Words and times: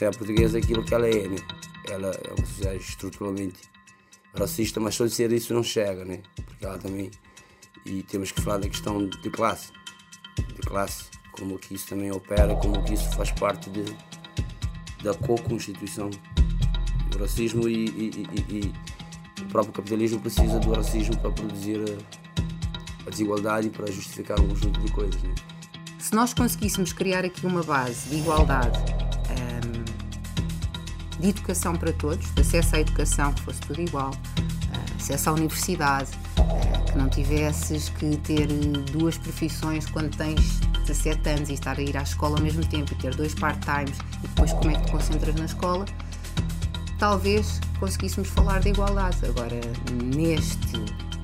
sociedade 0.00 0.18
portuguesa 0.18 0.58
é 0.58 0.62
aquilo 0.62 0.82
que 0.82 0.94
ela 0.94 1.06
é, 1.06 1.28
né? 1.28 1.36
Ela 1.88 2.08
é 2.08 2.32
uma 2.32 2.46
sociedade 2.46 2.78
estruturalmente 2.78 3.60
racista, 4.34 4.80
mas 4.80 4.94
só 4.94 5.04
de 5.04 5.12
ser 5.12 5.30
isso 5.32 5.52
não 5.52 5.62
chega, 5.62 6.04
né? 6.04 6.22
Porque 6.46 6.64
ela 6.64 6.78
também. 6.78 7.10
E 7.84 8.02
temos 8.04 8.32
que 8.32 8.40
falar 8.40 8.58
da 8.58 8.68
questão 8.68 9.06
de 9.08 9.30
classe. 9.30 9.72
De 10.36 10.62
classe, 10.62 11.04
como 11.32 11.58
que 11.58 11.74
isso 11.74 11.88
também 11.88 12.10
opera, 12.10 12.54
como 12.56 12.82
que 12.84 12.94
isso 12.94 13.10
faz 13.10 13.30
parte 13.32 13.68
de, 13.70 13.84
da 15.02 15.14
co-constituição. 15.14 16.10
O 17.14 17.18
racismo 17.18 17.68
e, 17.68 17.86
e, 17.86 18.26
e, 18.50 18.56
e, 18.56 19.42
o 19.42 19.46
próprio 19.48 19.72
capitalismo 19.72 20.20
precisa 20.20 20.58
do 20.60 20.72
racismo 20.72 21.18
para 21.18 21.30
produzir 21.30 21.80
a, 23.06 23.10
desigualdade 23.10 23.66
e 23.66 23.70
para 23.70 23.90
justificar 23.90 24.40
um 24.40 24.48
conjunto 24.48 24.80
de 24.80 24.92
coisas. 24.92 25.22
Né? 25.22 25.34
Se 25.98 26.14
nós 26.14 26.32
conseguíssemos 26.32 26.92
criar 26.92 27.24
aqui 27.24 27.44
uma 27.44 27.62
base 27.62 28.08
de 28.08 28.16
igualdade, 28.16 28.78
de 31.20 31.28
educação 31.28 31.76
para 31.76 31.92
todos, 31.92 32.32
de 32.34 32.40
acesso 32.40 32.76
à 32.76 32.80
educação, 32.80 33.32
que 33.32 33.42
fosse 33.42 33.60
tudo 33.60 33.80
igual, 33.80 34.10
acesso 34.96 35.30
à 35.30 35.32
universidade, 35.34 36.10
uh, 36.38 36.84
que 36.90 36.98
não 36.98 37.08
tivesses 37.08 37.90
que 37.90 38.16
ter 38.18 38.46
duas 38.92 39.18
profissões 39.18 39.86
quando 39.86 40.16
tens 40.16 40.60
17 40.86 41.28
anos 41.28 41.48
e 41.50 41.54
estar 41.54 41.78
a 41.78 41.82
ir 41.82 41.96
à 41.96 42.02
escola 42.02 42.36
ao 42.38 42.42
mesmo 42.42 42.64
tempo 42.66 42.92
e 42.92 42.96
ter 42.96 43.14
dois 43.14 43.34
part-times 43.34 43.96
e 44.18 44.28
depois 44.28 44.52
como 44.54 44.70
é 44.70 44.74
que 44.74 44.86
te 44.86 44.92
concentras 44.92 45.34
na 45.34 45.44
escola, 45.44 45.84
talvez 46.98 47.60
conseguíssemos 47.78 48.28
falar 48.30 48.60
de 48.60 48.70
igualdade. 48.70 49.16
Agora, 49.24 49.60
neste 50.14 50.78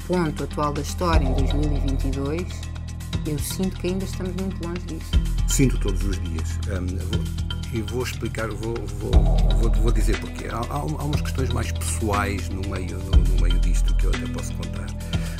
ponto 0.06 0.44
atual 0.44 0.72
da 0.72 0.82
história, 0.82 1.24
em 1.24 1.34
2022, 1.34 2.44
eu 3.26 3.38
sinto 3.38 3.76
que 3.80 3.88
ainda 3.88 4.04
estamos 4.04 4.34
muito 4.36 4.66
longe 4.66 4.80
disso. 4.86 5.10
Sinto 5.48 5.78
todos 5.80 6.02
os 6.04 6.20
dias. 6.22 6.58
Um, 6.68 7.45
e 7.76 7.82
vou 7.82 8.02
explicar, 8.02 8.48
vou, 8.48 8.74
vou, 8.74 9.12
vou, 9.60 9.70
vou 9.70 9.92
dizer 9.92 10.18
porquê. 10.18 10.46
Há, 10.48 10.60
há, 10.70 10.84
umas 10.84 11.20
questões 11.20 11.50
mais 11.50 11.70
pessoais 11.72 12.48
no 12.48 12.62
meio, 12.70 12.98
no, 12.98 13.10
no, 13.10 13.42
meio 13.42 13.58
disto 13.60 13.94
que 13.96 14.06
eu 14.06 14.10
até 14.10 14.26
posso 14.32 14.54
contar. 14.54 14.86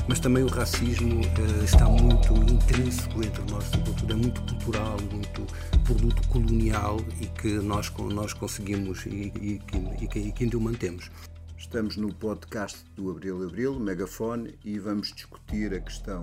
Mas 0.07 0.21
também 0.21 0.45
o 0.45 0.49
racismo 0.49 1.23
uh, 1.23 1.65
está 1.65 1.87
muito 1.87 2.35
intrínseco 2.35 3.25
entre 3.25 3.43
nós, 3.51 3.65
sobretudo 3.65 4.13
é 4.13 4.17
muito 4.17 4.43
cultural, 4.43 4.97
muito 5.11 5.47
produto 5.85 6.29
colonial 6.29 7.01
e 7.21 7.27
que 7.27 7.55
nós, 7.55 7.91
nós 8.13 8.35
conseguimos 8.35 9.07
e, 9.07 9.33
e, 9.41 9.63
e, 9.73 10.29
e 10.29 10.33
que 10.33 10.45
ainda 10.45 10.59
o 10.59 10.61
mantemos. 10.61 11.11
Estamos 11.57 11.97
no 11.97 12.13
podcast 12.13 12.85
do 12.95 13.11
Abril 13.11 13.43
Abril, 13.45 13.81
Megafone, 13.81 14.59
e 14.63 14.79
vamos 14.79 15.13
discutir 15.13 15.73
a 15.73 15.81
questão 15.81 16.23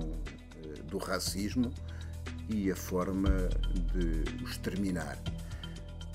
do 0.89 0.99
racismo 0.99 1.73
e 2.47 2.71
a 2.71 2.75
forma 2.75 3.49
de 3.93 4.43
o 4.43 4.47
exterminar. 4.47 5.17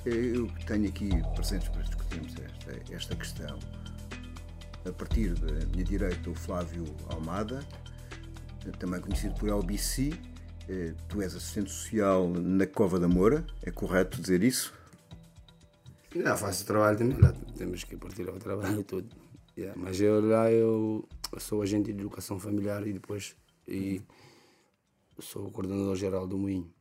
Eu 0.04 0.48
tenho 0.66 0.88
aqui 0.88 1.10
presentes 1.34 1.68
para 1.68 1.82
discutirmos 1.82 2.34
esta, 2.36 2.94
esta 2.94 3.16
questão. 3.16 3.58
A 4.86 4.92
partir 4.92 5.34
da 5.34 5.66
minha 5.66 5.84
direita, 5.84 6.30
o 6.30 6.34
Flávio 6.34 6.84
Almada, 7.10 7.60
também 8.78 9.00
conhecido 9.00 9.34
por 9.34 9.48
LBC. 9.48 10.12
Eh, 10.68 10.94
tu 11.08 11.22
és 11.22 11.34
assistente 11.34 11.70
social 11.70 12.28
na 12.28 12.66
Cova 12.66 12.98
da 12.98 13.08
Moura, 13.08 13.44
é 13.62 13.70
correto 13.70 14.20
dizer 14.20 14.42
isso? 14.42 14.74
Não, 16.14 16.36
faço 16.36 16.66
trabalho 16.66 16.98
também, 16.98 17.18
lá 17.18 17.32
temos 17.56 17.84
que 17.84 17.96
partilhar 17.96 18.34
o 18.34 18.38
trabalho 18.38 18.82
todo. 18.84 19.08
Yeah, 19.56 19.78
mas 19.80 20.00
eu 20.00 20.20
lá 20.20 20.50
eu, 20.52 21.08
sou 21.38 21.62
agente 21.62 21.92
de 21.92 22.00
educação 22.00 22.38
familiar 22.38 22.86
e 22.86 22.92
depois 22.92 23.34
e 23.66 24.00
sou 25.20 25.46
o 25.46 25.50
coordenador-geral 25.50 26.26
do 26.26 26.38
Moinho. 26.38 26.72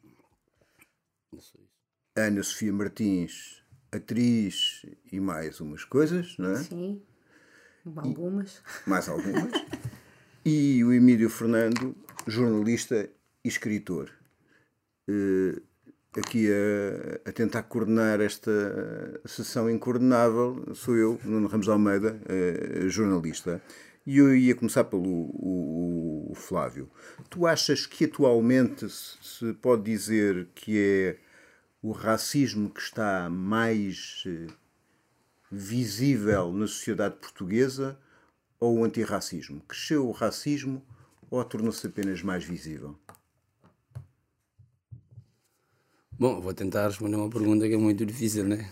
Ana 2.18 2.42
Sofia 2.42 2.74
Martins, 2.74 3.62
atriz 3.92 4.84
e 5.12 5.20
mais 5.20 5.62
umas 5.62 5.84
coisas, 5.84 6.36
não 6.40 6.52
é? 6.52 6.64
Sim, 6.64 7.00
algumas. 7.96 8.64
E, 8.86 8.90
mais 8.90 9.08
algumas. 9.08 9.52
e 10.44 10.84
o 10.84 10.92
Emílio 10.92 11.30
Fernando, 11.30 11.96
jornalista 12.26 13.08
e 13.44 13.48
escritor. 13.48 14.10
Uh, 15.08 15.62
aqui 16.18 16.50
a, 16.52 17.30
a, 17.30 17.32
tentar 17.32 17.62
coordenar 17.64 18.20
esta 18.20 19.22
sessão 19.24 19.70
incoordenável 19.70 20.74
sou 20.74 20.96
eu, 20.96 21.20
Nuno 21.24 21.48
Ramos 21.48 21.70
Almeida, 21.70 22.20
uh, 22.26 22.90
jornalista. 22.90 23.62
E 24.08 24.18
eu 24.18 24.36
ia 24.36 24.56
começar 24.56 24.86
pelo 24.86 25.04
o, 25.04 26.32
o 26.32 26.36
Flávio. 26.36 26.90
Tu 27.30 27.46
achas 27.46 27.86
que 27.86 28.06
atualmente 28.06 28.90
se 28.90 29.54
pode 29.62 29.84
dizer 29.84 30.48
que 30.56 30.80
é 30.80 31.27
o 31.88 31.92
racismo 31.94 32.70
que 32.70 32.82
está 32.82 33.30
mais 33.30 34.22
eh, 34.28 34.48
visível 35.50 36.52
na 36.52 36.68
sociedade 36.68 37.16
portuguesa 37.16 37.98
ou 38.60 38.80
o 38.80 38.84
antirracismo? 38.84 39.62
Cresceu 39.62 40.06
o 40.06 40.12
racismo 40.12 40.86
ou 41.32 41.42
tornou-se 41.46 41.88
apenas 41.88 42.22
mais 42.22 42.44
visível? 42.44 43.00
Bom, 46.20 46.42
vou 46.42 46.54
tentar 46.54 46.88
responder 46.88 47.16
uma 47.16 47.30
pergunta 47.30 47.66
que 47.66 47.76
é 47.76 47.78
muito 47.78 48.06
difícil, 48.06 48.44
né? 48.44 48.70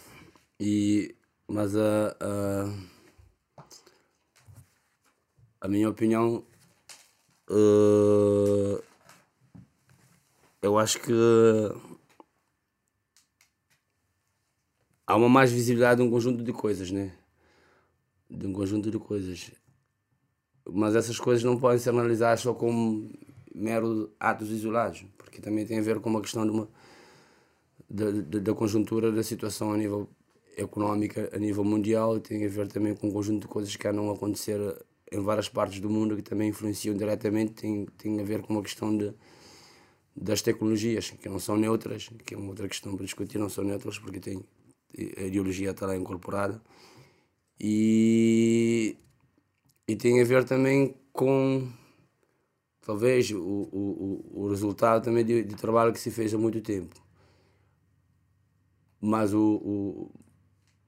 E, 0.59 1.16
mas 1.47 1.74
a. 1.74 2.18
Uh, 2.22 2.70
uh 2.70 2.96
a 5.62 5.68
minha 5.68 5.90
opinião, 5.90 6.46
uh, 7.50 8.84
eu 10.62 10.78
acho 10.78 11.00
que 11.00 11.12
há 15.06 15.16
uma 15.16 15.30
mais 15.30 15.52
visibilidade 15.52 16.02
de 16.02 16.08
um 16.08 16.12
conjunto 16.12 16.44
de 16.44 16.52
coisas, 16.52 16.92
né? 16.92 17.12
De 18.30 18.46
um 18.48 18.54
conjunto 18.54 18.90
de 18.90 18.98
coisas. 18.98 19.52
Mas 20.68 20.96
essas 20.96 21.20
coisas 21.20 21.44
não 21.44 21.60
podem 21.60 21.80
ser 21.80 21.90
analisadas 21.90 22.42
só 22.42 22.54
como 22.54 23.12
mero 23.54 24.12
atos 24.20 24.50
isolados, 24.50 25.06
porque 25.18 25.40
também 25.40 25.66
tem 25.66 25.80
a 25.80 25.82
ver 25.82 26.00
com 26.00 26.10
uma 26.10 26.22
questão 26.22 26.44
de 26.44 26.52
uma, 26.52 26.68
da, 27.90 28.12
da, 28.12 28.40
da 28.40 28.54
conjuntura 28.54 29.12
da 29.12 29.24
situação 29.24 29.72
a 29.72 29.78
nível 29.78 30.10
económica, 30.58 31.30
a 31.34 31.38
nível 31.38 31.64
mundial, 31.64 32.20
tem 32.20 32.46
a 32.46 32.50
ver 32.50 32.68
também 32.68 32.96
com 32.96 33.08
um 33.08 33.12
conjunto 33.12 33.44
de 33.44 33.48
coisas 33.48 33.76
que 33.76 33.92
não 33.92 34.12
acontecer 34.12 34.60
em 35.12 35.20
várias 35.22 35.48
partes 35.48 35.80
do 35.80 35.90
mundo 35.90 36.16
que 36.16 36.22
também 36.22 36.50
influenciam 36.50 36.96
diretamente 36.96 37.54
tem, 37.54 37.86
tem 37.98 38.20
a 38.20 38.24
ver 38.24 38.42
com 38.42 38.54
uma 38.54 38.64
questão 38.64 38.98
de, 38.98 39.14
das 40.16 40.42
tecnologias, 40.42 41.12
que 41.12 41.30
não 41.30 41.40
são 41.40 41.58
neutras, 41.58 42.10
que 42.26 42.34
é 42.34 42.38
uma 42.38 42.50
outra 42.50 42.68
questão 42.68 42.96
para 42.96 43.06
discutir, 43.06 43.38
não 43.38 43.50
são 43.50 43.64
neutras 43.64 44.00
porque 44.00 44.20
tem, 44.20 44.44
a 45.18 45.22
ideologia 45.22 45.72
está 45.72 45.85
lá 45.85 45.96
incorporada. 45.96 46.62
E, 47.59 48.97
e 49.88 49.96
tem 49.96 50.22
a 50.22 50.25
ver 50.25 50.44
também 50.44 50.96
com, 51.13 51.68
talvez, 52.81 53.31
o, 53.31 53.40
o, 53.40 54.44
o 54.44 54.50
resultado 54.50 55.03
também 55.03 55.25
de, 55.25 55.44
de 55.44 55.56
trabalho 55.56 55.94
que 55.94 56.00
se 56.00 56.12
fez 56.12 56.34
há 56.34 56.38
muito 56.38 56.62
tempo. 56.62 56.96
Mas 59.00 59.34
o, 59.34 59.40
o, 59.40 60.12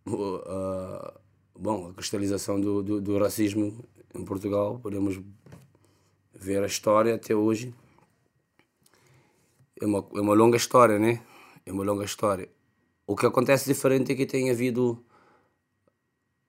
o 0.06 0.36
a, 0.46 1.20
bom, 1.58 1.90
a 1.90 1.94
cristalização 1.94 2.60
do, 2.60 2.84
do, 2.84 3.02
do 3.02 3.18
racismo 3.18 3.84
em 4.14 4.26
Portugal, 4.26 4.80
podemos 4.80 5.20
ver 6.34 6.64
a 6.64 6.68
história 6.68 7.16
até 7.16 7.36
hoje. 7.36 7.74
É 9.80 9.86
uma, 9.86 10.00
é 10.16 10.22
uma 10.22 10.34
longa 10.34 10.58
história, 10.58 10.98
né? 10.98 11.22
É 11.66 11.72
uma 11.72 11.84
longa 11.84 12.04
história. 12.04 12.50
O 13.10 13.16
que 13.16 13.26
acontece 13.26 13.66
diferente 13.66 14.12
é 14.12 14.16
que 14.16 14.26
tem 14.26 14.52
havido 14.52 15.02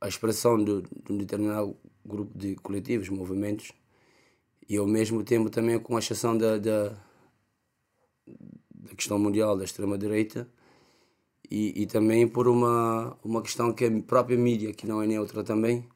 a 0.00 0.08
expressão 0.08 0.58
de, 0.58 0.82
de 0.82 1.12
um 1.12 1.16
determinado 1.16 1.76
grupo 2.04 2.36
de 2.36 2.56
coletivos, 2.56 3.08
movimentos, 3.08 3.70
e 4.68 4.76
ao 4.76 4.86
mesmo 4.86 5.22
tempo 5.22 5.48
também 5.50 5.78
com 5.78 5.94
a 5.94 6.00
exceção 6.00 6.36
da, 6.36 6.58
da, 6.58 6.88
da 8.74 8.94
questão 8.96 9.20
mundial 9.20 9.56
da 9.56 9.64
extrema-direita, 9.64 10.48
e, 11.48 11.82
e 11.82 11.86
também 11.86 12.26
por 12.26 12.48
uma, 12.48 13.16
uma 13.22 13.40
questão 13.40 13.72
que 13.72 13.84
a 13.84 14.02
própria 14.02 14.36
mídia, 14.36 14.74
que 14.74 14.84
não 14.86 15.00
é 15.00 15.06
neutra 15.06 15.44
também, 15.44 15.88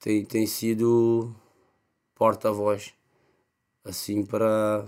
tem, 0.00 0.24
tem 0.24 0.46
sido 0.46 1.34
porta-voz 2.14 2.94
assim 3.84 4.24
para, 4.24 4.86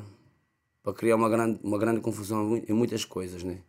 para 0.83 0.94
criar 0.94 1.17
uma 1.17 1.29
grande, 1.29 1.61
uma 1.62 1.79
grande 1.79 2.00
confusão 2.00 2.56
em 2.56 2.73
muitas 2.73 3.05
coisas, 3.05 3.44
né? 3.44 3.62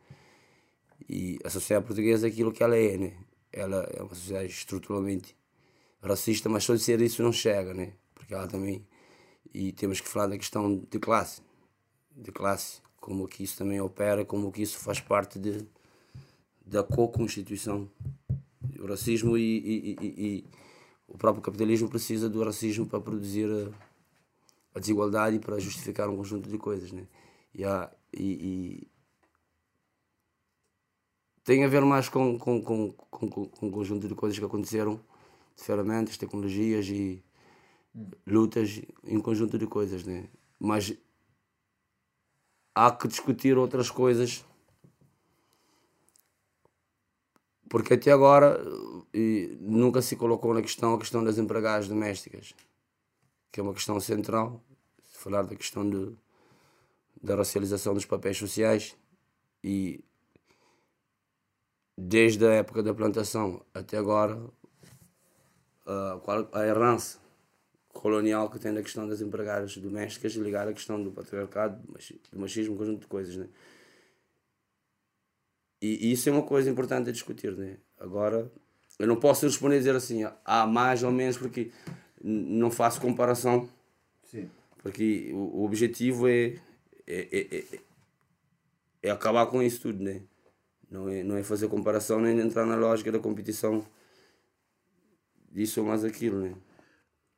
E 1.13 1.38
a 1.44 1.50
sociedade 1.50 1.86
portuguesa 1.86 2.25
é 2.25 2.30
aquilo 2.30 2.54
que 2.54 2.63
ela 2.63 2.78
é, 2.78 2.98
né? 2.98 3.13
Ela 3.52 3.86
é 3.94 4.02
uma 4.02 4.16
sociedade 4.16 4.48
estruturalmente 4.48 5.36
racista, 6.02 6.48
mas 6.48 6.63
só 6.63 6.74
de 6.74 6.80
ser 6.80 7.02
isso 7.02 7.22
não 7.22 7.34
chega, 7.34 7.74
né? 7.74 7.92
Porque 8.16 8.34
ela 8.34 8.48
também 8.48 8.88
e 9.54 9.74
temos 9.74 10.00
que 10.00 10.08
falar 10.08 10.28
da 10.28 10.38
questão 10.38 10.88
de 10.90 11.00
classe, 11.00 11.42
de 12.16 12.31
classe, 12.31 12.81
como 12.96 13.28
que 13.28 13.44
isso 13.44 13.58
também 13.58 13.81
opera, 13.81 14.24
como 14.24 14.54
que 14.54 14.62
isso 14.62 14.80
faz 14.80 15.02
parte 15.02 15.38
de 15.38 15.68
da 16.66 16.81
co-constituição, 16.81 17.92
o 18.80 18.88
racismo 18.88 19.38
e, 19.38 19.42
e, 19.42 19.98
e, 20.00 20.25
e 20.25 20.46
o 21.10 21.18
próprio 21.18 21.44
capitalismo 21.44 21.90
precisa 21.90 22.30
do 22.30 22.42
racismo 22.42 22.86
para 22.86 23.02
produzir 23.02 23.50
a, 23.52 24.78
a 24.78 24.80
desigualdade 24.80 25.36
e 25.36 25.40
para 25.40 25.60
justificar 25.60 26.10
um 26.10 26.16
conjunto 26.16 26.50
de 26.50 26.57
coisas, 26.57 26.94
né? 26.94 27.06
E, 27.54 27.66
há, 27.66 27.92
e 28.14 28.88
tem 31.44 31.64
a 31.64 31.68
ver 31.68 31.84
mais 31.84 32.10
com, 32.10 32.38
com, 32.38 32.62
com, 32.62 32.92
com, 32.92 33.30
com 33.30 33.66
um 33.66 33.72
conjunto 33.72 34.08
de 34.08 34.16
coisas 34.16 34.38
que 34.38 34.46
aconteceram, 34.46 35.00
de 35.56 35.64
ferramentas, 35.64 36.18
tecnologias 36.18 36.88
e 36.88 37.24
lutas 38.26 38.82
em 39.04 39.20
conjunto 39.20 39.58
de 39.58 39.68
coisas, 39.68 40.04
né? 40.06 40.30
Mas 40.60 40.96
há 42.76 42.92
que 42.92 43.08
discutir 43.08 43.58
outras 43.58 43.90
coisas 43.90 44.46
porque 47.72 47.94
até 47.94 48.12
agora 48.12 48.62
nunca 49.62 50.02
se 50.02 50.18
colocou 50.18 50.54
na 50.54 50.62
questão 50.62 50.94
a 50.94 51.00
questão 51.00 51.24
das 51.24 51.38
empregadas 51.38 51.88
domésticas, 51.88 52.54
que 53.50 53.62
é 53.62 53.64
uma 53.64 53.74
questão 53.74 53.98
central. 53.98 54.62
Se 55.06 55.18
falar 55.18 55.44
da 55.44 55.56
questão 55.56 55.90
de, 55.90 56.14
da 57.24 57.34
racialização 57.34 57.94
dos 57.94 58.04
papéis 58.04 58.36
sociais 58.36 58.98
e 59.64 60.04
desde 62.03 62.45
a 62.45 62.53
época 62.53 62.81
da 62.81 62.94
plantação 62.95 63.63
até 63.74 63.95
agora 63.98 64.42
a, 65.86 66.19
a 66.53 66.65
herança 66.65 67.19
colonial 67.89 68.50
que 68.50 68.57
tem 68.57 68.74
da 68.74 68.81
questão 68.81 69.07
das 69.07 69.21
empregadas 69.21 69.77
domésticas 69.77 70.33
ligada 70.33 70.71
à 70.71 70.74
questão 70.74 71.01
do 71.01 71.12
patriarcado, 71.12 71.80
do 72.31 72.39
machismo, 72.39 72.74
um 72.74 72.77
conjunto 72.77 73.01
de 73.01 73.07
coisas, 73.07 73.36
né? 73.36 73.48
E, 75.80 76.07
e 76.07 76.12
isso 76.12 76.27
é 76.30 76.31
uma 76.31 76.44
coisa 76.44 76.69
importante 76.69 77.09
a 77.09 77.13
discutir, 77.13 77.56
né? 77.56 77.77
Agora, 78.00 78.51
eu 78.97 79.07
não 79.07 79.18
posso 79.18 79.45
responder 79.45 79.75
e 79.75 79.80
dizer 79.80 79.95
assim, 79.95 80.24
há 80.45 80.65
mais 80.65 81.04
ou 81.04 81.12
menos, 81.12 81.38
porque 81.38 81.71
não 82.24 82.71
faço 82.71 83.01
comparação. 83.01 83.69
Sim. 84.24 84.50
Porque 84.81 85.30
o, 85.33 85.59
o 85.59 85.65
objetivo 85.65 86.27
é, 86.27 86.59
é, 87.06 87.27
é, 87.31 87.57
é, 87.57 87.80
é 89.04 89.12
acabar 89.12 89.45
com 89.47 89.62
isso 89.62 89.81
tudo, 89.81 90.04
né? 90.04 90.21
Não 90.92 91.08
é, 91.08 91.24
não 91.24 91.38
é 91.38 91.44
fazer 91.44 91.70
comparação 91.70 92.20
nem 92.20 92.38
entrar 92.38 92.66
na 92.66 92.76
lógica 92.76 93.10
da 93.12 93.20
competição 93.20 93.86
disso 95.50 95.80
ou 95.80 95.88
mais 95.88 96.04
aquilo, 96.04 96.42
né? 96.42 96.54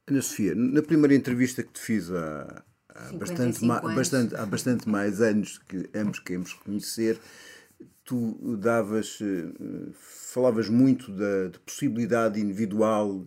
Ana 0.07 0.21
Sofia, 0.23 0.55
na 0.55 0.81
primeira 0.81 1.13
entrevista 1.13 1.61
que 1.61 1.71
te 1.71 1.79
fiz 1.79 2.11
há, 2.11 2.63
há 2.89 3.13
bastante, 3.13 3.63
ma, 3.63 3.79
bastante, 3.79 4.35
há 4.35 4.45
bastante 4.45 4.89
mais 4.89 5.21
anos 5.21 5.59
que 5.59 5.87
ambos 5.93 6.19
queremos 6.19 6.51
conhecer, 6.53 7.19
tu 8.03 8.57
davas, 8.57 9.19
eh, 9.21 9.91
falavas 9.93 10.67
muito 10.67 11.11
da, 11.11 11.47
da 11.49 11.59
possibilidade 11.59 12.41
individual 12.41 13.25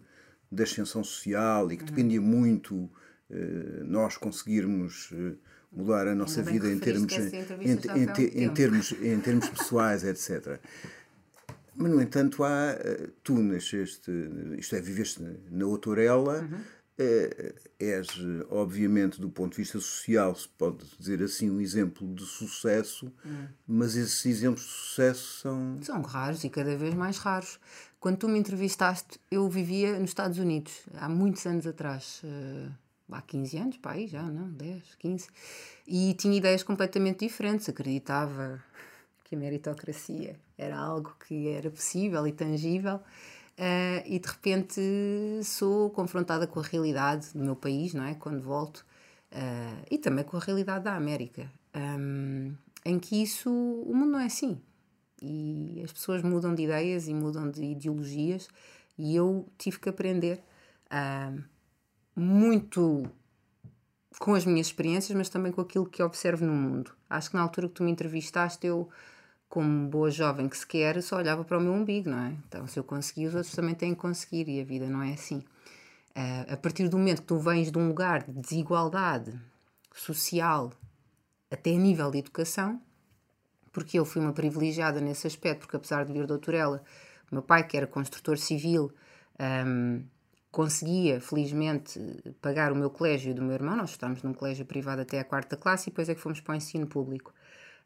da 0.50 0.64
ascensão 0.64 1.02
social 1.02 1.70
e 1.72 1.76
que 1.76 1.84
dependia 1.84 2.20
muito 2.20 2.90
eh, 3.30 3.82
nós 3.84 4.16
conseguirmos 4.16 5.10
eh, 5.12 5.34
mudar 5.76 6.08
a 6.08 6.14
nossa 6.14 6.42
vida 6.42 6.72
em 6.72 6.78
termos, 6.78 7.12
em, 7.12 7.68
em, 7.68 8.44
em, 8.44 8.54
termos, 8.54 8.92
em 9.02 9.20
termos 9.20 9.48
pessoais, 9.50 10.02
etc. 10.02 10.58
Mas, 11.76 11.92
no 11.92 12.00
entanto, 12.00 12.42
há, 12.42 12.70
eh, 12.70 13.10
tu 13.22 13.34
nasceste, 13.34 14.10
isto 14.56 14.74
é, 14.74 14.80
viveste 14.80 15.22
na 15.50 15.66
Outorela, 15.66 16.40
uhum. 16.40 16.60
é, 16.96 17.54
és, 17.78 18.08
obviamente, 18.48 19.20
do 19.20 19.28
ponto 19.28 19.50
de 19.52 19.58
vista 19.58 19.78
social, 19.78 20.34
se 20.34 20.48
pode 20.48 20.78
dizer 20.98 21.22
assim, 21.22 21.50
um 21.50 21.60
exemplo 21.60 22.08
de 22.14 22.24
sucesso, 22.24 23.12
uhum. 23.22 23.46
mas 23.66 23.94
esses 23.94 24.24
exemplos 24.24 24.64
de 24.64 24.72
sucesso 24.72 25.40
são... 25.42 25.78
São 25.82 26.00
raros 26.00 26.42
e 26.44 26.48
cada 26.48 26.74
vez 26.74 26.94
mais 26.94 27.18
raros. 27.18 27.60
Quando 28.00 28.16
tu 28.16 28.28
me 28.28 28.38
entrevistaste, 28.38 29.20
eu 29.30 29.46
vivia 29.46 29.98
nos 29.98 30.10
Estados 30.10 30.38
Unidos, 30.38 30.72
há 30.94 31.10
muitos 31.10 31.44
anos 31.44 31.66
atrás, 31.66 32.22
uh 32.24 32.85
há 33.10 33.22
15 33.22 33.56
anos, 33.56 33.76
pá, 33.76 33.92
aí 33.92 34.06
já, 34.06 34.22
não, 34.22 34.48
10, 34.50 34.94
15, 34.98 35.28
e 35.86 36.14
tinha 36.14 36.36
ideias 36.36 36.62
completamente 36.62 37.20
diferentes. 37.26 37.68
Acreditava 37.68 38.62
que 39.24 39.34
a 39.34 39.38
meritocracia 39.38 40.38
era 40.56 40.78
algo 40.78 41.14
que 41.26 41.48
era 41.48 41.70
possível 41.70 42.26
e 42.26 42.32
tangível, 42.32 42.96
uh, 42.96 44.02
e 44.04 44.18
de 44.18 44.28
repente 44.28 44.80
sou 45.42 45.90
confrontada 45.90 46.46
com 46.46 46.60
a 46.60 46.62
realidade 46.62 47.28
do 47.32 47.44
meu 47.44 47.56
país, 47.56 47.94
não 47.94 48.04
é? 48.04 48.14
Quando 48.14 48.40
volto, 48.40 48.84
uh, 49.32 49.86
e 49.90 49.98
também 49.98 50.24
com 50.24 50.36
a 50.36 50.40
realidade 50.40 50.84
da 50.84 50.94
América, 50.94 51.50
um, 51.74 52.54
em 52.84 52.98
que 52.98 53.22
isso, 53.22 53.50
o 53.50 53.94
mundo 53.94 54.12
não 54.12 54.20
é 54.20 54.26
assim. 54.26 54.60
E 55.20 55.80
as 55.82 55.92
pessoas 55.92 56.22
mudam 56.22 56.54
de 56.54 56.62
ideias 56.62 57.08
e 57.08 57.14
mudam 57.14 57.50
de 57.50 57.64
ideologias, 57.64 58.48
e 58.98 59.14
eu 59.16 59.46
tive 59.58 59.78
que 59.78 59.88
aprender. 59.88 60.42
Uh, 60.86 61.55
muito 62.16 63.10
com 64.18 64.34
as 64.34 64.46
minhas 64.46 64.68
experiências, 64.68 65.16
mas 65.16 65.28
também 65.28 65.52
com 65.52 65.60
aquilo 65.60 65.86
que 65.86 66.02
observo 66.02 66.44
no 66.46 66.54
mundo. 66.54 66.92
Acho 67.08 67.30
que 67.30 67.36
na 67.36 67.42
altura 67.42 67.68
que 67.68 67.74
tu 67.74 67.82
me 67.82 67.90
entrevistaste, 67.90 68.66
eu, 68.66 68.88
como 69.48 69.88
boa 69.88 70.10
jovem 70.10 70.48
que 70.48 70.56
se 70.56 70.66
quer, 70.66 71.02
só 71.02 71.16
olhava 71.16 71.44
para 71.44 71.58
o 71.58 71.60
meu 71.60 71.72
umbigo, 71.72 72.08
não 72.08 72.18
é? 72.18 72.36
Então, 72.48 72.66
se 72.66 72.78
eu 72.78 72.84
consegui, 72.84 73.26
os 73.26 73.34
outros 73.34 73.54
também 73.54 73.74
têm 73.74 73.94
que 73.94 74.00
conseguir, 74.00 74.48
e 74.48 74.60
a 74.60 74.64
vida 74.64 74.88
não 74.88 75.02
é 75.02 75.12
assim. 75.12 75.44
Uh, 76.16 76.54
a 76.54 76.56
partir 76.56 76.88
do 76.88 76.96
momento 76.96 77.20
que 77.20 77.28
tu 77.28 77.38
vens 77.38 77.70
de 77.70 77.78
um 77.78 77.88
lugar 77.88 78.22
de 78.22 78.32
desigualdade 78.32 79.38
social, 79.94 80.72
até 81.50 81.70
a 81.70 81.78
nível 81.78 82.10
de 82.10 82.18
educação, 82.18 82.80
porque 83.70 83.98
eu 83.98 84.06
fui 84.06 84.22
uma 84.22 84.32
privilegiada 84.32 84.98
nesse 84.98 85.26
aspecto, 85.26 85.60
porque 85.60 85.76
apesar 85.76 86.06
de 86.06 86.12
vir 86.14 86.22
de 86.22 86.28
Doutorela, 86.28 86.82
o 87.30 87.34
meu 87.34 87.42
pai, 87.42 87.66
que 87.66 87.76
era 87.76 87.86
construtor 87.86 88.38
civil, 88.38 88.90
um, 89.38 90.02
conseguia, 90.56 91.20
felizmente, 91.20 92.00
pagar 92.40 92.72
o 92.72 92.74
meu 92.74 92.88
colégio 92.88 93.30
e 93.30 93.34
do 93.34 93.42
meu 93.42 93.52
irmão. 93.52 93.76
Nós 93.76 93.90
estávamos 93.90 94.22
num 94.22 94.32
colégio 94.32 94.64
privado 94.64 95.02
até 95.02 95.20
a 95.20 95.24
quarta 95.24 95.54
classe 95.54 95.90
e 95.90 95.90
depois 95.90 96.08
é 96.08 96.14
que 96.14 96.20
fomos 96.22 96.40
para 96.40 96.54
o 96.54 96.56
ensino 96.56 96.86
público. 96.86 97.30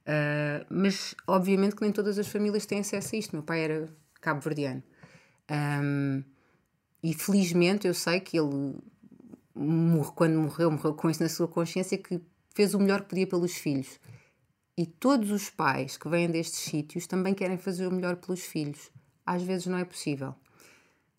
Uh, 0.02 0.64
mas, 0.70 1.16
obviamente, 1.26 1.74
que 1.74 1.82
nem 1.82 1.90
todas 1.90 2.16
as 2.16 2.28
famílias 2.28 2.66
têm 2.66 2.78
acesso 2.78 3.16
a 3.16 3.18
isto. 3.18 3.34
Meu 3.34 3.42
pai 3.42 3.64
era 3.64 3.88
cabo-verdiano. 4.20 4.84
Um, 5.50 6.22
e, 7.02 7.12
felizmente, 7.12 7.88
eu 7.88 7.94
sei 7.94 8.20
que 8.20 8.38
ele, 8.38 8.78
quando 10.14 10.38
morreu, 10.38 10.70
morreu 10.70 10.94
com 10.94 11.10
isso 11.10 11.24
na 11.24 11.28
sua 11.28 11.48
consciência, 11.48 11.98
que 11.98 12.20
fez 12.54 12.72
o 12.72 12.78
melhor 12.78 13.00
que 13.00 13.08
podia 13.08 13.26
pelos 13.26 13.56
filhos. 13.56 13.98
E 14.78 14.86
todos 14.86 15.32
os 15.32 15.50
pais 15.50 15.96
que 15.96 16.08
vêm 16.08 16.30
destes 16.30 16.60
sítios 16.60 17.08
também 17.08 17.34
querem 17.34 17.58
fazer 17.58 17.88
o 17.88 17.92
melhor 17.92 18.14
pelos 18.14 18.44
filhos. 18.44 18.92
Às 19.26 19.42
vezes 19.42 19.66
não 19.66 19.78
é 19.78 19.84
possível. 19.84 20.36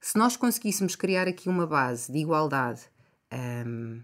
Se 0.04 0.18
nós 0.18 0.36
conseguíssemos 0.36 0.96
criar 0.96 1.28
aqui 1.28 1.48
uma 1.48 1.68
base 1.68 2.12
de 2.12 2.18
igualdade, 2.18 2.82
um, 3.32 4.02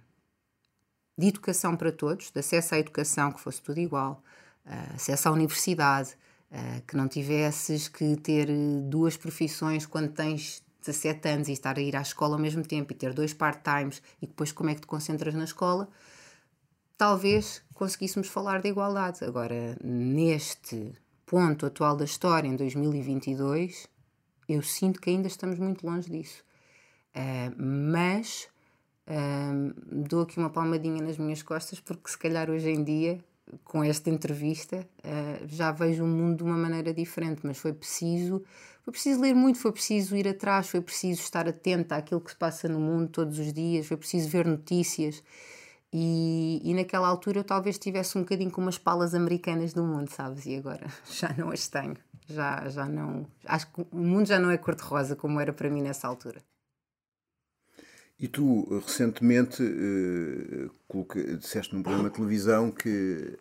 de 1.17 1.27
educação 1.27 1.75
para 1.75 1.91
todos, 1.91 2.29
de 2.29 2.39
acesso 2.39 2.75
à 2.75 2.77
educação, 2.77 3.31
que 3.31 3.41
fosse 3.41 3.59
tudo 3.59 3.79
igual, 3.79 4.23
uh, 4.63 4.93
acesso 4.93 5.27
à 5.27 5.31
universidade, 5.31 6.15
uh, 6.51 6.81
que 6.85 6.95
não 6.95 7.07
tivesses 7.07 7.87
que 7.87 8.15
ter 8.17 8.47
duas 8.83 9.17
profissões 9.17 9.87
quando 9.87 10.09
tens 10.09 10.61
17 10.81 11.29
anos 11.29 11.47
e 11.47 11.53
estar 11.53 11.75
a 11.75 11.81
ir 11.81 11.95
à 11.95 12.01
escola 12.01 12.35
ao 12.35 12.41
mesmo 12.41 12.63
tempo 12.63 12.93
e 12.93 12.95
ter 12.95 13.11
dois 13.11 13.33
part-times 13.33 13.99
e 14.21 14.27
depois 14.27 14.51
como 14.51 14.69
é 14.69 14.75
que 14.75 14.81
te 14.81 14.87
concentras 14.87 15.33
na 15.33 15.45
escola, 15.45 15.89
talvez 16.95 17.63
conseguíssemos 17.73 18.27
falar 18.27 18.61
de 18.61 18.69
igualdade. 18.69 19.25
Agora, 19.25 19.75
neste 19.83 20.93
ponto 21.25 21.65
atual 21.65 21.97
da 21.97 22.05
história, 22.05 22.47
em 22.47 22.55
2022, 22.55 23.96
eu 24.47 24.61
sinto 24.61 25.01
que 25.01 25.09
ainda 25.09 25.27
estamos 25.27 25.59
muito 25.59 25.85
longe 25.85 26.09
disso. 26.09 26.43
Uh, 27.15 27.53
mas 27.57 28.47
uh, 29.07 30.05
dou 30.07 30.21
aqui 30.21 30.37
uma 30.37 30.49
palmadinha 30.49 31.01
nas 31.01 31.17
minhas 31.17 31.41
costas, 31.41 31.79
porque 31.79 32.09
se 32.09 32.17
calhar 32.17 32.49
hoje 32.49 32.69
em 32.69 32.83
dia, 32.83 33.19
com 33.63 33.83
esta 33.83 34.09
entrevista, 34.09 34.87
uh, 34.99 35.47
já 35.47 35.71
vejo 35.71 36.03
o 36.03 36.07
mundo 36.07 36.37
de 36.37 36.43
uma 36.43 36.57
maneira 36.57 36.93
diferente. 36.93 37.41
Mas 37.43 37.57
foi 37.57 37.73
preciso, 37.73 38.43
foi 38.83 38.91
preciso 38.91 39.21
ler 39.21 39.33
muito, 39.33 39.59
foi 39.59 39.71
preciso 39.71 40.15
ir 40.15 40.27
atrás, 40.27 40.69
foi 40.69 40.81
preciso 40.81 41.21
estar 41.21 41.47
atenta 41.47 41.95
àquilo 41.95 42.21
que 42.21 42.31
se 42.31 42.37
passa 42.37 42.69
no 42.69 42.79
mundo 42.79 43.09
todos 43.09 43.39
os 43.39 43.51
dias, 43.51 43.87
foi 43.87 43.97
preciso 43.97 44.29
ver 44.29 44.45
notícias. 44.45 45.23
E, 45.91 46.61
e 46.63 46.73
naquela 46.73 47.07
altura 47.07 47.39
eu 47.39 47.43
talvez 47.43 47.77
tivesse 47.77 48.17
um 48.17 48.21
bocadinho 48.21 48.51
com 48.51 48.61
umas 48.61 48.77
palas 48.77 49.15
americanas 49.15 49.73
do 49.73 49.83
mundo, 49.83 50.09
sabes? 50.09 50.45
E 50.45 50.55
agora 50.55 50.87
já 51.09 51.33
não 51.37 51.49
as 51.49 51.67
tenho 51.67 51.95
já, 52.27 52.67
já 52.69 52.85
não. 52.85 53.25
Acho 53.45 53.71
que 53.71 53.81
o 53.91 53.97
mundo 53.97 54.27
já 54.27 54.39
não 54.39 54.51
é 54.51 54.57
cor-de-rosa 54.57 55.15
como 55.15 55.39
era 55.39 55.53
para 55.53 55.69
mim 55.69 55.81
nessa 55.81 56.07
altura. 56.07 56.41
E 58.19 58.27
tu, 58.27 58.67
recentemente, 58.83 59.61
uh, 59.61 61.37
disseste 61.37 61.75
num 61.75 61.83
programa 61.83 62.09
de 62.09 62.15
televisão 62.15 62.71
que 62.71 63.37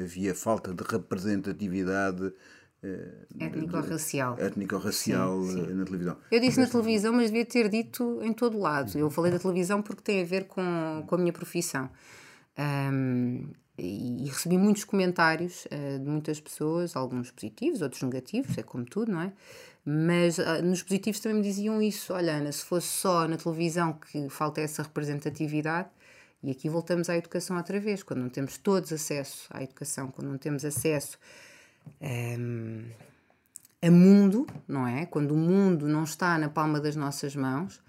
havia 0.00 0.34
falta 0.36 0.72
de 0.72 0.84
representatividade 0.84 2.26
uh, 2.26 3.26
étnico-racial 3.40 4.36
étnico-racial 4.38 5.42
eh, 5.50 5.74
na 5.74 5.84
televisão. 5.84 6.16
Eu 6.30 6.40
disse 6.40 6.60
na 6.60 6.68
televisão, 6.68 7.12
mas 7.12 7.26
devia 7.26 7.44
ter 7.44 7.68
dito 7.68 8.20
em 8.22 8.32
todo 8.32 8.56
lado. 8.56 8.96
Eu 8.96 9.10
falei 9.10 9.32
da 9.32 9.38
televisão 9.40 9.82
porque 9.82 10.02
tem 10.02 10.22
a 10.22 10.24
ver 10.24 10.44
com, 10.44 11.04
com 11.08 11.14
a 11.16 11.18
minha 11.18 11.32
profissão. 11.32 11.90
Um, 12.56 13.48
e, 13.82 14.28
recebi 14.28 14.58
muitos 14.58 14.84
comentários 14.84 15.66
uh, 15.66 15.98
de 15.98 16.08
muitas 16.08 16.40
pessoas, 16.40 16.94
alguns 16.94 17.30
positivos, 17.30 17.82
outros 17.82 18.02
negativos, 18.02 18.56
é 18.58 18.62
como 18.62 18.84
tudo, 18.84 19.12
não 19.12 19.22
é? 19.22 19.32
Mas 19.84 20.38
uh, 20.38 20.62
nos 20.62 20.82
positivos 20.82 21.20
também 21.20 21.38
me 21.38 21.42
diziam 21.42 21.80
isso: 21.80 22.12
olha, 22.12 22.34
Ana, 22.34 22.52
se 22.52 22.64
fosse 22.64 22.88
só 22.88 23.26
na 23.26 23.36
televisão 23.36 23.94
que 23.94 24.28
falta 24.28 24.60
essa 24.60 24.82
representatividade, 24.82 25.88
e 26.42 26.50
aqui 26.50 26.68
voltamos 26.68 27.08
à 27.08 27.16
educação 27.16 27.56
outra 27.56 27.78
vez, 27.80 28.02
quando 28.02 28.20
não 28.20 28.28
temos 28.28 28.58
todos 28.58 28.92
acesso 28.92 29.48
à 29.50 29.62
educação, 29.62 30.10
quando 30.10 30.28
não 30.28 30.38
temos 30.38 30.64
acesso 30.64 31.18
um, 32.00 32.06
ehm, 32.06 32.90
a 33.82 33.90
mundo, 33.90 34.46
não 34.68 34.86
é? 34.86 35.06
Quando 35.06 35.32
o 35.32 35.36
mundo 35.36 35.88
não 35.88 36.04
está 36.04 36.38
na 36.38 36.48
palma 36.48 36.80
das 36.80 36.96
nossas 36.96 37.34
mãos, 37.34 37.82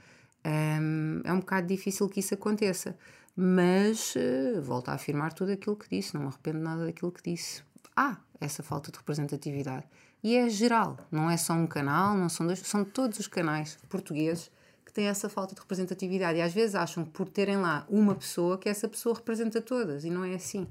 um, 0.45 1.21
é 1.24 1.31
um 1.31 1.39
bocado 1.39 1.67
difícil 1.67 2.07
que 2.10 2.19
isso 2.19 2.33
aconteça. 2.33 2.95
Mas 3.35 4.15
uh, 4.15 4.61
volto 4.61 4.89
a 4.89 4.93
afirmar 4.93 5.33
tudo 5.33 5.51
aquilo 5.51 5.75
que 5.75 5.89
disse, 5.89 6.13
não 6.13 6.21
me 6.21 6.27
arrependo 6.27 6.59
nada 6.59 6.85
daquilo 6.85 7.11
que 7.11 7.31
disse. 7.31 7.63
Há 7.95 8.17
essa 8.39 8.61
falta 8.61 8.91
de 8.91 8.97
representatividade. 8.97 9.85
E 10.23 10.35
é 10.35 10.50
geral, 10.50 10.97
não 11.11 11.29
é 11.29 11.38
só 11.38 11.53
um 11.53 11.65
canal, 11.65 12.15
não 12.15 12.29
são 12.29 12.45
dois, 12.45 12.59
são 12.59 12.83
todos 12.83 13.19
os 13.19 13.27
canais 13.27 13.77
portugueses 13.89 14.51
que 14.85 14.93
têm 14.93 15.07
essa 15.07 15.29
falta 15.29 15.55
de 15.55 15.61
representatividade. 15.61 16.38
E 16.38 16.41
às 16.41 16.53
vezes 16.53 16.75
acham 16.75 17.05
que 17.05 17.11
por 17.11 17.27
terem 17.27 17.57
lá 17.57 17.85
uma 17.89 18.13
pessoa, 18.13 18.57
que 18.57 18.69
essa 18.69 18.88
pessoa 18.88 19.15
representa 19.15 19.61
todas. 19.61 20.03
E 20.03 20.09
não 20.09 20.23
é 20.23 20.35
assim, 20.35 20.67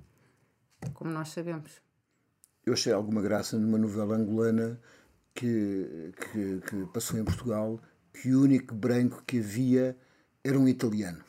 como 0.94 1.10
nós 1.10 1.30
sabemos. 1.30 1.80
Eu 2.64 2.74
achei 2.74 2.92
alguma 2.92 3.22
graça 3.22 3.58
numa 3.58 3.78
novela 3.78 4.14
angolana 4.16 4.78
que, 5.34 6.12
que, 6.14 6.60
que 6.60 6.86
passou 6.92 7.18
em 7.18 7.24
Portugal 7.24 7.80
que 8.12 8.34
o 8.34 8.42
único 8.42 8.74
branco 8.74 9.22
que 9.26 9.38
havia 9.38 9.96
era 10.44 10.58
um 10.58 10.68
italiano. 10.68 11.24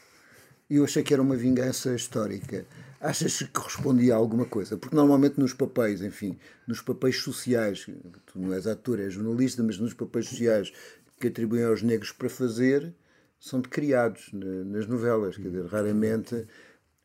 E 0.71 0.77
eu 0.77 0.85
achei 0.85 1.03
que 1.03 1.13
era 1.13 1.21
uma 1.21 1.35
vingança 1.35 1.93
histórica. 1.93 2.65
Achas 3.01 3.39
que 3.39 3.47
correspondia 3.49 4.13
a 4.13 4.17
alguma 4.17 4.45
coisa? 4.45 4.77
Porque 4.77 4.95
normalmente 4.95 5.37
nos 5.37 5.53
papéis, 5.53 6.01
enfim, 6.01 6.39
nos 6.65 6.79
papéis 6.79 7.17
sociais, 7.17 7.87
tu 8.25 8.39
não 8.39 8.53
és 8.53 8.65
ator, 8.65 9.01
és 9.01 9.13
jornalista, 9.13 9.61
mas 9.61 9.77
nos 9.77 9.93
papéis 9.93 10.29
sociais 10.29 10.71
que 11.19 11.27
atribuem 11.27 11.65
aos 11.65 11.83
negros 11.83 12.13
para 12.13 12.29
fazer, 12.29 12.93
são 13.37 13.59
de 13.59 13.67
criados 13.67 14.29
nas 14.31 14.87
novelas. 14.87 15.35
Quer 15.35 15.49
dizer, 15.49 15.65
raramente, 15.65 16.47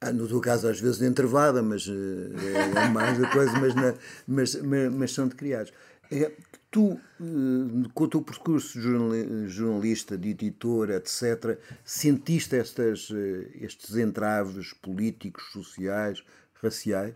ah, 0.01 0.13
no 0.13 0.29
teu 0.29 0.41
caso 0.41 0.69
às 0.69 0.81
vezes 0.81 1.03
entrevada, 1.03 1.61
mas 1.61 1.89
eh, 1.89 2.85
é 2.85 2.89
mais 2.91 3.19
da 3.19 3.29
coisa, 3.33 3.51
mas, 3.59 3.75
na, 3.75 3.95
mas, 4.29 4.55
mas, 4.63 4.95
mas, 4.95 5.13
são 5.13 5.27
de 5.27 5.35
criados. 5.35 5.73
É, 6.13 6.31
tu, 6.77 7.01
eh, 7.19 7.89
com 7.95 8.05
o 8.05 8.09
teu 8.09 8.21
percurso 8.21 8.79
de 8.79 9.49
jornalista, 9.49 10.19
de 10.19 10.29
editor, 10.29 10.91
etc., 10.91 11.59
sentiste 11.83 12.55
estas, 12.55 13.11
eh, 13.11 13.51
estes 13.63 13.97
entraves 13.97 14.75
políticos, 14.75 15.45
sociais, 15.53 16.23
raciais? 16.63 17.15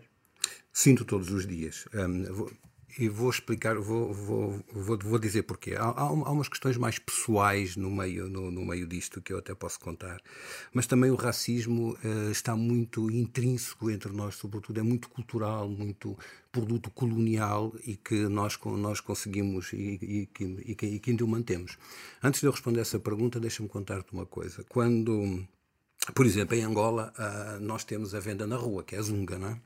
Sinto 0.73 1.05
todos 1.05 1.29
os 1.29 1.45
dias. 1.45 1.85
E 2.97 3.07
vou 3.07 3.29
explicar, 3.29 3.75
vou, 3.77 4.13
vou, 4.13 4.63
vou, 4.71 4.97
vou 4.97 5.19
dizer 5.19 5.43
porquê. 5.43 5.75
Há, 5.77 5.85
há, 5.85 6.11
umas 6.11 6.47
questões 6.47 6.77
mais 6.77 6.99
pessoais 6.99 7.75
no 7.75 7.89
meio, 7.89 8.29
no, 8.29 8.51
no, 8.51 8.65
meio 8.65 8.87
disto 8.87 9.21
que 9.21 9.33
eu 9.33 9.39
até 9.39 9.53
posso 9.53 9.79
contar, 9.79 10.21
mas 10.73 10.87
também 10.87 11.11
o 11.11 11.15
racismo 11.15 11.97
uh, 12.03 12.31
está 12.31 12.55
muito 12.55 13.09
intrínseco 13.09 13.89
entre 13.89 14.11
nós, 14.11 14.35
sobretudo 14.35 14.79
é 14.79 14.83
muito 14.83 15.09
cultural, 15.09 15.69
muito 15.69 16.17
produto 16.51 16.91
colonial 16.91 17.73
e 17.85 17.95
que 17.95 18.27
nós, 18.27 18.57
nós 18.77 18.99
conseguimos 18.99 19.71
e, 19.73 19.77
e, 20.01 20.29
e, 20.39 20.85
e 20.85 20.99
que 20.99 21.11
ainda 21.11 21.23
o 21.23 21.27
mantemos. 21.27 21.77
Antes 22.21 22.41
de 22.41 22.47
eu 22.47 22.51
responder 22.51 22.81
essa 22.81 22.99
pergunta, 22.99 23.39
deixa-me 23.39 23.69
contar-te 23.69 24.11
uma 24.13 24.25
coisa. 24.25 24.63
Quando, 24.67 25.45
por 26.13 26.25
exemplo, 26.25 26.55
em 26.55 26.63
Angola, 26.63 27.13
uh, 27.17 27.59
nós 27.63 27.83
temos 27.83 28.13
a 28.13 28.19
venda 28.19 28.45
na 28.45 28.57
rua, 28.57 28.83
que 28.83 28.95
é 28.95 28.99
a 28.99 29.01
zunga, 29.01 29.37
não 29.37 29.49
é? 29.49 29.61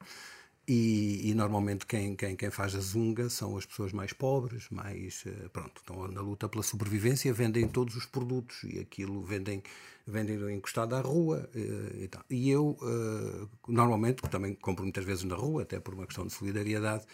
E, 0.68 1.30
e, 1.30 1.34
normalmente 1.36 1.86
quem, 1.86 2.16
quem, 2.16 2.36
quem 2.36 2.50
faz 2.50 2.76
a 2.76 2.80
zunga 2.80 3.30
são 3.30 3.56
as 3.56 3.68
pessoas 3.68 3.94
mais 3.94 4.12
pobres, 4.14 4.68
mais 4.72 5.24
eh, 5.28 5.48
pronto, 5.54 5.78
estão 5.78 6.08
na 6.08 6.22
luta 6.22 6.50
pela 6.50 6.64
sobrevivência, 6.64 7.32
vendem 7.32 7.68
todos 7.68 7.96
os 7.96 8.08
produtos 8.08 8.64
e 8.64 8.80
aquilo 8.80 9.22
vendem, 9.22 9.62
vendem 10.08 10.56
encostado 10.56 10.96
à 10.96 11.02
rua 11.02 11.48
eh, 11.54 12.04
e 12.06 12.08
tal. 12.08 12.24
E 12.32 12.50
eu, 12.50 12.76
eh, 12.82 13.48
normalmente, 13.68 14.24
também 14.24 14.56
compro 14.56 14.84
muitas 14.84 15.06
vezes 15.06 15.24
na 15.24 15.36
rua, 15.36 15.62
até 15.62 15.80
por 15.80 15.94
uma 15.94 16.08
questão 16.08 16.26
de 16.26 16.34
solidariedade, 16.34 17.06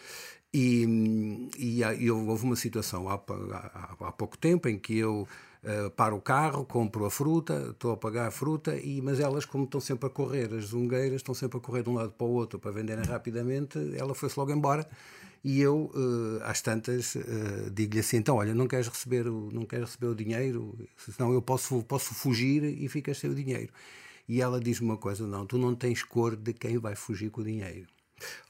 e, 0.54 1.50
e, 1.58 1.82
e 1.82 2.10
houve 2.10 2.44
uma 2.44 2.56
situação 2.56 3.06
há, 3.08 3.14
há, 3.14 3.96
há 4.00 4.12
pouco 4.12 4.38
tempo 4.38 4.66
em 4.66 4.78
que 4.78 4.96
eu 4.96 5.28
uh, 5.64 5.90
paro 5.90 6.16
o 6.16 6.20
carro, 6.20 6.64
compro 6.64 7.04
a 7.04 7.10
fruta, 7.10 7.68
estou 7.70 7.92
a 7.92 7.96
pagar 7.96 8.28
a 8.28 8.30
fruta, 8.30 8.76
e, 8.76 9.00
mas 9.00 9.20
elas, 9.20 9.44
como 9.44 9.64
estão 9.64 9.80
sempre 9.80 10.06
a 10.06 10.10
correr, 10.10 10.52
as 10.54 10.66
zungueiras 10.66 11.16
estão 11.16 11.34
sempre 11.34 11.58
a 11.58 11.60
correr 11.60 11.82
de 11.82 11.90
um 11.90 11.94
lado 11.94 12.12
para 12.12 12.26
o 12.26 12.30
outro 12.30 12.58
para 12.58 12.70
venderem 12.70 13.04
rapidamente, 13.04 13.78
ela 13.96 14.14
foi-se 14.14 14.38
logo 14.38 14.52
embora. 14.52 14.88
E 15.44 15.60
eu, 15.60 15.90
uh, 15.94 16.42
às 16.44 16.60
tantas, 16.60 17.16
uh, 17.16 17.70
digo-lhe 17.72 18.00
assim: 18.00 18.18
então, 18.18 18.36
olha, 18.36 18.54
não 18.54 18.68
queres 18.68 18.86
receber 18.86 19.26
o, 19.26 19.50
não 19.52 19.64
queres 19.64 19.86
receber 19.86 20.06
o 20.06 20.14
dinheiro, 20.14 20.78
senão 20.96 21.32
eu 21.32 21.42
posso, 21.42 21.82
posso 21.82 22.14
fugir 22.14 22.62
e 22.62 22.88
ficas 22.88 23.18
sem 23.18 23.28
o 23.28 23.34
dinheiro. 23.34 23.72
E 24.28 24.40
ela 24.40 24.60
diz-me 24.60 24.86
uma 24.86 24.96
coisa: 24.96 25.26
não, 25.26 25.44
tu 25.44 25.58
não 25.58 25.74
tens 25.74 26.04
cor 26.04 26.36
de 26.36 26.52
quem 26.52 26.78
vai 26.78 26.94
fugir 26.94 27.30
com 27.30 27.40
o 27.40 27.44
dinheiro. 27.44 27.88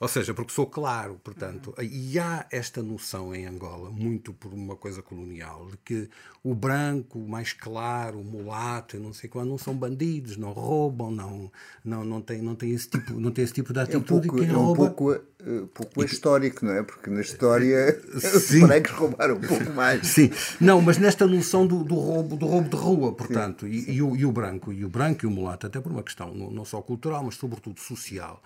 Ou 0.01 0.09
seja, 0.09 0.35
porque 0.35 0.53
sou 0.53 0.67
claro, 0.67 1.21
portanto, 1.23 1.75
e 1.81 2.19
há 2.19 2.47
esta 2.51 2.83
noção 2.83 3.35
em 3.35 3.47
Angola, 3.47 3.91
muito 3.91 4.33
por 4.33 4.53
uma 4.53 4.77
coisa 4.77 5.03
colonial, 5.03 5.69
de 5.71 5.77
que 5.79 6.09
o 6.45 6.55
branco, 6.55 7.21
o 7.21 7.29
mais 7.29 7.53
claro, 7.53 8.19
o 8.19 8.25
mulato, 8.25 8.99
não 8.99 9.13
sei 9.13 9.31
quando, 9.31 9.51
não 9.51 9.59
são 9.59 9.75
bandidos, 9.75 10.37
não 10.37 10.51
roubam, 10.51 11.11
não, 11.11 11.53
não, 11.85 12.05
não, 12.05 12.21
tem, 12.21 12.43
não, 12.43 12.57
tem 12.57 12.73
esse 12.73 12.89
tipo, 12.89 13.13
não 13.13 13.31
tem 13.31 13.45
esse 13.45 13.53
tipo 13.53 13.73
de 13.73 13.79
atitude. 13.79 14.29
É 14.29 14.33
um 14.33 14.33
pouco, 14.35 14.43
é 14.43 14.59
um 14.59 14.75
pouco, 14.75 15.13
uh, 15.13 15.67
pouco 15.69 16.05
histórico, 16.05 16.65
não 16.65 16.73
é? 16.73 16.83
Porque 16.83 17.09
na 17.11 17.21
história 17.21 17.97
os 18.13 18.51
brancos 18.61 18.91
roubaram 18.91 19.37
um 19.37 19.41
pouco 19.41 19.71
mais. 19.73 20.05
Sim, 20.09 20.33
não, 20.61 20.83
mas 20.83 20.99
nesta 20.99 21.29
noção 21.29 21.65
do, 21.65 21.85
do 21.85 21.95
roubo, 21.95 22.37
do 22.37 22.47
roubo 22.47 22.69
de 22.69 22.77
rua, 22.77 23.13
portanto, 23.13 23.69
e, 23.69 23.93
e, 23.93 24.03
o, 24.03 24.17
e 24.17 24.27
o 24.27 24.33
branco, 24.33 24.73
e 24.73 24.85
o 24.85 24.89
branco 24.89 25.25
e 25.25 25.29
o 25.29 25.31
mulato, 25.31 25.69
até 25.69 25.81
por 25.81 25.93
uma 25.93 26.03
questão 26.03 26.35
não, 26.35 26.51
não 26.51 26.65
só 26.65 26.83
cultural, 26.83 27.23
mas 27.23 27.37
sobretudo 27.37 27.79
social, 27.79 28.43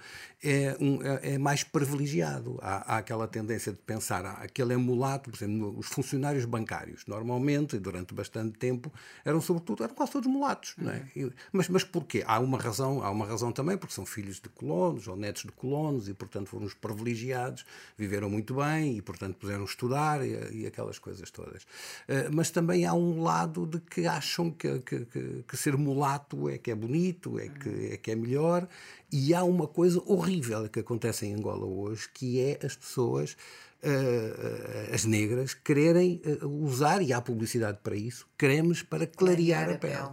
é, 0.47 0.77
um, 0.81 1.03
é, 1.03 1.35
é 1.35 1.39
mais 1.39 1.65
privilegiado. 1.65 2.59
Há, 2.63 2.95
há, 2.95 2.99
aquela 2.99 3.27
tendência 3.27 3.73
de 3.73 3.79
pensar, 3.79 4.25
ah, 4.25 4.39
aquele 4.43 4.75
é 4.75 4.77
mulato, 4.77 5.31
por 5.31 5.37
exemplo, 5.37 5.77
os 5.77 5.89
funcionários 5.89 6.45
bancários, 6.45 7.05
normalmente, 7.07 7.79
durante 7.79 8.15
bastante 8.15 8.57
tempo, 8.57 8.93
eram 9.25 9.41
sobretudo, 9.41 9.83
eram 9.83 9.95
quase 9.95 10.13
todos 10.13 10.31
mulatos. 10.31 10.75
Não 10.79 10.93
é? 10.93 11.03
E, 11.17 11.33
mas, 11.53 11.69
mas 11.69 11.83
porquê? 11.83 12.23
Há 12.27 12.39
uma 12.39 12.59
razão, 12.59 13.03
há 13.03 13.11
uma 13.11 13.27
razão 13.27 13.51
também, 13.51 13.77
porque 13.77 13.95
são 13.95 14.07
filhos 14.07 14.41
de 14.41 14.49
colonos 14.49 15.09
ou 15.09 15.17
netos 15.17 15.43
de 15.43 15.53
colonos 15.53 16.09
e, 16.09 16.15
portanto, 16.15 16.49
foram 16.49 16.67
os 16.67 16.75
privilegiados, 16.75 17.67
viveram 17.99 18.31
muito 18.31 18.55
bem 18.55 18.97
e, 18.97 19.03
portanto, 19.03 19.37
puderam 19.37 19.65
estudar 19.65 20.25
e, 20.25 20.63
e 20.63 20.67
aquelas 20.67 20.99
coisas 20.99 21.29
todas. 21.31 21.65
Uh, 21.65 22.31
mas 22.31 22.51
também 22.51 22.85
há 22.85 22.95
um 22.95 23.23
lado 23.23 23.67
de 23.67 23.81
que 23.81 24.07
acham 24.07 24.51
que, 24.51 24.79
que, 24.81 25.05
que, 25.07 25.45
que 25.49 25.57
ser 25.57 25.77
mulato 25.77 26.49
é 26.49 26.59
que 26.59 26.71
é 26.71 26.75
bonito, 26.75 27.39
é 27.39 27.49
que 27.49 27.93
é, 27.93 27.97
que 27.97 28.11
é 28.13 28.15
melhor 28.15 28.69
e 29.13 29.35
há 29.35 29.45
uma 29.45 29.67
coisa 29.67 30.03
horrível 30.05 30.69
que 30.69 30.81
acontece 30.81 31.27
em 31.27 31.35
Angola 31.35 31.65
hoje, 31.65 32.09
que 32.13 32.41
é 32.41 32.59
as 32.65 32.75
pessoas, 32.75 33.37
uh, 33.83 34.95
as 34.95 35.05
negras, 35.05 35.55
quererem 35.55 36.21
uh, 36.43 36.47
usar, 36.65 37.03
e 37.03 37.13
há 37.13 37.21
publicidade 37.21 37.79
para 37.83 37.97
isso, 37.97 38.27
cremes 38.37 38.83
para 38.83 39.07
clarear, 39.07 39.71
a, 39.71 39.79
pele. 39.79 39.97
pele. 39.97 40.11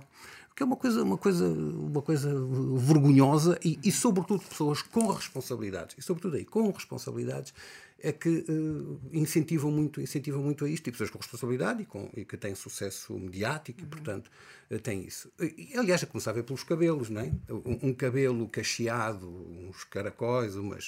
Que 0.56 0.62
é 0.62 0.66
uma 0.66 0.76
coisa, 0.76 1.02
uma 1.02 1.18
coisa, 1.18 1.48
uma 1.48 2.02
coisa 2.02 2.32
vergonhosa 2.78 3.58
e, 3.66 3.80
e, 3.84 3.92
sobretudo, 3.92 4.44
pessoas 4.44 4.84
com 4.84 5.08
responsabilidades. 5.08 5.96
E, 5.98 6.02
sobretudo, 6.04 6.36
aí, 6.36 6.46
com 6.46 6.70
responsabilidades, 6.70 7.54
é 8.03 8.12
que 8.12 8.45
uh, 8.50 9.00
incentivam 9.13 9.72
muito 9.72 10.01
incentivam 10.01 10.43
muito 10.43 10.65
a 10.65 10.69
isto 10.69 10.88
e 10.88 10.91
pessoas 10.91 11.10
com 11.10 11.17
responsabilidade 11.17 11.83
e, 11.83 11.86
com, 11.86 12.10
e 12.13 12.25
que 12.25 12.36
têm 12.36 12.53
sucesso 12.53 13.17
mediático 13.17 13.81
e 13.81 13.86
portanto 13.86 14.29
uh, 14.69 14.77
têm 14.77 15.05
isso 15.05 15.31
e, 15.39 15.72
aliás 15.77 16.03
a 16.03 16.05
começar 16.05 16.31
a 16.31 16.33
ver 16.33 16.43
pelos 16.43 16.63
cabelos 16.63 17.10
não 17.10 17.22
é? 17.22 17.31
um, 17.50 17.88
um, 17.88 17.93
cabelo 17.93 18.50
cacheado 18.50 19.27
uns 19.74 19.84
caracóis 19.86 20.56
umas 20.56 20.88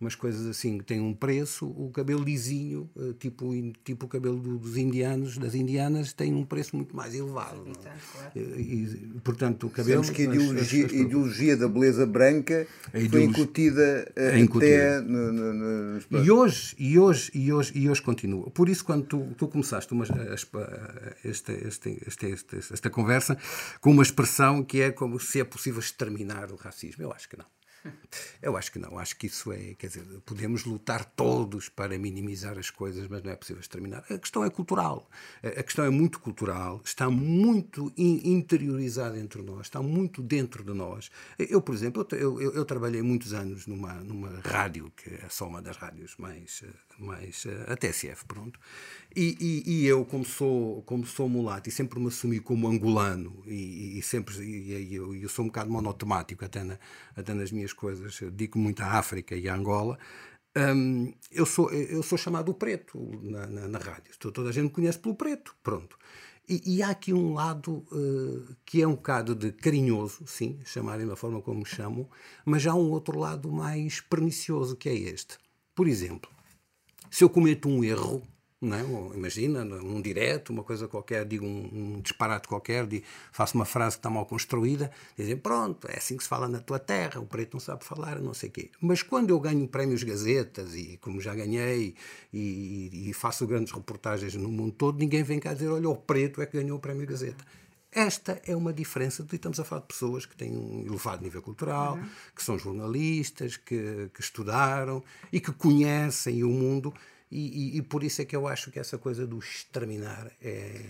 umas 0.00 0.14
coisas 0.14 0.46
assim 0.46 0.78
que 0.78 0.84
têm 0.84 1.00
um 1.00 1.14
preço 1.14 1.66
o 1.66 1.90
cabelo 1.90 2.22
lisinho 2.22 2.88
uh, 2.96 3.12
tipo 3.14 3.52
tipo 3.84 4.06
o 4.06 4.08
cabelo 4.08 4.38
do, 4.38 4.58
dos 4.58 4.76
indianos 4.76 5.38
das 5.38 5.54
indianas 5.54 6.12
tem 6.12 6.34
um 6.34 6.44
preço 6.44 6.76
muito 6.76 6.94
mais 6.94 7.14
elevado 7.14 7.64
é? 8.34 8.40
e, 8.40 9.20
portanto 9.22 9.66
o 9.66 9.70
cabelo 9.70 10.04
Sabemos 10.04 10.10
que 10.10 10.22
a 10.22 10.24
ideologia, 10.24 10.86
as, 10.86 10.92
as, 10.92 10.98
ideologia 10.98 11.56
da 11.56 11.68
beleza 11.68 12.06
branca 12.06 12.66
foi 13.10 13.24
incutida, 13.24 14.10
é 14.16 14.42
até 14.42 15.00
no, 15.00 15.32
no, 15.32 15.52
no, 15.54 15.98
hoje, 16.32 16.74
e 16.78 16.98
hoje, 16.98 17.30
e 17.34 17.52
hoje, 17.52 17.72
e 17.74 17.90
hoje 17.90 18.02
continua. 18.02 18.50
Por 18.50 18.68
isso, 18.68 18.84
quando 18.84 19.04
tu, 19.06 19.34
tu 19.36 19.48
começaste 19.48 19.92
uma, 19.92 20.04
esta, 21.24 21.52
esta, 21.52 21.88
esta, 22.06 22.56
esta 22.72 22.90
conversa 22.90 23.36
com 23.80 23.90
uma 23.90 24.02
expressão 24.02 24.62
que 24.62 24.80
é 24.80 24.90
como 24.90 25.18
se 25.18 25.40
é 25.40 25.44
possível 25.44 25.80
exterminar 25.80 26.52
o 26.52 26.56
racismo, 26.56 27.02
eu 27.02 27.12
acho 27.12 27.28
que 27.28 27.36
não. 27.36 27.57
Eu 28.40 28.56
acho 28.56 28.72
que 28.72 28.78
não, 28.78 28.98
acho 28.98 29.16
que 29.16 29.26
isso 29.26 29.52
é, 29.52 29.74
quer 29.74 29.88
dizer, 29.88 30.04
podemos 30.24 30.64
lutar 30.64 31.04
todos 31.04 31.68
para 31.68 31.98
minimizar 31.98 32.58
as 32.58 32.70
coisas, 32.70 33.06
mas 33.08 33.22
não 33.22 33.32
é 33.32 33.36
possível 33.36 33.60
exterminar. 33.60 34.04
A 34.10 34.18
questão 34.18 34.44
é 34.44 34.50
cultural, 34.50 35.08
a 35.42 35.62
questão 35.62 35.84
é 35.84 35.90
muito 35.90 36.20
cultural, 36.20 36.80
está 36.84 37.10
muito 37.10 37.92
interiorizada 37.96 39.18
entre 39.18 39.42
nós, 39.42 39.66
está 39.66 39.82
muito 39.82 40.22
dentro 40.22 40.64
de 40.64 40.72
nós. 40.72 41.10
Eu, 41.38 41.60
por 41.60 41.74
exemplo, 41.74 42.06
eu, 42.12 42.40
eu, 42.40 42.54
eu 42.54 42.64
trabalhei 42.64 43.02
muitos 43.02 43.32
anos 43.32 43.66
numa, 43.66 43.94
numa 43.94 44.40
rádio, 44.40 44.92
que 44.96 45.10
é 45.10 45.28
só 45.28 45.46
uma 45.46 45.60
das 45.60 45.76
rádios 45.76 46.16
mais, 46.16 46.62
mais 46.98 47.44
a 47.66 47.76
TSF, 47.76 48.24
pronto, 48.26 48.58
e, 49.14 49.36
e, 49.40 49.70
e, 49.70 49.86
eu, 49.86 50.04
como 50.04 50.24
sou, 50.24 50.82
como 50.82 51.06
sou 51.06 51.28
mulato 51.28 51.68
e 51.68 51.72
sempre 51.72 51.98
me 51.98 52.08
assumi 52.08 52.40
como 52.40 52.68
angolano, 52.68 53.42
e, 53.46 53.98
e 53.98 54.02
sempre 54.02 54.34
e, 54.42 54.94
eu, 54.94 55.14
eu 55.14 55.28
sou 55.28 55.44
um 55.44 55.48
bocado 55.48 55.70
monotemático 55.70 56.44
até, 56.44 56.62
na, 56.62 56.78
até 57.16 57.34
nas 57.34 57.50
minhas 57.50 57.72
coisas, 57.72 58.20
eu 58.20 58.30
digo 58.30 58.58
muito 58.58 58.82
à 58.82 58.98
África 58.98 59.34
e 59.36 59.48
à 59.48 59.54
Angola, 59.54 59.98
Um, 60.56 61.12
eu, 61.30 61.46
sou, 61.46 61.70
eu 61.70 62.02
sou 62.02 62.18
chamado 62.18 62.50
o 62.50 62.54
preto 62.54 62.98
na, 63.22 63.46
na, 63.46 63.68
na 63.68 63.78
rádio. 63.78 64.12
Toda 64.18 64.48
a 64.48 64.52
gente 64.52 64.64
me 64.64 64.70
conhece 64.70 64.98
pelo 64.98 65.14
preto. 65.14 65.54
Pronto. 65.62 65.96
E, 66.48 66.78
e, 66.78 66.82
há 66.82 66.88
aqui 66.88 67.12
um 67.12 67.34
lado 67.34 67.84
uh, 67.92 68.56
que 68.64 68.80
é 68.80 68.88
um 68.88 68.94
bocado 68.94 69.34
de 69.34 69.52
carinhoso, 69.52 70.26
sim, 70.26 70.58
chamarem 70.64 71.06
da 71.06 71.14
forma 71.14 71.42
como 71.42 71.58
me 71.58 71.66
chamam, 71.66 72.08
mas 72.42 72.66
há 72.66 72.74
um 72.74 72.90
outro 72.90 73.18
lado 73.18 73.52
mais 73.52 74.00
pernicioso 74.00 74.74
que 74.74 74.88
é 74.88 74.94
este. 74.94 75.36
Por 75.74 75.86
exemplo, 75.86 76.30
se 77.10 77.24
eu 77.24 77.30
cometo 77.30 77.68
um 77.68 77.82
erro, 77.82 78.22
não 78.60 78.76
é? 78.76 78.82
imagina, 79.14 79.64
num 79.64 80.02
direto, 80.02 80.50
uma 80.50 80.64
coisa 80.64 80.88
qualquer, 80.88 81.24
digo 81.24 81.46
um, 81.46 81.96
um 81.96 82.00
disparate 82.00 82.48
qualquer, 82.48 82.86
faço 83.30 83.54
uma 83.54 83.64
frase 83.64 83.96
que 83.96 84.00
está 84.00 84.10
mal 84.10 84.26
construída, 84.26 84.90
dizem, 85.16 85.36
pronto, 85.36 85.88
é 85.88 85.96
assim 85.96 86.16
que 86.16 86.24
se 86.24 86.28
fala 86.28 86.48
na 86.48 86.58
tua 86.58 86.78
terra, 86.78 87.20
o 87.20 87.26
preto 87.26 87.54
não 87.54 87.60
sabe 87.60 87.84
falar, 87.84 88.18
não 88.20 88.34
sei 88.34 88.48
o 88.48 88.52
quê. 88.52 88.70
Mas 88.80 89.02
quando 89.02 89.30
eu 89.30 89.38
ganho 89.38 89.66
prémios 89.68 90.02
Gazetas, 90.02 90.74
e 90.74 90.98
como 91.00 91.20
já 91.20 91.34
ganhei, 91.34 91.94
e, 92.32 93.08
e, 93.08 93.12
faço 93.12 93.46
grandes 93.46 93.72
reportagens 93.72 94.34
no 94.34 94.48
mundo 94.48 94.72
todo, 94.72 94.98
ninguém 94.98 95.22
vem 95.22 95.38
cá 95.38 95.54
dizer, 95.54 95.68
olha, 95.68 95.88
o 95.88 95.96
preto 95.96 96.42
é 96.42 96.46
que 96.46 96.60
ganhou 96.60 96.78
o 96.78 96.80
prémio 96.80 97.06
Gazeta. 97.06 97.44
Esta 97.98 98.40
é 98.46 98.54
uma 98.54 98.72
diferença, 98.72 99.24
de, 99.24 99.34
estamos 99.34 99.58
a 99.58 99.64
falar 99.64 99.80
de 99.80 99.88
pessoas 99.88 100.24
que 100.24 100.36
têm 100.36 100.56
um 100.56 100.84
elevado 100.86 101.20
nível 101.20 101.42
cultural, 101.42 101.96
uhum. 101.96 102.08
que 102.32 102.44
são 102.44 102.56
jornalistas, 102.56 103.56
que, 103.56 104.08
que 104.14 104.20
estudaram 104.20 105.02
e 105.32 105.40
que 105.40 105.50
conhecem 105.50 106.44
o 106.44 106.48
mundo 106.48 106.94
e, 107.28 107.74
e, 107.74 107.78
e, 107.78 107.82
por 107.82 108.04
isso 108.04 108.22
é 108.22 108.24
que 108.24 108.36
eu 108.36 108.46
acho 108.46 108.70
que 108.70 108.78
essa 108.78 108.96
coisa 108.96 109.26
do 109.26 109.36
exterminar 109.40 110.30
é. 110.40 110.80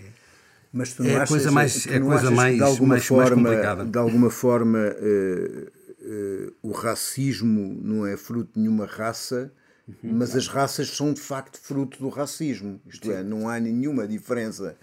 Mas 0.71 0.93
tu 0.93 1.03
não 1.03 1.09
é 1.09 1.15
achas, 1.15 1.29
coisa 1.29 1.51
mais, 1.51 1.87
é 1.87 1.99
coisa 1.99 2.29
mais, 2.29 2.55
de 2.57 2.61
alguma 2.61 2.89
mais, 2.89 3.05
forma, 3.07 3.25
mais 3.25 3.55
complicada. 3.55 3.85
De 3.85 3.97
alguma 3.97 4.29
forma, 4.29 4.77
uh, 4.77 5.67
uh, 6.05 6.55
o 6.61 6.71
racismo 6.71 7.75
não 7.81 8.05
é 8.05 8.15
fruto 8.15 8.53
de 8.53 8.59
nenhuma 8.59 8.85
raça, 8.85 9.51
uhum, 9.87 9.95
mas 10.13 10.35
as 10.35 10.47
raças 10.47 10.95
são 10.95 11.11
de 11.11 11.21
facto 11.21 11.59
fruto 11.59 11.97
do 11.97 12.07
racismo. 12.07 12.79
Isto 12.85 13.07
Sim. 13.07 13.13
é, 13.13 13.23
não 13.23 13.49
há 13.49 13.59
nenhuma 13.59 14.07
diferença 14.07 14.77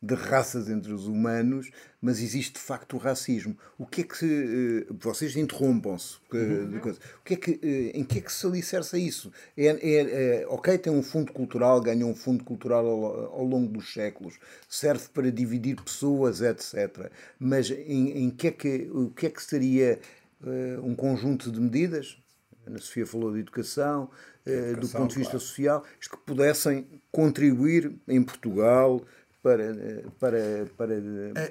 de 0.00 0.14
raças 0.14 0.70
entre 0.70 0.92
os 0.92 1.08
humanos, 1.08 1.70
mas 2.00 2.20
existe 2.20 2.54
de 2.54 2.60
facto 2.60 2.94
o 2.94 2.98
racismo. 2.98 3.56
O 3.76 3.84
que 3.84 4.02
é 4.02 4.04
que 4.04 4.86
uh, 4.88 4.96
vocês 5.00 5.36
interrompam-se? 5.36 6.18
Uhum. 6.32 6.78
O 6.78 7.24
que 7.24 7.34
é 7.34 7.36
que, 7.36 7.50
uh, 7.50 7.98
em 7.98 8.04
que 8.04 8.18
é 8.18 8.20
que 8.20 8.32
se 8.32 8.46
alicerça 8.46 8.96
isso? 8.96 9.32
É, 9.56 9.66
é, 9.66 10.42
é, 10.42 10.46
ok, 10.46 10.78
tem 10.78 10.92
um 10.92 11.02
fundo 11.02 11.32
cultural, 11.32 11.80
ganhou 11.80 12.08
um 12.08 12.14
fundo 12.14 12.44
cultural 12.44 12.86
ao, 12.86 13.34
ao, 13.34 13.44
longo 13.44 13.72
dos 13.72 13.92
séculos, 13.92 14.38
serve 14.68 15.08
para 15.12 15.32
dividir 15.32 15.82
pessoas, 15.82 16.40
etc. 16.42 17.10
Mas 17.38 17.68
em, 17.70 18.24
em 18.24 18.30
que 18.30 18.46
é 18.46 18.50
que, 18.52 18.88
o 18.92 19.10
que 19.10 19.26
é 19.26 19.30
que 19.30 19.42
seria 19.42 19.98
uh, 20.40 20.86
um 20.86 20.94
conjunto 20.94 21.50
de 21.50 21.60
medidas? 21.60 22.22
A 22.64 22.70
Ana 22.70 22.78
Sofia 22.78 23.06
falou 23.06 23.32
de 23.32 23.40
educação, 23.40 24.10
educação 24.46 24.80
do 24.80 24.88
ponto 24.88 25.10
de 25.10 25.18
vista 25.18 25.32
claro. 25.32 25.44
social, 25.44 25.84
que 26.00 26.16
pudessem 26.18 26.86
contribuir 27.10 27.92
em 28.06 28.22
Portugal 28.22 29.02
para, 29.42 29.74
para, 30.18 30.66
para 30.76 30.94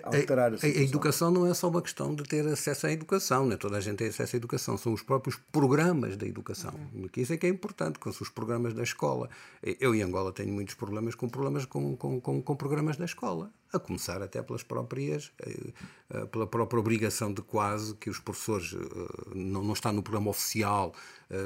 alterar 0.03 0.53
a, 0.53 0.56
a, 0.56 0.60
a, 0.60 0.65
a 0.65 0.82
educação 0.82 1.32
não 1.32 1.48
é 1.48 1.53
só 1.53 1.70
uma 1.70 1.82
questão 1.82 2.13
de 2.13 2.24
ter 2.24 2.46
acesso 2.48 2.88
à 2.88 2.91
educação, 2.91 3.46
né? 3.46 3.56
toda 3.56 3.77
a 3.77 3.82
gente 3.82 3.98
tem 3.98 4.08
acesso 4.08 4.36
à 4.36 4.38
educação, 4.38 4.77
são 4.77 4.94
os 4.94 5.01
próprios 5.01 5.38
programas 5.51 6.17
da 6.17 6.25
educação. 6.25 6.74
Uhum. 6.94 7.10
Isso 7.15 7.34
é 7.34 7.38
que 7.38 7.46
é 7.46 7.50
importante, 7.50 7.98
com 8.00 8.10
os 8.10 8.29
programas 8.29 8.74
da 8.74 8.84
escola. 8.84 9.29
Eu 9.62 9.96
em 9.96 10.01
Angola 10.01 10.32
tenho 10.32 10.53
muitos 10.53 10.75
problemas 10.75 11.15
com 11.15 11.29
problemas 11.29 11.65
com, 11.65 11.96
com, 11.96 12.20
com, 12.20 12.41
com 12.41 12.56
programas 12.56 12.98
da 12.98 13.06
escola, 13.06 13.51
a 13.72 13.79
começar 13.79 14.22
até 14.22 14.41
pelas 14.41 14.63
próprias, 14.63 15.32
eh, 15.41 15.74
eh, 16.10 16.25
pela 16.25 16.48
própria 16.48 16.79
obrigação 16.79 17.34
de 17.34 17.41
quase 17.41 17.94
que 17.96 18.10
os 18.10 18.20
professores 18.20 18.74
eh, 18.74 19.32
não, 19.36 19.63
não 19.63 19.74
está 19.74 19.91
no 19.91 20.01
programa 20.01 20.29
oficial 20.29 20.94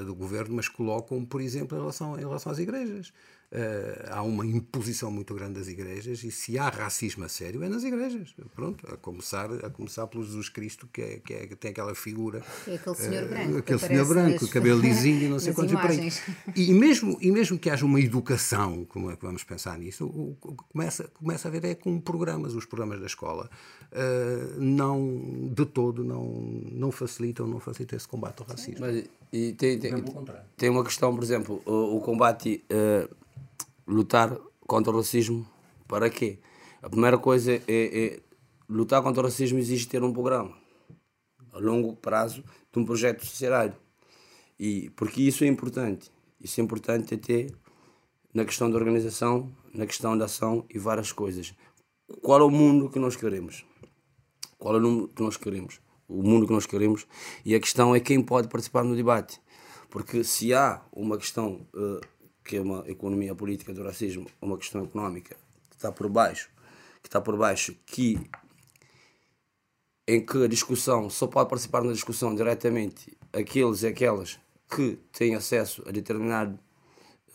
do 0.06 0.14
governo, 0.14 0.56
mas 0.56 0.70
colocam, 0.70 1.26
por 1.26 1.42
exemplo, 1.42 1.76
em 1.76 1.82
relação, 1.82 2.16
em 2.16 2.20
relação 2.20 2.52
às 2.52 2.60
igrejas. 2.60 3.12
Uh, 3.52 4.08
há 4.10 4.24
uma 4.24 4.46
imposição 4.46 5.12
muito 5.12 5.34
grande 5.34 5.60
das 5.60 5.68
igrejas 5.68 6.24
e 6.24 6.32
se 6.32 6.58
há 6.58 6.70
racismo 6.70 7.26
a 7.26 7.28
sério 7.28 7.62
é 7.62 7.68
nas 7.68 7.84
igrejas. 7.84 8.34
Pronto, 8.56 8.88
a 8.90 8.96
começar, 8.96 9.52
a 9.66 9.70
começar 9.70 10.08
pelo 10.08 10.24
Jesus 10.24 10.48
Cristo, 10.48 10.88
que, 10.88 11.02
é, 11.02 11.20
que, 11.20 11.34
é, 11.34 11.48
que 11.48 11.56
tem 11.58 11.72
aquela 11.72 11.94
figura. 11.94 12.42
É 12.66 12.76
aquele 12.76 12.96
senhor 12.96 13.26
uh, 13.26 13.28
branco. 13.28 13.58
Aquele 13.58 13.80
senhor 13.80 14.08
branco, 14.08 14.48
cabelo 14.48 14.80
lisinho 14.80 15.24
e 15.24 15.28
não 15.28 15.38
sei 15.38 15.52
quantos 15.54 15.74
e, 16.56 16.70
e 16.70 16.74
mesmo 16.74 17.18
E 17.20 17.30
mesmo 17.30 17.60
que 17.60 17.70
haja 17.70 17.86
uma 17.86 18.00
educação, 18.00 18.86
como 18.86 19.12
é 19.12 19.18
que 19.18 19.26
vamos 19.26 19.44
pensar 19.44 19.78
nisso, 19.78 20.06
o, 20.06 20.38
o, 20.42 20.56
começa, 20.56 21.10
começa 21.14 21.50
a 21.50 21.52
ver 21.52 21.66
é 21.66 21.76
com 21.76 22.00
programas, 22.00 22.56
os 22.56 22.66
programas 22.66 23.02
da 23.02 23.06
escola, 23.06 23.50
uh, 23.92 24.62
não, 24.62 25.52
de 25.54 25.66
todo, 25.66 26.06
não, 26.06 26.24
não 26.72 26.90
facilitam, 26.90 27.46
não 27.46 27.60
facilitam 27.60 27.98
esse 27.98 28.08
combate 28.08 28.40
ao 28.40 28.48
racismo. 28.48 28.80
Mas, 28.80 29.04
e 29.34 29.52
tem, 29.54 29.78
tem, 29.78 29.92
tem 30.56 30.70
uma 30.70 30.86
questão, 30.86 31.14
por 31.14 31.24
exemplo, 31.24 31.62
o, 31.66 31.98
o 31.98 32.00
combate 32.00 32.64
lutar 33.92 34.38
contra 34.62 34.92
o 34.92 34.98
racismo 34.98 35.46
para 35.88 36.10
quê? 36.10 36.40
A 36.82 36.90
primeira 36.90 37.18
coisa 37.18 37.54
é, 37.54 37.62
é 37.68 38.20
lutar 38.68 39.04
contra 39.04 39.22
o 39.22 39.26
racismo 39.26 39.60
exige 39.60 39.88
ter 39.88 40.02
um 40.04 40.14
programa 40.14 40.56
a 41.52 41.60
longo 41.60 41.96
prazo 41.96 42.44
de 42.72 42.80
um 42.80 42.86
projeto 42.86 43.26
societário. 43.26 43.76
E 44.58 44.90
porque 44.92 45.22
isso 45.22 45.44
é 45.44 45.48
importante. 45.48 46.10
Isso 46.40 46.60
é 46.62 46.64
importante 46.64 47.14
até 47.14 47.48
na 48.34 48.46
questão 48.46 48.72
da 48.72 48.78
organização, 48.78 49.52
na 49.74 49.86
questão 49.86 50.18
da 50.18 50.26
ação 50.26 50.66
e 50.70 50.80
várias 50.80 51.12
coisas. 51.12 51.54
Qual 52.22 52.40
é 52.40 52.44
o 52.44 52.50
mundo 52.50 52.90
que 52.90 53.00
nós 53.00 53.16
queremos? 53.16 53.66
Qual 54.58 54.76
é 54.76 54.80
o 54.80 54.82
mundo 54.82 55.08
que 55.10 55.22
nós 55.22 55.36
queremos? 55.36 55.82
O 56.08 56.24
mundo 56.24 56.48
que 56.48 56.54
nós 56.54 56.66
queremos. 56.66 57.06
E 57.44 57.54
a 57.54 57.60
questão 57.60 57.94
é 57.94 58.00
quem 58.00 58.22
pode 58.22 58.48
participar 58.48 58.84
no 58.84 58.96
debate. 58.96 59.42
Porque 59.90 60.24
se 60.24 60.54
há 60.54 60.82
uma 60.94 61.18
questão 61.18 61.68
uh, 61.74 62.00
que 62.44 62.58
é 62.58 62.62
uma 62.62 62.84
economia 62.88 63.36
política 63.36 63.74
do 63.74 63.84
racismo, 63.84 64.28
uma 64.42 64.58
questão 64.58 64.84
económica 64.84 65.36
que 65.70 65.76
está 65.76 65.92
por 65.92 66.10
baixo, 66.10 66.50
que 67.02 67.08
está 67.08 67.22
por 67.22 67.38
baixo, 67.38 67.76
que 67.86 68.20
em 70.08 70.26
que 70.26 70.44
a 70.44 70.48
discussão 70.48 71.10
só 71.10 71.28
pode 71.28 71.50
participar 71.50 71.84
na 71.84 71.94
discussão 71.94 72.36
diretamente 72.36 73.18
aqueles 73.32 73.84
e 73.84 73.88
aquelas 73.88 74.40
que 74.70 74.98
têm 75.12 75.36
acesso 75.36 75.84
a 75.88 75.92
determinado 75.92 76.60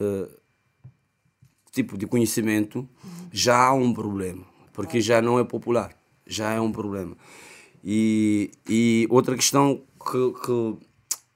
uh, 0.01 0.29
tipo 1.77 1.99
de 1.99 2.07
conhecimento, 2.07 2.89
já 3.31 3.67
há 3.67 3.75
um 3.75 3.93
problema, 3.93 4.47
porque 4.73 5.01
já 5.01 5.21
não 5.21 5.39
é 5.39 5.45
popular, 5.45 5.95
já 6.27 6.53
é 6.53 6.61
um 6.61 6.73
problema. 6.73 7.17
E, 7.85 8.51
e 8.67 9.07
outra 9.11 9.37
questão 9.37 9.83
que, 10.11 10.33
que 10.45 10.77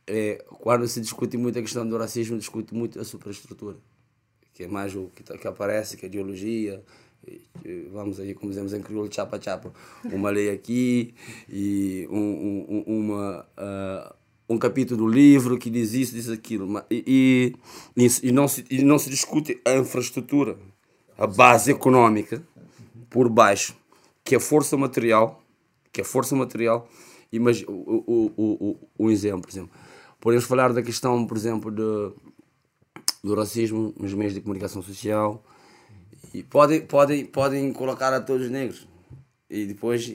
é, 0.06 0.44
quando 0.60 0.86
se 0.86 1.00
discute 1.00 1.36
muito 1.36 1.58
a 1.58 1.62
questão 1.62 1.88
do 1.88 1.96
racismo, 1.96 2.36
discute 2.36 2.74
muito 2.74 3.00
a 3.00 3.04
superestrutura, 3.04 3.76
que 4.52 4.64
é 4.64 4.68
mais 4.68 4.94
o 4.94 5.10
que, 5.14 5.22
que 5.22 5.48
aparece, 5.48 5.96
que 5.96 6.04
é 6.04 6.08
ideologia, 6.08 6.82
vamos 7.90 8.18
aí, 8.20 8.34
como 8.34 8.50
dizemos 8.50 8.72
em 8.72 8.80
crioulo, 8.80 9.12
chapa-chapa, 9.12 9.72
uma 10.04 10.30
lei 10.30 10.50
aqui 10.50 11.14
e 11.48 12.06
um, 12.10 12.84
um, 12.86 12.98
uma, 12.98 13.46
uh, 13.58 14.14
um 14.48 14.58
capítulo 14.58 15.04
do 15.04 15.08
livro 15.08 15.58
que 15.58 15.70
diz 15.70 15.92
isso, 15.92 16.14
diz 16.14 16.28
aquilo. 16.28 16.82
E, 16.90 17.54
e, 17.96 18.06
e, 18.22 18.32
não 18.32 18.48
se, 18.48 18.64
e 18.70 18.82
não 18.82 18.98
se 18.98 19.10
discute 19.10 19.60
a 19.64 19.74
infraestrutura, 19.74 20.56
a 21.16 21.26
base 21.26 21.70
econômica 21.70 22.42
por 23.08 23.28
baixo, 23.28 23.76
que 24.24 24.34
é 24.34 24.40
força 24.40 24.76
material, 24.76 25.42
que 25.92 26.00
é 26.00 26.04
força 26.04 26.34
material. 26.34 26.88
Mas 27.32 27.62
o, 27.62 27.70
o, 27.72 28.32
o, 28.36 28.44
o, 28.70 28.76
o 29.06 29.10
exemplo, 29.10 29.42
por 29.42 29.50
exemplo, 29.50 29.70
Podemos 30.20 30.44
falar 30.44 30.72
da 30.72 30.82
questão, 30.82 31.26
por 31.26 31.36
exemplo, 31.36 31.70
de, 31.70 32.14
do 33.24 33.34
racismo 33.34 33.94
nos 33.98 34.12
meios 34.12 34.34
de 34.34 34.40
comunicação 34.40 34.82
social 34.82 35.42
e 36.34 36.42
podem, 36.42 36.82
podem, 36.82 37.24
podem 37.24 37.72
colocar 37.72 38.12
a 38.12 38.20
todos 38.20 38.46
os 38.46 38.52
negros. 38.52 38.86
E 39.48 39.66
depois 39.66 40.12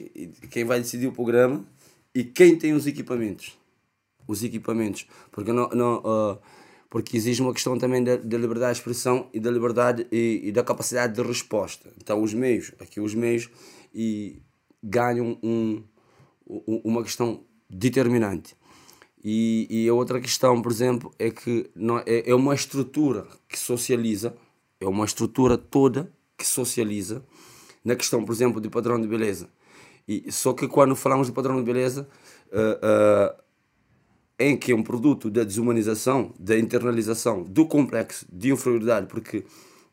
quem 0.50 0.64
vai 0.64 0.78
decidir 0.78 1.08
o 1.08 1.12
programa 1.12 1.64
e 2.14 2.24
quem 2.24 2.56
tem 2.56 2.72
os 2.72 2.86
equipamentos. 2.86 3.58
Os 4.26 4.42
equipamentos. 4.42 5.06
Porque, 5.30 5.52
não, 5.52 5.68
não, 5.70 5.98
uh, 5.98 6.38
porque 6.88 7.16
existe 7.16 7.42
uma 7.42 7.52
questão 7.52 7.76
também 7.76 8.02
da, 8.02 8.16
da 8.16 8.38
liberdade 8.38 8.74
de 8.74 8.78
expressão 8.78 9.28
e 9.34 9.40
da 9.40 9.50
liberdade 9.50 10.06
e, 10.10 10.40
e, 10.44 10.52
da 10.52 10.62
capacidade 10.62 11.14
de 11.14 11.22
resposta. 11.22 11.90
Então 12.00 12.22
os 12.22 12.32
meios, 12.32 12.72
aqui 12.80 13.00
os 13.00 13.14
meios, 13.14 13.50
e 13.94 14.40
ganham 14.82 15.38
um, 15.42 15.82
uma 16.46 17.02
questão 17.02 17.44
determinante. 17.68 18.56
E, 19.28 19.66
e 19.68 19.88
a 19.88 19.92
outra 19.92 20.20
questão, 20.20 20.62
por 20.62 20.70
exemplo, 20.70 21.12
é 21.18 21.32
que 21.32 21.68
não, 21.74 21.98
é, 21.98 22.30
é 22.30 22.32
uma 22.32 22.54
estrutura 22.54 23.26
que 23.48 23.58
socializa, 23.58 24.36
é 24.80 24.86
uma 24.86 25.04
estrutura 25.04 25.58
toda 25.58 26.08
que 26.38 26.46
socializa 26.46 27.24
na 27.84 27.96
questão, 27.96 28.24
por 28.24 28.32
exemplo, 28.32 28.60
de 28.60 28.70
padrão 28.70 29.00
de 29.00 29.08
beleza. 29.08 29.48
E, 30.06 30.30
só 30.30 30.52
que 30.52 30.68
quando 30.68 30.94
falamos 30.94 31.26
de 31.26 31.32
padrão 31.32 31.56
de 31.56 31.64
beleza, 31.64 32.08
uh, 32.52 33.34
uh, 33.36 33.42
em 34.38 34.56
que 34.56 34.70
é 34.70 34.76
um 34.76 34.82
produto 34.84 35.28
da 35.28 35.42
desumanização, 35.42 36.32
da 36.38 36.56
internalização, 36.56 37.42
do 37.42 37.66
complexo 37.66 38.24
de 38.32 38.52
inferioridade, 38.52 39.08
porque 39.08 39.44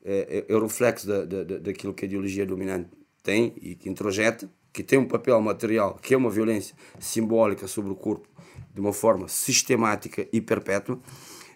é, 0.05 0.45
é, 0.47 0.53
é 0.53 0.55
o 0.55 0.61
reflexo 0.61 1.07
da, 1.07 1.25
da, 1.25 1.57
daquilo 1.57 1.91
que 1.91 2.05
a 2.05 2.07
ideologia 2.07 2.45
dominante 2.45 2.87
tem 3.23 3.51
e 3.59 3.73
que 3.73 3.89
introjeta, 3.89 4.47
que 4.73 4.83
tem 4.83 4.97
um 4.97 5.07
papel 5.07 5.39
material, 5.39 5.99
que 6.01 6.13
é 6.13 6.17
uma 6.17 6.31
violência 6.31 6.75
simbólica 6.99 7.67
sobre 7.67 7.91
o 7.91 7.95
corpo 7.95 8.27
de 8.73 8.81
uma 8.81 8.91
forma 8.91 9.27
sistemática 9.27 10.27
e 10.33 10.41
perpétua, 10.41 10.99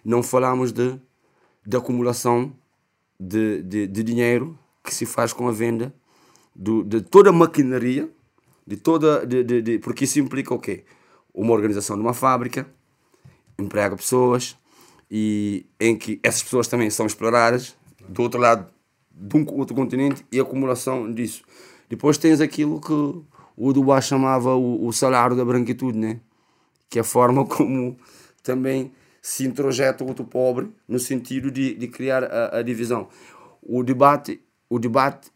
não 0.04 0.22
falamos 0.22 0.70
de, 0.70 0.98
de 1.66 1.76
acumulação 1.76 2.54
de, 3.18 3.60
de, 3.62 3.86
de 3.88 4.02
dinheiro 4.04 4.56
que 4.84 4.94
se 4.94 5.04
faz 5.04 5.32
com 5.32 5.48
a 5.48 5.52
venda 5.52 5.92
do, 6.54 6.84
de 6.84 7.00
toda 7.00 7.30
a 7.30 7.32
maquinaria, 7.32 8.08
de 8.64 8.76
toda, 8.76 9.26
de, 9.26 9.42
de, 9.42 9.62
de, 9.62 9.78
porque 9.80 10.04
isso 10.04 10.20
implica 10.20 10.54
o 10.54 10.58
quê? 10.58 10.84
Uma 11.34 11.52
organização 11.52 11.96
de 11.96 12.02
uma 12.02 12.14
fábrica, 12.14 12.68
emprega 13.58 13.96
pessoas, 13.96 14.56
e 15.10 15.66
em 15.80 15.96
que 15.96 16.20
essas 16.22 16.42
pessoas 16.42 16.68
também 16.68 16.88
são 16.90 17.06
exploradas 17.06 17.76
do 18.08 18.22
outro 18.22 18.40
lado 18.40 18.68
de 19.10 19.36
um 19.36 19.44
outro 19.54 19.74
continente 19.74 20.24
e 20.30 20.38
acumulação 20.38 21.12
disso. 21.12 21.42
Depois 21.88 22.18
tens 22.18 22.40
aquilo 22.40 22.80
que 22.80 22.92
o 22.92 23.72
Dubois 23.72 24.04
chamava 24.04 24.54
o, 24.54 24.86
o 24.86 24.92
salário 24.92 25.36
da 25.36 25.44
branquitude, 25.44 25.98
né? 25.98 26.20
que 26.88 26.98
é 26.98 27.02
a 27.02 27.04
forma 27.04 27.44
como 27.46 27.96
também 28.42 28.92
se 29.20 29.44
introjeta 29.44 30.04
o 30.04 30.08
outro 30.08 30.24
pobre 30.24 30.70
no 30.86 30.98
sentido 30.98 31.50
de, 31.50 31.74
de 31.74 31.88
criar 31.88 32.24
a, 32.24 32.58
a 32.58 32.62
divisão. 32.62 33.08
O 33.62 33.82
debate, 33.82 34.40
o 34.70 34.78
debate 34.78 35.30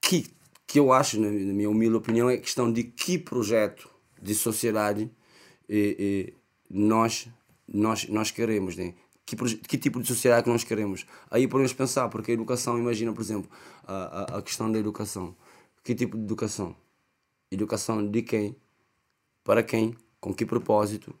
que, 0.00 0.26
que 0.66 0.78
eu 0.78 0.92
acho, 0.92 1.20
na, 1.20 1.28
minha 1.28 1.68
humilde 1.68 1.96
opinião, 1.96 2.30
é 2.30 2.34
a 2.34 2.40
questão 2.40 2.72
de 2.72 2.84
que 2.84 3.18
projeto 3.18 3.88
de 4.20 4.34
sociedade 4.34 5.10
eh, 5.68 5.96
eh, 6.28 6.32
nós, 6.70 7.28
nós, 7.66 8.08
nós 8.08 8.30
queremos, 8.30 8.76
né? 8.76 8.94
Que, 9.28 9.36
que 9.58 9.76
tipo 9.76 10.00
de 10.00 10.08
sociedade 10.08 10.44
que 10.44 10.48
nós 10.48 10.64
queremos. 10.64 11.04
Aí 11.30 11.46
podemos 11.46 11.74
pensar, 11.74 12.08
porque 12.08 12.30
a 12.30 12.34
educação, 12.34 12.78
imagina, 12.78 13.12
por 13.12 13.20
exemplo, 13.20 13.50
a, 13.86 14.36
a, 14.36 14.38
a 14.38 14.42
questão 14.42 14.72
da 14.72 14.78
educação. 14.78 15.36
Que 15.84 15.94
tipo 15.94 16.16
de 16.16 16.24
educação? 16.24 16.74
Educação 17.50 18.10
de 18.10 18.22
quem? 18.22 18.56
Para 19.44 19.62
quem? 19.62 19.94
Com 20.18 20.32
que 20.32 20.46
propósito? 20.46 21.14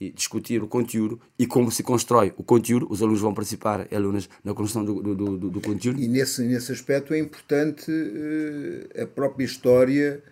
e 0.00 0.10
discutir 0.10 0.62
o 0.62 0.66
conteúdo 0.66 1.20
e 1.38 1.46
como 1.46 1.70
se 1.70 1.82
constrói 1.82 2.34
o 2.36 2.42
conteúdo. 2.42 2.86
Os 2.90 3.02
alunos 3.02 3.20
vão 3.20 3.34
participar, 3.34 3.86
alunas, 3.92 4.28
na 4.42 4.52
construção 4.54 4.84
do, 4.84 5.02
do, 5.02 5.38
do, 5.38 5.50
do 5.50 5.60
conteúdo. 5.60 6.00
E 6.00 6.08
nesse, 6.08 6.42
nesse 6.42 6.72
aspecto 6.72 7.14
é 7.14 7.18
importante 7.18 7.90
uh, 7.90 9.02
a 9.02 9.06
própria 9.06 9.44
história 9.44 10.22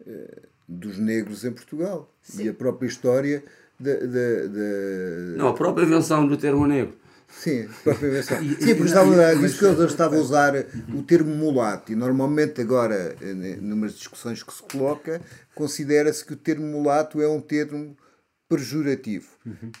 uh, 0.00 0.48
dos 0.66 0.98
negros 0.98 1.44
em 1.44 1.52
Portugal 1.52 2.12
Sim. 2.22 2.44
e 2.44 2.48
a 2.48 2.54
própria 2.54 2.88
história 2.88 3.44
da, 3.80 3.94
da. 3.94 5.36
Não, 5.36 5.48
a 5.48 5.54
própria 5.54 5.84
invenção 5.84 6.26
do 6.28 6.36
termo 6.36 6.66
negro. 6.66 6.94
Sim, 7.28 7.62
a 7.62 7.82
própria 7.82 8.08
invenção. 8.08 8.38
Sim, 8.60 8.74
porque 8.74 8.82
estava, 8.82 9.10
que 9.36 9.64
eu 9.64 9.86
estava 9.86 10.16
a 10.16 10.18
usar 10.18 10.52
o 10.94 11.02
termo 11.02 11.34
mulato 11.34 11.90
e 11.90 11.94
normalmente 11.94 12.60
agora, 12.60 13.16
eh, 13.20 13.56
numas 13.60 13.94
discussões 13.94 14.42
que 14.42 14.52
se 14.52 14.62
coloca, 14.62 15.20
considera-se 15.54 16.24
que 16.24 16.34
o 16.34 16.36
termo 16.36 16.66
mulato 16.66 17.22
é 17.22 17.28
um 17.28 17.40
termo 17.40 17.96
pejorativo. 18.48 19.28
Uhum. 19.46 19.72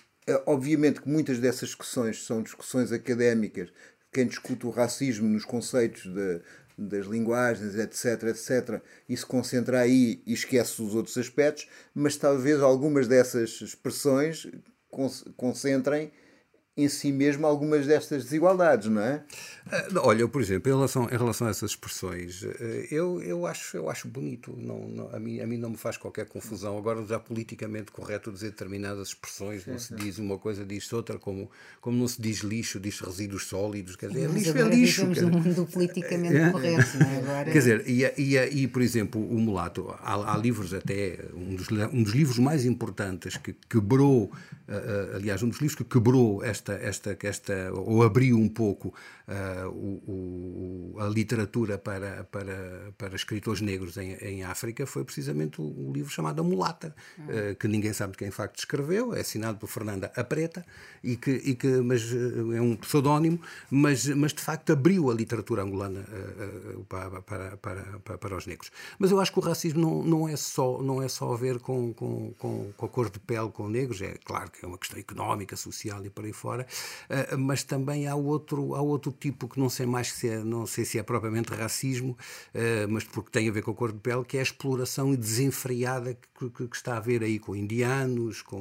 Obviamente 0.46 1.02
que 1.02 1.08
muitas 1.08 1.38
dessas 1.38 1.70
discussões 1.70 2.24
são 2.24 2.40
discussões 2.40 2.92
académicas, 2.92 3.68
quem 4.12 4.26
discute 4.26 4.66
o 4.66 4.70
racismo 4.70 5.28
nos 5.28 5.44
conceitos 5.44 6.02
de, 6.02 6.40
das 6.80 7.06
linguagens, 7.06 7.74
etc, 7.76 8.28
etc, 8.28 8.82
e 9.08 9.16
se 9.16 9.26
concentra 9.26 9.80
aí 9.80 10.22
e 10.26 10.32
esquece 10.32 10.82
os 10.82 10.94
outros 10.94 11.16
aspectos, 11.18 11.68
mas 11.94 12.16
talvez 12.16 12.60
algumas 12.60 13.06
dessas 13.06 13.60
expressões 13.60 14.46
concentrem 15.36 16.10
em 16.82 16.88
si 16.88 17.12
mesmo 17.12 17.46
algumas 17.46 17.86
destas 17.86 18.24
desigualdades, 18.24 18.88
não 18.88 19.02
é? 19.02 19.22
Ah, 19.70 19.86
olha, 20.02 20.22
eu, 20.22 20.28
por 20.28 20.40
exemplo, 20.40 20.70
em 20.70 20.74
relação, 20.74 21.04
em 21.04 21.16
relação 21.16 21.46
a 21.46 21.50
essas 21.50 21.72
expressões, 21.72 22.44
eh, 22.44 22.88
eu, 22.90 23.22
eu, 23.22 23.46
acho, 23.46 23.76
eu 23.76 23.88
acho 23.88 24.08
bonito, 24.08 24.54
não, 24.56 24.88
não, 24.88 25.14
a, 25.14 25.18
mim, 25.18 25.40
a 25.40 25.46
mim 25.46 25.58
não 25.58 25.70
me 25.70 25.76
faz 25.76 25.96
qualquer 25.96 26.26
confusão. 26.26 26.76
Agora, 26.76 27.04
já 27.06 27.18
politicamente 27.18 27.92
correto 27.92 28.32
dizer 28.32 28.50
determinadas 28.50 29.08
expressões, 29.08 29.66
não 29.66 29.78
se 29.78 29.94
diz 29.94 30.18
uma 30.18 30.38
coisa, 30.38 30.64
diz 30.64 30.90
outra, 30.92 31.18
como, 31.18 31.50
como 31.80 31.96
não 31.96 32.08
se 32.08 32.20
diz 32.20 32.38
lixo, 32.38 32.80
diz 32.80 33.00
resíduos 33.00 33.46
sólidos, 33.46 33.96
quer 33.96 34.08
dizer, 34.08 34.30
lixo 34.30 34.58
é 34.58 34.62
lixo. 34.62 35.06
Mas 35.06 35.22
um 35.22 35.30
mundo 35.30 35.66
politicamente 35.66 36.36
é. 36.36 36.50
correto, 36.50 36.98
não 36.98 37.06
é? 37.06 37.18
Agora... 37.18 37.44
Quer 37.44 37.58
dizer, 37.58 37.84
e, 37.86 38.04
e, 38.18 38.62
e 38.62 38.68
por 38.68 38.82
exemplo, 38.82 39.20
o 39.20 39.38
Mulato, 39.38 39.94
há, 40.00 40.34
há 40.34 40.36
livros 40.36 40.74
até, 40.74 41.18
um 41.34 41.54
dos, 41.54 41.68
um 41.92 42.02
dos 42.02 42.12
livros 42.12 42.38
mais 42.38 42.64
importantes 42.64 43.36
que 43.36 43.54
quebrou, 43.68 44.24
uh, 44.24 45.16
aliás, 45.16 45.42
um 45.42 45.48
dos 45.48 45.60
livros 45.60 45.76
que 45.76 45.84
quebrou 45.84 46.42
esta 46.42 46.69
esta, 46.74 47.10
esta, 47.10 47.26
esta 47.26 47.72
ou 47.72 48.02
abriu 48.02 48.36
um 48.36 48.48
pouco 48.48 48.94
uh, 49.28 49.68
o, 49.68 50.94
o, 50.94 51.00
a 51.00 51.06
literatura 51.06 51.78
para, 51.78 52.24
para, 52.24 52.92
para 52.98 53.14
escritores 53.14 53.60
negros 53.60 53.96
em, 53.96 54.14
em 54.14 54.44
África 54.44 54.86
foi 54.86 55.04
precisamente 55.04 55.60
o, 55.60 55.64
o 55.64 55.92
livro 55.92 56.10
chamado 56.10 56.40
A 56.40 56.44
Mulata, 56.44 56.94
uh, 57.18 57.54
que 57.56 57.68
ninguém 57.68 57.92
sabe 57.92 58.12
de 58.12 58.18
quem 58.18 58.28
de 58.28 58.34
facto 58.34 58.58
escreveu, 58.58 59.14
é 59.14 59.20
assinado 59.20 59.58
por 59.58 59.68
Fernanda 59.68 60.12
A 60.16 60.24
Preta, 60.24 60.64
e 61.02 61.16
que, 61.16 61.30
e 61.30 61.54
que, 61.54 61.68
mas 61.80 62.12
uh, 62.12 62.52
é 62.52 62.60
um 62.60 62.76
pseudónimo, 62.76 63.40
mas, 63.70 64.06
mas 64.06 64.32
de 64.32 64.40
facto 64.40 64.72
abriu 64.72 65.10
a 65.10 65.14
literatura 65.14 65.62
angolana 65.62 66.04
para, 66.88 67.22
para, 67.22 67.56
para, 67.56 68.18
para, 68.18 68.36
os 68.36 68.46
negros. 68.46 68.70
Mas 68.98 69.10
eu 69.10 69.20
acho 69.20 69.32
que 69.32 69.38
o 69.38 69.42
racismo 69.42 69.80
não, 69.80 70.02
não, 70.02 70.28
é, 70.28 70.36
só, 70.36 70.82
não 70.82 71.02
é 71.02 71.08
só 71.08 71.32
a 71.32 71.36
ver 71.36 71.58
com, 71.58 71.92
com, 71.94 72.32
com, 72.38 72.72
com 72.76 72.86
a 72.86 72.88
cor 72.88 73.10
de 73.10 73.18
pele 73.18 73.50
com 73.50 73.68
negros, 73.68 74.00
é 74.02 74.14
claro 74.24 74.50
que 74.50 74.64
é 74.64 74.68
uma 74.68 74.78
questão 74.78 74.98
económica, 74.98 75.56
social 75.56 76.04
e 76.04 76.10
por 76.10 76.24
aí 76.24 76.32
fora, 76.32 76.49
mas 77.38 77.62
também 77.62 78.06
há 78.06 78.14
outro, 78.14 78.74
há 78.74 78.80
outro 78.80 79.12
tipo 79.12 79.48
que 79.48 79.58
não 79.58 79.68
sei 79.68 79.86
mais 79.86 80.12
se 80.12 80.28
é, 80.28 80.42
não 80.42 80.66
sei 80.66 80.84
se 80.84 80.98
é 80.98 81.02
propriamente 81.02 81.52
racismo, 81.52 82.16
uh, 82.54 82.88
mas 82.88 83.04
porque 83.04 83.30
tem 83.30 83.48
a 83.48 83.52
ver 83.52 83.62
com 83.62 83.70
a 83.70 83.74
cor 83.74 83.92
de 83.92 83.98
pele, 83.98 84.24
que 84.24 84.36
é 84.36 84.40
a 84.40 84.42
exploração 84.42 85.14
desenfreada 85.14 86.14
que, 86.14 86.50
que, 86.50 86.68
que 86.68 86.76
está 86.76 86.94
a 86.94 86.96
haver 86.96 87.22
aí 87.22 87.38
com 87.38 87.54
indianos, 87.54 88.42
com, 88.42 88.56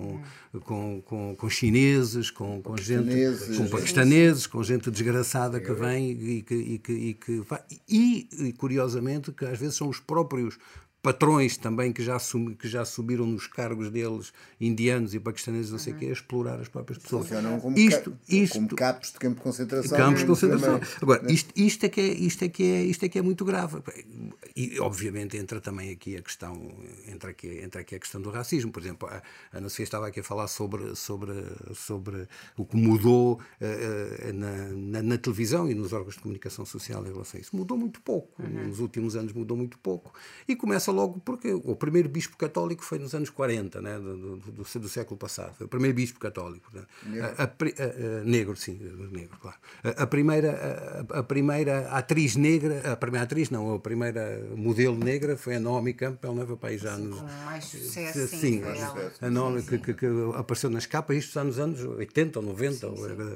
hum. 0.53 0.59
com, 0.61 1.01
com, 1.01 1.35
com, 1.35 1.49
chineses, 1.49 2.29
com, 2.29 2.61
com 2.61 2.77
gente, 2.77 3.09
com 3.57 3.67
paquistaneses, 3.67 4.47
com 4.47 4.63
gente 4.63 4.89
desgraçada 4.91 5.59
que 5.59 5.73
vem 5.73 6.11
e 6.11 6.41
que, 6.41 6.55
e 6.55 6.79
que, 6.79 6.91
e 6.93 7.13
que 7.13 7.41
e, 7.87 8.29
e 8.47 8.53
curiosamente 8.53 9.31
que 9.31 9.45
às 9.45 9.59
vezes 9.59 9.75
são 9.75 9.89
os 9.89 9.99
próprios 9.99 10.57
patrões 11.01 11.55
também 11.55 11.93
que 11.93 12.03
já, 12.03 12.17
assumi, 12.17 12.55
que 12.55 12.67
já 12.67 12.83
subiram 12.83 13.25
nos 13.25 13.47
cargos 13.47 13.89
deles, 13.89 14.33
indianos 14.59 15.13
e 15.13 15.19
paquistaneses, 15.19 15.71
não 15.71 15.79
sei 15.79 15.93
o 15.93 15.95
uhum. 15.95 15.99
quê, 15.99 16.05
a 16.07 16.11
explorar 16.11 16.59
as 16.59 16.67
próprias 16.67 16.97
pessoas. 16.97 17.27
Funcionam 17.27 17.59
como, 17.59 17.77
isto, 17.77 18.17
isto, 18.27 18.53
como 18.55 18.75
campos 18.75 19.11
de 19.13 19.19
campo 19.19 19.35
de 19.35 19.41
concentração. 19.41 19.97
Campos 19.97 20.19
de 20.21 20.25
concentração. 20.27 20.81
Agora, 21.01 21.31
isto, 21.31 21.53
isto, 21.55 21.85
é 21.85 21.89
que 21.89 22.01
é, 22.01 22.07
isto, 22.07 22.43
é 22.43 22.49
que 22.49 22.63
é, 22.63 22.83
isto 22.83 23.05
é 23.05 23.09
que 23.09 23.17
é 23.17 23.21
muito 23.21 23.45
grave. 23.45 23.81
E, 24.55 24.77
obviamente, 24.79 25.37
entra 25.37 25.61
também 25.61 25.91
aqui 25.91 26.17
a 26.17 26.21
questão, 26.21 26.69
entra 27.07 27.29
aqui, 27.29 27.61
entra 27.63 27.79
aqui 27.79 27.95
a 27.95 27.99
questão 27.99 28.21
do 28.21 28.29
racismo. 28.29 28.71
Por 28.71 28.81
exemplo, 28.81 29.07
a 29.09 29.21
Ana 29.57 29.69
Sofia 29.69 29.85
estava 29.85 30.07
aqui 30.07 30.19
a 30.19 30.23
falar 30.23 30.47
sobre, 30.47 30.95
sobre, 30.95 31.31
sobre 31.73 32.27
o 32.57 32.65
que 32.65 32.75
mudou 32.75 33.39
uh, 33.61 34.33
na, 34.33 34.67
na, 34.73 35.01
na, 35.01 35.17
televisão 35.17 35.69
e 35.69 35.73
nos 35.73 35.93
órgãos 35.93 36.15
de 36.15 36.21
comunicação 36.21 36.65
social 36.65 37.05
em 37.05 37.11
relação 37.11 37.37
a 37.37 37.41
isso. 37.41 37.55
Mudou 37.55 37.77
muito 37.77 38.01
pouco. 38.01 38.41
Uhum. 38.41 38.67
Nos 38.67 38.79
últimos 38.79 39.15
anos 39.15 39.31
mudou 39.31 39.55
muito 39.55 39.77
pouco. 39.79 40.13
E 40.45 40.55
começa 40.55 40.88
começa 40.89 40.91
logo 40.91 41.19
porque 41.23 41.53
o 41.53 41.75
primeiro 41.75 42.09
bispo 42.09 42.37
católico 42.37 42.83
foi 42.83 42.99
nos 42.99 43.13
anos 43.13 43.29
40 43.29 43.81
né, 43.81 43.97
do, 43.97 44.17
do, 44.17 44.37
do, 44.37 44.79
do 44.79 44.89
século 44.89 45.17
passado. 45.17 45.53
Foi 45.55 45.65
o 45.65 45.69
primeiro 45.69 45.95
bispo 45.95 46.19
católico. 46.19 46.69
Negro, 47.03 47.29
a, 47.37 47.43
a, 47.43 47.45
a, 47.45 48.23
negro 48.23 48.55
sim, 48.55 48.79
negro, 49.11 49.37
claro. 49.39 49.57
A, 49.83 50.07
primeira, 50.07 51.05
a, 51.09 51.23
primeira 51.23 51.89
atriz 51.89 52.35
negra, 52.35 52.91
a 52.91 52.95
primeira 52.95 53.23
atriz 53.23 53.49
não, 53.49 53.75
a 53.75 53.79
primeira 53.79 54.43
modelo 54.55 54.97
negra 54.97 55.37
foi 55.37 55.55
a 55.55 55.59
Naomi 55.59 55.93
Campbell, 55.93 56.33
não 56.33 56.43
é? 56.43 56.55
Para 56.59 56.77
já 56.77 56.95
sim, 56.95 57.03
nos, 57.03 57.19
com 57.19 57.27
mais 57.45 57.65
sucesso, 57.65 58.27
sim, 58.27 58.37
sim, 58.37 58.61
a 59.21 59.29
Naomi 59.29 59.61
que, 59.61 59.77
que, 59.77 59.93
que, 59.93 60.07
apareceu 60.35 60.69
nas 60.69 60.85
capas, 60.85 61.17
isto 61.17 61.29
está 61.29 61.43
nos 61.43 61.59
anos 61.59 61.83
80 61.83 62.39
ou 62.39 62.45
90, 62.45 62.75
sim, 62.75 62.85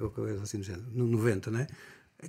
ou 0.02 0.10
coisa 0.10 0.44
assim 0.44 0.58
do 0.58 0.64
género, 0.64 0.86
no 0.94 1.08
90, 1.08 1.52
não 1.52 1.60
é? 1.60 1.68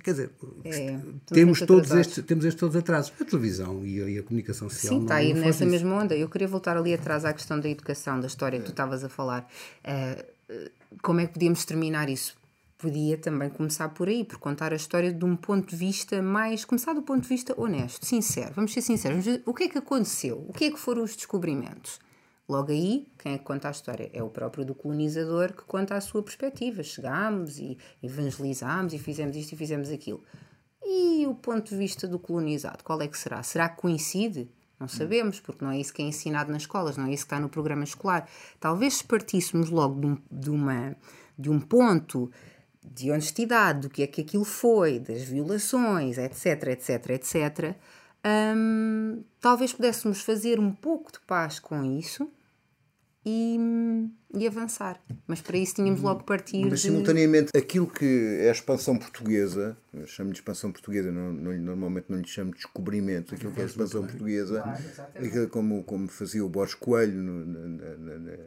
Quer 0.03 0.11
dizer, 0.11 0.31
é, 0.63 0.99
temos, 1.27 1.59
todos 1.61 1.91
estes, 1.91 2.23
temos 2.23 2.45
estes 2.45 2.59
todos 2.59 2.75
atrasos. 2.75 3.13
A 3.19 3.25
televisão 3.25 3.85
e 3.85 4.01
a, 4.01 4.09
e 4.09 4.19
a 4.19 4.23
comunicação 4.23 4.69
social. 4.69 4.93
Sim, 4.93 5.01
está 5.03 5.15
aí 5.15 5.33
nessa 5.33 5.63
isso. 5.63 5.71
mesma 5.71 5.95
onda. 5.95 6.15
Eu 6.15 6.29
queria 6.29 6.47
voltar 6.47 6.77
ali 6.77 6.93
atrás 6.93 7.25
à 7.25 7.33
questão 7.33 7.59
da 7.59 7.69
educação, 7.69 8.19
da 8.19 8.27
história 8.27 8.59
que 8.59 8.65
tu 8.65 8.71
estavas 8.71 9.03
a 9.03 9.09
falar. 9.09 9.49
Uh, 9.83 10.69
como 11.01 11.19
é 11.19 11.27
que 11.27 11.33
podíamos 11.33 11.65
terminar 11.65 12.09
isso? 12.09 12.35
Podia 12.77 13.17
também 13.17 13.49
começar 13.49 13.89
por 13.89 14.07
aí, 14.07 14.23
por 14.23 14.37
contar 14.37 14.73
a 14.73 14.75
história 14.75 15.11
de 15.11 15.23
um 15.23 15.35
ponto 15.35 15.69
de 15.69 15.75
vista 15.75 16.21
mais. 16.21 16.65
começar 16.65 16.93
do 16.93 17.01
ponto 17.01 17.23
de 17.23 17.29
vista 17.29 17.53
honesto, 17.59 18.05
sincero. 18.05 18.51
Vamos 18.55 18.73
ser 18.73 18.81
sinceros. 18.81 19.23
Vamos 19.23 19.25
ver, 19.25 19.43
o 19.45 19.53
que 19.53 19.63
é 19.63 19.69
que 19.69 19.77
aconteceu? 19.77 20.45
O 20.47 20.53
que 20.53 20.65
é 20.65 20.71
que 20.71 20.79
foram 20.79 21.03
os 21.03 21.15
descobrimentos? 21.15 21.99
Logo 22.47 22.71
aí, 22.71 23.07
quem 23.17 23.33
é 23.33 23.37
que 23.39 23.43
conta 23.43 23.67
a 23.67 23.71
história? 23.71 24.09
É 24.13 24.21
o 24.21 24.29
próprio 24.29 24.63
do 24.63 24.75
colonizador 24.75 25.51
que 25.51 25.63
conta 25.63 25.95
a 25.95 26.01
sua 26.01 26.21
perspectiva. 26.21 26.83
Chegámos 26.83 27.57
e 27.57 27.77
evangelizámos 28.03 28.93
e 28.93 28.99
fizemos 28.99 29.35
isto 29.35 29.53
e 29.53 29.55
fizemos 29.55 29.89
aquilo. 29.89 30.23
E 30.83 31.25
o 31.25 31.33
ponto 31.33 31.69
de 31.69 31.75
vista 31.75 32.07
do 32.07 32.19
colonizado, 32.19 32.83
qual 32.83 33.01
é 33.01 33.07
que 33.07 33.17
será? 33.17 33.41
Será 33.41 33.67
que 33.67 33.81
coincide? 33.81 34.47
Não 34.79 34.87
sabemos, 34.87 35.39
porque 35.39 35.63
não 35.63 35.71
é 35.71 35.79
isso 35.79 35.93
que 35.93 36.03
é 36.03 36.05
ensinado 36.05 36.51
nas 36.51 36.63
escolas, 36.63 36.97
não 36.97 37.07
é 37.07 37.13
isso 37.13 37.23
que 37.23 37.33
está 37.33 37.39
no 37.39 37.49
programa 37.49 37.83
escolar. 37.83 38.29
Talvez 38.59 38.95
se 38.95 39.03
partíssemos 39.03 39.69
logo 39.69 39.99
de, 39.99 40.05
um, 40.05 40.17
de, 40.29 40.49
uma, 40.51 40.95
de 41.39 41.49
um 41.49 41.59
ponto 41.59 42.29
de 42.83 43.09
honestidade, 43.09 43.81
do 43.81 43.89
que 43.89 44.03
é 44.03 44.07
que 44.07 44.21
aquilo 44.21 44.45
foi, 44.45 44.99
das 44.99 45.23
violações, 45.23 46.19
etc, 46.19 46.67
etc, 46.67 47.09
etc, 47.11 47.75
hum, 48.55 49.23
talvez 49.39 49.73
pudéssemos 49.73 50.21
fazer 50.21 50.59
um 50.59 50.71
pouco 50.71 51.11
de 51.11 51.19
paz 51.21 51.57
com 51.57 51.83
isso 51.83 52.29
e, 53.25 53.57
e 54.35 54.45
avançar. 54.47 55.01
Mas 55.25 55.41
para 55.41 55.57
isso 55.57 55.75
tínhamos 55.75 56.01
logo 56.01 56.19
que 56.19 56.25
partir. 56.27 56.61
Mas 56.65 56.81
de- 56.81 56.87
simultaneamente 56.89 57.49
aquilo 57.57 57.87
que 57.87 58.37
é 58.41 58.49
a 58.49 58.51
expansão 58.51 58.97
portuguesa, 58.97 59.75
eu 59.93 60.05
chamo 60.05 60.31
de 60.31 60.37
expansão 60.37 60.71
portuguesa, 60.71 61.11
não, 61.11 61.33
não- 61.33 61.57
normalmente 61.57 62.05
não 62.09 62.19
lhe 62.19 62.27
chamo 62.27 62.51
de 62.51 62.57
descobrimento, 62.57 63.33
aquilo 63.33 63.51
que 63.51 63.59
é 63.59 63.63
a 63.63 63.67
expansão 63.67 64.05
portuguesa, 64.05 64.63
aquilo 65.15 65.49
como, 65.49 65.83
como 65.83 66.07
fazia 66.07 66.45
o 66.45 66.49
Borges 66.49 66.75
Coelho 66.75 67.15
no- 67.21 67.45
na- 67.45 67.97
na- 67.97 68.19
na- 68.19 68.37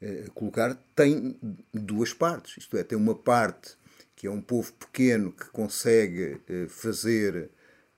eh, 0.00 0.24
a 0.26 0.30
colocar, 0.30 0.74
tem 0.94 1.38
duas 1.74 2.14
partes. 2.14 2.56
Isto 2.56 2.76
é, 2.78 2.82
tem 2.82 2.96
uma 2.96 3.14
parte 3.14 3.76
que 4.14 4.26
é 4.26 4.30
um 4.30 4.40
povo 4.40 4.72
pequeno 4.72 5.30
que 5.30 5.50
consegue 5.50 6.40
eh, 6.48 6.66
fazer 6.68 7.50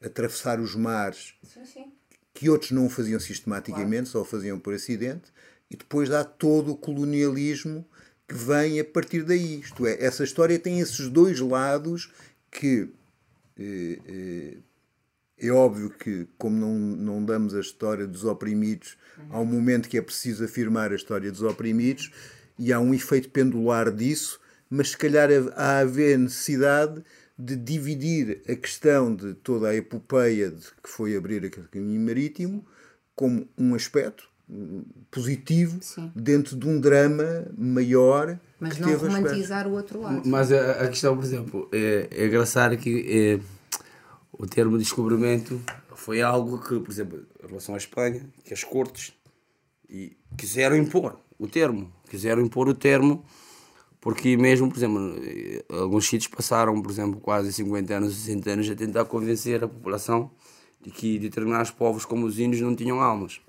atravessar 0.04 0.58
os 0.60 0.74
mares 0.74 1.34
Sim, 1.44 1.64
sim. 1.64 1.92
que 2.34 2.48
outros 2.50 2.70
não 2.72 2.86
o 2.86 2.90
faziam 2.90 3.18
sistematicamente, 3.20 4.08
só 4.08 4.22
o 4.22 4.24
faziam 4.24 4.58
por 4.58 4.74
acidente, 4.74 5.32
e 5.70 5.76
depois 5.76 6.08
dá 6.08 6.24
todo 6.24 6.72
o 6.72 6.76
colonialismo 6.76 7.86
que 8.26 8.34
vem 8.34 8.80
a 8.80 8.84
partir 8.84 9.22
daí. 9.22 9.60
Isto 9.60 9.86
é, 9.86 10.02
essa 10.02 10.24
história 10.24 10.58
tem 10.58 10.80
esses 10.80 11.08
dois 11.08 11.40
lados 11.40 12.12
que 12.50 12.88
eh, 13.58 13.98
eh, 14.06 14.56
é 15.38 15.50
óbvio 15.50 15.90
que, 15.90 16.26
como 16.36 16.56
não, 16.56 16.74
não 16.74 17.24
damos 17.24 17.54
a 17.54 17.60
história 17.60 18.06
dos 18.06 18.24
oprimidos, 18.24 18.96
há 19.30 19.38
um 19.38 19.44
momento 19.44 19.88
que 19.88 19.96
é 19.96 20.02
preciso 20.02 20.44
afirmar 20.44 20.92
a 20.92 20.96
história 20.96 21.30
dos 21.30 21.42
oprimidos 21.42 22.10
e 22.58 22.72
há 22.72 22.80
um 22.80 22.92
efeito 22.92 23.30
pendular 23.30 23.90
disso, 23.92 24.40
mas 24.68 24.90
se 24.90 24.96
calhar 24.96 25.30
há 25.54 25.62
a 25.62 25.78
haver 25.80 26.18
necessidade 26.18 27.02
de 27.38 27.54
dividir 27.54 28.42
a 28.48 28.56
questão 28.56 29.14
de 29.14 29.34
toda 29.34 29.68
a 29.68 29.76
epopeia 29.76 30.50
de 30.50 30.66
que 30.82 30.88
foi 30.88 31.16
abrir 31.16 31.44
aquele 31.44 31.68
caminho 31.68 32.00
marítimo 32.00 32.66
como 33.14 33.48
um 33.56 33.74
aspecto 33.76 34.27
positivo 35.10 35.78
Sim. 35.82 36.10
dentro 36.14 36.56
de 36.56 36.66
um 36.66 36.80
drama 36.80 37.46
maior 37.56 38.38
Mas 38.58 38.74
que 38.74 38.80
não 38.80 38.88
teve 38.88 39.06
romantizar 39.06 39.66
o 39.66 39.72
outro 39.72 40.00
lado. 40.00 40.22
Mas 40.26 40.50
a, 40.50 40.84
a 40.84 40.88
questão, 40.88 41.14
por 41.16 41.24
exemplo, 41.24 41.68
é, 41.72 42.08
é 42.10 42.26
engraçado 42.26 42.76
que 42.76 43.04
é, 43.08 43.40
o 44.32 44.46
termo 44.46 44.78
descobrimento 44.78 45.60
foi 45.94 46.22
algo 46.22 46.58
que, 46.58 46.80
por 46.80 46.90
exemplo, 46.90 47.26
em 47.42 47.46
relação 47.46 47.74
à 47.74 47.78
Espanha, 47.78 48.22
que 48.44 48.54
as 48.54 48.64
cortes 48.64 49.12
e 49.88 50.16
quiseram 50.36 50.76
impor 50.76 51.18
o 51.38 51.46
termo, 51.46 51.92
quiseram 52.08 52.42
impor 52.42 52.68
o 52.68 52.74
termo, 52.74 53.24
porque 54.00 54.36
mesmo, 54.36 54.68
por 54.68 54.78
exemplo, 54.78 55.14
alguns 55.70 56.06
sítios 56.06 56.28
passaram, 56.28 56.80
por 56.80 56.90
exemplo, 56.90 57.20
quase 57.20 57.52
50 57.52 57.94
anos, 57.94 58.14
60 58.14 58.50
anos 58.50 58.70
a 58.70 58.74
tentar 58.74 59.04
convencer 59.04 59.62
a 59.62 59.68
população 59.68 60.30
de 60.80 60.90
que 60.90 61.18
determinados 61.18 61.70
povos 61.70 62.04
como 62.04 62.24
os 62.24 62.38
índios 62.38 62.62
não 62.62 62.74
tinham 62.74 63.00
almas. 63.00 63.40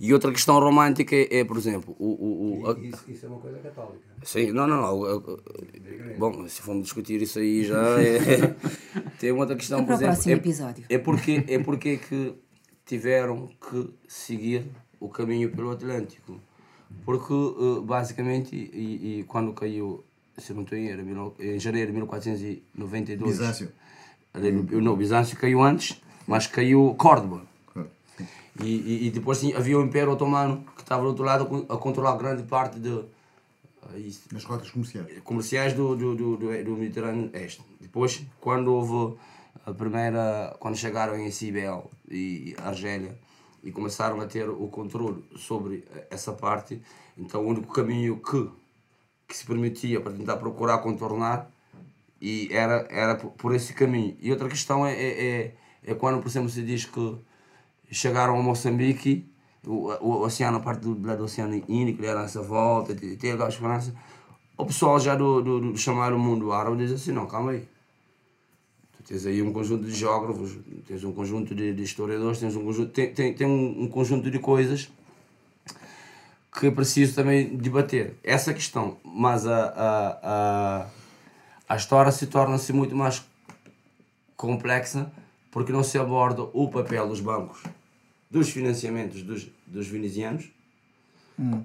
E 0.00 0.12
outra 0.12 0.30
questão 0.32 0.58
romântica 0.58 1.14
é, 1.16 1.38
é, 1.40 1.44
por 1.44 1.56
exemplo, 1.56 1.94
o, 1.98 2.06
o, 2.06 2.60
o- 2.62 2.70
a- 2.70 2.78
Isso, 2.78 3.04
isso 3.08 3.26
é 3.26 3.28
uma 3.28 3.38
coisa 3.38 3.58
católica. 3.58 4.00
Sim, 4.22 4.52
não, 4.52 4.66
não, 4.66 4.80
não. 4.80 5.38
Bom, 6.18 6.48
se 6.48 6.60
formos 6.62 6.84
discutir 6.84 7.20
isso 7.22 7.38
aí 7.38 7.64
já 7.64 7.76
é. 8.00 8.54
Tem 9.18 9.32
outra 9.32 9.54
questão, 9.56 9.78
por 9.80 9.86
para 9.86 9.94
o 9.94 9.96
exemplo. 9.98 10.12
próximo 10.14 10.34
é, 10.34 10.36
episódio. 10.36 10.84
É 10.88 10.98
porque, 10.98 11.44
é 11.48 11.58
porque 11.58 11.96
que 11.98 12.34
tiveram 12.84 13.48
que 13.60 13.88
seguir 14.08 14.64
o 15.00 15.08
caminho 15.08 15.50
pelo 15.50 15.70
Atlântico. 15.70 16.40
Porque, 17.04 17.32
eh, 17.34 17.80
basicamente, 17.84 18.54
e, 18.54 19.18
e 19.20 19.24
quando 19.24 19.52
caiu, 19.52 20.04
se 20.38 20.50
eu 20.52 20.56
não 20.56 20.62
estou 20.62 20.78
em 20.78 20.86
erro, 20.86 21.34
em 21.40 21.58
janeiro 21.58 21.88
de 21.88 21.92
1492. 21.94 23.38
Bizâncio. 23.38 23.68
Não, 24.82 24.96
Bizâncio 24.96 25.36
caiu 25.38 25.62
antes, 25.62 26.00
mas 26.26 26.46
caiu 26.46 26.94
Córdoba. 26.98 27.42
E, 28.62 28.66
e, 28.66 29.06
e 29.06 29.10
depois 29.10 29.38
sim, 29.38 29.52
havia 29.54 29.78
o 29.78 29.82
Império 29.82 30.12
Otomano 30.12 30.64
que 30.74 30.82
estava 30.82 31.02
do 31.02 31.08
outro 31.08 31.24
lado 31.24 31.44
a 31.44 31.46
con- 31.46 31.66
a 31.68 31.76
controlar 31.76 32.16
grande 32.16 32.42
parte 32.44 32.78
de, 32.78 33.04
ah, 33.82 33.98
isso, 33.98 34.22
Nas 34.32 34.44
rotas 34.44 34.70
comerciais. 34.70 35.20
comerciais 35.22 35.74
do, 35.74 35.94
do, 35.94 36.14
do, 36.14 36.36
do, 36.36 36.76
Mediterrâneo 36.76 37.30
Este. 37.34 37.62
Depois, 37.80 38.22
quando 38.40 38.72
houve 38.72 39.16
a 39.64 39.72
primeira, 39.72 40.56
quando 40.58 40.76
chegaram 40.76 41.16
em 41.18 41.30
Cibel 41.30 41.90
e 42.08 42.54
Argélia 42.58 43.18
e 43.62 43.70
começaram 43.70 44.20
a 44.20 44.26
ter 44.26 44.48
o 44.48 44.68
controle 44.68 45.24
sobre 45.36 45.84
essa 46.10 46.32
parte, 46.32 46.80
então 47.18 47.44
o 47.44 47.48
único 47.48 47.72
caminho 47.72 48.20
que, 48.20 48.48
que 49.28 49.36
se 49.36 49.44
permitia 49.44 50.00
para 50.00 50.12
tentar 50.12 50.36
procurar 50.36 50.78
contornar 50.78 51.50
e 52.20 52.48
era, 52.52 52.86
era 52.90 53.16
por, 53.16 53.32
por 53.32 53.54
esse 53.54 53.74
caminho. 53.74 54.16
E 54.20 54.30
outra 54.30 54.48
questão 54.48 54.86
é, 54.86 54.94
é, 54.94 55.26
é, 55.26 55.54
é 55.84 55.94
quando, 55.94 56.20
por 56.20 56.28
exemplo, 56.28 56.48
se 56.48 56.62
diz 56.62 56.84
que 56.84 57.18
chegaram 57.96 58.38
a 58.38 58.42
Moçambique, 58.42 59.26
o, 59.66 59.90
o, 60.00 60.22
oceano, 60.22 60.58
a 60.58 60.60
parte 60.60 60.80
do, 60.80 60.94
do 60.94 61.24
Oceano 61.24 61.62
Índico, 61.68 62.04
era 62.04 62.22
essa 62.22 62.42
volta, 62.42 62.94
tem 62.94 63.32
aquela 63.32 63.48
esperança. 63.48 63.94
O 64.56 64.64
pessoal 64.64 65.00
já 65.00 65.14
do, 65.14 65.42
do, 65.42 65.72
do 65.72 65.78
chamar 65.78 66.12
o 66.12 66.18
mundo 66.18 66.52
árabe 66.52 66.76
diz 66.76 66.92
assim, 66.92 67.12
não, 67.12 67.26
calma 67.26 67.52
aí. 67.52 67.68
Tu 68.96 69.02
tens 69.02 69.26
aí 69.26 69.42
um 69.42 69.52
conjunto 69.52 69.84
de 69.84 69.92
geógrafos, 69.92 70.56
tens 70.86 71.04
um 71.04 71.12
conjunto 71.12 71.54
de, 71.54 71.74
de 71.74 71.82
historiadores, 71.82 72.38
tens 72.38 72.54
um 72.54 72.64
conjunto, 72.64 72.92
tem, 72.92 73.12
tem, 73.12 73.34
tem 73.34 73.46
um, 73.46 73.84
um 73.84 73.88
conjunto 73.88 74.30
de 74.30 74.38
coisas 74.38 74.90
que 76.58 76.66
é 76.66 76.70
preciso 76.70 77.14
também 77.14 77.56
debater. 77.56 78.14
Essa 78.24 78.54
questão, 78.54 78.96
mas 79.04 79.46
a, 79.46 79.66
a, 79.66 80.18
a, 80.22 80.86
a 81.68 81.76
história 81.76 82.10
se 82.10 82.26
torna-se 82.26 82.72
muito 82.72 82.94
mais 82.96 83.22
complexa 84.36 85.10
porque 85.50 85.72
não 85.72 85.82
se 85.82 85.98
aborda 85.98 86.42
o 86.52 86.68
papel 86.68 87.08
dos 87.08 87.20
bancos, 87.20 87.62
dos 88.30 88.50
financiamentos 88.50 89.22
dos, 89.22 89.48
dos 89.66 89.86
venezianos, 89.86 90.50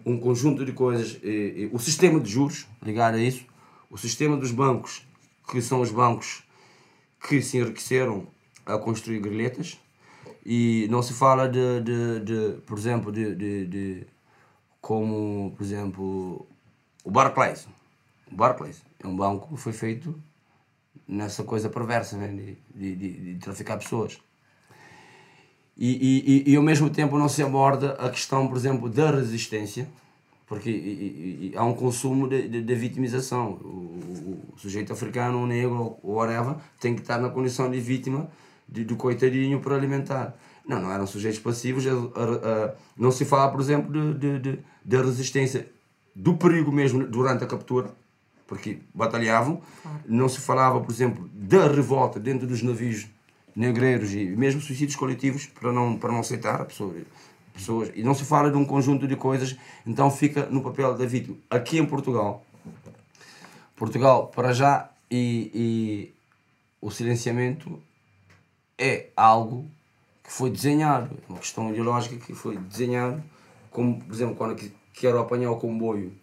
um 0.05 0.19
conjunto 0.19 0.65
de 0.65 0.73
coisas, 0.73 1.17
e, 1.23 1.27
e 1.63 1.69
o 1.71 1.79
sistema 1.79 2.19
de 2.19 2.29
juros 2.29 2.67
ligado 2.83 3.15
a 3.15 3.19
isso, 3.21 3.45
o 3.89 3.97
sistema 3.97 4.35
dos 4.37 4.51
bancos, 4.51 5.05
que 5.49 5.61
são 5.61 5.81
os 5.81 5.91
bancos 5.91 6.43
que 7.27 7.41
se 7.41 7.57
enriqueceram 7.57 8.27
a 8.65 8.77
construir 8.77 9.19
grelhetas, 9.19 9.79
e 10.45 10.87
não 10.89 11.01
se 11.01 11.13
fala 11.13 11.47
de, 11.47 11.81
de, 11.81 12.19
de 12.21 12.61
por 12.61 12.77
exemplo, 12.77 13.11
de, 13.11 13.35
de, 13.35 13.67
de 13.67 14.07
como, 14.81 15.53
por 15.55 15.63
exemplo, 15.63 16.47
o 17.03 17.11
Barclays. 17.11 17.67
O 18.31 18.35
Barclays 18.35 18.83
é 18.99 19.07
um 19.07 19.15
banco 19.15 19.55
que 19.55 19.61
foi 19.61 19.73
feito 19.73 20.19
nessa 21.07 21.43
coisa 21.43 21.69
perversa 21.69 22.17
né? 22.17 22.27
de, 22.73 22.95
de, 22.95 22.95
de 22.95 23.39
traficar 23.39 23.77
pessoas. 23.77 24.19
E, 25.77 25.89
e, 25.89 26.49
e, 26.49 26.53
e 26.53 26.55
ao 26.55 26.61
mesmo 26.63 26.89
tempo 26.89 27.17
não 27.17 27.27
se 27.29 27.41
aborda 27.41 27.93
a 27.93 28.09
questão, 28.09 28.47
por 28.47 28.57
exemplo, 28.57 28.89
da 28.89 29.09
resistência, 29.11 29.87
porque 30.47 30.69
e- 30.69 31.53
há 31.55 31.63
um 31.63 31.73
consumo 31.73 32.27
de, 32.27 32.47
de, 32.47 32.61
de 32.61 32.75
vitimização. 32.75 33.53
O, 33.63 33.67
o- 33.67 34.53
o 34.55 34.59
sujeito 34.59 34.91
africano, 34.93 35.41
o 35.41 35.47
negro 35.47 35.97
ou 36.03 36.15
whatever, 36.15 36.55
tem 36.79 36.93
que 36.93 37.01
estar 37.01 37.17
na 37.19 37.29
condição 37.29 37.71
de 37.71 37.79
vítima 37.79 38.29
de, 38.67 38.83
do 38.83 38.95
coitadinho 38.95 39.59
para 39.59 39.75
alimentar. 39.75 40.35
Não, 40.67 40.79
não 40.79 40.91
eram 40.91 41.07
sujeitos 41.07 41.39
passivos. 41.39 41.87
a- 41.87 41.91
a- 41.91 42.65
a- 42.65 42.73
não 42.97 43.11
se 43.11 43.25
fala, 43.25 43.49
por 43.49 43.59
exemplo, 43.61 43.91
de, 43.91 44.19
de, 44.19 44.39
de, 44.39 44.59
da 44.85 45.01
resistência, 45.01 45.67
do 46.15 46.35
perigo 46.35 46.71
mesmo 46.71 47.07
durante 47.07 47.43
a 47.43 47.47
captura, 47.47 47.89
porque 48.45 48.79
batalhavam. 48.93 49.61
Não 50.05 50.27
se 50.29 50.39
falava, 50.41 50.79
por 50.81 50.91
exemplo, 50.91 51.29
da 51.33 51.67
revolta 51.67 52.19
dentro 52.19 52.45
dos 52.45 52.61
navios 52.61 53.07
negreiros 53.55 54.13
e 54.13 54.25
mesmo 54.25 54.61
suicídios 54.61 54.95
coletivos 54.95 55.45
para 55.45 55.71
não, 55.71 55.97
para 55.97 56.11
não 56.11 56.19
aceitar 56.19 56.61
a 56.61 56.65
pessoa, 56.65 56.95
pessoas. 57.53 57.91
E 57.95 58.03
não 58.03 58.13
se 58.13 58.23
fala 58.23 58.49
de 58.49 58.57
um 58.57 58.65
conjunto 58.65 59.07
de 59.07 59.15
coisas, 59.15 59.57
então 59.85 60.09
fica 60.09 60.45
no 60.45 60.61
papel 60.61 60.97
da 60.97 61.05
vítima. 61.05 61.37
Aqui 61.49 61.77
em 61.77 61.85
Portugal, 61.85 62.45
Portugal, 63.75 64.27
para 64.27 64.53
já, 64.53 64.89
e, 65.09 65.51
e 65.53 66.13
o 66.79 66.89
silenciamento 66.89 67.81
é 68.77 69.07
algo 69.15 69.65
que 70.23 70.31
foi 70.31 70.49
desenhado, 70.49 71.17
é 71.27 71.31
uma 71.31 71.39
questão 71.39 71.69
ideológica 71.69 72.15
que 72.15 72.33
foi 72.33 72.57
desenhado, 72.57 73.21
como, 73.69 74.01
por 74.01 74.13
exemplo, 74.13 74.35
quando 74.35 74.55
que- 74.55 74.71
quero 74.93 75.19
apanhar 75.19 75.51
o 75.51 75.57
comboio 75.57 76.13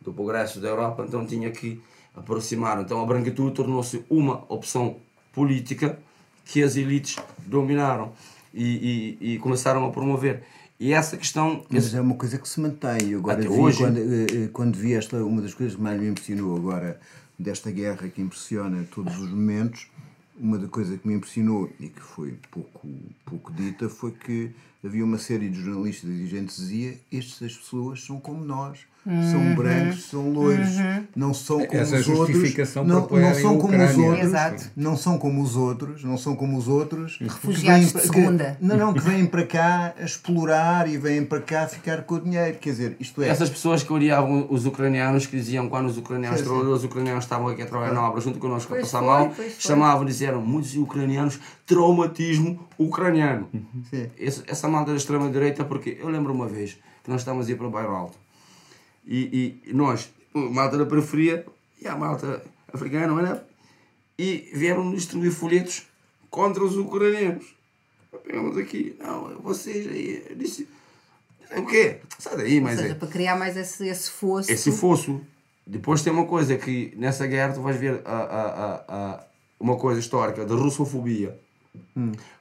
do 0.00 0.12
progresso 0.12 0.60
da 0.60 0.68
Europa, 0.68 1.04
então 1.06 1.24
tinha 1.24 1.50
que 1.50 1.80
aproximar. 2.14 2.80
Então 2.80 3.00
a 3.02 3.06
branquitude 3.06 3.54
tornou-se 3.54 4.04
uma 4.10 4.44
opção 4.48 4.96
política 5.32 5.98
que 6.44 6.62
as 6.62 6.76
elites 6.76 7.16
dominaram 7.46 8.12
e, 8.52 9.18
e, 9.20 9.34
e 9.34 9.38
começaram 9.38 9.84
a 9.86 9.90
promover. 9.90 10.42
E 10.78 10.92
essa 10.92 11.16
questão. 11.16 11.64
Mas 11.70 11.94
é 11.94 12.00
uma 12.00 12.14
coisa 12.14 12.38
que 12.38 12.48
se 12.48 12.60
mantém. 12.60 13.10
Eu 13.10 13.20
agora 13.20 13.40
vi, 13.40 13.48
hoje. 13.48 13.78
Quando, 13.78 13.98
eh, 13.98 14.26
eh, 14.30 14.48
quando 14.52 14.76
vi 14.76 14.94
esta, 14.94 15.24
uma 15.24 15.40
das 15.40 15.54
coisas 15.54 15.76
que 15.76 15.82
mais 15.82 16.00
me 16.00 16.08
impressionou 16.08 16.56
agora 16.56 17.00
desta 17.38 17.70
guerra 17.70 18.08
que 18.08 18.20
impressiona 18.20 18.86
todos 18.90 19.18
os 19.18 19.30
momentos, 19.30 19.88
uma 20.38 20.58
da 20.58 20.68
coisa 20.68 20.96
que 20.96 21.06
me 21.06 21.14
impressionou 21.14 21.70
e 21.78 21.88
que 21.88 22.00
foi 22.00 22.36
pouco, 22.50 22.88
pouco 23.24 23.52
dita 23.52 23.88
foi 23.88 24.12
que 24.12 24.50
havia 24.84 25.04
uma 25.04 25.18
série 25.18 25.48
de 25.48 25.60
jornalistas 25.60 26.10
e 26.10 26.28
que 26.28 26.40
dizia 26.40 26.98
estas 27.12 27.56
pessoas 27.56 28.04
são 28.04 28.20
como 28.20 28.44
nós, 28.44 28.80
são 29.04 29.54
brancos, 29.54 30.04
são 30.04 30.30
loiros, 30.30 30.68
não 31.14 31.34
são 31.34 31.64
como 31.66 31.80
Essa 31.80 31.96
os 31.96 32.08
outros, 32.08 32.36
justificação 32.36 32.84
não, 32.84 33.00
não 33.00 33.34
são 33.34 33.56
a 33.56 33.60
como 33.60 33.76
os 33.84 33.96
outros, 33.98 34.24
Exato. 34.24 34.70
não 34.76 34.96
são 34.96 35.18
como 35.18 35.42
os 35.42 35.56
outros, 35.56 36.04
não 36.04 36.16
são 36.16 36.34
como 36.34 36.56
os 36.56 36.68
outros, 36.68 37.18
Refugiados 37.20 37.92
de 37.92 38.00
segunda. 38.00 38.56
que- 38.58 38.64
não, 38.64 38.76
não, 38.76 38.94
que 38.94 39.00
vêm 39.00 39.26
para 39.26 39.44
cá 39.46 39.94
a 40.00 40.04
explorar 40.04 40.88
e 40.88 40.96
vêm 40.96 41.24
para 41.24 41.40
cá 41.40 41.66
ficar 41.66 42.02
com 42.04 42.14
o 42.14 42.20
dinheiro, 42.20 42.56
quer 42.58 42.70
dizer, 42.70 42.96
isto 42.98 43.22
é, 43.22 43.28
Essas 43.28 43.50
pessoas 43.50 43.82
que 43.82 43.92
odiavam 43.92 44.46
os 44.48 44.64
ucranianos, 44.66 45.26
que 45.26 45.36
diziam 45.36 45.68
quando 45.68 45.86
os 45.86 45.98
ucranianos, 45.98 46.40
trabalhadores 46.40 46.84
ucranianos 46.84 47.24
estavam 47.24 47.48
aqui 47.48 47.62
a 47.62 47.66
trabalhar 47.66 47.92
na 47.92 48.08
obra 48.08 48.20
junto 48.20 48.38
connosco 48.38 48.72
a 48.72 48.76
Pois 48.76 48.90
passar 48.90 49.00
foi, 49.00 49.06
mal, 49.08 49.32
chamavam 49.58 50.02
e 50.04 50.06
disseram 50.06 50.40
muitos 50.40 50.74
ucranianos 50.76 51.38
traumatismo 51.66 52.60
ucraniano. 52.78 53.48
Esse- 54.18 54.42
essa 54.46 54.68
malta 54.68 54.90
da 54.92 54.96
extrema-direita, 54.96 55.64
porque 55.64 55.98
eu 56.00 56.08
lembro 56.08 56.32
uma 56.32 56.46
vez 56.46 56.78
que 57.02 57.10
nós 57.10 57.20
estávamos 57.20 57.48
a 57.48 57.52
ir 57.52 57.56
para 57.56 57.66
o 57.66 57.70
bairro 57.70 57.94
alto 57.94 58.18
e, 59.06 59.60
e 59.66 59.72
nós, 59.72 60.10
malta 60.34 60.76
da 60.78 60.86
periferia, 60.86 61.44
e 61.80 61.86
a 61.88 61.96
malta 61.96 62.42
africana, 62.72 63.08
não 63.08 63.20
é? 63.20 63.42
E 64.18 64.50
vieram 64.54 64.84
nos 64.84 64.96
distribuir 65.02 65.32
folhetos 65.32 65.86
contra 66.30 66.62
os 66.64 66.76
ucranianos. 66.76 67.54
Pegamos 68.24 68.56
aqui, 68.56 68.96
não, 69.00 69.40
vocês 69.40 69.86
aí, 69.88 70.34
disse, 70.36 70.68
o 71.56 71.66
quê? 71.66 71.98
Sai 72.18 72.36
daí, 72.36 72.56
Ou 72.58 72.62
mas 72.62 72.78
seja, 72.78 72.92
é. 72.92 72.94
para 72.94 73.08
criar 73.08 73.36
mais 73.36 73.56
esse, 73.56 73.86
esse 73.88 74.10
fosso. 74.10 74.50
Esse 74.50 74.70
fosso. 74.72 75.20
Depois 75.66 76.02
tem 76.02 76.12
uma 76.12 76.26
coisa 76.26 76.56
que 76.56 76.92
nessa 76.96 77.26
guerra 77.26 77.54
tu 77.54 77.60
vais 77.62 77.76
ver 77.78 78.02
a, 78.04 78.10
a, 78.12 78.42
a, 78.46 78.84
a- 78.88 79.26
uma 79.58 79.76
coisa 79.76 79.98
histórica 79.98 80.44
da 80.44 80.54
russofobia. 80.54 81.38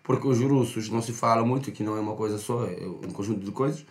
Porque 0.04 0.28
os 0.28 0.40
russos 0.40 0.90
não 0.90 1.02
se 1.02 1.12
fala 1.14 1.44
muito, 1.46 1.72
que 1.72 1.84
não 1.84 1.96
é 1.98 2.00
uma 2.00 2.16
coisa 2.16 2.38
só, 2.38 2.66
é 2.66 2.86
um 2.86 3.12
conjunto 3.12 3.44
de 3.44 3.52
coisas, 3.52 3.86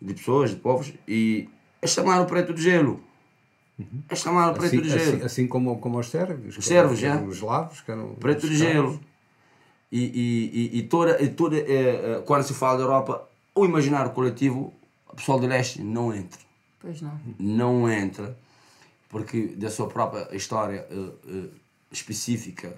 de 0.00 0.14
pessoas, 0.14 0.50
de 0.50 0.56
povos, 0.56 0.92
e 1.06 1.48
é 1.80 1.86
chamar 1.86 2.20
o 2.20 2.26
preto 2.26 2.52
de 2.52 2.62
gelo. 2.62 3.00
É 4.08 4.14
chamar 4.16 4.50
o 4.50 4.54
preto 4.54 4.66
Assim, 4.74 4.82
de 4.82 4.88
gelo. 4.88 5.16
assim, 5.16 5.24
assim 5.24 5.46
como, 5.46 5.78
como 5.78 5.98
os 5.98 6.08
sérvios. 6.08 6.58
Os 6.58 6.64
sérvios, 6.64 6.98
já. 6.98 7.20
Os 7.22 7.36
eslavos, 7.36 7.80
que 7.80 7.90
eram 7.90 8.14
preto 8.14 8.44
os 8.44 8.50
de 8.50 8.56
gelo. 8.56 9.00
E, 9.90 10.00
e, 10.00 10.76
e, 10.76 10.78
e 10.78 10.82
toda, 10.82 11.22
e 11.22 11.28
toda 11.28 11.56
eh, 11.56 12.22
quando 12.26 12.42
se 12.42 12.52
fala 12.52 12.76
da 12.76 12.84
Europa, 12.84 13.26
o 13.54 13.64
imaginário 13.64 14.10
coletivo, 14.10 14.72
o 15.08 15.16
pessoal 15.16 15.38
do 15.38 15.46
leste 15.46 15.80
não 15.80 16.12
entra. 16.12 16.40
Pois 16.80 17.00
não. 17.00 17.18
não 17.38 17.90
entra, 17.90 18.36
porque 19.08 19.48
da 19.56 19.70
sua 19.70 19.88
própria 19.88 20.28
história 20.36 20.86
eh, 20.90 21.10
eh, 21.28 21.48
específica, 21.90 22.76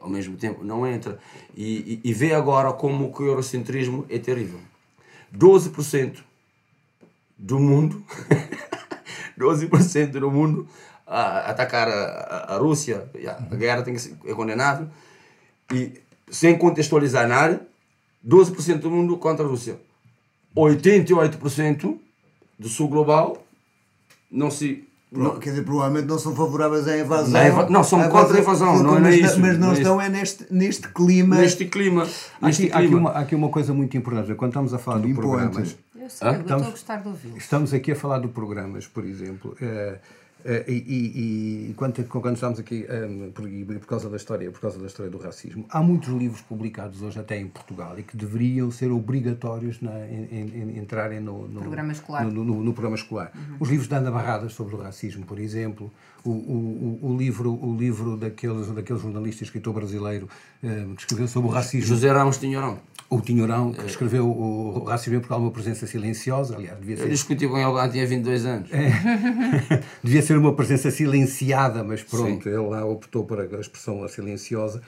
ao 0.00 0.08
mesmo 0.08 0.36
tempo, 0.36 0.62
não 0.62 0.86
entra. 0.86 1.18
E, 1.56 2.00
e, 2.04 2.10
e 2.10 2.14
vê 2.14 2.34
agora 2.34 2.72
como 2.72 3.12
que 3.12 3.22
o 3.22 3.26
eurocentrismo 3.26 4.06
é 4.08 4.18
terrível. 4.18 4.60
12% 5.36 6.18
do 7.42 7.58
mundo, 7.58 8.02
12% 9.38 10.10
do 10.12 10.30
mundo 10.30 10.66
a 11.06 11.50
atacar 11.50 11.88
a, 11.88 12.54
a, 12.54 12.56
Rússia, 12.58 13.04
yeah, 13.14 13.44
a 13.50 13.56
guerra 13.56 13.82
tem 13.82 13.94
que 13.94 14.00
ser, 14.00 14.16
é 14.24 14.32
condenável, 14.32 14.86
e 15.72 16.00
sem 16.30 16.56
contextualizar 16.56 17.26
nada, 17.26 17.60
12% 18.26 18.78
do 18.78 18.90
mundo 18.90 19.16
contra 19.18 19.44
a 19.44 19.48
Rússia. 19.48 19.76
88% 20.56 21.96
do 22.58 22.68
sul 22.68 22.88
global 22.88 23.44
não 24.30 24.50
se. 24.50 24.84
Não, 25.10 25.38
quer 25.38 25.50
dizer, 25.50 25.62
provavelmente 25.64 26.06
não 26.08 26.18
são 26.18 26.34
favoráveis 26.34 26.88
à 26.88 26.96
invasão. 26.96 27.46
Inva- 27.46 27.68
não, 27.68 27.84
são 27.84 28.08
contra 28.08 28.38
a 28.38 28.40
invasão, 28.40 28.82
não 28.82 28.96
é 28.96 29.00
mas, 29.00 29.14
isso, 29.16 29.40
Mas 29.40 29.58
não 29.58 29.66
não 29.68 29.74
é 29.74 29.76
estão 29.76 30.00
é 30.00 30.08
neste, 30.08 30.46
neste 30.50 30.88
clima. 30.88 31.36
Neste 31.36 31.66
clima. 31.66 32.08
Há 32.40 32.46
Neste 32.46 32.62
aqui, 32.64 32.72
há, 32.72 32.78
aqui 32.78 32.86
clima. 32.86 33.00
uma, 33.00 33.10
há 33.10 33.18
aqui 33.20 33.34
uma 33.34 33.48
coisa 33.50 33.74
muito 33.74 33.94
importante. 33.94 34.34
Quando 34.34 34.52
estamos 34.52 34.72
a 34.72 34.78
falar 34.78 35.00
do 35.00 35.08
Imponente. 35.08 35.50
programas, 35.50 35.76
Eu 36.02 36.10
sei, 36.10 36.28
eu 36.28 36.40
estou 36.40 36.56
a 36.56 36.70
gostar 36.70 36.96
de 37.02 37.08
ouvi-lo. 37.08 37.36
Estamos 37.36 37.72
aqui 37.72 37.92
a 37.92 37.96
falar 37.96 38.18
de 38.18 38.28
programas, 38.28 38.86
por 38.86 39.04
exemplo, 39.04 39.56
eh, 39.60 39.98
eh, 40.44 40.64
e, 40.66 40.72
e, 40.72 41.70
e 41.70 41.74
quando, 41.74 42.02
quando 42.08 42.34
estamos 42.34 42.58
aqui, 42.58 42.84
eh, 42.88 43.30
por, 43.32 43.48
e 43.48 43.64
por 43.64 43.86
causa 43.86 44.10
da 44.10 44.16
história, 44.16 44.50
por 44.50 44.60
causa 44.60 44.78
da 44.80 44.86
história 44.86 45.10
do 45.10 45.18
racismo, 45.18 45.64
há 45.70 45.80
muitos 45.80 46.08
livros 46.08 46.40
publicados 46.40 47.00
hoje 47.02 47.20
até 47.20 47.38
em 47.38 47.46
Portugal 47.46 47.96
e 47.98 48.02
que 48.02 48.16
deveriam 48.16 48.68
ser 48.72 48.90
obrigatórios 48.90 49.80
na, 49.80 49.92
em, 50.08 50.24
em- 50.32 50.72
em 50.74 50.78
entrarem 50.78 51.20
no, 51.20 51.46
no 51.46 51.60
Programa 51.60 51.92
escolar. 51.92 52.24
No, 52.24 52.44
no- 52.44 52.64
no 52.64 52.72
programa 52.72 52.96
escolar. 52.96 53.30
Os 53.60 53.68
livros 53.68 53.86
da 53.86 53.98
Ana 53.98 54.10
Barradas 54.10 54.52
sobre 54.54 54.74
o 54.74 54.78
racismo, 54.78 55.24
por 55.24 55.38
exemplo, 55.38 55.92
o, 56.24 56.30
o, 56.30 56.98
o, 57.12 57.16
livro, 57.16 57.52
o 57.64 57.76
livro 57.76 58.16
daqueles, 58.16 58.66
daquele 58.68 58.98
jornalista 58.98 59.44
e 59.44 59.46
escritor 59.46 59.72
brasileiro 59.74 60.28
eh, 60.64 60.86
que 60.96 61.00
escreveu 61.02 61.28
sobre 61.28 61.48
o 61.48 61.52
racismo. 61.52 61.86
José 61.86 62.10
Ramos 62.10 62.38
Tinhorão. 62.38 62.78
O 63.12 63.20
Tinhorão, 63.20 63.72
que 63.72 63.84
escreveu 63.84 64.26
o 64.26 64.84
Racismo 64.84 65.16
em 65.16 65.18
Portugal, 65.18 65.38
uma 65.38 65.50
presença 65.50 65.86
silenciosa, 65.86 66.56
aliás, 66.56 66.78
devia 66.78 66.94
Eu 66.94 67.02
ser 67.02 67.08
discuti 67.10 67.46
com 67.46 67.58
ele 67.58 67.70
quando 67.70 67.92
tinha 67.92 68.06
22 68.06 68.46
anos. 68.46 68.70
Devia 70.02 70.22
ser 70.22 70.38
uma 70.38 70.54
presença 70.54 70.90
silenciada, 70.90 71.84
mas 71.84 72.02
pronto, 72.02 72.48
ele 72.48 72.56
lá 72.56 72.86
optou 72.86 73.26
por 73.26 73.38
a 73.38 73.60
expressão 73.60 74.08
silenciosa. 74.08 74.80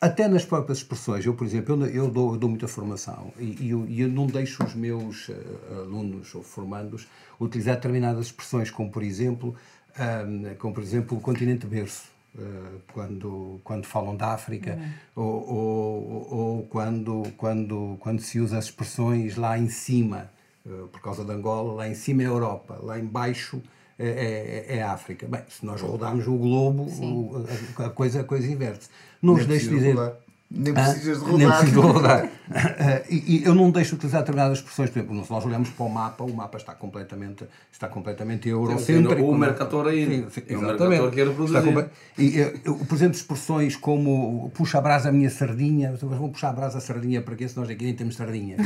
Até 0.00 0.26
nas 0.26 0.42
próprias 0.42 0.78
expressões, 0.78 1.26
eu, 1.26 1.34
por 1.34 1.46
exemplo, 1.46 1.84
eu, 1.84 2.04
eu 2.04 2.10
dou, 2.10 2.32
eu 2.32 2.38
dou 2.38 2.48
muita 2.48 2.66
formação 2.66 3.30
e, 3.38 3.56
e 3.60 3.70
eu, 3.70 3.86
eu 3.88 4.08
não 4.08 4.26
deixo 4.26 4.64
os 4.64 4.74
meus 4.74 5.28
eh, 5.28 5.34
alunos 5.74 6.34
ou 6.34 6.42
formandos 6.42 7.06
utilizar 7.38 7.74
determinadas 7.76 8.26
expressões, 8.26 8.70
como 8.70 8.90
por 8.90 9.02
exemplo, 9.02 9.54
ahm, 9.98 10.54
como 10.58 10.72
por 10.72 10.82
exemplo 10.82 11.18
o 11.18 11.20
continente 11.20 11.66
berço. 11.66 12.15
Eh, 12.38 12.42
quando, 12.92 13.60
quando 13.64 13.86
falam 13.86 14.14
da 14.16 14.32
África 14.34 14.78
ou, 15.14 15.24
ou, 15.24 16.34
ou 16.34 16.62
quando, 16.64 17.22
quando, 17.36 17.96
quando 18.00 18.20
se 18.20 18.38
usa 18.40 18.58
as 18.58 18.66
expressões 18.66 19.36
lá 19.36 19.58
em 19.58 19.68
cima, 19.68 20.30
eh, 20.66 20.70
por 20.92 21.00
causa 21.00 21.24
de 21.24 21.32
Angola, 21.32 21.72
lá 21.74 21.88
em 21.88 21.94
cima 21.94 22.22
é 22.22 22.26
a 22.26 22.28
Europa, 22.28 22.78
lá 22.82 22.98
em 22.98 23.04
baixo 23.06 23.60
é, 23.98 24.64
é, 24.68 24.76
é 24.78 24.82
a 24.82 24.92
África. 24.92 25.26
Bem, 25.26 25.40
se 25.48 25.64
nós 25.64 25.80
rodarmos 25.80 26.26
o 26.26 26.36
globo, 26.36 26.82
o- 26.82 27.46
a, 27.78 27.86
a 27.86 27.90
coisa, 27.90 28.20
a 28.20 28.24
coisa 28.24 28.46
inverte-se. 28.46 28.90
Não 29.22 29.34
deixo 29.34 29.48
precisas 29.48 29.74
dizer. 29.78 29.94
rodar. 29.94 30.16
Nem 30.48 30.72
precisas 30.72 31.18
de 31.18 31.24
Nem 31.32 31.42
rodar. 31.46 31.58
preciso 31.58 31.80
de 31.80 31.86
rodar. 31.88 32.30
Ah, 32.54 33.02
e, 33.10 33.38
e 33.40 33.44
eu 33.44 33.52
não 33.54 33.68
deixo 33.72 33.90
de 33.90 33.96
utilizar 33.96 34.20
determinadas 34.20 34.58
expressões. 34.58 34.90
Por 34.90 34.98
exemplo, 35.00 35.24
se 35.24 35.30
nós 35.32 35.44
olhamos 35.44 35.68
para 35.70 35.84
o 35.84 35.88
mapa, 35.90 36.22
o 36.22 36.32
mapa 36.32 36.56
está 36.56 36.72
completamente, 36.72 37.44
está 37.72 37.88
completamente 37.88 38.48
eurocêntrico. 38.48 39.22
o 39.28 39.36
Mercator 39.36 39.88
aí. 39.88 40.06
Sim, 40.06 40.30
sim, 40.30 40.42
É 40.48 40.56
o 40.56 40.62
exatamente. 40.62 41.02
Mercator 41.02 41.34
produzir. 41.34 41.56
Está 41.58 41.62
comple- 41.68 41.90
e, 42.16 42.40
eh, 42.40 42.54
eu, 42.64 42.76
por 42.76 42.94
exemplo, 42.94 43.16
expressões 43.16 43.74
como 43.74 44.48
puxa 44.54 44.78
a 44.78 44.80
brasa 44.80 45.08
a 45.08 45.12
minha 45.12 45.28
sardinha, 45.30 45.90
mas 45.90 46.00
vão 46.00 46.30
puxar 46.30 46.50
a 46.50 46.52
brasa 46.52 46.78
a 46.78 46.80
sardinha 46.80 47.20
para 47.20 47.34
quê? 47.34 47.48
Se 47.48 47.56
nós 47.56 47.68
aqui 47.68 47.84
nem 47.84 47.94
temos 47.94 48.14
sardinha. 48.14 48.56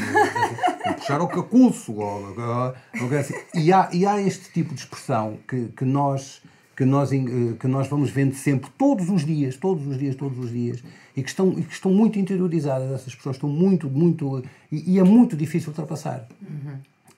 Vão 0.85 0.95
puxar 0.95 1.19
ao 1.21 1.29
cacuço. 1.29 1.95
Ou, 1.95 2.37
ou- 2.39 2.75
ou 3.11 3.19
assim. 3.19 3.35
e, 3.55 3.73
há, 3.73 3.89
e 3.91 4.05
há 4.05 4.21
este 4.21 4.53
tipo 4.53 4.75
de 4.75 4.81
expressão 4.81 5.39
que, 5.49 5.69
que 5.75 5.87
nós 5.87 6.43
que 6.81 6.85
nós, 6.87 7.13
eh, 7.13 7.19
que 7.61 7.69
nós 7.69 7.89
vamos 7.89 8.09
vendo 8.11 8.35
sempre, 8.35 8.71
todos 8.79 9.11
os 9.11 9.23
dias, 9.23 9.55
todos 9.55 9.87
os 9.87 9.99
dias, 9.99 10.15
todos 10.15 10.39
os 10.39 10.51
dias, 10.51 10.83
e 11.15 11.23
que 11.23 11.29
estão, 11.29 11.51
e 11.59 11.61
que 11.63 11.75
estão 11.75 11.93
muito 11.93 12.19
interiorizadas, 12.19 12.91
essas 12.91 13.15
pessoas 13.15 13.37
estão 13.37 13.51
muito, 13.51 13.87
muito, 13.91 14.43
e, 14.73 14.95
e 14.95 14.99
é 14.99 15.03
muito 15.05 15.37
difícil 15.37 15.69
ultrapassar. 15.69 16.27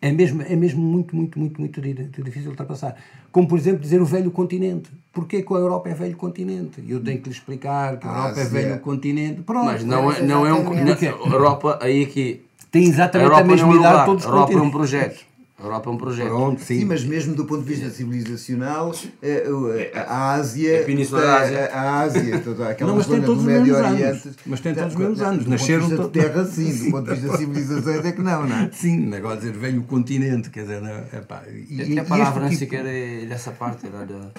É 0.00 0.10
mesmo, 0.10 0.42
é 0.42 0.56
mesmo 0.56 0.82
muito, 0.82 1.14
muito, 1.14 1.38
muito, 1.38 1.60
muito 1.60 1.80
di- 1.80 1.94
difícil 1.94 2.50
ultrapassar. 2.50 2.96
Como, 3.30 3.46
por 3.46 3.56
exemplo, 3.56 3.78
dizer 3.78 4.02
o 4.02 4.04
velho 4.04 4.32
continente. 4.32 4.90
Porquê 5.12 5.42
que 5.42 5.54
a 5.54 5.56
Europa 5.58 5.90
é 5.90 5.94
velho 5.94 6.16
continente? 6.16 6.80
E 6.84 6.90
eu 6.90 6.98
tenho 7.00 7.20
que 7.20 7.28
lhe 7.28 7.34
explicar 7.36 7.98
que 8.00 8.06
a 8.08 8.10
Europa 8.10 8.40
é 8.40 8.42
Ásia. 8.42 8.44
velho 8.62 8.80
continente. 8.80 9.42
Pronto. 9.42 9.66
Mas 9.66 9.84
não 9.84 10.10
é, 10.10 10.20
não 10.22 10.44
é 10.44 10.52
um. 10.52 10.64
Não- 10.64 10.92
a 10.92 11.32
Europa, 11.32 11.78
aí 11.80 12.06
que. 12.06 12.40
Tem 12.72 12.84
A 12.86 12.88
exatamente 12.88 13.28
a 13.28 13.30
não 13.30 13.38
é 13.38 13.44
mesma 13.44 13.74
idade 13.76 14.06
todos 14.06 14.24
A 14.24 14.28
os 14.28 14.32
Europa 14.34 14.52
é 14.52 14.56
um 14.56 14.58
continentes. 14.58 14.72
projeto. 14.72 15.31
A 15.62 15.64
Europa 15.64 15.88
é 15.90 15.92
um 15.92 15.96
projeto. 15.96 16.26
Pronto, 16.28 16.60
sim. 16.60 16.80
Sim, 16.80 16.84
mas 16.86 17.04
mesmo 17.04 17.36
do 17.36 17.44
ponto 17.44 17.62
de 17.62 17.72
vista 17.72 17.88
civilizacional, 17.88 18.92
eh, 19.22 19.48
o- 19.48 19.68
a 19.96 20.32
Ásia. 20.32 20.80
A 20.80 20.84
Península 20.84 21.20
tem- 21.20 21.30
da 21.30 21.36
Ásia. 21.40 21.66
A 21.72 22.00
Ásia, 22.00 22.40
toda 22.40 22.68
aquela 22.68 22.90
Não, 22.90 22.96
mas 22.96 23.06
tem 23.06 23.14
zona 23.16 23.26
todos 23.26 23.44
do 23.44 23.48
os 23.48 23.54
Médio 23.56 23.72
mesmos 23.74 23.90
Oriente. 23.92 24.04
anos. 24.24 24.36
Mas 24.44 24.60
tem 24.60 24.74
todos 24.74 24.92
os 24.92 24.98
mesmos 24.98 25.18
do 25.18 25.24
anos. 25.24 25.36
ponto 25.36 25.44
de 25.44 25.50
Nasceram 25.50 25.88
vista 25.88 26.02
de 26.02 26.10
terra, 26.10 26.44
sim. 26.46 26.84
Do 26.84 26.90
ponto 26.90 27.04
de 27.04 27.14
vista 27.14 27.28
de 27.30 27.36
civilizações 27.38 28.04
é 28.04 28.12
que 28.12 28.22
não, 28.22 28.46
não 28.48 28.56
é? 28.56 28.70
Sim, 28.74 29.14
agora 29.14 29.36
dizer 29.36 29.52
velho 29.52 29.82
continente, 29.84 30.50
quer 30.50 30.62
dizer, 30.62 30.82
não, 30.82 30.98
epá, 31.16 31.44
e, 31.48 31.96
a 31.98 32.04
palavra 32.04 32.40
nem 32.42 32.52
este 32.52 32.58
sequer 32.64 32.84
é 32.84 33.24
dessa 33.26 33.52
parte, 33.52 33.86
era 33.86 34.04
da. 34.04 34.30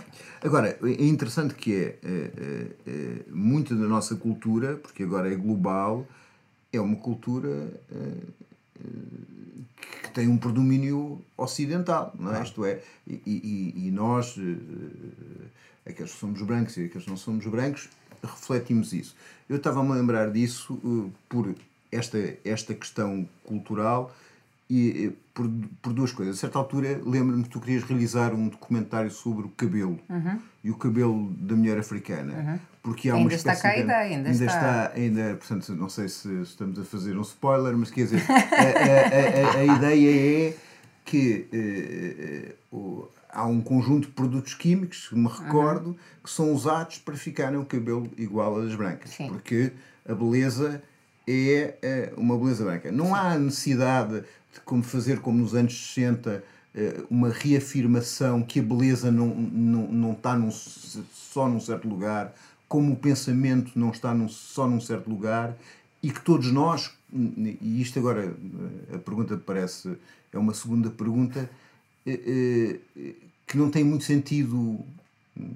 Agora, 0.43 0.77
é 0.83 1.05
interessante 1.05 1.53
que 1.55 1.73
é, 1.73 1.95
é, 2.03 2.31
é, 2.37 2.65
é, 2.85 3.15
muita 3.31 3.73
da 3.73 3.87
nossa 3.87 4.13
cultura, 4.15 4.75
porque 4.75 5.03
agora 5.03 5.31
é 5.31 5.35
global, 5.35 6.05
é 6.73 6.81
uma 6.81 6.97
cultura 6.97 7.47
é, 7.49 7.95
é, 7.95 8.89
que 10.03 10.11
tem 10.11 10.27
um 10.27 10.37
predomínio 10.37 11.21
ocidental, 11.37 12.13
não 12.19 12.35
é? 12.35 12.43
Isto 12.43 12.65
é, 12.65 12.81
e, 13.07 13.21
e- 13.25 13.87
e 13.87 13.91
nós, 13.91 14.35
é, 15.85 15.89
aqueles 15.89 16.11
que 16.13 16.19
somos 16.19 16.41
brancos 16.41 16.77
e 16.77 16.85
aqueles 16.85 17.03
que 17.05 17.09
não 17.09 17.17
somos 17.17 17.45
brancos, 17.45 17.89
refletimos 18.21 18.93
isso. 18.93 19.15
Eu 19.49 19.57
estava-me 19.57 19.91
a 19.91 19.95
lembrar 19.95 20.31
disso 20.31 20.79
eh, 20.83 21.11
por 21.27 21.53
esta, 21.91 22.17
esta 22.45 22.73
questão 22.73 23.27
cultural 23.43 24.15
e 24.69 25.07
eh, 25.07 25.11
por, 25.33 25.49
por 25.81 25.91
duas 25.93 26.11
coisas. 26.13 26.37
A 26.37 26.39
certa 26.39 26.57
altura, 26.57 27.01
lembro-me 27.05 27.43
que 27.43 27.49
tu 27.49 27.59
querias 27.59 27.83
realizar 27.83 28.33
um 28.33 28.47
documentário 28.47 29.11
sobre 29.11 29.45
o 29.45 29.49
cabelo 29.49 29.99
e 30.63 30.71
o 30.71 30.75
cabelo 30.77 31.29
da 31.37 31.53
mulher 31.55 31.77
africana. 31.77 32.33
Porque 32.83 33.09
há 33.09 33.13
uma 33.15 33.21
Ainda 33.21 33.35
está 33.35 33.53
espécie 33.53 33.61
cá 33.63 33.69
a 33.69 33.75
de- 33.75 33.81
ideia, 33.81 34.17
ainda 34.17 34.29
está. 34.29 34.45
está. 34.45 34.91
Ainda, 34.93 35.35
portanto, 35.37 35.73
não 35.75 35.87
sei 35.89 36.09
se 36.09 36.27
estamos 36.41 36.77
a 36.77 36.83
fazer 36.83 37.17
um 37.17 37.21
spoiler, 37.21 37.75
mas 37.77 37.89
quer 37.89 38.03
dizer, 38.03 38.21
a, 38.29 38.33
a- 38.33 39.57
a- 39.69 39.73
a- 39.73 39.77
ideia 39.77 40.49
é 40.49 40.53
que 41.05 41.47
eh, 41.53 42.55
o- 42.71 43.07
há 43.29 43.45
um 43.47 43.61
conjunto 43.61 44.07
de 44.07 44.13
produtos 44.13 44.53
químicos, 44.53 45.09
me 45.13 45.27
recordo, 45.29 45.91
uhum. 45.91 45.95
que 46.23 46.29
são 46.29 46.51
usados 46.53 46.97
para 46.99 47.15
ficarem 47.15 47.57
o 47.57 47.65
cabelo 47.65 48.09
igual 48.17 48.59
às 48.59 48.75
brancas. 48.75 49.11
Sim. 49.11 49.27
Porque 49.29 49.71
a 50.07 50.13
beleza 50.13 50.83
é, 51.25 51.75
é 51.81 52.13
uma 52.17 52.37
beleza 52.37 52.65
branca. 52.65 52.91
Não 52.91 53.15
há 53.15 53.37
necessidade 53.39 54.21
de 54.53 54.59
como 54.65 54.83
fazer 54.83 55.19
como 55.19 55.37
nos 55.39 55.55
anos 55.55 55.93
60 55.93 56.43
eh, 56.75 57.01
uma 57.09 57.29
reafirmação 57.29 58.41
que 58.43 58.59
a 58.59 58.63
beleza 58.63 59.09
não, 59.11 59.27
não, 59.27 59.87
não 59.87 60.11
está 60.11 60.35
num, 60.35 60.51
só 60.51 61.47
num 61.47 61.59
certo 61.61 61.87
lugar, 61.87 62.33
como 62.73 62.93
o 62.93 62.95
pensamento 62.95 63.77
não 63.77 63.91
está 63.91 64.15
num, 64.15 64.27
só 64.27 64.67
num 64.67 64.81
certo 64.81 65.07
lugar 65.07 65.55
e 66.01 66.09
que 66.09 66.19
todos 66.19 66.51
nós, 66.51 66.89
e 67.13 67.79
isto 67.79 67.99
agora 67.99 68.35
a 68.91 68.97
pergunta 68.97 69.37
parece, 69.37 69.95
é 70.33 70.39
uma 70.39 70.55
segunda 70.55 70.89
pergunta, 70.89 71.47
eh, 72.03 72.79
eh, 72.97 73.13
que 73.45 73.59
não 73.59 73.69
tem 73.69 73.83
muito 73.83 74.05
sentido 74.05 74.79
hum, 75.37 75.55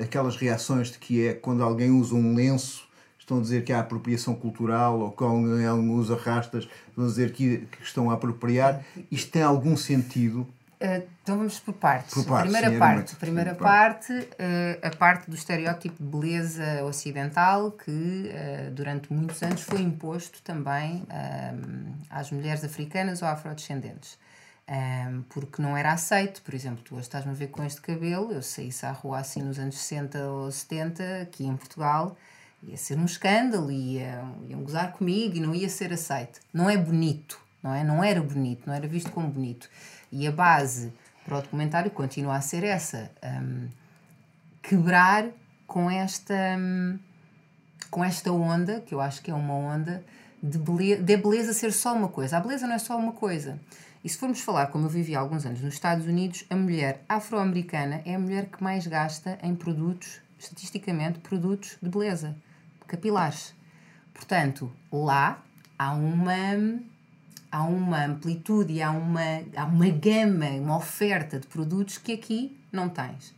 aquelas 0.00 0.36
reações 0.36 0.90
de 0.90 0.98
que 0.98 1.26
é 1.26 1.34
quando 1.34 1.62
alguém 1.62 1.90
usa 1.90 2.14
um 2.14 2.34
lenço 2.34 2.88
estão 3.18 3.40
a 3.40 3.42
dizer 3.42 3.62
que 3.62 3.70
há 3.70 3.80
apropriação 3.80 4.34
cultural 4.34 5.00
ou 5.00 5.12
quando 5.12 5.52
alguém 5.66 5.90
usa 5.90 6.16
rastas 6.16 6.66
estão 6.88 7.04
a 7.04 7.08
dizer 7.08 7.34
que 7.34 7.68
estão 7.82 8.10
a 8.10 8.14
apropriar. 8.14 8.82
Isto 9.12 9.32
tem 9.32 9.42
algum 9.42 9.76
sentido 9.76 10.46
Uh, 10.80 11.08
então 11.22 11.36
vamos 11.36 11.58
por 11.58 11.74
partes. 11.74 12.14
Por 12.14 12.24
partes 12.24 12.52
primeira 12.52 12.70
sim, 12.70 12.78
parte, 12.78 13.16
primeira 13.16 13.54
parte, 13.54 14.12
uh, 14.12 14.86
a 14.86 14.90
parte 14.96 15.28
do 15.28 15.34
estereótipo 15.34 16.00
de 16.00 16.08
beleza 16.08 16.84
ocidental 16.84 17.72
que 17.72 17.90
uh, 17.90 18.70
durante 18.70 19.12
muitos 19.12 19.42
anos 19.42 19.62
foi 19.62 19.80
imposto 19.80 20.40
também 20.42 21.04
às 22.08 22.30
mulheres 22.30 22.62
africanas 22.62 23.22
ou 23.22 23.28
afrodescendentes. 23.28 24.18
Um, 24.70 25.22
porque 25.30 25.62
não 25.62 25.74
era 25.74 25.92
aceito, 25.92 26.42
por 26.42 26.52
exemplo, 26.52 26.82
tu 26.84 26.94
hoje 26.94 27.04
estás-me 27.04 27.30
a 27.30 27.34
ver 27.34 27.46
com 27.46 27.64
este 27.64 27.80
cabelo, 27.80 28.30
eu 28.30 28.42
saísse 28.42 28.84
à 28.84 28.92
rua 28.92 29.18
assim 29.18 29.40
nos 29.40 29.58
anos 29.58 29.78
60 29.78 30.18
ou 30.26 30.52
70, 30.52 31.22
aqui 31.22 31.46
em 31.46 31.56
Portugal, 31.56 32.14
ia 32.62 32.76
ser 32.76 32.98
um 32.98 33.06
escândalo, 33.06 33.70
ia, 33.70 34.22
iam 34.46 34.62
gozar 34.62 34.92
comigo 34.92 35.36
e 35.36 35.40
não 35.40 35.54
ia 35.54 35.70
ser 35.70 35.90
aceito. 35.90 36.38
Não 36.52 36.68
é 36.68 36.76
bonito, 36.76 37.40
não 37.62 37.74
é? 37.74 37.82
Não 37.82 38.04
era 38.04 38.20
bonito, 38.20 38.64
não 38.66 38.74
era 38.74 38.86
visto 38.86 39.10
como 39.10 39.28
bonito. 39.28 39.70
E 40.10 40.26
a 40.26 40.32
base 40.32 40.92
para 41.24 41.38
o 41.38 41.42
documentário 41.42 41.90
continua 41.90 42.36
a 42.36 42.40
ser 42.40 42.64
essa: 42.64 43.10
um, 43.22 43.68
quebrar 44.62 45.26
com 45.66 45.90
esta, 45.90 46.34
um, 46.58 46.98
com 47.90 48.04
esta 48.04 48.32
onda, 48.32 48.80
que 48.80 48.94
eu 48.94 49.00
acho 49.00 49.22
que 49.22 49.30
é 49.30 49.34
uma 49.34 49.54
onda, 49.54 50.02
de 50.42 50.58
beleza, 50.58 51.02
de 51.02 51.16
beleza 51.16 51.52
ser 51.52 51.72
só 51.72 51.94
uma 51.94 52.08
coisa. 52.08 52.38
A 52.38 52.40
beleza 52.40 52.66
não 52.66 52.74
é 52.74 52.78
só 52.78 52.96
uma 52.96 53.12
coisa. 53.12 53.60
E 54.02 54.08
se 54.08 54.16
formos 54.16 54.40
falar, 54.40 54.68
como 54.68 54.86
eu 54.86 54.88
vivi 54.88 55.14
há 55.14 55.20
alguns 55.20 55.44
anos 55.44 55.60
nos 55.60 55.74
Estados 55.74 56.06
Unidos, 56.06 56.44
a 56.48 56.56
mulher 56.56 57.04
afro-americana 57.08 58.00
é 58.06 58.14
a 58.14 58.18
mulher 58.18 58.46
que 58.46 58.62
mais 58.62 58.86
gasta 58.86 59.38
em 59.42 59.54
produtos, 59.54 60.20
estatisticamente, 60.38 61.18
produtos 61.18 61.76
de 61.82 61.88
beleza, 61.88 62.36
capilares. 62.86 63.54
Portanto, 64.14 64.72
lá 64.90 65.42
há 65.78 65.92
uma 65.92 66.32
há 67.50 67.62
uma 67.62 68.04
amplitude 68.04 68.80
há 68.82 68.90
uma, 68.90 69.42
há 69.56 69.64
uma 69.64 69.88
gama, 69.88 70.48
uma 70.50 70.76
oferta 70.76 71.38
de 71.38 71.46
produtos 71.46 71.98
que 71.98 72.12
aqui 72.12 72.56
não 72.72 72.88
tens. 72.88 73.34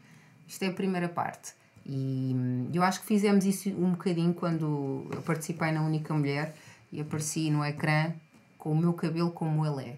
Isto 0.47 0.65
é 0.65 0.69
a 0.69 0.73
primeira 0.73 1.09
parte. 1.09 1.53
E 1.87 2.33
hum, 2.35 2.69
eu 2.73 2.83
acho 2.83 3.01
que 3.01 3.07
fizemos 3.07 3.45
isso 3.45 3.69
um 3.71 3.93
bocadinho 3.93 4.35
quando 4.35 5.07
eu 5.13 5.23
participei 5.23 5.73
na 5.73 5.83
Única 5.83 6.13
Mulher 6.13 6.55
e 6.93 7.01
apareci 7.01 7.51
no 7.51 7.65
ecrã 7.65 8.13
com 8.59 8.73
o 8.73 8.77
meu 8.77 8.93
cabelo 8.93 9.31
como 9.31 9.65
ele 9.65 9.91
é. 9.91 9.97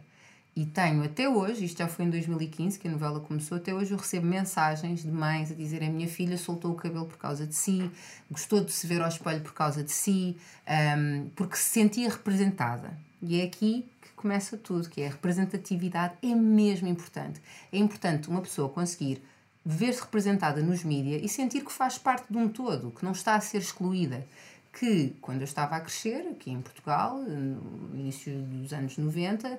E 0.55 0.67
tenho 0.67 1.03
até 1.03 1.27
hoje, 1.27 1.65
isto 1.65 1.79
já 1.79 1.89
foi 1.89 2.05
em 2.05 2.11
2015 2.11 2.79
que 2.79 2.87
a 2.87 2.91
novela 2.91 3.21
começou, 3.21 3.57
até 3.57 3.73
hoje 3.73 3.93
eu 3.93 3.97
recebo 3.97 4.27
mensagens 4.27 5.03
de 5.03 5.11
mães 5.11 5.51
a 5.51 5.55
dizer 5.55 5.83
a 5.83 5.89
minha 5.89 6.07
filha 6.07 6.37
soltou 6.37 6.73
o 6.73 6.75
cabelo 6.75 7.07
por 7.07 7.17
causa 7.17 7.47
de 7.47 7.55
si, 7.55 7.91
gostou 8.31 8.63
de 8.63 8.71
se 8.71 8.87
ver 8.87 9.01
ao 9.01 9.09
espelho 9.09 9.41
por 9.41 9.55
causa 9.55 9.83
de 9.83 9.91
si, 9.91 10.37
um, 10.69 11.31
porque 11.35 11.57
se 11.57 11.71
sentia 11.71 12.11
representada. 12.11 12.95
E 13.23 13.41
é 13.41 13.45
aqui 13.45 13.87
começa 14.23 14.57
tudo, 14.57 14.89
que 14.89 15.03
é 15.03 15.09
a 15.09 15.11
representatividade 15.11 16.14
é 16.23 16.35
mesmo 16.35 16.87
importante. 16.87 17.43
É 17.73 17.77
importante 17.77 18.29
uma 18.29 18.41
pessoa 18.41 18.68
conseguir 18.68 19.20
ver-se 19.64 20.01
representada 20.01 20.62
nos 20.62 20.85
mídias 20.85 21.20
e 21.23 21.29
sentir 21.29 21.64
que 21.64 21.73
faz 21.73 21.99
parte 21.99 22.27
de 22.31 22.39
um 22.39 22.49
todo, 22.49 22.93
que 22.93 23.05
não 23.05 23.12
está 23.12 23.35
a 23.35 23.41
ser 23.41 23.59
excluída. 23.59 24.25
Que 24.73 25.14
quando 25.20 25.41
eu 25.41 25.45
estava 25.45 25.77
a 25.77 25.81
crescer, 25.81 26.29
aqui 26.31 26.51
em 26.51 26.62
Portugal, 26.62 27.18
no 27.18 27.99
início 27.99 28.33
dos 28.33 28.73
anos 28.73 28.97
90, 28.97 29.59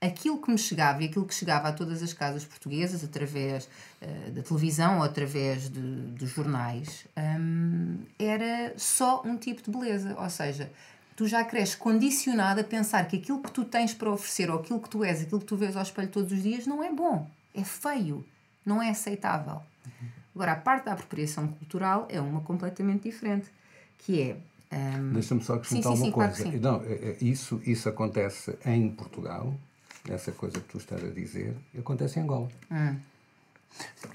aquilo 0.00 0.40
que 0.40 0.50
me 0.50 0.58
chegava 0.58 1.02
e 1.02 1.06
aquilo 1.06 1.26
que 1.26 1.34
chegava 1.34 1.68
a 1.68 1.72
todas 1.72 2.02
as 2.02 2.12
casas 2.12 2.44
portuguesas 2.44 3.02
através 3.02 3.68
uh, 4.00 4.30
da 4.30 4.42
televisão 4.42 4.98
ou 4.98 5.02
através 5.02 5.68
dos 5.68 6.30
jornais 6.30 7.06
um, 7.16 7.98
era 8.18 8.72
só 8.76 9.22
um 9.24 9.36
tipo 9.36 9.62
de 9.62 9.70
beleza. 9.76 10.14
Ou 10.18 10.30
seja, 10.30 10.70
tu 11.16 11.26
já 11.26 11.44
cresces 11.44 11.74
condicionado 11.74 12.60
a 12.60 12.64
pensar 12.64 13.06
que 13.06 13.16
aquilo 13.16 13.42
que 13.42 13.50
tu 13.50 13.64
tens 13.64 13.94
para 13.94 14.10
oferecer 14.10 14.50
ou 14.50 14.60
aquilo 14.60 14.80
que 14.80 14.88
tu 14.88 15.04
és, 15.04 15.22
aquilo 15.22 15.40
que 15.40 15.46
tu 15.46 15.56
vês 15.56 15.76
ao 15.76 15.82
espelho 15.82 16.08
todos 16.08 16.32
os 16.32 16.42
dias, 16.42 16.66
não 16.66 16.82
é 16.82 16.92
bom, 16.92 17.28
é 17.54 17.64
feio, 17.64 18.24
não 18.64 18.82
é 18.82 18.90
aceitável. 18.90 19.60
Agora, 20.34 20.52
a 20.52 20.56
parte 20.56 20.86
da 20.86 20.92
apropriação 20.92 21.46
cultural 21.46 22.08
é 22.10 22.20
uma 22.20 22.40
completamente 22.40 23.04
diferente, 23.04 23.46
que 23.98 24.20
é. 24.20 24.36
Um... 24.76 25.12
Deixa-me 25.12 25.44
só 25.44 25.54
acrescentar 25.54 25.92
sim, 25.92 25.98
sim, 25.98 26.02
uma 26.02 26.06
sim, 26.06 26.10
coisa. 26.10 26.42
Claro 26.42 26.60
não, 26.60 26.82
é, 26.82 26.92
é, 26.92 27.16
isso, 27.20 27.62
isso 27.64 27.88
acontece 27.88 28.58
em 28.66 28.90
Portugal, 28.90 29.54
essa 30.08 30.32
coisa 30.32 30.58
que 30.58 30.68
tu 30.68 30.78
estás 30.78 31.04
a 31.04 31.08
dizer, 31.08 31.56
acontece 31.78 32.18
em 32.18 32.22
Angola. 32.22 32.48
Hum. 32.70 32.96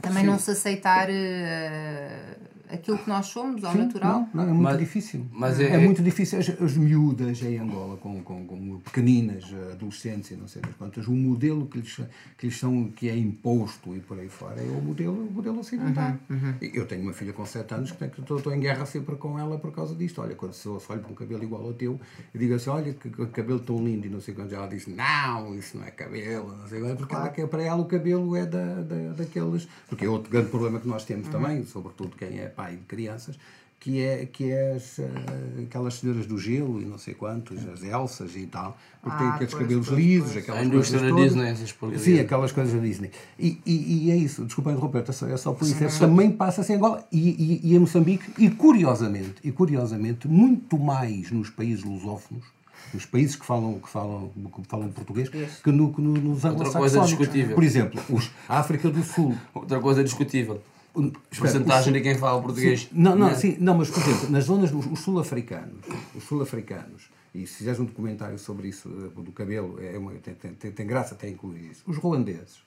Também 0.01 0.23
não 0.23 0.37
se 0.39 0.51
aceitar 0.51 1.09
uh, 1.09 2.49
aquilo 2.69 2.97
que 2.97 3.09
nós 3.09 3.25
somos 3.27 3.63
ao 3.63 3.71
Sim, 3.71 3.79
natural? 3.79 4.27
Não, 4.33 4.43
não, 4.43 4.43
é 4.43 4.47
muito 4.47 4.63
mas, 4.63 4.79
difícil. 4.79 5.25
Mas 5.31 5.59
é, 5.59 5.75
é, 5.75 5.77
muito 5.77 6.01
difícil. 6.01 6.39
As, 6.39 6.49
as 6.49 6.77
miúdas 6.77 7.41
em 7.41 7.57
Angola, 7.57 7.97
com, 7.97 8.21
com, 8.23 8.45
com 8.45 8.79
pequeninas, 8.79 9.45
adolescentes 9.71 10.31
e 10.31 10.35
não 10.35 10.47
sei 10.47 10.61
quantas, 10.77 11.07
o 11.07 11.11
modelo 11.11 11.65
que 11.65 11.79
lhes, 11.79 11.99
que 12.37 12.47
lhes 12.47 12.57
são, 12.57 12.89
que 12.91 13.09
é 13.09 13.17
imposto 13.17 13.95
e 13.95 13.99
por 13.99 14.19
aí 14.19 14.29
fora, 14.29 14.61
é 14.61 14.69
o 14.69 14.81
modelo, 14.81 15.27
o 15.27 15.31
modelo 15.31 15.59
ocidental. 15.59 16.15
Uhum, 16.29 16.37
uhum. 16.37 16.53
Eu 16.61 16.85
tenho 16.85 17.01
uma 17.01 17.13
filha 17.13 17.33
com 17.33 17.45
7 17.45 17.73
anos 17.73 17.91
que 17.91 18.03
estou 18.03 18.53
em 18.53 18.59
guerra 18.59 18.85
sempre 18.85 19.15
com 19.15 19.37
ela 19.39 19.57
por 19.57 19.71
causa 19.71 19.95
disto. 19.95 20.21
Olha, 20.21 20.35
quando 20.35 20.53
se 20.53 20.65
eu 20.65 20.73
olho 20.89 21.01
para 21.01 21.11
um 21.11 21.15
cabelo 21.15 21.43
igual 21.43 21.65
ao 21.65 21.73
teu, 21.73 21.99
eu 22.33 22.39
digo 22.39 22.53
assim: 22.53 22.69
olha, 22.69 22.93
que, 22.93 23.09
que 23.09 23.25
cabelo 23.27 23.59
tão 23.59 23.83
lindo 23.83 24.05
e 24.05 24.09
não 24.09 24.21
sei 24.21 24.33
quanto. 24.33 24.53
Ela 24.53 24.67
diz: 24.67 24.87
não, 24.87 25.55
isso 25.55 25.77
não 25.77 25.85
é 25.85 25.91
cabelo, 25.91 26.55
não 26.55 26.67
sei 26.67 26.79
quanto, 26.79 26.97
porque 26.97 27.15
claro. 27.15 27.33
ela, 27.35 27.47
para 27.47 27.63
ela 27.63 27.81
o 27.81 27.85
cabelo 27.85 28.35
é 28.35 28.45
da, 28.45 28.81
da, 28.81 29.13
daqueles. 29.13 29.67
Porque 29.87 30.05
é 30.05 30.09
outro 30.09 30.31
grande 30.31 30.49
problema 30.49 30.79
que 30.79 30.87
nós 30.87 31.05
temos 31.05 31.27
uhum. 31.27 31.31
também, 31.31 31.65
sobretudo 31.65 32.15
quem 32.15 32.39
é 32.39 32.47
pai 32.59 32.75
de 32.75 32.83
crianças, 32.83 33.39
que 33.79 34.03
é, 34.03 34.25
que 34.25 34.51
é 34.51 34.73
as, 34.73 34.97
uh, 34.97 35.03
aquelas 35.63 35.93
senhoras 35.93 36.25
do 36.27 36.37
gelo 36.37 36.81
e 36.81 36.85
não 36.85 36.97
sei 36.97 37.13
quantos, 37.13 37.65
as 37.69 37.81
Elsas 37.81 38.35
e 38.35 38.45
tal, 38.45 38.77
porque 39.01 39.15
ah, 39.15 39.19
têm 39.19 39.27
aqueles 39.29 39.53
pois, 39.53 39.63
cabelos 39.63 39.87
pois, 39.87 39.99
lisos, 39.99 40.31
pois. 40.33 40.43
aquelas 40.43 40.61
a 40.61 40.65
indústria 40.65 40.99
da 40.99 41.21
Disney, 41.21 41.47
essas 41.47 41.75
Sim, 42.01 42.19
aquelas 42.19 42.51
coisas 42.51 42.73
da 42.73 42.79
Disney. 42.79 43.11
E, 43.39 43.61
e, 43.65 44.07
e 44.07 44.11
é 44.11 44.17
isso, 44.17 44.43
desculpa 44.43 44.71
interromper, 44.71 45.05
é 45.07 45.11
só, 45.13 45.27
é 45.27 45.37
só 45.37 45.53
por 45.53 45.65
isso. 45.65 45.81
É, 45.81 45.87
também 45.87 46.29
passa-se 46.29 46.73
em 46.73 46.75
Angola 46.75 47.07
e, 47.09 47.29
e, 47.29 47.71
e 47.71 47.75
em 47.75 47.79
Moçambique, 47.79 48.29
e 48.37 48.49
curiosamente, 48.49 49.35
e 49.41 49.51
curiosamente, 49.53 50.27
muito 50.27 50.77
mais 50.77 51.31
nos 51.31 51.49
países 51.49 51.85
lusófonos, 51.85 52.43
nos 52.93 53.05
países 53.05 53.37
que 53.37 53.45
falam, 53.45 53.79
que 53.79 53.87
falam, 53.87 54.29
que 54.29 54.67
falam 54.67 54.89
português, 54.89 55.29
que, 55.29 55.71
no, 55.71 55.93
que 55.93 56.01
no, 56.01 56.13
nos 56.13 56.43
anglo-saxónicos. 56.43 57.29
Por 57.55 57.63
exemplo, 57.63 58.01
os, 58.09 58.29
a 58.49 58.59
África 58.59 58.89
do 58.89 59.03
Sul. 59.03 59.37
Outra 59.53 59.79
coisa 59.79 60.03
discutível 60.03 60.61
porcentagem 61.37 61.93
de 61.93 62.01
quem 62.01 62.15
fala 62.15 62.41
português. 62.41 62.81
Sim, 62.81 62.87
não, 62.91 63.15
não, 63.15 63.27
né? 63.27 63.35
sim, 63.35 63.57
não, 63.59 63.77
mas 63.77 63.89
por 63.89 64.01
exemplo, 64.01 64.29
nas 64.29 64.45
zonas 64.45 64.71
dos 64.71 64.99
sul-africanos, 64.99 65.85
os 66.15 66.23
sul-africanos, 66.23 67.09
e 67.33 67.45
se 67.45 67.57
fizeres 67.57 67.79
um 67.79 67.85
documentário 67.85 68.37
sobre 68.39 68.67
isso, 68.67 68.89
eh, 68.89 69.21
do 69.21 69.31
cabelo, 69.31 69.79
é 69.81 69.97
uma, 69.97 70.11
tem, 70.13 70.33
tem, 70.33 70.71
tem 70.71 70.87
graça 70.87 71.13
até 71.13 71.29
incluir 71.29 71.71
isso. 71.71 71.83
Os 71.85 71.97
ruandeses, 71.97 72.59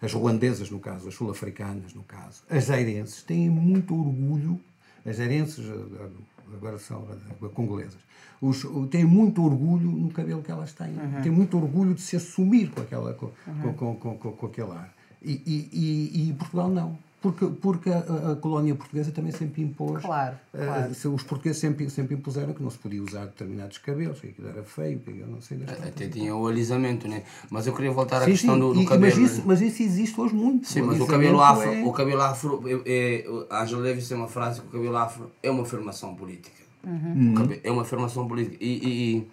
as 0.00 0.12
ruandesas 0.12 0.70
no 0.70 0.78
caso, 0.78 1.08
as 1.08 1.14
sul-africanas 1.14 1.94
no 1.94 2.02
caso, 2.02 2.42
as 2.50 2.64
zairenses 2.64 3.22
têm 3.22 3.48
muito 3.48 3.94
orgulho, 3.94 4.60
as 5.04 5.16
zairenses 5.16 5.64
eh, 5.66 6.06
agora 6.54 6.78
são 6.78 7.06
congolesas, 7.54 8.00
os, 8.40 8.66
têm 8.90 9.04
muito 9.04 9.42
orgulho 9.42 9.90
no 9.90 10.10
cabelo 10.10 10.42
que 10.42 10.50
elas 10.50 10.72
têm, 10.72 10.90
uhum. 10.90 11.22
têm 11.22 11.32
muito 11.32 11.56
orgulho 11.56 11.94
de 11.94 12.02
se 12.02 12.16
assumir 12.16 12.70
com, 12.70 12.82
aquela, 12.82 13.14
com, 13.14 13.26
uhum. 13.46 13.72
com, 13.72 13.96
com, 13.96 14.16
com, 14.18 14.32
com 14.32 14.46
aquele 14.46 14.72
ar. 14.72 14.92
E, 15.24 15.40
e, 15.46 15.68
e, 15.72 16.30
e 16.30 16.32
Portugal 16.32 16.68
não. 16.68 16.98
Porque, 17.22 17.46
porque 17.46 17.88
a, 17.88 18.32
a, 18.32 18.36
colónia 18.36 18.74
portuguesa 18.74 19.12
também 19.12 19.30
sempre 19.30 19.62
impôs. 19.62 20.02
Claro, 20.02 20.36
eh, 20.52 20.64
claro. 20.64 20.92
Uh, 20.92 21.14
os 21.14 21.22
portugueses 21.22 21.60
sempre, 21.60 21.88
sempre 21.88 22.16
impuseram 22.16 22.52
que 22.52 22.60
não 22.60 22.68
se 22.68 22.78
podia 22.78 23.00
usar 23.00 23.26
determinados 23.26 23.78
cabelos, 23.78 24.20
que 24.20 24.30
aquilo 24.30 24.48
era 24.48 24.64
feio, 24.64 24.98
que 24.98 25.10
eu 25.20 25.28
não 25.28 25.40
sei 25.40 25.62
Até 25.62 26.08
tinha 26.08 26.34
o 26.34 26.48
alisamento, 26.48 27.06
né? 27.06 27.22
Mas 27.48 27.68
eu 27.68 27.74
queria 27.74 27.92
voltar 27.92 28.22
à 28.22 28.24
sim, 28.24 28.32
questão 28.32 28.54
sim. 28.54 28.60
do, 28.60 28.74
do, 28.74 28.84
cabelo. 28.84 29.14
Mas 29.14 29.16
isso, 29.16 29.38
né? 29.38 29.44
mas 29.46 29.60
isso 29.60 29.82
existe 29.84 30.20
hoje 30.20 30.34
muito. 30.34 30.66
Sim, 30.66 30.82
mas 30.82 31.00
o 31.00 31.06
cabelo 31.06 31.40
afro, 31.40 31.72
é... 31.72 31.84
o 31.84 31.92
cabelo 31.92 32.22
afro 32.22 32.62
é, 32.66 32.82
é, 32.86 33.26
a 33.48 33.62
Angela 33.62 33.84
Davis 33.84 34.08
tem 34.08 34.16
uma 34.16 34.28
frase 34.28 34.60
que 34.60 34.66
o 34.66 34.70
cabelo 34.70 34.96
afro 34.96 35.30
é 35.40 35.48
uma 35.48 35.62
afirmação 35.62 36.16
política. 36.16 36.60
Uhum. 36.82 37.34
Cabelo, 37.34 37.60
é 37.62 37.70
uma 37.70 37.82
afirmação 37.82 38.26
política. 38.26 38.56
E, 38.60 38.66
e, 38.66 39.16
e, 39.16 39.28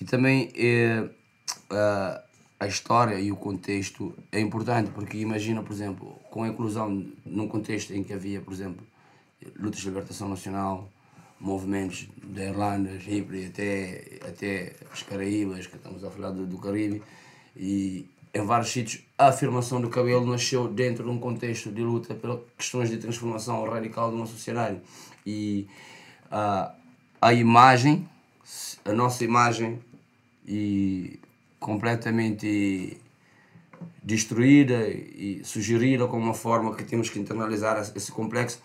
e 0.00 0.04
também 0.04 0.50
é, 0.56 1.08
uh, 1.70 2.23
a 2.58 2.66
história 2.66 3.18
e 3.18 3.32
o 3.32 3.36
contexto 3.36 4.14
é 4.30 4.40
importante, 4.40 4.90
porque 4.90 5.18
imagina, 5.18 5.62
por 5.62 5.72
exemplo, 5.72 6.18
com 6.30 6.44
a 6.44 6.48
inclusão 6.48 7.06
num 7.24 7.48
contexto 7.48 7.92
em 7.92 8.02
que 8.02 8.12
havia, 8.12 8.40
por 8.40 8.52
exemplo, 8.52 8.86
lutas 9.58 9.80
de 9.80 9.88
libertação 9.88 10.28
nacional, 10.28 10.88
movimentos 11.40 12.08
da 12.22 12.44
Irlanda, 12.44 12.98
Chipre, 13.00 13.46
até, 13.46 14.18
até 14.26 14.72
as 14.92 15.02
Caraíbas, 15.02 15.66
que 15.66 15.76
estamos 15.76 16.02
a 16.04 16.10
falar 16.10 16.30
do, 16.30 16.46
do 16.46 16.58
Caribe, 16.58 17.02
e 17.56 18.08
em 18.32 18.44
vários 18.44 18.70
sítios 18.70 19.02
a 19.18 19.28
afirmação 19.28 19.80
do 19.80 19.88
cabelo 19.88 20.26
nasceu 20.26 20.66
dentro 20.68 21.04
de 21.04 21.10
um 21.10 21.18
contexto 21.18 21.70
de 21.70 21.82
luta 21.82 22.14
pelas 22.14 22.40
questões 22.56 22.90
de 22.90 22.96
transformação 22.96 23.64
radical 23.68 24.10
de 24.10 24.16
uma 24.16 24.26
sociedade. 24.26 24.80
E 25.26 25.66
a, 26.30 26.74
a 27.20 27.32
imagem, 27.32 28.08
a 28.84 28.92
nossa 28.92 29.24
imagem, 29.24 29.78
e 30.46 31.20
completamente 31.64 33.00
destruída 34.02 34.86
e 34.86 35.40
sugerida 35.42 36.06
como 36.06 36.22
uma 36.22 36.34
forma 36.34 36.74
que 36.74 36.84
temos 36.84 37.08
que 37.08 37.18
internalizar 37.18 37.80
esse 37.96 38.12
complexo 38.12 38.60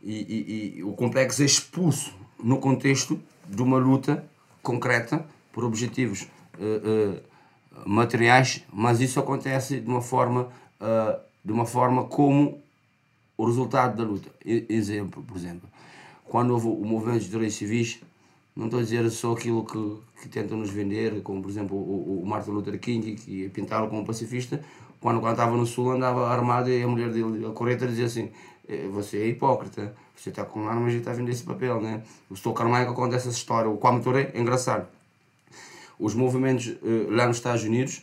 e, 0.00 0.12
e, 0.12 0.78
e, 0.78 0.84
o 0.84 0.92
complexo 0.92 1.42
é 1.42 1.44
expulso 1.44 2.14
no 2.38 2.58
contexto 2.58 3.20
de 3.48 3.60
uma 3.60 3.76
luta 3.76 4.24
concreta 4.62 5.26
por 5.52 5.64
objetivos 5.64 6.28
uh, 6.56 7.18
uh, 7.18 7.88
materiais, 7.88 8.62
mas 8.72 9.00
isso 9.00 9.18
acontece 9.18 9.80
de 9.80 9.88
uma 9.88 10.00
forma 10.00 10.48
uh, 10.80 11.20
de 11.44 11.52
uma 11.52 11.66
forma 11.66 12.04
como 12.04 12.62
o 13.36 13.46
resultado 13.46 13.96
da 13.96 14.04
luta. 14.04 14.30
Exemplo, 14.44 15.24
por 15.24 15.36
exemplo, 15.36 15.68
quando 16.24 16.52
houve 16.52 16.68
o 16.68 16.84
movimento 16.84 17.24
de 17.24 17.30
direitos 17.30 17.56
civis, 17.56 18.00
não 18.56 18.66
estou 18.66 18.80
a 18.80 18.82
dizer 18.82 19.10
só 19.10 19.32
aquilo 19.32 19.64
que, 19.64 20.22
que 20.22 20.28
tentam 20.28 20.56
nos 20.56 20.70
vender, 20.70 21.22
como 21.22 21.42
por 21.42 21.50
exemplo 21.50 21.76
o, 21.76 22.22
o 22.22 22.26
Martin 22.26 22.50
Luther 22.50 22.78
King, 22.78 23.14
que 23.16 23.48
pintaram 23.48 23.88
como 23.88 24.04
pacifista, 24.04 24.62
quando, 25.00 25.20
quando 25.20 25.32
estava 25.32 25.56
no 25.56 25.66
Sul 25.66 25.90
andava 25.90 26.28
armado 26.28 26.70
e 26.70 26.82
a 26.82 26.88
mulher 26.88 27.10
dele, 27.10 27.44
a 27.46 27.50
correta, 27.50 27.86
dizia 27.86 28.06
assim: 28.06 28.30
eh, 28.68 28.88
Você 28.92 29.18
é 29.18 29.26
hipócrita, 29.26 29.94
você 30.16 30.30
está 30.30 30.44
com 30.44 30.68
armas 30.68 30.94
e 30.94 30.96
está 30.96 31.10
a 31.10 31.14
vender 31.14 31.32
esse 31.32 31.42
papel, 31.42 31.80
né? 31.80 32.02
O 32.30 32.36
Stoke 32.36 32.56
Carmichael 32.56 32.94
conta 32.94 33.16
essa 33.16 33.28
história, 33.28 33.68
o 33.68 33.76
Kwame 33.76 34.02
Touré 34.02 34.30
é 34.32 34.40
engraçado. 34.40 34.86
Os 35.98 36.14
movimentos 36.14 36.68
uh, 36.68 37.10
lá 37.10 37.26
nos 37.26 37.36
Estados 37.36 37.64
Unidos, 37.64 38.02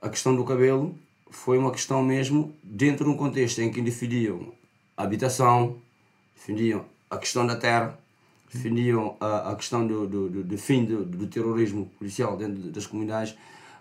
a 0.00 0.08
questão 0.08 0.34
do 0.34 0.44
cabelo 0.44 0.94
foi 1.30 1.58
uma 1.58 1.70
questão 1.70 2.02
mesmo 2.02 2.54
dentro 2.62 3.04
de 3.04 3.10
um 3.10 3.16
contexto 3.16 3.60
em 3.60 3.70
que 3.70 3.82
defendiam 3.82 4.52
a 4.96 5.02
habitação, 5.02 5.76
defendiam 6.34 6.84
a 7.10 7.18
questão 7.18 7.46
da 7.46 7.56
terra, 7.56 7.98
defendiam 8.52 9.16
a, 9.20 9.50
a 9.52 9.56
questão 9.56 9.86
do, 9.86 10.06
do, 10.06 10.28
do, 10.28 10.44
do 10.44 10.58
fim 10.58 10.84
do, 10.84 11.04
do, 11.04 11.26
terrorismo 11.26 11.86
policial 11.98 12.36
dentro 12.36 12.70
das 12.70 12.86
comunidades. 12.86 13.36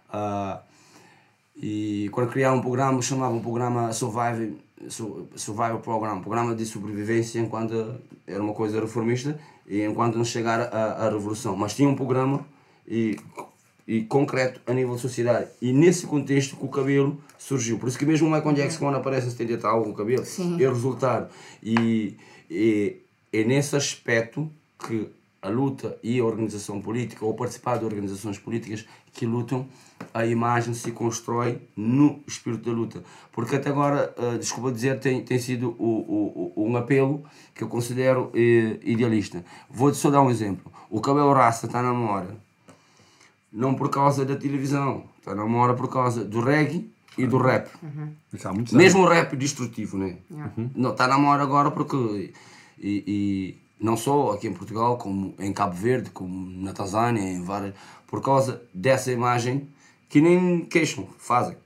Uh, 0.09 0.59
e 1.55 2.09
quando 2.11 2.30
criaram 2.30 2.57
um 2.57 2.61
programa, 2.61 3.01
chamavam 3.01 3.38
um 3.38 3.41
programa 3.41 3.91
Survive, 3.91 4.57
Survival 5.36 5.80
Program, 5.80 6.22
programa 6.22 6.53
de 6.53 6.65
sobrevivência 6.65 7.39
enquanto 7.39 7.95
era 8.28 8.41
uma 8.41 8.53
coisa 8.53 8.80
reformista 8.80 9.39
e 9.68 9.84
enquanto 9.84 10.15
não 10.15 10.26
chegar 10.26 10.59
a, 10.61 11.05
a 11.07 11.09
revolução. 11.09 11.55
Mas 11.55 11.74
tinha 11.74 11.89
um 11.89 11.95
programa 11.95 12.45
e, 12.88 13.18
e 13.88 14.03
concreto 14.03 14.61
a 14.68 14.74
nível 14.74 14.95
de 14.95 15.01
sociedade. 15.01 15.49
E 15.61 15.74
nesse 15.74 16.05
contexto 16.05 16.55
que 16.55 16.65
o 16.65 16.70
cabelo 16.70 17.20
surgiu. 17.38 17.80
Por 17.80 17.88
isso 17.89 17.97
que 17.97 18.05
mesmo 18.05 18.28
o 18.28 18.32
Michael 18.32 18.53
Jackson, 18.53 18.80
quando 18.80 18.95
aparece 18.95 19.28
em 19.28 19.32
70 19.32 19.53
e 19.53 19.57
tal, 19.57 19.84
com 19.84 19.89
o 19.91 19.93
cabelo, 19.93 20.26
Sim. 20.26 20.61
é 20.61 20.68
resultado. 20.68 21.30
E, 21.63 22.15
e 22.49 22.97
é 23.32 23.43
nesse 23.43 23.75
aspecto 23.75 24.51
que 24.80 25.09
a 25.41 25.49
luta 25.49 25.97
e 26.03 26.19
a 26.19 26.25
organização 26.25 26.82
política, 26.82 27.25
ou 27.25 27.34
participar 27.34 27.78
de 27.78 27.86
organizações 27.86 28.38
políticas 28.38 28.86
que 29.13 29.25
lutam, 29.25 29.67
a 30.13 30.25
imagem 30.25 30.73
se 30.73 30.91
constrói 30.91 31.61
no 31.75 32.21
espírito 32.28 32.69
da 32.69 32.75
luta. 32.75 33.03
Porque 33.32 33.55
até 33.55 33.69
agora, 33.69 34.13
uh, 34.17 34.38
desculpa 34.38 34.71
dizer, 34.71 34.99
tem, 34.99 35.23
tem 35.23 35.39
sido 35.39 35.75
o, 35.80 36.53
o, 36.55 36.67
um 36.67 36.75
apelo 36.75 37.23
que 37.53 37.63
eu 37.63 37.67
considero 37.67 38.25
uh, 38.25 38.34
idealista. 38.84 39.43
Vou-te 39.69 39.97
só 39.97 40.09
dar 40.09 40.21
um 40.21 40.30
exemplo. 40.30 40.71
O 40.89 41.01
cabelo 41.01 41.34
raça 41.34 41.65
está 41.65 41.82
na 41.82 41.91
memória, 41.91 42.36
não 43.51 43.73
por 43.73 43.89
causa 43.89 44.25
da 44.25 44.36
televisão, 44.36 45.05
está 45.19 45.36
na 45.36 45.43
memória 45.43 45.75
por 45.75 45.89
causa 45.89 46.23
do 46.23 46.41
reggae 46.41 46.89
e 47.17 47.25
do 47.25 47.38
rap. 47.38 47.69
Uhum. 47.82 48.13
Mesmo 48.73 49.01
o 49.01 49.07
rap 49.07 49.36
destrutivo, 49.36 49.97
né? 49.97 50.17
Uhum. 50.30 50.69
Não, 50.75 50.91
está 50.91 51.07
na 51.07 51.17
memória 51.17 51.43
agora 51.43 51.71
porque 51.71 52.32
e, 52.80 53.03
e, 53.07 53.84
não 53.84 53.95
só 53.95 54.32
aqui 54.32 54.47
em 54.47 54.53
Portugal, 54.53 54.97
como 54.97 55.36
em 55.39 55.53
Cabo 55.53 55.75
Verde, 55.75 56.09
como 56.09 56.49
na 56.61 56.73
Tanzânia, 56.73 57.21
em 57.21 57.43
várias, 57.43 57.73
por 58.07 58.21
causa 58.21 58.61
dessa 58.73 59.11
imagem 59.11 59.67
que 60.09 60.21
nem 60.21 60.65
queixam, 60.65 61.07
fazem. 61.17 61.57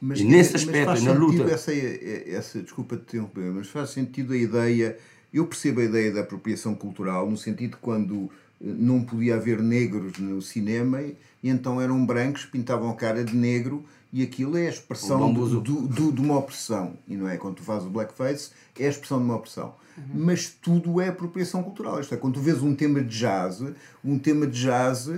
Mas, 0.00 0.18
e 0.18 0.24
nesse 0.24 0.56
aspecto, 0.56 1.00
na 1.04 1.12
luta. 1.12 1.44
Essa, 1.44 1.72
essa, 1.72 2.60
desculpa 2.60 2.96
te 2.96 3.16
interromper, 3.16 3.52
mas 3.52 3.68
faz 3.68 3.90
sentido 3.90 4.32
a 4.32 4.36
ideia. 4.36 4.98
Eu 5.32 5.46
percebo 5.46 5.80
a 5.80 5.84
ideia 5.84 6.12
da 6.12 6.20
apropriação 6.20 6.74
cultural, 6.74 7.30
no 7.30 7.36
sentido 7.36 7.72
de 7.72 7.76
quando 7.76 8.28
eh, 8.60 8.64
não 8.64 9.02
podia 9.02 9.36
haver 9.36 9.62
negros 9.62 10.18
no 10.18 10.42
cinema 10.42 11.00
e 11.02 11.16
então 11.48 11.80
eram 11.80 12.04
brancos, 12.04 12.44
pintavam 12.44 12.90
a 12.90 12.94
cara 12.94 13.24
de 13.24 13.34
negro 13.34 13.84
e 14.12 14.22
aquilo 14.22 14.58
é 14.58 14.66
a 14.66 14.70
expressão 14.70 15.32
do, 15.32 15.60
do, 15.60 15.82
do, 15.88 16.12
de 16.12 16.20
uma 16.20 16.36
opressão. 16.36 16.94
E 17.08 17.16
não 17.16 17.28
é? 17.28 17.36
Quando 17.36 17.56
tu 17.56 17.62
fazes 17.62 17.86
o 17.86 17.90
blackface, 17.90 18.50
é 18.78 18.86
a 18.86 18.90
expressão 18.90 19.18
de 19.18 19.24
uma 19.24 19.36
opressão. 19.36 19.74
Uhum. 19.96 20.04
Mas 20.14 20.48
tudo 20.48 21.00
é 21.00 21.08
apropriação 21.08 21.62
cultural. 21.62 22.00
Isto 22.00 22.14
é, 22.14 22.16
quando 22.16 22.34
tu 22.34 22.40
vês 22.40 22.62
um 22.62 22.74
tema 22.74 23.00
de 23.00 23.18
jazz, 23.18 23.62
um 24.04 24.18
tema 24.18 24.46
de 24.46 24.60
jazz 24.60 25.10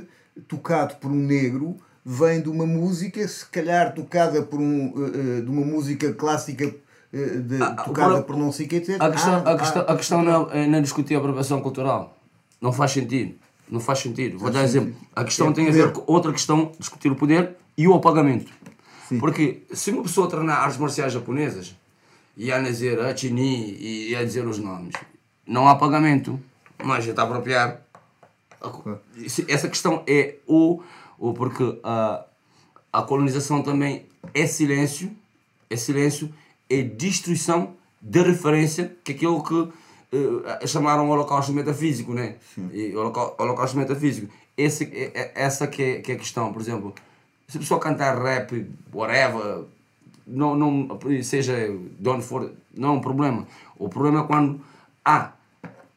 tocado 0.49 0.97
por 0.97 1.11
um 1.11 1.15
negro 1.15 1.77
vem 2.05 2.43
de 2.43 2.49
uma 2.49 2.67
música, 2.67 3.27
se 3.27 3.47
calhar 3.47 3.95
tocada 3.95 4.43
por 4.43 4.61
um, 4.61 4.89
uh, 4.89 5.43
de 5.43 5.51
uma 5.51 5.65
música 5.65 6.13
clássica 6.13 6.67
uh, 6.67 7.41
de, 7.41 7.63
ah, 7.63 7.71
tocada 7.71 8.17
por, 8.17 8.35
por 8.35 8.37
não 8.37 8.53
sei 8.53 8.67
o 8.67 8.69
que, 8.69 8.77
etc. 8.77 9.01
A 9.01 9.11
questão, 9.11 9.43
ah, 9.45 9.53
a 9.53 9.59
questão, 9.59 9.83
ah, 9.87 9.93
a 9.93 9.97
questão 9.97 10.23
não, 10.23 10.51
é, 10.51 10.67
não 10.67 10.83
discutir 10.83 11.15
a 11.15 11.19
apropriação 11.19 11.61
cultural. 11.63 12.17
Não 12.61 12.73
faz 12.73 12.93
sentido. 12.93 13.35
Não 13.71 13.81
faz 13.81 14.01
sentido. 14.01 14.39
Vou 14.39 14.51
dar 14.51 14.61
um 14.61 14.65
exemplo. 14.65 14.95
A 15.17 15.25
questão 15.25 15.49
é 15.49 15.53
tem 15.53 15.67
poder. 15.67 15.83
a 15.83 15.87
ver 15.87 15.93
com 15.93 16.13
outra 16.13 16.33
questão, 16.33 16.73
discutir 16.79 17.11
o 17.11 17.17
poder 17.17 17.57
e 17.77 17.89
o 17.89 17.95
apagamento. 17.95 18.53
Sim. 19.09 19.19
Porque 19.19 19.63
se 19.73 19.91
uma 19.91 20.03
pessoa 20.03 20.29
treinar 20.29 20.61
artes 20.61 20.79
marciais 20.79 21.13
japonesas, 21.13 21.75
e 22.37 22.53
a 22.53 22.61
dizer 22.61 23.01
a 23.01 23.17
Chini 23.17 23.77
e 23.81 24.15
a 24.17 24.25
dizer 24.25 24.47
os 24.47 24.59
nomes. 24.59 24.95
Não 25.47 25.69
há 25.69 25.77
pagamento, 25.77 26.41
mas 26.83 27.05
já 27.05 27.11
está 27.11 27.23
a 27.23 27.27
apropriar. 27.27 27.81
Essa 29.49 29.69
questão 29.69 30.03
é 30.07 30.37
o, 30.47 30.83
o 31.19 31.35
porque 31.35 31.79
a, 31.85 32.25
a 32.93 33.03
colonização 33.03 33.63
também 33.63 34.07
é 34.33 34.47
silêncio, 34.47 35.15
é 35.69 35.77
silêncio, 35.77 36.33
é 36.69 36.83
destruição 36.83 37.75
da 38.01 38.23
referência 38.23 38.97
que 39.05 39.13
aquilo 39.13 39.43
que 39.43 39.55
uh, 39.55 39.73
chamaram 40.67 41.09
holocausto 41.09 41.53
metafísico, 41.53 42.13
né? 42.13 42.37
E 42.73 42.95
holocausto 42.97 43.77
metafísico. 43.77 44.33
Esse, 44.57 44.85
é, 44.85 45.11
é, 45.15 45.33
essa 45.35 45.67
que 45.67 45.83
é, 45.83 46.01
que 46.01 46.13
é 46.13 46.15
a 46.15 46.19
questão, 46.19 46.53
por 46.53 46.63
exemplo, 46.63 46.95
se 47.49 47.57
a 47.57 47.61
pessoa 47.61 47.81
cantar 47.81 48.21
rap, 48.23 48.67
whatever, 48.93 49.65
não, 50.27 50.57
não 50.57 50.99
seja 51.23 51.55
de 51.99 52.09
onde 52.09 52.25
for, 52.25 52.51
não 52.75 52.91
é 52.91 52.93
um 52.93 53.01
problema. 53.01 53.47
O 53.79 53.89
problema 53.89 54.21
é 54.21 54.23
quando 54.25 54.61
há 55.05 55.33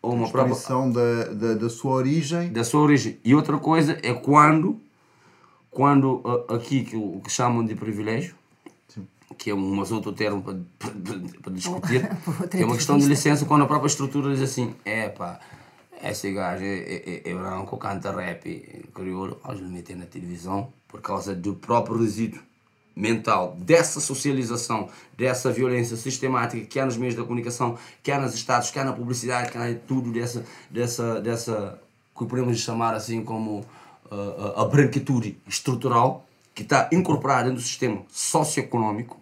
uma 0.02 0.30
própria 0.30 0.56
da, 0.92 1.34
da, 1.34 1.54
da 1.56 1.70
sua 1.70 1.92
origem. 1.92 2.52
Da 2.52 2.64
sua 2.64 2.82
origem. 2.82 3.18
E 3.24 3.34
outra 3.34 3.58
coisa 3.58 3.98
é 4.04 4.14
quando, 4.14 4.80
quando 5.72 6.22
aqui 6.50 6.84
que, 6.84 6.96
o 6.96 7.22
que 7.24 7.32
chamam 7.32 7.66
de 7.66 7.76
privilégio, 7.76 8.36
Sim. 8.88 9.08
que 9.38 9.50
é 9.50 9.56
um 9.56 9.80
outro 9.80 10.14
termo 10.14 10.42
para, 10.42 10.58
para, 10.78 10.92
para 11.42 11.54
discutir, 11.54 12.10
é 12.54 12.66
uma 12.66 12.76
questão 12.76 12.98
de 12.98 13.06
licença 13.06 13.46
quando 13.46 13.64
a 13.64 13.68
própria 13.68 13.88
estrutura 13.88 14.34
diz 14.34 14.42
assim, 14.42 14.74
é 14.86 15.10
pá, 15.10 15.40
esse 16.04 16.32
gajo 16.32 16.64
é, 16.64 16.78
é, 16.78 17.22
é, 17.26 17.34
branco, 17.34 17.78
canta 17.78 18.12
rap 18.12 18.90
crioulo, 18.94 19.40
vamos 19.44 19.62
meter 19.62 19.96
na 19.96 20.06
televisão 20.06 20.72
por 20.88 21.02
causa 21.02 21.36
do 21.36 21.56
próprio 21.56 21.98
resíduo 21.98 22.47
mental 22.98 23.56
dessa 23.60 24.00
socialização, 24.00 24.90
dessa 25.16 25.52
violência 25.52 25.96
sistemática 25.96 26.66
que 26.66 26.80
há 26.80 26.86
nos 26.86 26.98
meios 26.98 27.16
da 27.16 27.24
comunicação, 27.24 27.78
que 28.02 28.12
há 28.12 28.20
nos 28.20 28.34
estados, 28.34 28.72
que 28.72 28.80
há 28.80 28.84
na 28.84 28.92
publicidade, 28.92 29.52
que 29.52 29.58
há 29.58 29.70
em 29.70 29.76
tudo 29.76 30.12
dessa, 30.12 30.44
dessa, 30.70 31.22
dessa 31.22 31.80
que 32.18 32.26
podemos 32.26 32.60
chamar 32.60 32.96
assim 32.96 33.24
como 33.24 33.60
uh, 34.12 34.60
a 34.60 34.66
branquitude 34.66 35.38
estrutural 35.48 36.26
que 36.56 36.64
está 36.64 36.90
incorporada 36.92 37.44
dentro 37.44 37.62
do 37.62 37.66
sistema 37.68 38.02
socioeconómico, 38.10 39.20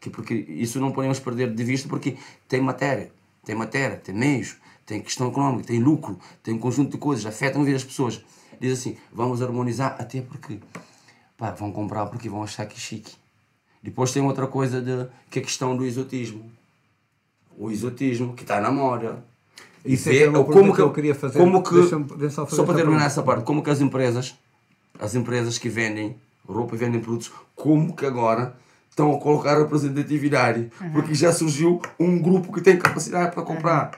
que 0.00 0.08
porque 0.08 0.34
isso 0.34 0.80
não 0.80 0.90
podemos 0.90 1.20
perder 1.20 1.54
de 1.54 1.64
vista 1.64 1.86
porque 1.86 2.16
tem 2.48 2.62
matéria, 2.62 3.12
tem 3.44 3.54
matéria, 3.54 3.96
tem 3.96 4.14
meios, 4.14 4.56
tem 4.86 5.02
questão 5.02 5.28
económica, 5.28 5.66
tem 5.66 5.78
lucro, 5.78 6.18
tem 6.42 6.54
um 6.54 6.58
conjunto 6.58 6.92
de 6.92 6.96
coisas, 6.96 7.26
afetam 7.26 7.60
a 7.60 7.64
vida 7.64 7.76
das 7.76 7.84
pessoas. 7.84 8.24
Diz 8.58 8.72
assim, 8.72 8.96
vamos 9.12 9.42
harmonizar 9.42 9.96
até 9.98 10.22
porque 10.22 10.58
pá, 11.38 11.52
vão 11.52 11.72
comprar 11.72 12.06
porque 12.06 12.28
vão 12.28 12.42
achar 12.42 12.66
que 12.66 12.76
é 12.76 12.80
chique. 12.80 13.12
Depois 13.82 14.12
tem 14.12 14.20
outra 14.22 14.46
coisa 14.46 14.82
de, 14.82 15.08
que 15.30 15.38
é 15.38 15.42
a 15.42 15.44
questão 15.44 15.76
do 15.76 15.86
exotismo. 15.86 16.50
O 17.56 17.70
exotismo 17.70 18.34
que 18.34 18.42
está 18.42 18.60
na 18.60 18.70
moda. 18.70 19.24
Isso 19.84 20.10
é, 20.10 20.24
é 20.24 20.30
como 20.30 20.74
que 20.74 20.80
eu 20.80 20.92
queria 20.92 21.14
fazer. 21.14 21.38
Como 21.38 21.62
que, 21.62 21.74
deixa 21.74 21.98
deixa 21.98 22.46
só 22.46 22.64
para 22.64 22.74
terminar 22.74 23.06
essa 23.06 23.22
parte, 23.22 23.44
como 23.44 23.62
que 23.62 23.70
as 23.70 23.80
empresas, 23.80 24.34
as 24.98 25.14
empresas 25.14 25.56
que 25.56 25.68
vendem 25.68 26.16
roupa 26.46 26.74
e 26.74 26.78
vendem 26.78 27.00
produtos, 27.00 27.30
como 27.54 27.94
que 27.94 28.04
agora 28.04 28.56
estão 28.90 29.14
a 29.14 29.20
colocar 29.20 29.56
representatividade? 29.56 30.70
Porque 30.92 31.14
já 31.14 31.32
surgiu 31.32 31.80
um 31.98 32.20
grupo 32.20 32.52
que 32.52 32.60
tem 32.60 32.76
capacidade 32.76 33.32
para 33.32 33.44
comprar. 33.44 33.92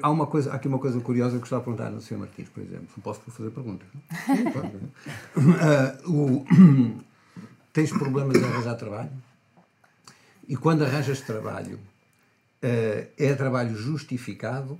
Há, 0.00 0.10
uma 0.10 0.26
coisa, 0.26 0.52
há 0.52 0.54
aqui 0.56 0.68
uma 0.68 0.78
coisa 0.78 1.00
curiosa 1.00 1.34
que 1.34 1.40
gostava 1.40 1.60
de 1.60 1.64
perguntar 1.66 1.90
no 1.90 2.00
Sr. 2.00 2.18
Martins, 2.18 2.48
por 2.48 2.62
exemplo. 2.62 2.86
Não 2.96 3.02
posso 3.02 3.20
fazer 3.22 3.50
perguntas? 3.50 3.88
Sim, 4.26 4.44
pode. 4.50 4.70
Ah, 5.60 5.98
o- 6.08 6.44
tens 7.72 7.90
problemas 7.90 8.36
em 8.36 8.44
arranjar 8.44 8.76
trabalho? 8.76 9.10
E 10.48 10.56
quando 10.56 10.84
arranjas 10.84 11.20
trabalho, 11.20 11.80
eh, 12.60 13.08
é 13.18 13.34
trabalho 13.34 13.74
justificado, 13.76 14.78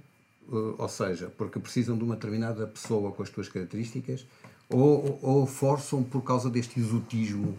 eh, 0.49 0.55
ou 0.79 0.89
seja, 0.89 1.33
porque 1.37 1.59
precisam 1.59 1.97
de 1.97 2.05
uma 2.05 2.15
determinada 2.15 2.67
pessoa 2.67 3.11
com 3.13 3.23
as 3.23 3.31
tuas 3.31 3.49
características, 3.49 4.25
ou, 4.69 5.19
ou 5.23 5.47
forçam 5.47 6.03
por 6.03 6.23
causa 6.23 6.49
deste 6.49 6.79
exotismo 6.79 7.59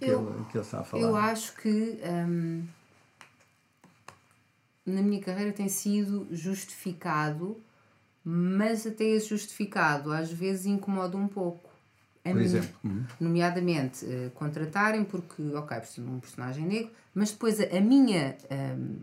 que, 0.00 0.04
Eu- 0.04 0.28
ele, 0.28 0.44
que 0.50 0.56
ele 0.58 0.64
está 0.64 0.80
a 0.80 0.84
falar? 0.84 1.02
Eu 1.02 1.16
acho 1.16 1.54
que 1.56 1.98
hum, 2.28 2.64
na 4.86 5.02
minha 5.02 5.20
carreira 5.20 5.52
tem 5.52 5.68
sido 5.68 6.26
justificado, 6.30 7.56
mas 8.24 8.86
até 8.86 9.04
esse 9.04 9.28
justificado 9.28 10.12
às 10.12 10.30
vezes 10.30 10.66
incomoda 10.66 11.16
um 11.16 11.28
pouco. 11.28 11.70
A 12.24 12.30
Por 12.30 12.36
mim, 12.38 12.44
exemplo? 12.44 12.70
Uhum. 12.82 13.04
Nomeadamente, 13.20 14.06
eh, 14.06 14.30
contratarem 14.34 15.04
porque, 15.04 15.42
ok, 15.54 15.76
preciso 15.78 16.06
de 16.06 16.12
um 16.14 16.20
personagem 16.20 16.64
negro, 16.64 16.90
mas 17.14 17.30
depois 17.30 17.60
a, 17.60 17.64
a 17.64 17.80
minha 17.80 18.36
hum, 18.50 18.96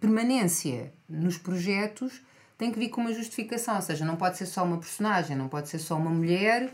permanência 0.00 0.92
nos 1.08 1.38
projetos 1.38 2.20
tem 2.58 2.72
que 2.72 2.78
vir 2.78 2.88
com 2.88 3.00
uma 3.00 3.12
justificação, 3.12 3.76
ou 3.76 3.82
seja, 3.82 4.04
não 4.04 4.16
pode 4.16 4.38
ser 4.38 4.46
só 4.46 4.64
uma 4.64 4.78
personagem, 4.78 5.36
não 5.36 5.48
pode 5.48 5.68
ser 5.68 5.78
só 5.78 5.96
uma 5.96 6.10
mulher 6.10 6.72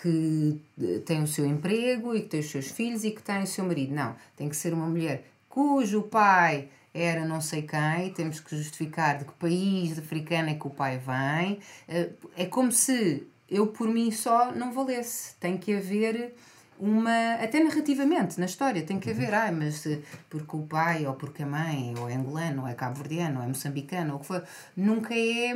que 0.00 0.58
eh, 0.80 1.00
tem 1.04 1.22
o 1.22 1.26
seu 1.26 1.44
emprego 1.44 2.14
e 2.14 2.22
que 2.22 2.28
tem 2.28 2.40
os 2.40 2.50
seus 2.50 2.70
filhos 2.70 3.04
e 3.04 3.10
que 3.10 3.22
tem 3.22 3.42
o 3.42 3.46
seu 3.46 3.64
marido. 3.64 3.94
Não, 3.94 4.16
tem 4.36 4.48
que 4.48 4.56
ser 4.56 4.72
uma 4.72 4.86
mulher 4.86 5.28
cujo 5.48 6.02
pai 6.02 6.68
era 6.94 7.24
não 7.24 7.40
sei 7.40 7.62
quem, 7.62 8.12
temos 8.12 8.38
que 8.40 8.56
justificar 8.56 9.18
de 9.18 9.24
que 9.24 9.32
país 9.32 9.98
africano 9.98 10.50
é 10.50 10.54
que 10.54 10.66
o 10.66 10.70
pai 10.70 10.98
vem. 10.98 11.58
Eh, 11.88 12.10
É 12.36 12.46
como 12.46 12.70
se 12.72 13.26
eu 13.48 13.66
por 13.68 13.88
mim 13.88 14.10
só 14.10 14.52
não 14.52 14.72
valesse. 14.72 15.34
Tem 15.40 15.56
que 15.58 15.74
haver 15.74 16.34
uma. 16.78 17.34
Até 17.34 17.62
narrativamente, 17.62 18.38
na 18.38 18.46
história, 18.46 18.82
tem 18.82 18.98
que 18.98 19.10
haver. 19.10 19.32
Ai, 19.34 19.52
mas 19.52 19.86
eh, 19.86 20.00
porque 20.28 20.56
o 20.56 20.62
pai, 20.62 21.06
ou 21.06 21.14
porque 21.14 21.42
a 21.42 21.46
mãe, 21.46 21.94
ou 21.98 22.08
é 22.08 22.14
angolano, 22.14 22.62
ou 22.62 22.68
é 22.68 22.74
cabo-verdiano, 22.74 23.38
ou 23.38 23.44
é 23.44 23.48
moçambicano, 23.48 24.12
ou 24.12 24.16
o 24.18 24.20
que 24.20 24.26
for, 24.26 24.44
nunca 24.76 25.14
é 25.14 25.54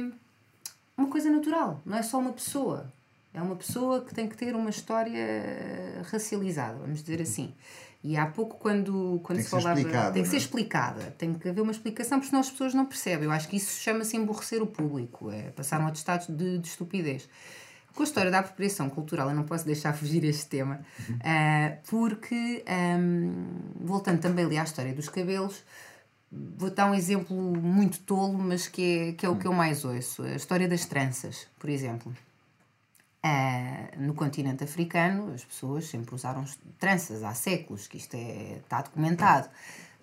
uma 0.97 1.09
coisa 1.09 1.29
natural, 1.31 1.81
não 1.85 1.99
é 1.99 2.03
só 2.03 2.19
uma 2.19 2.33
pessoa. 2.33 2.91
É 3.35 3.43
uma 3.43 3.57
pessoa 3.57 4.01
que 4.03 4.15
tem 4.15 4.27
que 4.27 4.37
ter 4.37 4.57
uma 4.57 4.71
história 4.71 6.03
racializada, 6.11 6.79
vamos 6.79 7.03
dizer 7.03 7.21
assim. 7.21 7.53
E 8.07 8.17
há 8.17 8.25
pouco, 8.25 8.57
quando, 8.57 9.21
quando 9.25 9.39
Tem 9.39 9.45
se 9.45 9.51
falava. 9.51 9.81
explicada, 9.81 10.13
tem 10.13 10.23
que 10.23 10.29
ser 10.29 10.37
é? 10.37 10.39
explicada. 10.39 11.15
Tem 11.19 11.35
que 11.35 11.49
haver 11.49 11.61
uma 11.61 11.73
explicação, 11.73 12.19
porque 12.19 12.29
senão 12.29 12.41
as 12.41 12.49
pessoas 12.49 12.73
não 12.73 12.87
percebem. 12.87 13.25
Eu 13.25 13.33
acho 13.33 13.49
que 13.49 13.57
isso 13.57 13.81
chama-se 13.81 14.17
emborrecer 14.17 14.63
o 14.63 14.67
público, 14.69 15.29
é 15.29 15.51
passar 15.51 15.81
um 15.81 15.89
atestado 15.89 16.33
de, 16.33 16.59
de 16.59 16.69
estupidez. 16.69 17.29
Com 17.97 18.03
a 18.03 18.05
história 18.05 18.31
da 18.31 18.39
apropriação 18.39 18.89
cultural, 18.89 19.29
eu 19.31 19.35
não 19.35 19.43
posso 19.43 19.67
deixar 19.67 19.93
fugir 19.99 20.23
este 20.23 20.47
tema, 20.47 20.83
ah, 21.25 21.79
porque, 21.91 22.63
ahm, 22.69 23.33
voltando 23.81 24.21
também 24.21 24.45
ali 24.45 24.57
à 24.57 24.63
história 24.63 24.95
dos 24.95 25.09
cabelos, 25.09 25.65
vou 26.31 26.71
dar 26.71 26.89
um 26.89 26.95
exemplo 26.95 27.37
muito 27.37 27.99
tolo, 28.01 28.39
mas 28.39 28.69
que 28.69 28.83
é, 29.09 29.13
que 29.15 29.27
é 29.27 29.29
o 29.29 29.35
que 29.35 29.49
eu 29.49 29.53
mais 29.53 29.85
ouço. 29.85 30.23
A 30.23 30.37
história 30.37 30.69
das 30.69 30.87
tranças, 30.87 31.49
por 31.59 31.69
exemplo. 31.69 32.15
Ah, 33.29 33.89
no 33.97 34.15
continente 34.15 34.63
africano, 34.63 35.33
as 35.35 35.45
pessoas 35.45 35.87
sempre 35.87 36.15
usaram 36.15 36.45
tranças 36.79 37.25
há 37.25 37.35
séculos, 37.35 37.89
que 37.89 37.97
isto 37.97 38.15
é, 38.15 38.59
está 38.63 38.83
documentado. 38.83 39.49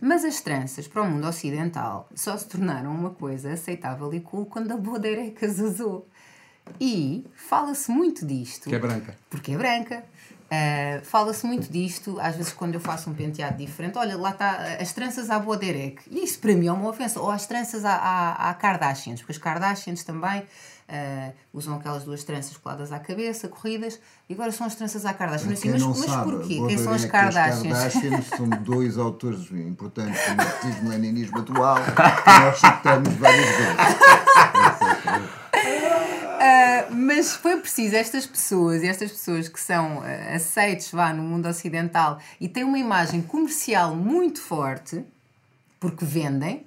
Mas 0.02 0.26
as 0.26 0.42
tranças 0.42 0.90
para 0.90 1.04
o 1.04 1.10
mundo 1.10 1.26
ocidental 1.26 2.10
só 2.14 2.36
se 2.36 2.46
tornaram 2.46 2.94
uma 2.94 3.12
coisa 3.12 3.54
aceitável 3.54 4.14
e 4.14 4.20
cool 4.20 4.46
quando 4.46 4.74
a 4.74 4.76
Bodereca 4.76 5.46
as 5.46 5.60
usou. 5.60 6.06
E 6.82 7.26
fala-se 7.34 7.90
muito 7.90 8.26
disto. 8.26 8.68
Que 8.68 8.76
é 8.76 8.80
branca. 8.80 9.16
Porque 9.30 9.54
é 9.54 9.58
branca. 9.58 10.04
Ah, 10.52 11.00
Fala-se 11.04 11.46
muito 11.46 11.72
disto, 11.72 12.20
às 12.20 12.36
vezes 12.36 12.52
quando 12.52 12.74
eu 12.74 12.82
faço 12.82 13.10
um 13.10 13.14
penteado 13.14 13.58
diferente, 13.58 13.98
olha, 13.98 14.18
lá 14.18 14.32
está 14.32 14.76
as 14.82 14.92
tranças 14.92 15.30
à 15.30 15.40
Boderek. 15.40 16.02
E 16.12 16.26
isso 16.26 16.40
para 16.40 16.54
mim 16.54 16.68
é 16.68 16.74
uma 16.74 16.90
ofensa. 16.90 17.22
Ou 17.22 17.32
as 17.32 17.48
tranças 17.48 17.86
à, 17.86 17.96
à, 17.96 18.50
à 18.50 18.54
Kardashians, 18.54 19.22
porque 19.22 19.32
as 19.32 19.38
Kardashians 19.38 20.04
também 20.04 20.44
ah, 20.96 21.32
usam 21.52 21.76
aquelas 21.76 22.04
duas 22.04 22.24
tranças 22.24 22.56
coladas 22.56 22.92
à 22.92 23.00
cabeça, 23.00 23.48
corridas, 23.48 24.00
e 24.30 24.34
agora 24.34 24.52
são 24.52 24.68
as 24.68 24.76
tranças 24.76 25.08
à 25.08 25.14
Kardashian. 25.14 25.54
Assim, 25.54 25.72
mas, 25.72 25.82
mas 25.82 25.98
sabe, 25.98 26.32
porquê? 26.32 26.62
Quem 26.68 26.78
são 26.78 26.94
as 26.94 27.02
que 27.02 27.08
as 27.08 27.12
Kardashians? 27.12 27.78
Kardashians 27.78 28.26
são 28.28 28.48
dois 28.62 29.00
autores 29.00 29.52
importantes 29.52 30.22
do 30.30 30.36
marxismo-leninismo 30.36 31.40
atual 31.40 31.78
que 31.84 32.30
nós 32.40 32.60
citamos 32.60 33.14
várias 33.16 33.50
vezes. 33.50 33.76
Ah, 36.46 36.88
mas 36.92 37.34
foi 37.34 37.58
preciso 37.58 37.96
estas 37.96 38.28
pessoas, 38.28 38.84
e 38.84 38.88
estas 38.88 39.12
pessoas 39.12 39.48
que 39.48 39.60
são 39.60 40.04
ah, 40.04 40.36
aceites 40.36 40.92
vá, 40.92 41.12
no 41.12 41.24
mundo 41.24 41.48
ocidental 41.48 42.20
e 42.40 42.48
têm 42.48 42.64
uma 42.64 42.78
imagem 42.78 43.22
comercial 43.22 43.96
muito 43.96 44.42
forte, 44.42 45.04
porque 45.80 46.06
vendem, 46.06 46.64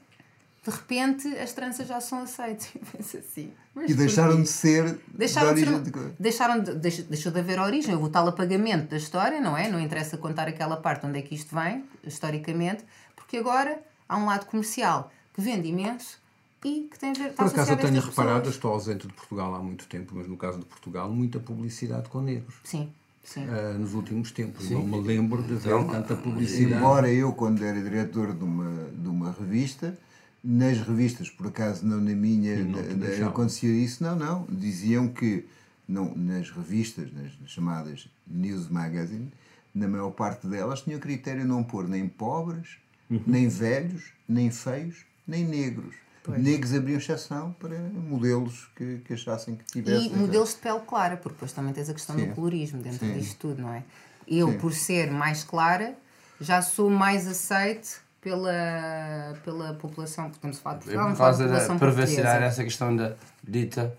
de 0.67 0.71
repente 0.77 1.29
as 1.39 1.53
tranças 1.53 1.87
já 1.87 2.01
são 2.01 2.21
aceitas. 2.23 2.69
Eu 2.75 2.81
penso 2.93 3.17
assim. 3.19 3.53
mas 3.75 3.91
E 3.91 3.95
deixaram 3.95 4.43
de 4.43 4.49
ser 4.49 4.99
Deixaram 5.09 5.55
de 5.55 5.61
de, 5.61 5.61
ser- 5.61 5.67
origem 5.69 5.83
de 5.85 5.91
coisa. 5.93 6.15
deixaram 6.19 6.61
de, 6.61 6.75
deixou, 6.75 7.05
deixou 7.05 7.33
de 7.33 7.39
haver 7.39 7.61
origem, 7.61 7.95
houve 7.95 8.07
o 8.07 8.11
tal 8.11 8.27
apagamento 8.29 8.89
da 8.91 8.97
história, 8.97 9.41
não 9.41 9.57
é? 9.57 9.69
Não 9.71 9.79
interessa 9.81 10.17
contar 10.17 10.49
aquela 10.49 10.77
parte 10.77 11.07
onde 11.07 11.19
é 11.19 11.23
que 11.23 11.35
isto 11.35 11.55
vem, 11.55 11.85
historicamente, 12.05 12.85
porque 13.15 13.37
agora 13.37 13.79
há 14.09 14.17
um 14.17 14.27
lado 14.27 14.47
comercial 14.47 15.11
que 15.35 15.41
vende 15.41 15.69
imenso 15.69 16.19
e 16.65 16.89
que 16.91 16.99
tem 16.99 17.11
a 17.11 17.15
ver 17.15 17.33
Por 17.35 17.47
acaso 17.47 17.73
eu 17.73 17.77
tenho 17.77 18.01
reparado, 18.01 18.33
eu 18.33 18.41
pessoas. 18.41 18.55
estou 18.57 18.73
ausente 18.73 19.07
de 19.07 19.13
Portugal 19.13 19.55
há 19.55 19.59
muito 19.61 19.87
tempo, 19.87 20.13
mas 20.17 20.27
no 20.27 20.37
caso 20.37 20.59
de 20.59 20.65
Portugal, 20.65 21.09
muita 21.11 21.39
publicidade 21.39 22.09
com 22.09 22.21
negros. 22.21 22.57
Sim, 22.65 22.91
sim. 23.23 23.47
ah, 23.49 23.75
nos 23.79 23.95
últimos 23.95 24.33
tempos. 24.33 24.69
Não 24.71 24.83
me 24.83 25.01
lembro 25.01 25.43
de 25.43 25.55
ver 25.55 25.69
Então, 25.69 25.87
tanta 25.87 26.17
publicidade. 26.17 26.75
Embora 26.75 27.13
eu, 27.13 27.33
quando 27.35 27.63
era 27.65 27.81
diretor 27.81 28.33
de 28.33 28.43
uma, 28.43 28.89
de 28.93 29.09
uma 29.09 29.31
revista, 29.31 29.97
nas 30.43 30.79
revistas, 30.79 31.29
por 31.31 31.49
acaso 31.49 31.85
não 31.85 32.01
na 32.01 32.15
minha, 32.15 32.57
não 32.65 33.29
acontecia 33.29 33.71
isso, 33.71 34.03
não, 34.03 34.15
não. 34.17 34.47
Diziam 34.49 35.09
que 35.09 35.45
não, 35.89 36.15
nas 36.15 36.51
revistas, 36.51 37.09
nas 37.13 37.33
chamadas 37.51 38.09
News 38.27 38.69
Magazine, 38.69 39.31
na 39.75 39.87
maior 39.89 40.11
parte 40.11 40.47
delas 40.47 40.83
tinham 40.83 40.99
critério 41.01 41.45
não 41.45 41.63
pôr 41.63 41.89
nem 41.89 42.09
pobres, 42.09 42.79
Uhum. 43.09 43.23
nem 43.25 43.49
velhos, 43.49 44.11
nem 44.29 44.51
feios, 44.51 45.05
nem 45.29 45.45
negros. 45.45 45.95
Negros 46.39 46.75
abriam 46.75 46.99
exceção 46.99 47.53
para 47.53 47.79
modelos 47.79 48.69
que, 48.75 48.99
que 49.05 49.15
achassem 49.15 49.55
que 49.55 49.65
tivessem. 49.65 50.13
E 50.13 50.17
modelos 50.17 50.51
de 50.55 50.57
pele 50.57 50.81
clara, 50.81 51.17
porque 51.17 51.35
depois 51.35 51.53
também 51.53 51.73
tens 51.73 51.89
a 51.89 51.95
questão 51.95 52.17
Sim. 52.19 52.27
do 52.27 52.35
colorismo 52.35 52.83
dentro 52.83 52.99
Sim. 53.07 53.13
disto 53.13 53.37
tudo, 53.39 53.63
não 53.63 53.73
é? 53.73 53.85
Eu, 54.27 54.51
Sim. 54.51 54.59
por 54.59 54.73
ser 54.73 55.13
mais 55.13 55.45
clara, 55.45 55.97
já 56.41 56.61
sou 56.63 56.91
mais 56.91 57.29
aceite 57.29 58.01
pela, 58.31 59.39
pela 59.45 59.75
população, 59.75 60.27
estamos 60.29 60.59
a 60.59 60.61
falar 60.61 60.79
de 60.79 60.83
É 60.83 60.85
Portugal, 60.95 61.11
por 61.13 61.17
causa 61.19 61.45
da 61.47 61.79
perversidade 61.79 61.79
portuguesa. 61.79 62.45
essa 62.45 62.65
questão 62.65 62.97
da 62.97 63.15
dita 63.47 63.97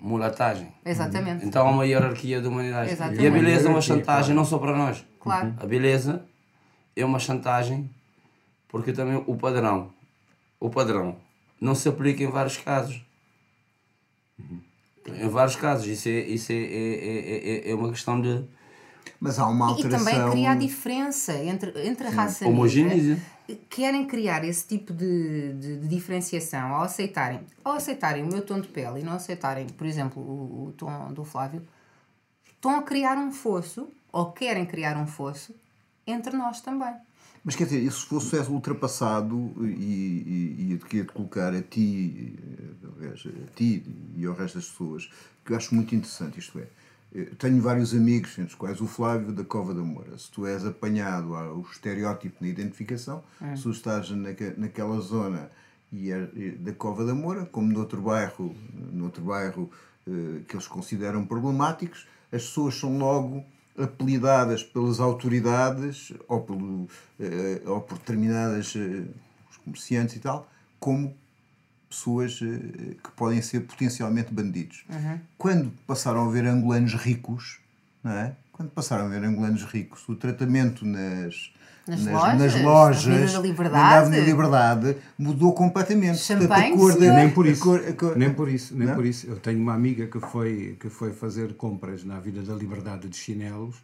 mulatagem. 0.00 0.72
Exatamente. 0.84 1.46
Então 1.46 1.68
há 1.68 1.70
uma 1.70 1.86
hierarquia 1.86 2.40
da 2.40 2.48
humanidade. 2.48 2.90
Exatamente. 2.90 3.22
E 3.22 3.26
a 3.28 3.30
beleza 3.30 3.68
é 3.68 3.70
uma 3.70 3.80
chantagem 3.80 4.04
claro. 4.06 4.34
não 4.34 4.44
só 4.44 4.58
para 4.58 4.76
nós. 4.76 5.04
Claro. 5.20 5.54
A 5.56 5.66
beleza 5.66 6.24
é 6.96 7.04
uma 7.04 7.20
chantagem 7.20 7.88
porque 8.66 8.92
também 8.92 9.22
o 9.24 9.36
padrão, 9.36 9.92
o 10.58 10.68
padrão 10.68 11.14
não 11.60 11.76
se 11.76 11.88
aplica 11.88 12.24
em 12.24 12.28
vários 12.28 12.56
casos. 12.56 13.00
Em 15.06 15.28
vários 15.28 15.54
casos. 15.54 15.86
Isso 15.86 16.08
é, 16.08 16.12
isso 16.12 16.50
é, 16.50 16.56
é, 16.56 16.58
é, 16.58 17.68
é- 17.68 17.70
é 17.70 17.74
uma 17.76 17.90
questão 17.90 18.20
de 18.20 18.44
Mas 19.20 19.38
há 19.38 19.46
uma 19.46 19.66
E 19.66 19.70
alteração. 19.74 20.12
também 20.12 20.30
criar 20.32 20.56
diferença 20.56 21.34
entre, 21.34 21.70
entre 21.86 22.06
a 22.08 22.10
raça 22.10 22.48
homogeneizar. 22.48 23.18
Querem 23.68 24.06
criar 24.06 24.44
esse 24.44 24.66
tipo 24.66 24.92
de, 24.92 25.52
de, 25.54 25.76
de 25.78 25.88
diferenciação 25.88 26.74
ao 26.74 26.82
aceitarem, 26.82 27.40
ao 27.64 27.74
aceitarem 27.74 28.22
o 28.22 28.26
meu 28.26 28.42
tom 28.42 28.60
de 28.60 28.68
pele 28.68 29.00
e 29.00 29.02
não 29.02 29.14
aceitarem, 29.14 29.66
por 29.68 29.86
exemplo, 29.86 30.22
o, 30.22 30.68
o 30.68 30.72
tom 30.72 31.12
do 31.12 31.24
Flávio, 31.24 31.66
estão 32.46 32.78
a 32.78 32.82
criar 32.82 33.16
um 33.16 33.32
fosso, 33.32 33.88
ou 34.12 34.32
querem 34.32 34.66
criar 34.66 34.96
um 34.96 35.06
fosso, 35.06 35.54
entre 36.06 36.36
nós 36.36 36.60
também. 36.60 36.94
Mas 37.42 37.56
quer 37.56 37.64
dizer, 37.64 37.90
se 37.90 38.06
fosse 38.06 38.36
ultrapassado 38.36 39.54
e, 39.62 40.78
e, 40.78 40.78
e 40.92 41.04
colocar 41.04 41.54
a 41.54 41.62
ti, 41.62 42.38
eh, 43.00 43.06
a 43.06 43.56
ti 43.56 43.82
e 44.14 44.26
ao 44.26 44.34
resto 44.34 44.56
das 44.56 44.68
pessoas, 44.68 45.10
que 45.44 45.52
eu 45.52 45.56
acho 45.56 45.74
muito 45.74 45.94
interessante, 45.94 46.38
isto 46.38 46.58
é, 46.58 46.66
tenho 47.38 47.60
vários 47.60 47.92
amigos, 47.92 48.38
entre 48.38 48.52
os 48.52 48.54
quais 48.54 48.80
o 48.80 48.86
Flávio 48.86 49.32
da 49.32 49.44
Cova 49.44 49.74
da 49.74 49.82
Moura. 49.82 50.16
Se 50.16 50.30
tu 50.30 50.46
és 50.46 50.64
apanhado 50.64 51.34
ao 51.34 51.60
estereótipo 51.62 52.36
na 52.40 52.48
identificação, 52.48 53.22
se 53.56 53.62
tu 53.62 53.70
estás 53.70 54.10
naque, 54.10 54.54
naquela 54.56 55.00
zona 55.00 55.50
e 55.92 56.12
é 56.12 56.28
é 56.36 56.50
da 56.52 56.72
Cova 56.72 57.04
da 57.04 57.14
Moura, 57.14 57.46
como 57.46 57.72
noutro 57.72 58.00
bairro, 58.00 58.54
noutro 58.92 59.22
bairro 59.22 59.70
eh, 60.06 60.42
que 60.46 60.54
eles 60.54 60.66
consideram 60.66 61.26
problemáticos, 61.26 62.06
as 62.32 62.42
pessoas 62.42 62.76
são 62.76 62.96
logo 62.98 63.44
apelidadas 63.76 64.62
pelas 64.62 65.00
autoridades 65.00 66.12
ou, 66.28 66.40
pelo, 66.42 66.88
eh, 67.18 67.62
ou 67.66 67.80
por 67.80 67.98
determinadas 67.98 68.74
eh, 68.76 69.04
comerciantes 69.64 70.16
e 70.16 70.20
tal, 70.20 70.48
como 70.78 71.14
pessoas 71.94 72.38
eh, 72.42 72.94
que 73.02 73.10
podem 73.16 73.42
ser 73.42 73.60
potencialmente 73.60 74.32
bandidos. 74.32 74.84
Quando 75.36 75.70
passaram 75.86 76.26
a 76.26 76.30
ver 76.30 76.46
angolanos 76.46 76.94
ricos, 76.94 77.58
não 78.02 78.12
é? 78.12 78.32
Quando 78.52 78.70
passaram 78.70 79.06
a 79.06 79.08
ver 79.08 79.24
angolanos 79.24 79.64
ricos, 79.64 80.08
o 80.08 80.14
tratamento 80.14 80.84
nas, 80.86 81.50
Nas 81.88 82.04
nas, 82.04 82.12
lojas, 82.14 82.38
nas 82.54 82.62
lojas, 82.62 83.32
Liberdade. 83.42 83.74
na 83.82 83.98
Avenida 83.98 84.20
da 84.22 84.26
Liberdade, 84.30 84.96
mudou 85.18 85.52
completamente. 85.52 86.18
Cor 86.78 86.98
da-? 86.98 87.12
Nem 87.14 87.30
por 87.30 87.46
a 87.46 87.48
isso. 87.50 87.62
cor- 87.62 87.92
cor- 87.94 88.16
Nem 88.16 88.32
por 88.32 88.48
isso, 88.48 88.76
nem 88.76 88.86
Não? 88.86 88.94
por 88.94 89.04
isso. 89.06 89.26
Eu 89.26 89.36
tenho 89.36 89.58
uma 89.60 89.74
amiga 89.74 90.06
que 90.06 90.20
foi, 90.20 90.76
que 90.78 90.88
foi 90.88 91.12
fazer 91.12 91.54
compras 91.54 92.04
na 92.04 92.20
Vida 92.20 92.42
da 92.42 92.54
Liberdade 92.54 93.08
de 93.08 93.16
chinelos, 93.16 93.76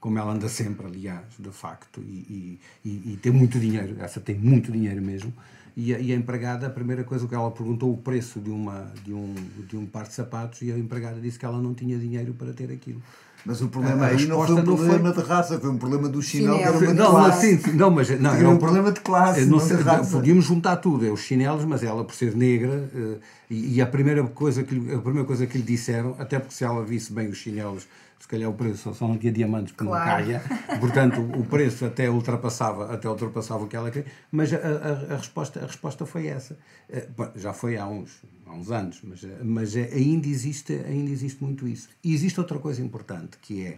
como 0.00 0.18
ela 0.18 0.32
anda 0.32 0.48
sempre, 0.48 0.86
aliás, 0.86 1.26
de 1.38 1.50
facto, 1.50 2.00
e, 2.00 2.58
e, 2.84 2.88
e- 2.88 3.12
e 3.12 3.18
tem 3.22 3.30
muito 3.30 3.60
dinheiro, 3.60 3.96
essa 4.00 4.18
tem 4.18 4.34
muito 4.36 4.72
dinheiro 4.72 5.00
mesmo. 5.00 5.32
E 5.76 5.94
a, 5.94 5.98
e 5.98 6.12
a 6.12 6.14
empregada, 6.16 6.66
a 6.66 6.70
primeira 6.70 7.02
coisa 7.02 7.26
que 7.26 7.34
ela 7.34 7.50
perguntou 7.50 7.90
o 7.92 7.96
preço 7.96 8.40
de, 8.40 8.50
uma, 8.50 8.92
de, 9.04 9.12
um, 9.14 9.34
de 9.68 9.76
um 9.76 9.86
par 9.86 10.06
de 10.06 10.12
sapatos 10.12 10.60
e 10.62 10.70
a 10.70 10.78
empregada 10.78 11.18
disse 11.20 11.38
que 11.38 11.46
ela 11.46 11.58
não 11.60 11.72
tinha 11.72 11.96
dinheiro 11.98 12.34
para 12.34 12.52
ter 12.52 12.70
aquilo. 12.70 13.00
Mas 13.44 13.60
o 13.60 13.68
problema 13.68 14.04
A- 14.04 14.08
a 14.08 14.10
aí 14.10 14.26
não 14.26 14.46
foi 14.46 14.54
um 14.54 14.62
problema 14.64 15.12
de 15.12 15.20
raça, 15.20 15.58
foi 15.58 15.70
um 15.70 15.78
problema 15.78 16.08
do 16.08 16.22
chinelo, 16.22 16.58
que 16.58 16.62
era 16.62 16.72
Chinelo. 16.78 16.86
uma 16.86 16.94
de 16.94 17.00
Não, 17.00 17.10
classe. 17.10 17.40
sim, 17.56 17.58
sim, 17.58 17.72
não, 17.76 17.90
mas 17.90 18.20
não, 18.20 18.34
Era 18.34 18.48
um 18.50 18.58
problema 18.58 18.92
de 18.92 19.00
classe, 19.00 19.40
não 19.46 19.58
não 19.58 19.60
sei, 19.66 19.78
de 19.78 19.82
raça. 19.82 20.10
podíamos 20.16 20.44
juntar 20.44 20.76
tudo, 20.76 21.04
é 21.06 21.10
os 21.10 21.20
chinelos, 21.22 21.64
mas 21.64 21.82
ela 21.82 22.04
por 22.04 22.14
ser 22.14 22.36
negra 22.36 22.88
eh, 22.94 23.16
e, 23.50 23.74
e 23.76 23.80
a 23.82 23.86
primeira 23.86 24.22
coisa 24.24 24.62
que 24.62 24.74
lhe- 24.74 24.94
a 24.94 24.98
primeira 24.98 25.26
coisa 25.26 25.44
que 25.46 25.58
lhe 25.58 25.64
disseram, 25.64 26.14
até 26.20 26.38
porque 26.38 26.54
se 26.54 26.62
ela 26.62 26.84
visse 26.84 27.12
bem 27.12 27.28
os 27.30 27.38
chinelos, 27.38 27.88
se 28.22 28.28
calhar 28.28 28.48
o 28.48 28.54
preço 28.54 28.94
só- 28.94 29.08
não 29.08 29.18
tinha 29.18 29.32
diamantes 29.32 29.72
porque 29.72 29.84
Claro. 29.90 30.08
não 30.08 30.38
caia, 30.38 30.42
portanto 30.78 31.20
o 31.20 31.44
preço 31.44 31.84
até 31.84 32.08
ultrapassava, 32.08 32.94
até 32.94 33.08
ultrapassava 33.08 33.64
o 33.64 33.66
que 33.66 33.74
ela 33.74 33.90
queria, 33.90 34.06
mas 34.30 34.52
a, 34.52 34.56
a- 34.58 35.14
a 35.14 35.16
resposta, 35.16 35.58
a 35.60 35.66
resposta 35.66 36.06
foi 36.06 36.28
essa. 36.28 36.56
Eh, 36.88 37.08
Já 37.34 37.52
foi 37.52 37.76
há 37.76 37.86
uns, 37.86 38.22
há 38.46 38.52
uns 38.52 38.70
anos, 38.70 39.00
mas, 39.02 39.24
eh, 39.24 39.38
mas 39.42 39.74
eh, 39.76 39.90
ainda, 39.92 40.28
existe, 40.28 40.72
ainda 40.86 41.10
existe 41.10 41.42
muito 41.42 41.66
isso. 41.66 41.88
E 42.04 42.14
existe 42.14 42.38
outra 42.38 42.58
coisa 42.60 42.80
importante 42.80 43.36
que 43.42 43.66
é 43.66 43.76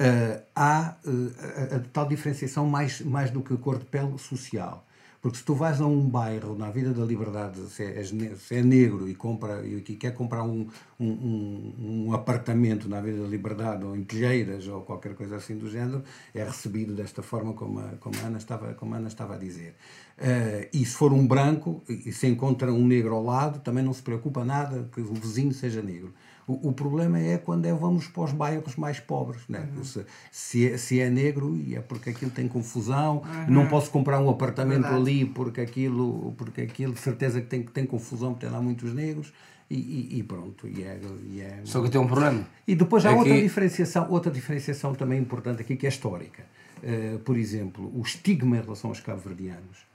Uh, 0.00 0.42
há 0.56 0.96
uh, 1.06 1.32
a, 1.72 1.76
a 1.76 1.80
tal 1.92 2.08
diferenciação 2.08 2.66
mais, 2.66 3.00
mais 3.02 3.30
do 3.30 3.40
que 3.40 3.52
a 3.54 3.56
cor 3.56 3.78
de 3.78 3.84
pele 3.84 4.18
social. 4.18 4.84
Porque 5.22 5.38
se 5.38 5.44
tu 5.44 5.54
vais 5.54 5.80
a 5.80 5.86
um 5.86 6.00
bairro 6.00 6.58
na 6.58 6.68
Vida 6.72 6.92
da 6.92 7.04
Liberdade, 7.04 7.60
se 7.68 7.84
é, 7.84 8.02
se 8.02 8.56
é 8.56 8.60
negro 8.60 9.08
e, 9.08 9.14
compra, 9.14 9.64
e 9.64 9.80
que 9.80 9.94
quer 9.94 10.12
comprar 10.14 10.42
um, 10.42 10.66
um, 10.98 11.72
um, 12.08 12.12
apartamento 12.12 12.88
na 12.88 13.00
Vida 13.00 13.22
da 13.22 13.28
Liberdade 13.28 13.84
ou 13.84 13.94
em 13.94 14.02
Telheiras 14.02 14.66
ou 14.66 14.82
qualquer 14.82 15.14
coisa 15.14 15.36
assim 15.36 15.56
do 15.56 15.70
género, 15.70 16.02
é 16.34 16.42
recebido 16.42 16.92
desta 16.92 17.22
forma 17.22 17.52
como 17.52 17.78
a, 17.78 17.90
como 18.00 18.16
a, 18.20 18.26
Ana, 18.26 18.38
estava, 18.38 18.74
como 18.74 18.94
a 18.94 18.98
Ana 18.98 19.06
estava 19.06 19.36
a 19.36 19.38
dizer. 19.38 19.76
Uh, 20.18 20.66
e 20.72 20.84
se 20.84 20.96
for 20.96 21.12
um 21.12 21.24
branco 21.24 21.84
e 21.88 22.10
se 22.10 22.26
encontra 22.26 22.72
um 22.72 22.84
negro 22.84 23.14
ao 23.14 23.22
lado, 23.22 23.60
também 23.60 23.84
não 23.84 23.92
se 23.92 24.02
preocupa 24.02 24.44
nada 24.44 24.88
que 24.92 25.00
o 25.00 25.14
vizinho 25.14 25.54
seja 25.54 25.80
negro. 25.80 26.12
O, 26.46 26.68
o 26.68 26.72
problema 26.72 27.18
é 27.18 27.38
quando 27.38 27.66
é, 27.66 27.72
vamos 27.72 28.08
para 28.08 28.24
os 28.24 28.32
bairros 28.32 28.76
mais 28.76 28.98
pobres. 28.98 29.42
Né? 29.48 29.68
Se, 29.82 30.04
se, 30.30 30.68
é, 30.72 30.76
se 30.76 31.00
é 31.00 31.08
negro, 31.08 31.56
e 31.56 31.76
é 31.76 31.80
porque 31.80 32.10
aquilo 32.10 32.30
tem 32.30 32.48
confusão, 32.48 33.22
não 33.48 33.66
posso 33.68 33.90
comprar 33.90 34.18
um 34.20 34.28
apartamento 34.28 34.82
Verdade. 34.82 34.96
ali 35.00 35.24
porque 35.24 35.60
aquilo, 35.60 36.34
porque 36.36 36.62
aquilo 36.62 36.92
de 36.94 37.00
certeza 37.00 37.40
que 37.40 37.46
tem, 37.46 37.62
que 37.62 37.70
tem 37.72 37.86
confusão, 37.86 38.32
porque 38.32 38.46
tem 38.46 38.54
lá 38.54 38.60
muitos 38.60 38.92
negros, 38.92 39.32
e, 39.70 39.76
e- 39.76 40.18
e 40.18 40.22
pronto. 40.22 40.66
E, 40.68 40.82
é, 40.82 41.00
e, 41.30 41.40
é- 41.40 41.60
Só 41.64 41.80
que 41.82 41.88
tem 41.88 42.00
um 42.00 42.06
problema. 42.06 42.46
e 42.66 42.74
depois 42.74 43.06
há 43.06 43.12
É 43.12 43.14
outra 43.14 43.32
que- 43.32 43.40
diferenciação, 43.42 44.06
outra 44.10 44.30
diferenciação 44.30 44.94
também 44.94 45.18
importante 45.20 45.62
aqui 45.62 45.76
que 45.76 45.86
é 45.86 45.88
histórica. 45.88 46.44
Eh, 46.82 47.18
por 47.24 47.36
exemplo, 47.38 47.90
o 47.96 48.02
estigma 48.02 48.56
em 48.56 48.60
relação 48.60 48.90
aos 48.90 48.98
cabo-verdianos, 49.00 49.86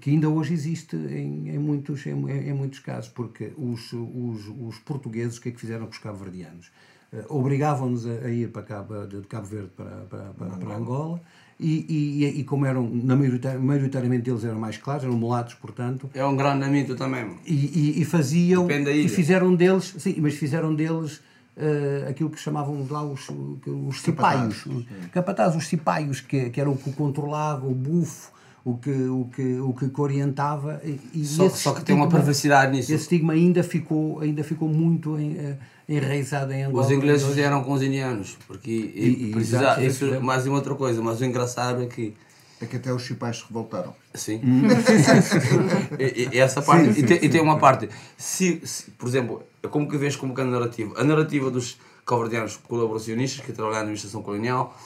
que 0.00 0.10
ainda 0.10 0.28
hoje 0.28 0.54
existe 0.54 0.96
em, 0.96 1.50
em 1.50 1.58
muitos, 1.58 2.06
em, 2.06 2.12
em 2.30 2.52
muitos 2.54 2.78
casos, 2.78 3.10
porque 3.10 3.52
os, 3.56 3.92
os, 3.92 4.46
os 4.66 4.78
portugueses, 4.78 5.36
o 5.36 5.40
que 5.42 5.50
é 5.50 5.52
que 5.52 5.60
fizeram 5.60 5.84
com 5.86 5.92
os 5.92 5.98
cabo-verdianos? 5.98 6.70
Eh, 7.12 7.24
Obrigavam-nos 7.28 8.06
a, 8.06 8.10
a 8.26 8.30
ir 8.30 8.48
para 8.50 8.62
Cabo, 8.62 9.06
de 9.06 9.20
Cabo 9.26 9.46
Verde 9.46 9.70
para, 9.76 9.90
para, 10.10 10.24
para, 10.38 10.48
para 10.56 10.76
Angola, 10.76 11.20
e, 11.60 11.84
e, 12.24 12.40
e 12.40 12.44
como 12.44 12.64
eram, 12.66 12.88
na 12.88 13.14
maioritar- 13.16 13.58
maioritariamente 13.58 14.30
eles 14.30 14.44
eram 14.44 14.58
mais 14.60 14.78
claros, 14.78 15.04
eram 15.04 15.14
mulatos, 15.16 15.54
portanto, 15.54 16.08
É 16.14 16.24
um 16.24 16.36
grande 16.36 16.64
amigo 16.64 16.94
também. 16.94 17.36
e, 17.46 18.00
e- 18.00 18.04
faziam 18.04 18.66
Depende 18.66 18.84
da 18.86 18.92
e 18.92 19.08
fizeram 19.08 19.54
deles 19.54 19.94
sim 19.98 20.14
mas 20.20 20.34
fizeram 20.34 20.74
deles 20.74 21.20
eh, 21.56 22.06
aquilo 22.08 22.30
que 22.30 22.38
chamavam 22.38 22.86
lá 22.88 23.02
os, 23.04 23.28
os 23.66 24.00
cipaios. 24.00 24.64
capatazes 25.12 25.56
os 25.56 25.66
cipaios 25.66 26.20
que, 26.20 26.48
que 26.50 26.60
era 26.60 26.70
o 26.70 26.76
que 26.76 26.90
o 26.90 26.92
controlava 26.92 27.66
o 27.66 27.74
bufo 27.74 28.30
o 28.64 28.76
que 28.76 28.90
o 28.90 29.24
que 29.34 29.58
o 29.60 29.72
que, 29.72 29.88
que 29.88 30.00
orientava 30.00 30.80
e, 30.84 30.98
e 31.14 31.24
Só, 31.24 31.46
esse 31.46 31.58
só 31.58 31.72
que 31.72 31.82
tem 31.84 31.94
uma 31.94 32.04
estigma- 32.04 32.18
perversidade 32.18 32.72
nisso. 32.72 32.92
esse 32.92 33.02
estigma 33.04 33.32
ainda 33.32 33.62
ficou 33.62 34.20
ainda 34.20 34.42
ficou 34.44 34.68
muito 34.68 35.18
em, 35.18 35.36
eh, 35.38 35.56
enraizado 35.88 36.52
em 36.52 36.64
Angola 36.64 36.84
Os 36.84 36.90
ingleses 36.90 37.26
fizeram 37.26 37.62
com 37.64 37.72
os 37.72 37.82
indianos, 37.82 38.36
porque 38.46 38.70
E- 38.70 39.28
e 39.28 39.30
precisa, 39.32 39.58
exato, 39.58 39.80
isso 39.82 39.98
fizeram. 40.04 40.22
mais 40.22 40.46
uma 40.46 40.56
outra 40.56 40.74
coisa, 40.74 41.00
mas 41.00 41.20
o 41.20 41.24
engraçado 41.24 41.82
é 41.82 41.86
que 41.86 42.14
É 42.60 42.66
que 42.66 42.76
até 42.76 42.92
os 42.92 43.02
chipais 43.02 43.36
se 43.38 43.44
revoltaram. 43.46 43.94
Sim. 44.14 44.40
e, 45.98 46.28
e 46.32 46.38
essa 46.38 46.60
parte. 46.60 46.98
e, 46.98 47.02
tem, 47.04 47.24
e 47.24 47.28
tem 47.28 47.40
uma 47.40 47.58
parte. 47.58 47.88
Se, 48.16 48.60
se, 48.64 48.90
por 48.92 49.08
exemplo, 49.08 49.42
é 49.62 49.68
como 49.68 49.88
que 49.88 49.96
vês 49.96 50.16
como 50.16 50.34
que 50.34 50.40
a 50.40 50.44
narrativa? 50.44 50.92
A 50.98 51.04
narrativa 51.04 51.50
dos 51.50 51.78
cavardianos 52.04 52.56
colaboracionistas 52.56 53.44
que 53.44 53.52
trabalharam 53.52 53.84
na 53.86 53.90
administração 53.90 54.22
colonial, 54.22 54.76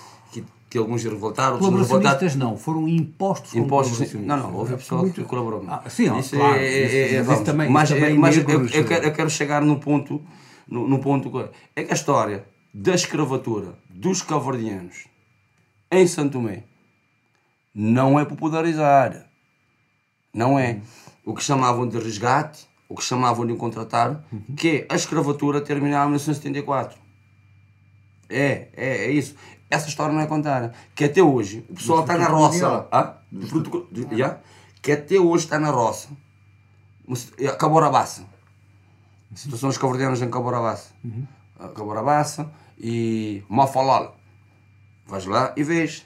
que, 0.73 0.79
alguns 0.79 1.05
revoltaram, 1.05 1.53
outros 1.55 1.71
não 1.71 1.79
revoltaram. 1.79 2.37
não 2.39 2.57
foram 2.57 2.89
impostos 2.89 3.55
Impostos, 3.55 4.15
não, 4.15 4.37
não, 4.39 4.55
houve 4.55 4.75
pessoal 4.77 5.05
que 5.11 5.23
colaborou. 5.23 5.63
Ah, 5.69 5.83
sim, 5.91 6.09
ó, 6.09 6.19
isso 6.19 6.35
claro, 6.35 6.57
é, 6.57 6.85
isso- 6.87 6.97
é, 6.97 7.15
é, 7.17 7.23
mas 7.23 7.41
também- 7.41 7.69
mas, 7.71 7.91
é, 7.91 8.15
mas 8.15 8.37
eu, 8.39 8.45
negros, 8.47 8.75
eu 8.75 8.85
quero, 8.87 9.05
eu 9.05 9.13
quero 9.13 9.29
chegar 9.29 9.61
no 9.61 9.79
ponto, 9.79 10.23
no, 10.67 10.89
ponto 10.99 11.31
é 11.77 11.85
que 11.85 11.91
a 11.91 11.95
história 11.95 12.47
da 12.73 12.95
escravatura 12.95 13.75
dos 13.91 14.23
cavardianos 14.23 15.07
em 15.91 16.07
Santo 16.07 16.33
Tomé 16.33 16.65
não 17.75 18.19
é 18.19 18.25
popularizada. 18.25 19.27
Não 20.33 20.59
é. 20.59 20.81
O 21.23 21.35
que 21.35 21.43
chamavam 21.45 21.87
de 21.87 21.99
resgate, 21.99 22.67
o 22.89 22.95
que 22.95 23.05
chamavam 23.05 23.47
de 23.47 23.55
contratar, 23.57 24.25
que 24.57 24.69
é 24.69 24.87
a 24.89 24.95
escravatura 24.97 25.61
terminava 25.61 26.07
em 26.07 26.13
1974. 26.13 26.99
É, 28.31 28.69
é, 28.75 29.05
é 29.05 29.11
isso. 29.11 29.35
Essa 29.73 29.89
história 29.89 30.13
não 30.15 30.21
é 30.21 30.27
contada. 30.27 30.75
Que 30.95 31.05
até 31.05 31.23
hoje, 31.23 31.65
o 31.71 31.75
pessoal 31.75 32.01
está 32.03 32.19
na 32.19 32.27
roça. 32.29 32.87
Ah? 32.93 33.15
Do 33.33 33.47
fruto 33.47 33.89
já? 34.13 34.39
Que 34.83 34.93
até 34.93 35.19
hoje 35.19 35.45
está 35.45 35.59
na 35.59 35.71
roça. 35.71 36.09
Mas, 37.09 37.33
é, 37.39 37.49
Caborabaça. 37.53 38.27
Situação 39.35 39.71
dos 39.71 39.79
cabordianos 39.79 40.21
em 40.21 40.29
Caborabaça. 40.31 40.91
Ah, 41.59 41.69
Caborabaça 41.69 42.53
e 42.79 43.43
Mafalala. 43.49 44.15
Vais 45.07 45.25
lá 45.25 45.55
e 45.57 45.63
vês. 45.65 46.05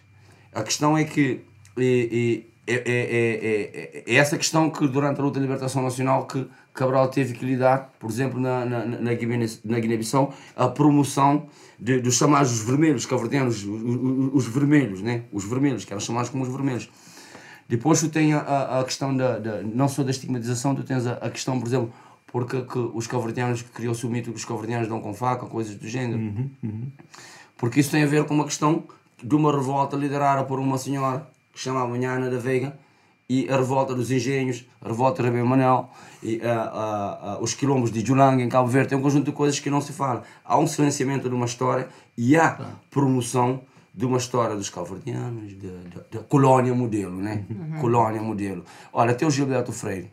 A 0.54 0.62
questão 0.62 0.96
é 0.96 1.02
que 1.02 1.44
e- 1.76 2.46
é, 2.66 2.74
é- 2.74 2.80
é- 2.86 4.02
é- 4.04 4.04
é 4.06 4.14
essa 4.14 4.36
questão 4.36 4.68
que 4.70 4.86
durante 4.88 5.20
a 5.20 5.22
luta 5.24 5.38
de 5.38 5.44
libertação 5.46 5.82
nacional 5.82 6.26
que 6.26 6.46
Cabral 6.74 7.08
teve 7.08 7.32
que 7.32 7.44
lidar, 7.44 7.90
por 7.98 8.10
exemplo, 8.10 8.38
na, 8.38 8.64
na, 8.64 8.84
na 8.84 9.14
Guiné- 9.14 9.46
na 9.64 9.78
Guiné-Bissau, 9.80 10.34
a 10.54 10.68
promoção 10.68 11.46
de, 11.78 12.00
dos 12.00 12.16
chamados 12.16 12.60
vermelhos, 12.62 13.06
caverdianos, 13.06 13.64
os, 13.64 13.82
os, 13.82 14.34
os 14.34 14.46
vermelhos, 14.46 15.00
né? 15.00 15.22
os 15.32 15.44
vermelhos, 15.44 15.84
que 15.84 15.92
eram 15.92 16.00
chamados 16.00 16.28
como 16.28 16.42
os 16.42 16.50
vermelhos. 16.50 16.90
Depois 17.68 18.00
tu 18.00 18.08
tens 18.10 18.34
a, 18.34 18.80
a, 18.80 18.84
questão 18.84 19.16
da, 19.16 19.38
da, 19.38 19.62
não 19.62 19.88
só 19.88 20.02
da 20.02 20.10
estigmatização, 20.10 20.74
tu 20.74 20.82
tens 20.84 21.06
a, 21.06 21.14
a 21.14 21.30
questão, 21.30 21.58
por 21.58 21.66
exemplo, 21.66 21.92
porque 22.26 22.60
que 22.62 22.78
os 22.78 23.06
caverdianos, 23.06 23.62
criou-se 23.62 24.04
o 24.04 24.10
mito 24.10 24.30
que 24.30 24.36
os 24.36 24.44
caverdianos 24.44 24.86
dão 24.88 25.00
com 25.00 25.14
faca, 25.14 25.46
coisas 25.46 25.74
do 25.76 25.88
género. 25.88 26.20
Porque 27.56 27.80
isso 27.80 27.90
tem 27.90 28.02
a 28.02 28.06
ver 28.06 28.24
com 28.24 28.34
uma 28.34 28.44
questão 28.44 28.84
de 29.22 29.34
uma 29.34 29.50
revolta 29.50 29.96
liderada 29.96 30.44
por 30.44 30.58
uma 30.58 30.76
senhora 30.76 31.26
que 31.56 31.62
se 31.62 31.64
chamava 31.64 31.96
Nhana 31.96 32.28
da 32.28 32.36
Veiga 32.36 32.78
e 33.26 33.48
a 33.48 33.56
revolta 33.56 33.94
dos 33.94 34.10
engenhos, 34.10 34.66
a 34.78 34.88
revolta 34.88 35.22
de 35.22 35.28
Rebelo 35.28 35.48
Manel 35.48 35.88
e 36.22 36.38
ah, 36.44 36.48
ah, 36.52 37.18
ah, 37.22 37.38
os 37.40 37.54
quilombos 37.54 37.90
de 37.90 38.04
Julang 38.04 38.40
em 38.42 38.48
Cabo 38.48 38.68
Verde. 38.68 38.90
Tem 38.90 38.98
um 38.98 39.00
conjunto 39.00 39.24
de 39.24 39.32
coisas 39.32 39.58
que 39.58 39.70
não 39.70 39.80
se 39.80 39.94
fala. 39.94 40.22
Há 40.44 40.58
um 40.58 40.66
silenciamento 40.66 41.30
de 41.30 41.34
uma 41.34 41.46
história 41.46 41.88
e 42.16 42.36
há 42.36 42.76
promoção 42.90 43.62
de 43.92 44.04
uma 44.04 44.18
história 44.18 44.54
dos 44.54 44.68
calverdianos, 44.68 45.54
da 46.12 46.20
colónia 46.28 46.74
modelo, 46.74 47.16
né? 47.16 47.46
Colónia 47.80 48.20
modelo. 48.20 48.62
Olha, 48.92 49.12
até 49.12 49.26
o 49.26 49.30
Gilberto 49.30 49.72
Freire, 49.72 50.12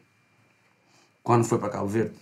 quando 1.21 1.43
foi 1.43 1.57
para 1.57 1.67
Cabo 1.67 1.87
Verde, 1.87 2.15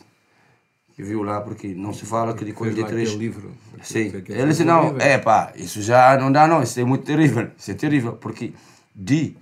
que 0.96 1.04
viu 1.04 1.22
lá, 1.22 1.42
porque 1.42 1.68
não 1.76 1.94
se 1.94 2.08
fala 2.08 2.34
que 2.34 2.44
de 2.44 2.52
lá 2.52 2.58
43... 2.58 3.08
aquele 3.08 3.24
livro. 3.24 3.52
Sim, 3.84 4.12
ele 4.28 4.48
disse, 4.48 4.64
não, 4.64 4.98
é 4.98 5.20
pá, 5.20 5.54
isso 5.56 5.80
já 5.84 6.18
não 6.18 6.32
dá 6.32 6.48
não, 6.48 6.64
isso 6.64 6.80
é 6.80 6.84
muito 6.84 7.06
terrível, 7.06 7.52
isso 7.56 7.70
é 7.70 7.76
terrível, 7.76 8.14
porque 8.14 8.54
de, 8.94 9.36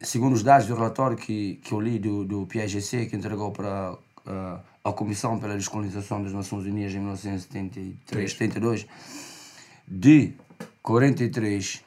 segundo 0.00 0.34
os 0.34 0.42
dados 0.42 0.66
do 0.66 0.74
relatório 0.74 1.16
que, 1.16 1.56
que 1.62 1.72
eu 1.72 1.80
li 1.80 1.98
do, 1.98 2.24
do 2.24 2.46
PIGC, 2.46 3.06
que 3.06 3.16
entregou 3.16 3.50
para 3.50 3.96
ah, 4.26 4.60
a 4.84 4.92
Comissão 4.92 5.38
pela 5.38 5.54
Descolonização 5.54 6.22
das 6.22 6.32
Nações 6.32 6.64
Unidas 6.64 6.92
em 6.92 6.98
1973, 6.98 8.30
72, 8.30 8.86
de 9.86 10.34
43 10.82 11.84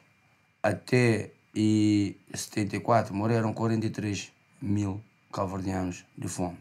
até 0.62 1.30
e 1.54 2.16
74 2.34 3.14
morreram 3.14 3.52
43 3.52 4.32
mil 4.60 5.00
calvardianos 5.32 6.04
de 6.16 6.28
fome. 6.28 6.56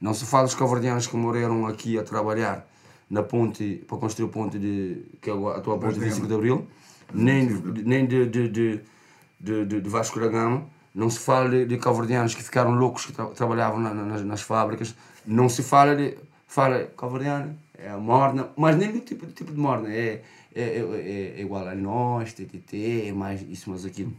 Não 0.00 0.14
se 0.14 0.24
fala 0.24 0.44
dos 0.44 0.54
calvardianos 0.54 1.06
que 1.06 1.16
morreram 1.16 1.66
aqui 1.66 1.98
a 1.98 2.02
trabalhar 2.02 2.66
na 3.10 3.22
ponte, 3.22 3.84
para 3.86 3.98
construir 3.98 4.28
a 4.28 4.32
ponte 4.32 4.58
de, 4.58 5.02
que 5.20 5.28
é 5.28 5.32
a 5.32 5.56
atual 5.56 5.78
ponte 5.78 5.94
de 5.94 6.00
25 6.00 6.26
de 6.26 6.34
Abril, 6.34 6.66
nem, 7.12 7.46
nem 7.84 8.06
de, 8.06 8.26
de, 8.26 8.48
de, 8.48 8.80
de, 9.40 9.64
de, 9.64 9.80
de 9.80 9.88
Vasco 9.88 10.20
da 10.20 10.28
Gama, 10.28 10.66
não 10.94 11.08
se 11.08 11.18
fala 11.18 11.48
de, 11.48 11.64
de 11.64 11.78
calvardianos 11.78 12.34
que 12.34 12.42
ficaram 12.42 12.72
loucos 12.72 13.06
que 13.06 13.12
tra 13.12 13.26
trabalhavam 13.26 13.80
na, 13.80 13.94
nas, 13.94 14.22
nas 14.22 14.42
fábricas, 14.42 14.94
não 15.26 15.48
se 15.48 15.62
fala 15.62 15.96
de, 15.96 16.16
fala 16.46 16.84
calvardiano, 16.96 17.56
é 17.78 17.88
a 17.88 17.96
morna, 17.96 18.48
mas 18.56 18.76
nem 18.76 18.92
do 18.92 19.00
tipo, 19.00 19.26
tipo 19.26 19.52
de 19.52 19.58
morna, 19.58 19.88
é, 19.88 20.22
é, 20.54 20.62
é, 20.62 21.34
é 21.38 21.40
igual 21.40 21.66
a 21.66 21.74
nós, 21.74 22.32
TTT, 22.32 23.08
é 23.08 23.12
mais 23.12 23.40
isso, 23.42 23.70
mas 23.70 23.84
aquilo. 23.84 24.12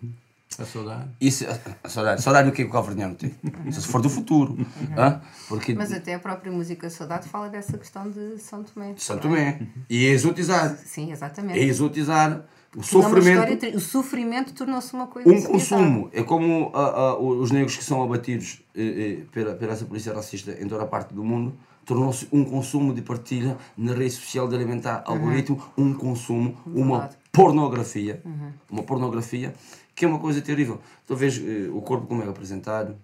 A 0.57 0.65
saudade. 0.65 1.09
Isso, 1.19 1.45
a, 1.45 1.57
a 1.83 1.89
saudade. 1.89 2.21
Saudade 2.21 2.49
do 2.49 2.53
que, 2.53 2.63
o 2.63 2.69
calvardiano 2.69 3.15
tem? 3.15 3.33
Isso 3.67 3.81
se 3.81 3.87
for 3.87 4.01
do 4.01 4.09
futuro. 4.09 4.57
hã? 4.97 5.21
Porque 5.47 5.73
Mas 5.73 5.93
até 5.93 6.15
a 6.15 6.19
própria 6.19 6.51
música 6.51 6.89
Saudade 6.89 7.29
fala 7.29 7.47
dessa 7.49 7.77
questão 7.77 8.09
de 8.09 8.37
São 8.37 8.61
Tomé. 8.61 8.93
São 8.97 9.17
Tomé. 9.17 9.61
E 9.89 10.05
é 10.05 10.09
exotizar. 10.09 10.77
Sim, 10.85 11.11
exatamente. 11.11 11.57
É 11.57 11.63
exotizar 11.63 12.43
o 12.75 12.79
é 12.79 12.79
uma 12.79 12.83
sofrimento. 12.83 13.77
O 13.77 13.79
sofrimento 13.79 14.53
tornou-se 14.53 14.93
uma 14.93 15.07
coisa 15.07 15.27
Um 15.29 15.33
insuportável. 15.33 15.77
consumo. 15.77 16.09
É 16.13 16.23
como 16.23 16.71
ah, 16.73 16.79
ah, 17.11 17.17
os 17.19 17.51
negros 17.51 17.75
que 17.75 17.83
são 17.83 18.01
abatidos 18.03 18.61
eh, 18.75 19.17
eh, 19.21 19.25
pela, 19.31 19.53
pela 19.55 19.73
essa 19.73 19.85
polícia 19.85 20.13
racista 20.13 20.51
em 20.61 20.67
toda 20.67 20.83
a 20.83 20.87
parte 20.87 21.13
do 21.13 21.23
mundo 21.23 21.53
tornou-se 21.85 22.27
um 22.31 22.45
consumo 22.45 22.93
de 22.93 23.01
partilha 23.01 23.57
na 23.75 23.93
rede 23.93 24.11
social 24.11 24.47
de 24.47 24.55
alimentar 24.55 25.03
algoritmo, 25.05 25.61
um 25.77 25.93
consumo, 25.93 26.55
uma 26.65 26.99
Verdade. 26.99 27.17
pornografia, 27.31 28.21
uma 28.69 28.83
pornografia 28.83 29.53
que 29.95 30.05
é 30.05 30.07
uma 30.07 30.19
coisa 30.19 30.41
terrível. 30.41 30.79
Tu 31.05 31.15
vês 31.15 31.37
eh, 31.37 31.69
o 31.73 31.81
corpo 31.81 32.07
como 32.07 32.21
é 32.23 32.27
apresentado, 32.29 32.95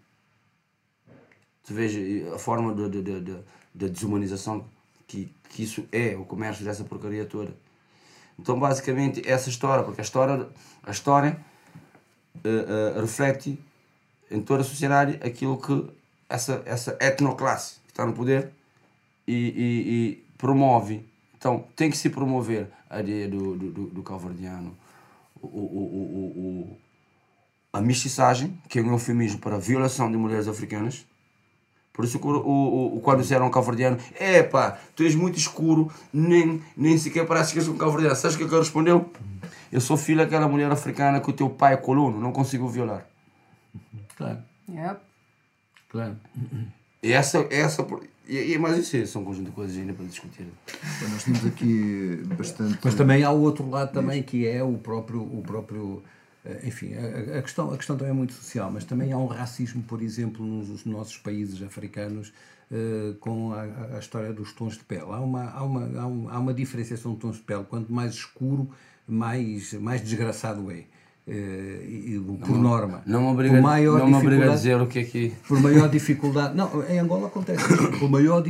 tu 1.65 1.73
vês 1.73 1.93
eh, 1.95 2.33
a 2.33 2.37
forma 2.39 2.73
de, 2.73 2.89
de, 2.89 3.01
de, 3.01 3.21
de- 3.21 3.37
de 3.75 3.89
desumanização 3.89 4.63
que, 5.05 5.31
que 5.49 5.61
isso 5.63 5.83
é, 5.91 6.15
o 6.15 6.23
comércio 6.25 6.63
dessa 6.65 6.83
porcaria 6.83 7.25
toda. 7.25 7.53
Então, 8.39 8.59
basicamente, 8.59 9.21
essa 9.27 9.49
história, 9.49 9.83
porque 9.83 10.01
a 10.01 10.03
história, 10.03 10.47
a 10.83 10.91
história 10.91 11.37
eh, 12.43 12.65
eh, 12.95 13.01
reflete 13.01 13.59
em 14.29 14.41
toda 14.41 14.61
a 14.61 14.63
sociedade 14.63 15.19
aquilo 15.23 15.57
que 15.59 15.89
essa, 16.29 16.61
essa 16.65 16.97
etnoclasse 17.01 17.75
que 17.85 17.91
está 17.91 18.05
no 18.05 18.13
poder 18.13 18.51
e, 19.27 19.33
e- 19.33 19.91
e 19.91 20.25
promove. 20.37 21.05
Então, 21.37 21.65
tem 21.75 21.89
que 21.89 21.97
se 21.97 22.09
promover 22.09 22.67
a 22.89 22.99
ideia 22.99 23.27
do, 23.27 23.55
do, 23.55 23.71
do, 23.71 23.87
do 23.87 24.03
calvardiano, 24.03 24.75
o, 25.41 25.47
o, 25.47 25.51
o, 25.51 26.71
o- 26.71 26.77
a 27.73 27.81
mestiçagem, 27.81 28.57
que 28.69 28.79
é 28.79 28.81
um 28.81 28.91
eufemismo 28.91 29.39
para 29.39 29.55
a 29.55 29.59
violação 29.59 30.09
de 30.11 30.17
mulheres 30.17 30.47
africanas. 30.47 31.05
Por 31.97 32.05
isso, 32.05 32.19
o, 32.19 32.29
o, 32.29 32.97
o, 32.97 33.01
quando 33.01 33.21
disseram 33.21 33.49
calvardiano, 33.49 33.97
é 34.19 34.43
pá, 34.43 34.77
tu 34.95 35.01
és 35.01 35.15
muito 35.15 35.35
escuro, 35.39 35.91
nem, 36.13 36.61
nem 36.77 36.95
sequer 36.95 37.25
parece 37.25 37.53
que 37.53 37.57
és 37.57 37.67
um 37.67 37.75
calvardiano. 37.75 38.15
Sabes 38.15 38.35
o 38.35 38.37
que 38.37 38.43
ele 38.43 38.55
respondeu? 38.55 39.09
Eu 39.71 39.81
sou 39.81 39.97
filho 39.97 40.19
daquela 40.19 40.47
mulher 40.47 40.71
africana 40.71 41.19
que 41.19 41.27
o 41.31 41.33
teu 41.33 41.49
pai 41.49 41.73
é 41.73 41.77
colono, 41.77 42.19
não 42.19 42.31
consigo 42.31 42.67
violar. 42.69 43.03
Claro, 44.15 44.37
Yep. 44.69 44.99
claro. 45.89 46.15
E 47.01 47.11
essa, 47.11 47.47
essa, 47.49 47.85
e, 48.27 48.53
e, 48.53 48.57
mas 48.59 48.77
isso 48.77 49.07
são 49.07 49.23
um 49.23 49.25
conjunto 49.25 49.45
de 49.47 49.51
coisas 49.51 49.75
ainda 49.75 49.93
para 49.93 50.05
discutir. 50.05 50.45
Bom, 51.01 51.07
Nós 51.09 51.23
temos 51.23 51.45
aqui 51.47 52.21
bastante. 52.37 52.77
Mas 52.83 52.93
também 52.93 53.23
há 53.23 53.31
o 53.31 53.41
outro 53.41 53.67
lado 53.67 53.91
também 53.91 54.21
que 54.21 54.47
é 54.47 54.61
o 54.61 54.73
próprio, 54.73 55.21
o 55.21 55.41
próprio 55.41 56.03
enfim, 56.63 56.93
a, 56.95 57.39
a 57.39 57.41
questão, 57.41 57.71
a 57.73 57.77
questão 57.77 57.95
também 57.97 58.11
é 58.11 58.15
muito 58.15 58.33
social, 58.33 58.69
mas 58.71 58.83
também 58.83 59.11
há 59.11 59.17
um 59.17 59.27
racismo, 59.27 59.83
por 59.83 60.01
exemplo, 60.01 60.45
nos 60.45 60.85
nossos 60.85 61.17
países 61.17 61.61
africanos 61.61 62.31
eh, 62.71 63.13
com 63.19 63.53
a, 63.53 63.95
a 63.95 63.99
história 63.99 64.31
dos 64.33 64.51
tons 64.53 64.73
de 64.77 64.83
pele. 64.83 65.03
Há 65.09 65.19
uma, 65.19 65.43
há, 65.51 65.63
uma, 65.63 65.99
há, 66.01 66.07
um- 66.07 66.29
há 66.29 66.39
uma 66.39 66.53
diferenciação 66.53 67.13
de 67.13 67.19
tons 67.19 67.35
de 67.37 67.41
pele. 67.43 67.63
Quanto 67.69 67.91
mais 67.91 68.13
escuro, 68.13 68.69
mais, 69.07 69.73
mais 69.73 70.01
desgraçado 70.01 70.69
é. 70.71 70.83
Eh, 71.29 71.85
e 72.15 72.19
por 72.45 72.57
norma. 72.57 73.01
Não 73.05 73.19
me 73.19 73.25
Por 73.27 73.33
obriga, 73.33 73.61
maior 73.61 73.99
não 73.99 74.07
me 74.07 74.15
obriga 74.15 74.49
a 74.49 74.55
dizer 74.55 74.79
o 74.79 74.87
que 74.87 74.99
é 74.99 75.03
que. 75.03 75.33
por 75.45 75.59
maior 75.61 75.89
dificuldade. 75.89 76.55
Não, 76.55 76.81
em 76.89 76.99
Angola 76.99 77.27
acontece. 77.27 77.65
Por 77.99 78.09
maior, 78.09 78.41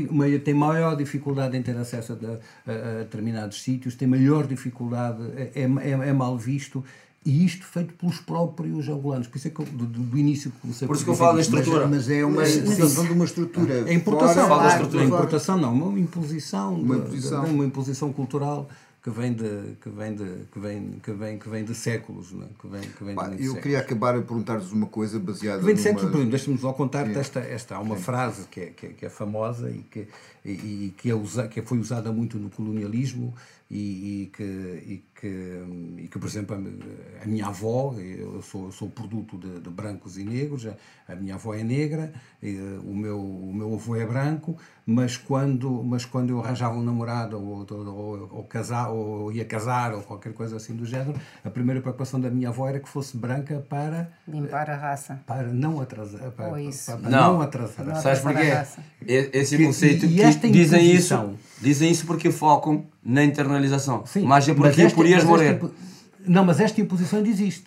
tem 0.44 0.54
maior 0.54 0.96
dificuldade 0.96 1.58
em 1.58 1.64
ter 1.64 1.76
acesso 1.76 2.14
a, 2.14 2.72
a- 2.72 3.00
a 3.00 3.04
determinados 3.04 3.64
sítios, 3.64 3.96
tem 3.96 4.08
maior 4.08 4.46
dificuldade, 4.46 5.24
é, 5.36 5.62
é, 5.64 5.92
é 6.10 6.14
mal 6.14 6.38
visto. 6.38 6.84
E 7.30 7.44
isto 7.46 7.66
feito 7.66 7.94
pelos 7.96 8.20
próprios 8.20 8.88
angolanos. 8.88 9.28
Por 9.28 9.38
isso 9.38 9.48
é 9.50 9.52
que 9.52 9.60
eu, 9.60 9.66
do, 9.66 9.86
do- 9.86 10.00
do 10.04 10.18
início 10.18 10.50
comecei 10.62 10.88
Por 10.88 10.96
isso 10.96 11.04
que 11.04 11.10
eu 11.12 11.16
falo 11.16 11.36
da 11.36 11.42
estrutura. 11.42 11.86
Mas 11.86 12.10
é 12.10 12.24
uma 12.24 12.46
situação 12.46 13.06
de 13.06 13.12
uma 13.12 13.26
estrutura. 13.26 13.84
A 13.84 13.94
importação, 13.94 14.48
fora- 14.48 14.62
da 14.64 14.70
a 14.70 14.74
estrutura. 14.76 15.04
importação 15.04 15.58
não, 15.58 15.74
uma 15.74 16.00
imposição, 16.00 16.76
Uma 16.76 16.96
de- 16.96 17.02
imposição. 17.02 17.44
de- 17.44 17.52
uma 17.52 17.66
imposição 17.66 18.14
cultural 18.14 18.70
que 19.04 19.10
vem 19.10 19.34
de 19.34 19.76
que 19.82 19.90
vem 19.90 20.16
de 20.16 20.26
que 20.52 20.60
vem 20.60 20.92
que 21.04 21.12
vem 21.12 21.38
que 21.40 21.50
vem 21.50 21.64
de 21.66 21.74
séculos, 21.76 22.32
não 22.34 22.44
é? 22.44 22.48
que 22.60 22.68
vem 22.68 22.82
que 22.82 23.04
vem 23.04 23.16
de 23.16 23.22
muitos 23.22 23.32
eu 23.32 23.38
séculos. 23.38 23.62
queria 23.64 23.80
acabar 23.80 24.16
a 24.16 24.22
perguntar-vos 24.22 24.72
uma 24.72 24.88
coisa 24.88 25.18
baseada 25.20 25.62
Vem 25.64 25.76
de 25.76 25.82
numa... 25.82 25.84
séculos, 25.84 26.10
por 26.12 26.18
exemplo, 26.18 26.32
deixa-me 26.32 26.58
só 26.58 26.74
contar 26.74 27.10
esta, 27.12 27.40
esta. 27.40 27.76
Há 27.76 27.80
uma 27.80 27.96
frase 27.98 28.48
que 28.50 28.60
é, 28.62 28.66
que 28.68 28.86
é, 28.86 28.90
que 28.90 29.06
é 29.06 29.10
famosa 29.10 29.70
e 29.70 29.80
que, 29.80 30.08
e, 30.46 30.52
e 30.52 30.94
que, 30.98 31.10
é 31.10 31.16
usa, 31.16 31.48
que 31.48 31.62
foi 31.62 31.78
usada 31.78 32.12
muito 32.12 32.38
no 32.38 32.50
colonialismo 32.50 33.34
e, 33.72 34.24
e 34.24 34.32
que, 34.36 34.44
e, 34.44 35.04
que, 35.20 35.28
e 35.98 36.08
que, 36.08 36.20
por 36.20 36.28
exemplo, 36.28 36.56
a, 36.56 37.24
a 37.24 37.26
minha 37.26 37.48
avó, 37.48 37.94
eu 37.98 38.42
sou, 38.42 38.66
eu 38.66 38.72
sou 38.72 38.88
produto 38.90 39.36
de, 39.38 39.60
de 39.60 39.70
brancos 39.70 40.18
e 40.18 40.24
negros, 40.24 40.68
a, 40.68 40.74
a 41.12 41.16
minha 41.16 41.36
avó 41.36 41.54
é 41.56 41.64
negra, 41.64 42.14
e, 42.42 42.56
o, 42.86 42.94
meu, 42.96 43.20
o 43.20 43.52
meu 43.54 43.74
avô 43.74 43.96
é 43.96 44.06
branco, 44.06 44.56
mas 44.86 45.18
quando, 45.18 45.84
mas 45.84 46.06
quando 46.06 46.30
eu 46.30 46.40
arranjava 46.40 46.76
um 46.78 46.84
namorado 46.84 47.36
ou, 47.38 47.66
ou, 47.70 48.30
ou, 48.32 48.44
casar, 48.44 48.90
ou 48.90 49.32
ia 49.32 49.44
casar 49.44 49.94
ou 49.94 50.02
qualquer 50.02 50.34
coisa 50.34 50.56
assim 50.56 50.76
do 50.76 50.86
género, 50.86 51.16
a 51.44 51.50
primeira 51.50 51.82
preocupação 51.82 52.20
da 52.22 52.30
minha 52.30 52.50
avó 52.50 52.68
era 52.70 52.80
que 52.80 52.88
fosse 52.88 53.18
branca 53.18 53.66
para 53.68 54.12
Limpar 54.28 54.70
a 54.70 54.76
raça. 54.76 55.20
para 55.26 55.48
não 55.48 55.82
atrasar. 55.82 56.32
Para, 56.32 56.50
Ou 56.50 56.60
isso. 56.60 56.86
para- 56.92 56.98
para 57.02 57.10
Não. 57.10 57.34
não 57.34 57.42
atrasar. 57.42 57.86
Não 57.86 57.96
Sabes 57.96 58.20
atrapalhar 58.20 58.36
porquê? 58.40 58.52
a 58.52 58.60
raça. 58.60 58.82
E- 59.06 59.30
Esse 59.34 59.58
Que- 59.58 59.66
conceito 59.66 60.06
e 60.06 60.22
esta 60.22 60.48
dizem 60.50 60.92
isso, 60.94 61.34
dizem 61.60 61.90
isso 61.92 62.06
porque 62.06 62.32
focam 62.32 62.86
na 63.04 63.24
internalização. 63.24 64.06
Sim, 64.06 64.24
mas 64.24 64.48
é 64.48 64.54
porque 64.54 64.82
esta- 64.82 64.96
podias 64.96 65.07
morrer. 65.26 65.46
esta 65.54 65.66
impo- 65.66 65.74
não, 66.26 66.46
mas 66.46 66.60
esta 66.60 66.82
imposição 66.82 67.20
ainda 67.20 67.30
existe. 67.30 67.66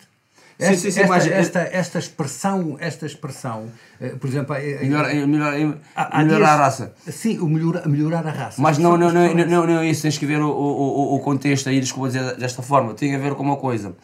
Sim, 0.59 0.67
Esta, 0.67 0.75
sim, 0.77 0.91
sim, 0.91 0.99
esta, 0.99 1.07
mas- 1.07 1.27
esta, 1.27 1.59
esta 1.71 1.97
expressão, 1.99 2.77
esta 2.79 3.05
expressão, 3.07 3.65
eh, 3.99 4.09
por 4.09 4.27
exemplo, 4.29 4.53
eh, 4.53 4.73
eh, 4.73 4.79
Melhor, 4.85 5.11
melhorar 5.25 5.55
dias- 5.57 6.49
a 6.49 6.55
raça. 6.57 6.93
Sim, 7.07 7.39
o 7.39 7.47
melhor, 7.49 7.87
melhorar 7.87 8.27
a 8.27 8.31
raça. 8.31 8.61
Mas 8.61 8.77
não, 8.77 8.95
não, 8.95 9.11
não, 9.11 9.33
não, 9.33 9.65
não, 9.65 9.79
é 9.79 9.87
isso. 9.89 10.03
Tens 10.03 10.19
que 10.19 10.25
ver 10.27 10.39
o, 10.39 10.47
o, 10.49 11.15
o- 11.15 11.19
contexto 11.21 11.67
aí, 11.67 11.79
desculpa 11.79 12.09
dizer 12.09 12.35
desta 12.37 12.61
forma. 12.61 12.93
Tem 12.93 13.15
a 13.15 13.17
ver 13.17 13.33
com 13.33 13.41
uma 13.41 13.55
coisa. 13.57 13.95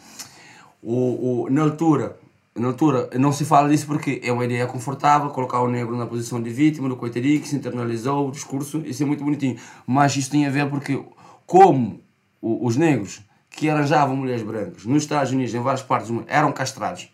O, 0.81 1.43
o, 1.43 1.49
na 1.51 1.61
altura, 1.61 2.17
na 2.55 2.67
altura, 2.69 3.09
não 3.19 3.31
se 3.31 3.45
fala 3.45 3.69
disso 3.69 3.85
porque 3.85 4.19
é 4.23 4.31
uma 4.31 4.43
ideia 4.45 4.65
confortável, 4.65 5.29
colocar 5.29 5.61
o 5.61 5.69
negro 5.69 5.95
na 5.95 6.07
posição 6.07 6.41
de 6.41 6.49
vítima, 6.49 6.89
do 6.89 6.95
coitadinho, 6.95 7.39
que 7.39 7.47
se 7.47 7.55
internalizou 7.55 8.29
o 8.29 8.31
discurso, 8.31 8.81
isso 8.85 9.03
é 9.03 9.05
muito 9.05 9.23
bonitinho. 9.23 9.57
Mas 9.85 10.15
isso 10.15 10.31
tem 10.31 10.47
a 10.47 10.49
ver 10.49 10.67
porque, 10.69 10.99
como 11.45 12.01
os 12.41 12.75
negros 12.77 13.21
que 13.57 13.67
arranjavam 13.67 14.15
mulheres 14.15 14.43
brancas 14.43 14.85
nos 14.85 15.01
Estados 15.01 15.31
Unidos, 15.31 15.51
em 15.55 15.59
várias 15.59 15.81
partes 15.81 16.09
do 16.09 16.13
mundo, 16.13 16.25
eram 16.29 16.51
castrados, 16.51 17.09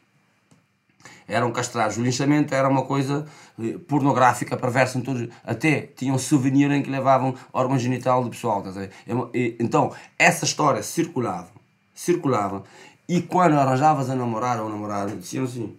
eram 1.26 1.50
castrados. 1.54 1.96
O 1.98 2.04
linchamento 2.04 2.54
era 2.54 2.68
uma 2.68 2.82
coisa 2.84 3.26
eh, 3.58 3.78
pornográfica, 3.88 4.58
perversa. 4.58 4.98
em 4.98 5.02
todos- 5.02 5.30
Até 5.46 5.82
tinham 5.96 6.18
souvenir 6.20 6.70
em 6.70 6.82
que 6.84 6.90
levavam 6.90 7.34
órgão 7.54 7.80
genital 7.80 8.22
do 8.26 8.30
pessoal. 8.30 8.62
É 8.76 8.90
Então, 9.58 9.94
essa 10.20 10.44
história 10.44 10.84
circulava, 10.84 11.48
circulava. 11.96 12.64
E 13.08 13.22
quando 13.22 13.54
arranjavas 13.54 14.10
a 14.10 14.16
namorar 14.16 14.60
ou 14.62 14.68
namorado, 14.70 15.16
diziam 15.16 15.46
assim: 15.46 15.78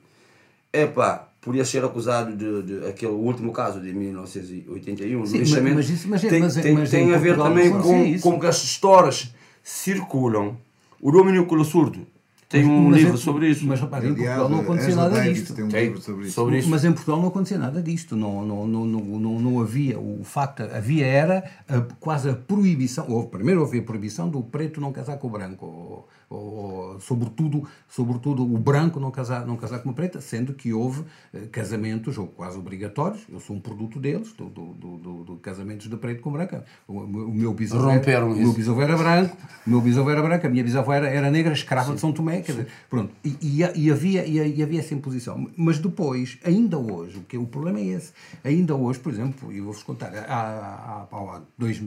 epá, 0.72 1.28
podia 1.42 1.64
ser 1.66 1.84
acusado 1.84 2.34
de, 2.34 2.62
de 2.62 2.86
aquele 2.88 3.12
último 3.12 3.52
caso 3.52 3.80
de 3.82 3.92
1981, 3.92 5.20
do 5.20 5.26
Sim, 5.26 5.38
linchamento. 5.38 5.76
mas 5.76 5.90
isso- 5.90 6.08
mas 6.08 6.24
é- 6.24 6.28
tem, 6.30 6.40
mas 6.40 6.56
é- 6.56 6.62
tem, 6.62 6.72
mas 6.74 6.90
tem 6.90 7.08
em 7.10 7.14
a 7.14 7.18
ver 7.18 7.36
também 7.36 7.70
com, 7.70 8.18
com 8.20 8.40
que 8.40 8.46
as 8.46 8.62
histórias 8.64 9.30
circulam. 9.64 10.56
O 11.00 11.10
Domínio 11.10 11.46
Colossurdo 11.46 12.06
tem 12.48 12.64
um 12.64 12.90
Mas 12.90 12.98
livro 13.00 13.14
em- 13.14 13.18
sobre 13.18 13.48
isso. 13.48 13.66
Mas 13.66 13.80
rapaz, 13.80 14.04
em 14.04 14.08
Portugal 14.14 14.48
não 14.48 14.60
acontecia 14.60 14.94
nada 14.94 15.20
disto. 15.22 15.54
tem 15.54 15.64
um 15.64 15.68
Tem, 15.68 15.84
livro 15.86 16.00
sobre 16.00 16.26
isso. 16.26 16.34
sobre 16.34 16.58
isso. 16.58 16.68
Mas 16.70 16.84
em 16.84 16.92
Portugal 16.92 17.20
não 17.20 17.28
acontecia 17.28 17.58
nada 17.58 17.82
disto. 17.82 18.14
Não, 18.14 18.44
não, 18.46 18.66
não, 18.66 18.84
não, 18.86 19.00
não, 19.00 19.38
não 19.40 19.60
havia. 19.60 19.98
O 19.98 20.22
facto, 20.22 20.60
havia 20.62 21.06
era 21.06 21.44
a- 21.68 21.80
quase 21.98 22.28
a 22.28 22.34
proibição. 22.34 23.06
Ou, 23.08 23.26
primeiro 23.26 23.62
havia 23.64 23.80
a 23.80 23.84
proibição 23.84 24.28
do 24.28 24.42
preto 24.42 24.80
não 24.80 24.92
casar 24.92 25.16
com 25.18 25.26
o 25.26 25.30
branco. 25.30 26.06
Ou, 26.35 27.01
sobretudo, 27.01 27.66
sobretudo 27.89 28.43
o 28.43 28.59
branco 28.59 28.99
não 28.99 29.11
casar, 29.11 29.47
não 29.47 29.57
casar 29.57 29.78
com 29.78 29.89
uma 29.89 29.95
preta, 29.95 30.20
sendo 30.20 30.53
que 30.53 30.72
houve 30.72 31.05
eh, 31.32 31.47
casamentos 31.53 32.18
ou 32.18 32.26
quase 32.26 32.59
obrigatórios, 32.59 33.22
eu 33.30 33.39
sou 33.41 33.55
um 33.57 33.61
produto 33.61 34.01
deles, 34.01 34.32
do, 34.32 34.47
do, 34.49 34.64
do, 34.74 35.24
do- 35.24 35.37
casamentos 35.37 35.89
de 35.89 35.97
preto 35.97 36.20
com 36.22 36.32
branca. 36.32 36.64
O, 36.89 37.01
o 37.01 37.35
meu 37.35 37.53
bisavô 37.55 37.89
era, 37.89 37.99
Romperam 37.99 38.32
o 38.32 38.37
meu 38.37 38.53
bisavô 38.53 38.82
era 38.82 38.97
branco, 38.97 39.37
o 39.66 39.70
meu 39.70 39.80
bisavô 39.80 40.11
era 40.11 40.22
branco, 40.22 40.47
a 40.47 40.51
minha 40.51 40.64
bisavó 40.64 40.93
era, 40.93 41.09
era 41.09 41.30
negra, 41.30 41.53
escrava 41.53 41.95
de 41.95 42.01
São 42.01 42.12
Tomé, 42.12 42.41
quer 42.41 42.53
dizer, 42.53 42.66
pronto, 42.91 43.12
e, 43.24 43.37
e, 43.41 43.59
e 43.85 43.91
havia, 43.91 44.24
e, 44.26 44.57
e 44.57 44.62
havia 44.62 44.80
essa 44.80 44.95
imposição. 44.95 45.49
Mas 45.57 45.78
depois, 45.78 46.39
ainda 46.45 46.78
hoje, 46.78 47.18
o, 47.18 47.22
que, 47.22 47.37
o 47.39 47.47
problema 47.47 47.78
é 47.78 47.85
esse, 47.87 48.12
ainda 48.43 48.74
hoje, 48.74 48.99
por 48.99 49.12
exemplo, 49.12 49.53
e 49.53 49.61
vou-vos 49.61 49.82
contar, 49.82 50.12
há, 50.28 51.07
há, 51.11 51.16
há 51.16 51.41
dois, 51.57 51.80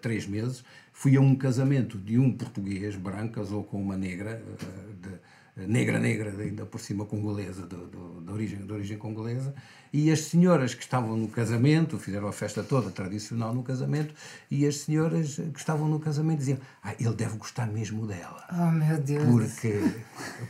três 0.00 0.26
meses, 0.26 0.64
fui 1.04 1.18
a 1.18 1.20
um 1.20 1.34
casamento 1.34 1.98
de 1.98 2.18
um 2.18 2.32
português 2.32 2.96
branco, 2.96 3.34
casou 3.34 3.62
com 3.62 3.76
uma 3.78 3.94
negra, 3.94 4.42
eh, 4.42 5.58
de- 5.58 5.66
negra, 5.66 5.98
negra, 6.00 6.30
ainda 6.42 6.64
por 6.64 6.80
cima 6.80 7.04
congolesa, 7.04 7.66
de, 7.66 7.76
de, 7.76 8.24
de 8.24 8.32
origem, 8.32 8.58
de 8.64 8.72
origem 8.72 8.96
congolesa, 8.96 9.54
e 9.92 10.10
as 10.10 10.20
senhoras 10.22 10.72
que 10.72 10.82
estavam 10.82 11.14
no 11.14 11.28
casamento, 11.28 11.98
fizeram 11.98 12.26
a 12.26 12.32
festa 12.32 12.62
toda 12.62 12.90
tradicional 12.90 13.54
no 13.54 13.62
casamento, 13.62 14.14
e 14.50 14.66
as 14.66 14.78
senhoras 14.78 15.34
que 15.52 15.58
estavam 15.58 15.88
no 15.90 16.00
casamento 16.00 16.38
diziam: 16.38 16.58
Ah, 16.82 16.94
ele 16.98 17.12
deve 17.14 17.36
gostar 17.36 17.66
mesmo 17.66 18.06
dela. 18.06 18.42
Oh 18.50 18.70
meu 18.72 18.96
Deus. 18.98 19.24
Porque, 19.26 19.80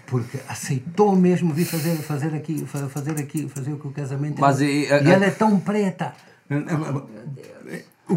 porque 0.06 0.38
aceitou 0.48 1.16
mesmo 1.16 1.52
vir 1.52 1.64
fazer, 1.64 1.96
fazer 1.96 2.32
aqui, 2.32 2.64
fa- 2.64 2.88
fazer 2.88 3.18
aqui, 3.20 3.48
fazer 3.48 3.72
o 3.72 3.78
que 3.80 3.88
o 3.88 3.90
casamento 3.90 4.40
Mas 4.40 4.60
é. 4.62 4.66
e- 4.66 4.84
e, 4.84 4.86
ela 5.10 5.24
é 5.26 5.30
tão 5.32 5.58
preta. 5.58 6.14
O- 6.48 7.24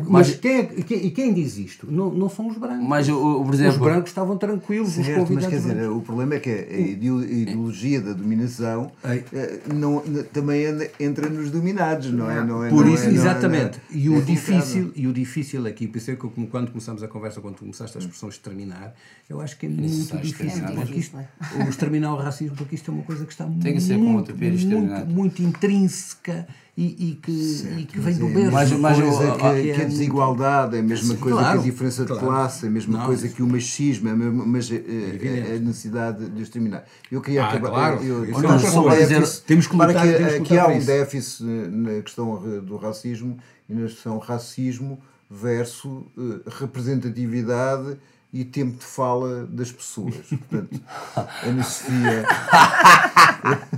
Mas 0.09 0.35
quem, 0.35 0.57
é- 0.57 0.63
quem, 0.65 1.05
e 1.05 1.11
quem 1.11 1.33
diz 1.33 1.57
isto? 1.57 1.89
Não, 1.89 2.11
não 2.11 2.27
são 2.29 2.49
os 2.49 2.57
brancos. 2.57 2.85
Mas, 2.85 3.07
o- 3.07 3.15
o- 3.15 3.45
por 3.45 3.53
os 3.53 3.59
exemplo, 3.59 3.85
brancos 3.85 4.09
estavam 4.11 4.37
tranquilos, 4.37 4.89
os 4.89 4.95
Certo, 4.95 5.07
mas 5.09 5.17
convidados 5.29 5.47
quer 5.49 5.55
dizer, 5.61 5.75
brancos. 5.75 5.97
o 5.97 6.01
problema 6.01 6.35
é 6.35 6.39
que 6.41 6.49
a 6.49 6.77
ideo- 6.77 7.19
a 7.19 7.23
ideologia 7.25 8.01
da 8.01 8.11
dominação 8.11 8.91
eh, 9.05 9.59
não, 9.73 10.03
também 10.33 10.63
entra 10.99 11.29
nos 11.29 11.49
dominados, 11.51 12.11
não 12.11 12.29
é? 12.29 12.43
Não 12.43 12.65
é 12.65 12.69
Por 12.69 12.85
não 12.85 12.93
isso, 12.93 13.03
é- 13.03 13.07
não 13.07 13.13
é- 13.13 13.15
exatamente. 13.15 13.79
não 13.89 13.97
é- 13.97 13.97
e, 13.97 14.05
é 14.05 14.09
o 14.09 14.11
colocado. 14.11 14.25
difícil, 14.25 14.91
e 14.93 15.07
o 15.07 15.13
difícil 15.13 15.65
aqui, 15.65 15.87
por 15.87 15.97
isso 15.99 16.11
é 16.11 16.15
que 16.17 16.23
eu, 16.25 16.29
como 16.31 16.47
quando 16.47 16.69
começamos 16.69 17.01
a 17.01 17.07
conversa, 17.07 17.39
quando 17.39 17.55
começaste 17.57 17.97
a 17.97 18.01
expressão 18.01 18.27
exterminar, 18.27 18.93
eu 19.29 19.39
acho 19.39 19.57
que 19.57 19.67
é 19.67 19.69
muito 19.69 19.83
Necessário 19.83 20.25
difícil. 20.25 20.47
exterminar 20.47 20.81
Porque 20.85 20.99
isto, 20.99 21.17
o 21.65 21.69
exterminar 21.69 22.13
o 22.13 22.17
racismo, 22.17 22.55
porque 22.57 22.75
isto 22.75 22.91
é 22.91 22.93
uma 22.93 23.03
coisa 23.03 23.25
que 23.25 23.31
está 23.31 23.45
Tem 23.45 23.73
que 23.73 23.79
ser 23.81 23.97
muito, 23.97 24.31
utopia 24.31 24.49
exterminar. 24.49 25.05
muito, 25.05 25.13
muito 25.13 25.41
intrínseca 25.43 26.45
e, 26.77 27.09
e 27.09 27.15
que, 27.15 27.31
e 27.79 27.85
que 27.85 27.99
vem 27.99 28.13
Mas 28.13 28.17
do 28.19 28.27
é 28.27 28.29
berço. 28.33 28.47
a 28.49 28.51
Mas- 28.51 28.71
mas 28.73 28.99
coisa 28.99 29.33
o- 29.33 29.37
que, 29.37 29.45
a- 29.47 29.53
que 29.55 29.61
que 29.63 29.69
é 29.71 29.81
a 29.81 29.87
desigualdade, 29.87 30.75
é 30.75 30.79
a 30.79 30.83
mesma 30.83 31.15
coisa 31.15 31.37
claro, 31.39 31.59
que 31.61 31.67
a 31.67 31.71
diferença 31.71 32.01
de 32.03 32.07
claro. 32.09 32.25
classe, 32.27 32.65
é 32.65 32.69
a 32.69 32.71
mesma 32.71 32.97
Não, 32.99 33.05
coisa 33.07 33.27
que 33.27 33.41
o 33.41 33.47
machismo, 33.47 34.07
é 34.09 34.11
a 34.11 34.15
mas 34.15 34.69
eh, 34.71 34.75
evidente. 34.75 35.51
a, 35.51 35.55
a 35.55 35.59
necessidade 35.59 36.29
de 36.29 36.41
exterminar. 36.43 36.85
Eu 37.11 37.19
queria 37.19 37.43
Ah, 37.45 37.49
acabar. 37.49 37.69
claro, 37.69 38.03
eu, 38.03 38.25
eu- 38.25 38.31
é 38.31 38.35
outra 38.35 38.59
só 38.59 38.87
déficit- 38.89 39.43
Temos- 39.45 39.65
que 39.67 39.75
lutar- 39.75 39.87
temos 40.03 40.17
que 40.17 40.23
aqui 40.23 40.39
lutar 40.39 40.59
há 40.59 40.65
para 40.65 40.73
um 40.75 40.85
déficit 40.85 41.43
eh, 41.43 41.67
na 41.69 42.01
questão 42.03 42.61
do 42.61 42.77
racismo 42.77 43.37
e 43.67 43.73
na 43.73 43.81
questão 43.87 44.17
racismo 44.19 44.99
versus 45.31 46.03
eh, 46.17 46.41
representatividade 46.59 47.97
e 48.31 48.45
tempo 48.45 48.77
de 48.77 48.85
fala 48.85 49.47
das 49.49 49.71
pessoas. 49.71 50.13
Portanto, 50.29 50.79
a 51.15 51.63
Sofia. 51.63 52.25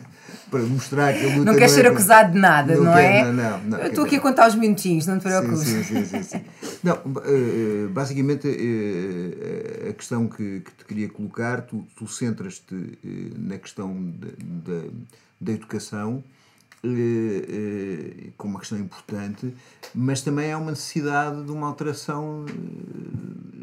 para 0.50 0.60
mostrar 0.64 1.14
que 1.14 1.26
a 1.26 1.28
luta 1.28 1.46
Não 1.46 1.54
queres 1.56 1.72
é 1.72 1.76
ser 1.76 1.86
acusado 1.88 2.34
de 2.34 2.40
nada, 2.40 2.76
não, 2.76 2.98
é? 2.98 3.24
não, 3.24 3.34
não, 3.34 3.64
não, 3.64 3.78
Eu 3.80 3.88
estou 3.90 4.06
aqui 4.06 4.16
a 4.16 4.20
contar 4.20 4.48
os 4.48 4.56
minutinhos, 4.56 5.06
não 5.06 5.18
te 5.20 5.24
preocupes. 5.24 5.60
sim, 5.62 5.84
sim, 5.84 6.06
sim, 6.06 6.24
sim. 6.24 6.42
Não, 6.84 6.96
eh, 6.96 7.86
eh, 7.86 7.88
basicamente 7.92 8.48
eh, 8.48 9.90
a 9.90 9.94
questão 9.94 10.28
que, 10.28 10.62
te 10.62 10.86
queria 10.86 11.10
colocar, 11.10 11.62
tu, 11.62 11.86
tu 11.96 12.08
centras-te 12.08 12.76
na 13.38 13.58
questão 13.58 13.94
da- 14.18 14.74
da- 15.40 15.52
educação 15.54 16.24
como 18.38 18.54
uma 18.54 18.60
questão 18.60 18.78
importante, 18.80 19.54
mas 19.94 20.22
também 20.22 20.52
há 20.52 20.58
uma 20.58 20.72
necessidade 20.72 21.44
de 21.44 21.52
uma 21.52 21.68
alteração 21.68 22.46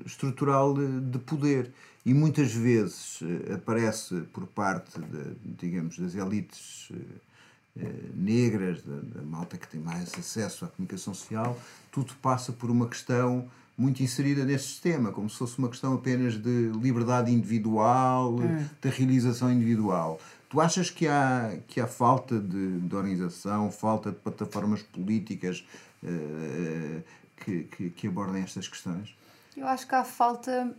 estrutural 0.05 0.74
de, 0.74 1.01
de 1.01 1.18
poder. 1.18 1.72
E 2.07 2.14
muitas 2.14 2.52
vezes 2.52 3.18
eh, 3.20 3.54
aparece 3.54 4.20
por 4.32 4.46
parte, 4.46 5.00
de, 5.00 5.34
digamos, 5.59 5.98
das 5.98 6.14
elites 6.14 6.88
eh, 6.92 7.80
eh, 7.80 7.92
negras, 8.14 8.80
da, 8.82 9.00
da 9.00 9.22
malta 9.22 9.59
que 9.59 9.66
tem 9.66 9.80
mais 9.80 10.14
acesso 10.14 10.64
à 10.64 10.68
comunicação 10.68 11.12
social, 11.12 11.59
tudo 11.90 12.14
passa 12.22 12.52
por 12.52 12.70
uma 12.70 12.86
questão 12.86 13.50
muito 13.76 14.04
inserida 14.04 14.44
nesse 14.44 14.66
sistema, 14.66 15.11
como 15.11 15.28
se 15.28 15.36
fosse 15.36 15.59
uma 15.59 15.68
questão 15.68 15.94
apenas 15.94 16.40
de 16.40 16.70
liberdade 16.80 17.32
individual, 17.32 18.36
de 18.80 18.88
realização 18.88 19.52
individual. 19.52 20.20
Tu 20.48 20.61
achas 20.61 20.90
que 20.90 21.09
há, 21.09 21.59
que 21.66 21.80
há 21.80 21.88
falta 21.88 22.38
de, 22.38 22.78
de 22.82 22.94
organização, 22.94 23.70
falta 23.72 24.12
de 24.12 24.18
plataformas 24.18 24.80
políticas 24.80 25.66
eh, 26.04 27.02
que, 27.44 27.64
que, 27.64 27.90
que 27.90 28.07
abordem 28.07 28.44
estas 28.44 28.68
questões? 28.68 29.12
Eu 29.57 29.66
acho 29.66 29.88
que 29.88 29.94
há 29.94 30.04
falta 30.04 30.72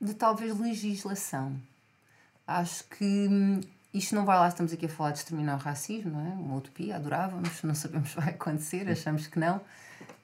de 0.00 0.14
talvez 0.14 0.58
legislação. 0.58 1.56
Acho 2.46 2.84
que 2.84 3.04
hum, 3.04 3.60
isto 3.92 4.14
não 4.14 4.24
vai 4.24 4.38
lá, 4.38 4.48
estamos 4.48 4.72
aqui 4.72 4.86
a 4.86 4.88
falar 4.88 5.12
de 5.12 5.18
exterminar 5.18 5.56
o 5.56 5.58
racismo, 5.58 6.12
não 6.12 6.26
é? 6.26 6.30
Uma 6.30 6.56
utopia, 6.56 6.96
adorávamos, 6.96 7.60
não 7.64 7.74
sabemos 7.74 8.10
se 8.10 8.16
vai 8.16 8.30
acontecer, 8.30 8.88
achamos 8.88 9.26
que 9.26 9.38
não. 9.38 9.60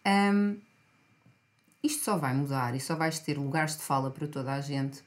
Hum, 0.06 0.58
isto 1.82 2.04
só 2.04 2.16
vai 2.16 2.32
mudar 2.32 2.74
e 2.74 2.80
só 2.80 2.96
vais 2.96 3.18
ter 3.18 3.36
lugares 3.36 3.76
de 3.76 3.82
fala 3.82 4.10
para 4.10 4.26
toda 4.26 4.52
a 4.52 4.60
gente 4.60 5.02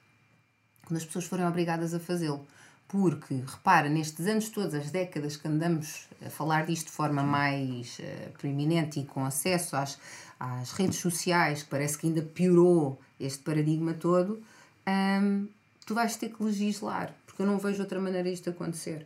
quando 0.85 0.97
as 0.97 1.05
pessoas 1.05 1.25
forem 1.25 1.45
obrigadas 1.45 1.93
a 1.93 1.99
fazê-lo. 1.99 2.45
Porque, 2.87 3.43
repara, 3.45 3.89
nestes 3.89 4.25
anos 4.27 4.47
todos, 4.47 4.73
as 4.73 4.89
décadas 4.89 5.35
que 5.35 5.47
andamos 5.47 6.07
a 6.25 6.29
falar 6.29 6.65
disto 6.65 6.85
de 6.85 6.93
forma 6.93 7.21
mais 7.21 7.97
eh, 7.99 8.29
preeminente 8.37 9.01
e 9.01 9.05
com 9.05 9.25
acesso 9.25 9.75
às, 9.75 9.99
às 10.39 10.71
redes 10.71 10.97
sociais, 10.99 11.63
que 11.63 11.69
parece 11.69 11.97
que 11.97 12.07
ainda 12.07 12.21
piorou 12.21 12.97
este 13.19 13.39
paradigma 13.43 13.93
todo, 13.93 14.41
hum, 14.87 15.47
tu 15.85 15.93
vais 15.93 16.15
ter 16.15 16.29
que 16.29 16.43
legislar, 16.43 17.13
porque 17.25 17.41
eu 17.41 17.45
não 17.45 17.57
vejo 17.59 17.81
outra 17.81 17.99
maneira 17.99 18.29
disto 18.29 18.49
acontecer. 18.49 19.05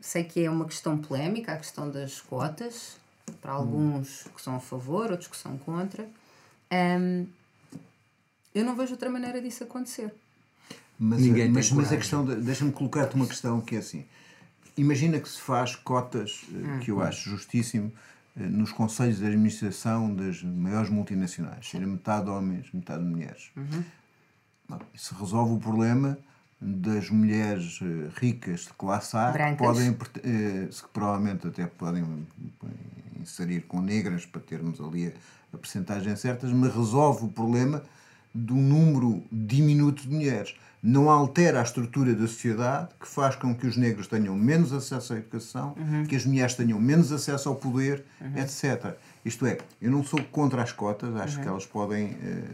Sei 0.00 0.24
que 0.24 0.44
é 0.44 0.50
uma 0.50 0.64
questão 0.64 0.96
polémica, 0.98 1.52
a 1.52 1.56
questão 1.56 1.90
das 1.90 2.20
cotas, 2.20 2.96
para 3.40 3.52
alguns 3.52 4.24
que 4.34 4.40
são 4.42 4.56
a 4.56 4.60
favor, 4.60 5.10
outros 5.10 5.28
que 5.28 5.36
são 5.36 5.56
contra. 5.58 6.08
Hum, 6.72 7.26
eu 8.54 8.64
não 8.64 8.76
vejo 8.76 8.92
outra 8.92 9.08
maneira 9.10 9.40
disso 9.40 9.64
acontecer. 9.64 10.12
Mas, 10.98 11.20
Ninguém 11.20 11.48
mas, 11.50 11.70
mas 11.72 11.92
a 11.92 11.96
questão, 11.96 12.24
de- 12.24 12.36
deixa-me 12.36 12.70
colocar-te 12.70 13.14
uma 13.16 13.26
questão 13.26 13.60
que 13.60 13.74
é 13.74 13.78
assim: 13.78 14.04
imagina 14.76 15.18
que 15.18 15.28
se 15.28 15.40
faz 15.40 15.74
cotas, 15.74 16.42
eh, 16.52 16.56
Hum. 16.56 16.78
que 16.80 16.90
eu 16.90 17.00
acho 17.00 17.28
justíssimo, 17.30 17.90
eh, 18.36 18.40
nos 18.46 18.70
conselhos 18.72 19.18
de 19.18 19.26
administração 19.26 20.14
das 20.14 20.42
maiores 20.42 20.90
multinacionais, 20.90 21.68
ser 21.68 21.84
metade 21.86 22.28
homens, 22.30 22.70
metade 22.72 23.02
mulheres. 23.02 23.50
Uhum. 23.56 23.82
Isso 24.94 25.14
resolve 25.14 25.54
o 25.54 25.58
problema 25.58 26.18
das 26.60 27.10
mulheres 27.10 27.80
eh, 27.82 28.08
ricas 28.16 28.60
de 28.60 28.72
classe 28.74 29.16
A 29.16 29.32
que 29.32 29.56
podem, 29.56 29.96
eh, 30.22 30.68
que 30.68 30.88
provavelmente 30.92 31.48
até 31.48 31.66
podem 31.66 32.04
eh, 32.04 33.20
inserir 33.20 33.62
com 33.62 33.80
negras 33.80 34.24
para 34.24 34.40
termos 34.40 34.80
ali 34.80 35.12
a, 35.52 35.58
percentagem 35.58 36.14
certa, 36.16 36.46
mas 36.46 36.74
resolve 36.74 37.26
o 37.26 37.28
problema 37.28 37.82
do 38.32 38.54
número 38.54 39.22
diminuto 39.30 40.02
de 40.02 40.14
mulheres. 40.14 40.54
Não 40.82 41.10
altera 41.10 41.60
a 41.60 41.62
estrutura 41.62 42.14
da 42.14 42.26
sociedade 42.26 42.88
que 42.98 43.06
faz 43.06 43.36
com 43.36 43.54
que 43.54 43.66
os 43.66 43.76
negros 43.76 44.06
tenham 44.06 44.34
menos 44.34 44.72
acesso 44.72 45.12
à 45.12 45.16
educação, 45.16 45.76
que 46.08 46.16
as 46.16 46.24
mulheres 46.24 46.54
tenham 46.54 46.80
menos 46.80 47.12
acesso 47.12 47.48
ao 47.50 47.54
poder, 47.54 48.04
etc. 48.34 48.96
Isto 49.24 49.46
é, 49.46 49.58
eu 49.80 49.90
não 49.90 50.02
sou 50.02 50.22
contra 50.24 50.62
as 50.62 50.72
cotas, 50.72 51.14
acho 51.16 51.40
que 51.40 51.46
elas 51.46 51.64
podem, 51.64 52.16
eh, 52.22 52.44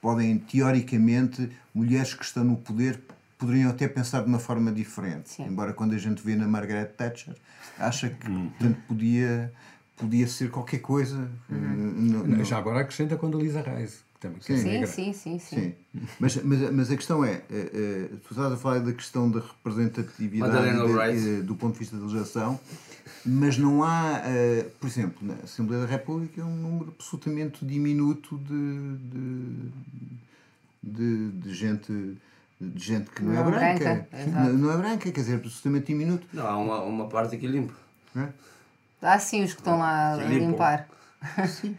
podem, 0.00 0.38
teoricamente, 0.38 1.50
mulheres 1.74 2.14
que 2.14 2.24
estão 2.24 2.44
no 2.44 2.56
poder 2.56 3.00
poderiam 3.38 3.70
até 3.70 3.88
pensar 3.88 4.20
de 4.22 4.28
uma 4.28 4.38
forma 4.38 4.70
diferente. 4.70 5.30
Sim. 5.30 5.46
Embora 5.46 5.72
quando 5.72 5.94
a 5.94 5.98
gente 5.98 6.22
vê 6.22 6.36
na 6.36 6.46
Margaret 6.46 6.86
Thatcher, 6.96 7.34
acha 7.78 8.10
que 8.10 8.26
portanto, 8.30 8.78
podia, 8.86 9.50
podia 9.96 10.26
ser 10.28 10.50
qualquer 10.50 10.78
coisa. 10.80 11.30
eh, 11.50 11.54
no- 11.54 12.26
no- 12.26 12.44
Já 12.44 12.58
agora 12.58 12.80
acrescenta 12.80 13.16
com 13.16 13.26
a 13.26 13.30
Lisa 13.30 13.62
Reis, 13.62 14.04
também 14.20 14.38
que 14.38 14.52
é 14.52 14.56
Sim. 14.56 14.86
Sim, 14.86 14.86
sim, 14.86 15.12
sim, 15.12 15.38
sim. 15.38 15.56
Sim, 15.56 15.74
mas, 16.20 16.36
mas, 16.36 16.70
mas 16.70 16.90
a 16.90 16.96
questão 16.96 17.24
é, 17.24 17.32
eh, 17.32 17.42
eh, 17.50 18.08
tu 18.22 18.32
estás 18.32 18.52
a 18.52 18.56
falar 18.56 18.80
da 18.80 18.92
questão 18.92 19.30
da 19.30 19.40
representatividade 19.40 20.68
eh, 20.68 21.40
do 21.42 21.54
ponto 21.54 21.72
de 21.72 21.78
vista 21.78 21.96
da 21.96 22.02
legislação, 22.02 22.60
mas 23.24 23.56
não 23.56 23.82
há, 23.82 24.20
por 24.78 24.86
exemplo, 24.86 25.26
na 25.26 25.34
Assembleia 25.42 25.84
da 25.84 25.88
República 25.90 26.40
é 26.40 26.44
um 26.44 26.54
número 26.54 26.94
absolutamente 26.96 27.64
diminuto 27.64 28.36
de, 28.38 28.96
de, 28.98 29.72
de, 30.82 31.30
de 31.30 31.54
gente 31.54 32.16
de 32.60 32.84
gente 32.84 33.08
que 33.10 33.22
não, 33.22 33.32
Não 33.32 33.40
é 33.40 33.44
branca. 33.44 33.84
branca, 33.84 34.06
exato. 34.12 34.30
não, 34.38 34.52
não 34.52 34.70
é 34.70 34.76
branca, 34.76 35.10
quer 35.10 35.20
dizer, 35.20 35.36
absolutamente 35.36 35.86
diminuto. 35.86 36.26
Não, 36.30 36.46
há 36.46 36.58
uma, 36.58 36.82
uma 36.82 37.08
parte 37.08 37.38
que 37.38 37.46
limpa. 37.46 37.72
é? 38.14 38.28
Há 39.00 39.18
sim 39.18 39.42
os 39.42 39.54
que 39.54 39.60
estão 39.60 39.78
lá 39.78 40.12
a 40.12 40.16
Sim. 41.48 41.76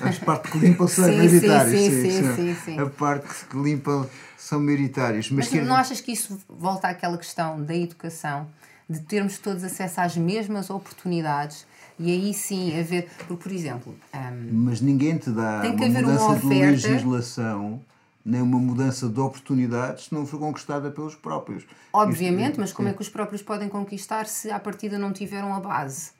As 0.00 0.18
partes 0.18 0.50
que 0.52 0.58
limpam 0.58 0.86
são 0.86 1.04
Sim, 1.04 1.28
sim, 1.28 1.40
sim, 1.70 1.90
sim, 1.90 2.34
sim, 2.34 2.54
sim. 2.64 2.78
A 2.80 2.86
parte 2.86 3.46
que 3.46 3.56
limpam 3.56 4.08
são 4.36 4.60
meritários. 4.60 5.30
Mas, 5.30 5.46
Mas 5.46 5.60
que- 5.60 5.60
não 5.66 5.76
achas 5.76 6.00
que 6.00 6.12
isso 6.12 6.38
volta 6.48 6.88
àquela 6.88 7.18
questão 7.18 7.62
da 7.62 7.74
educação, 7.74 8.48
de 8.88 9.00
termos 9.00 9.38
todos 9.38 9.64
acesso 9.64 10.00
às 10.00 10.16
mesmas 10.16 10.70
oportunidades 10.70 11.66
e 11.98 12.10
aí 12.12 12.32
sim 12.32 12.78
haver. 12.78 13.08
Porque, 13.26 13.42
por 13.42 13.52
exemplo, 13.52 13.94
hum, 14.14 14.48
mas 14.66 14.80
ninguém 14.80 15.18
te 15.18 15.30
dá 15.30 15.60
Tem 15.62 15.76
que 15.76 15.84
uma 15.84 15.86
haver 15.86 16.04
uma 16.04 16.12
mudança 16.12 16.40
de 16.40 16.46
oferta. 16.46 16.66
legislação 16.88 17.80
nem 18.24 18.40
uma 18.42 18.58
mudança 18.58 19.08
de 19.08 19.20
oportunidades 19.20 20.06
se 20.06 20.14
não 20.14 20.26
for 20.26 20.40
conquistada 20.40 20.90
pelos 20.90 21.14
próprios. 21.14 21.64
obviamente, 21.92 22.58
mas 22.58 22.72
como 22.72 22.88
é 22.88 22.92
que 22.92 23.00
os 23.00 23.08
próprios 23.08 23.40
podem 23.40 23.68
conquistar 23.68 24.26
se 24.26 24.50
à 24.50 24.58
partida 24.58 24.98
não 24.98 25.12
tiveram 25.12 25.54
a 25.54 25.60
base? 25.60 26.10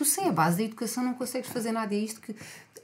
Tu 0.00 0.06
sem 0.06 0.30
a 0.30 0.32
base 0.32 0.56
da 0.56 0.62
educação 0.62 1.04
não 1.04 1.12
consegues 1.12 1.50
fazer 1.50 1.72
nada. 1.72 1.94
É 1.94 1.98
isto 1.98 2.22
que 2.22 2.34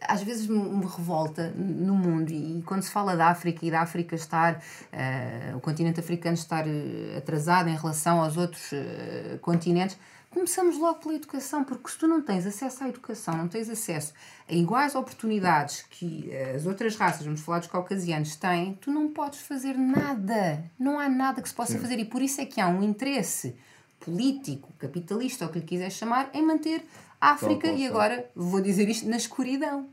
às 0.02 0.22
vezes 0.22 0.46
me 0.48 0.84
revolta 0.84 1.50
no 1.56 1.94
mundo 1.94 2.30
e 2.30 2.62
quando 2.66 2.82
se 2.82 2.90
fala 2.90 3.16
da 3.16 3.28
África 3.28 3.64
e 3.64 3.70
da 3.70 3.80
África 3.80 4.14
estar, 4.14 4.62
eh, 4.92 5.54
o 5.56 5.60
continente 5.60 5.98
africano 5.98 6.34
estar 6.34 6.66
eh, 6.68 7.16
atrasado 7.16 7.70
em 7.70 7.74
relação 7.74 8.20
aos 8.22 8.36
outros 8.36 8.70
eh, 8.70 9.38
continentes, 9.40 9.96
começamos 10.28 10.76
logo 10.78 10.98
pela 10.98 11.14
educação, 11.14 11.64
porque 11.64 11.88
se 11.88 11.96
tu 11.96 12.06
não 12.06 12.20
tens 12.20 12.44
acesso 12.44 12.84
à 12.84 12.88
educação, 12.90 13.34
não 13.34 13.48
tens 13.48 13.70
acesso 13.70 14.12
a 14.46 14.52
iguais 14.52 14.94
oportunidades 14.94 15.86
que 15.88 16.30
as 16.54 16.66
outras 16.66 16.96
raças, 16.96 17.24
vamos 17.24 17.40
falar 17.40 17.60
dos 17.60 17.68
caucasianos, 17.68 18.36
têm, 18.36 18.74
tu 18.74 18.90
não 18.90 19.08
podes 19.08 19.40
fazer 19.40 19.72
nada. 19.72 20.62
Não 20.78 21.00
há 21.00 21.08
nada 21.08 21.40
que 21.40 21.48
se 21.48 21.54
possa 21.54 21.78
fazer 21.78 21.98
e 21.98 22.04
por 22.04 22.20
isso 22.20 22.42
é 22.42 22.44
que 22.44 22.60
há 22.60 22.68
um 22.68 22.82
interesse 22.82 23.56
político, 24.00 24.72
capitalista, 24.78 25.44
ou 25.44 25.50
o 25.50 25.52
que 25.52 25.60
lhe 25.60 25.64
quiser 25.64 25.90
chamar, 25.90 26.30
em 26.32 26.42
manter 26.42 26.84
África, 27.32 27.68
e 27.72 27.86
agora 27.86 28.30
vou 28.34 28.60
dizer 28.60 28.88
isto, 28.88 29.08
na 29.08 29.16
escuridão. 29.16 29.88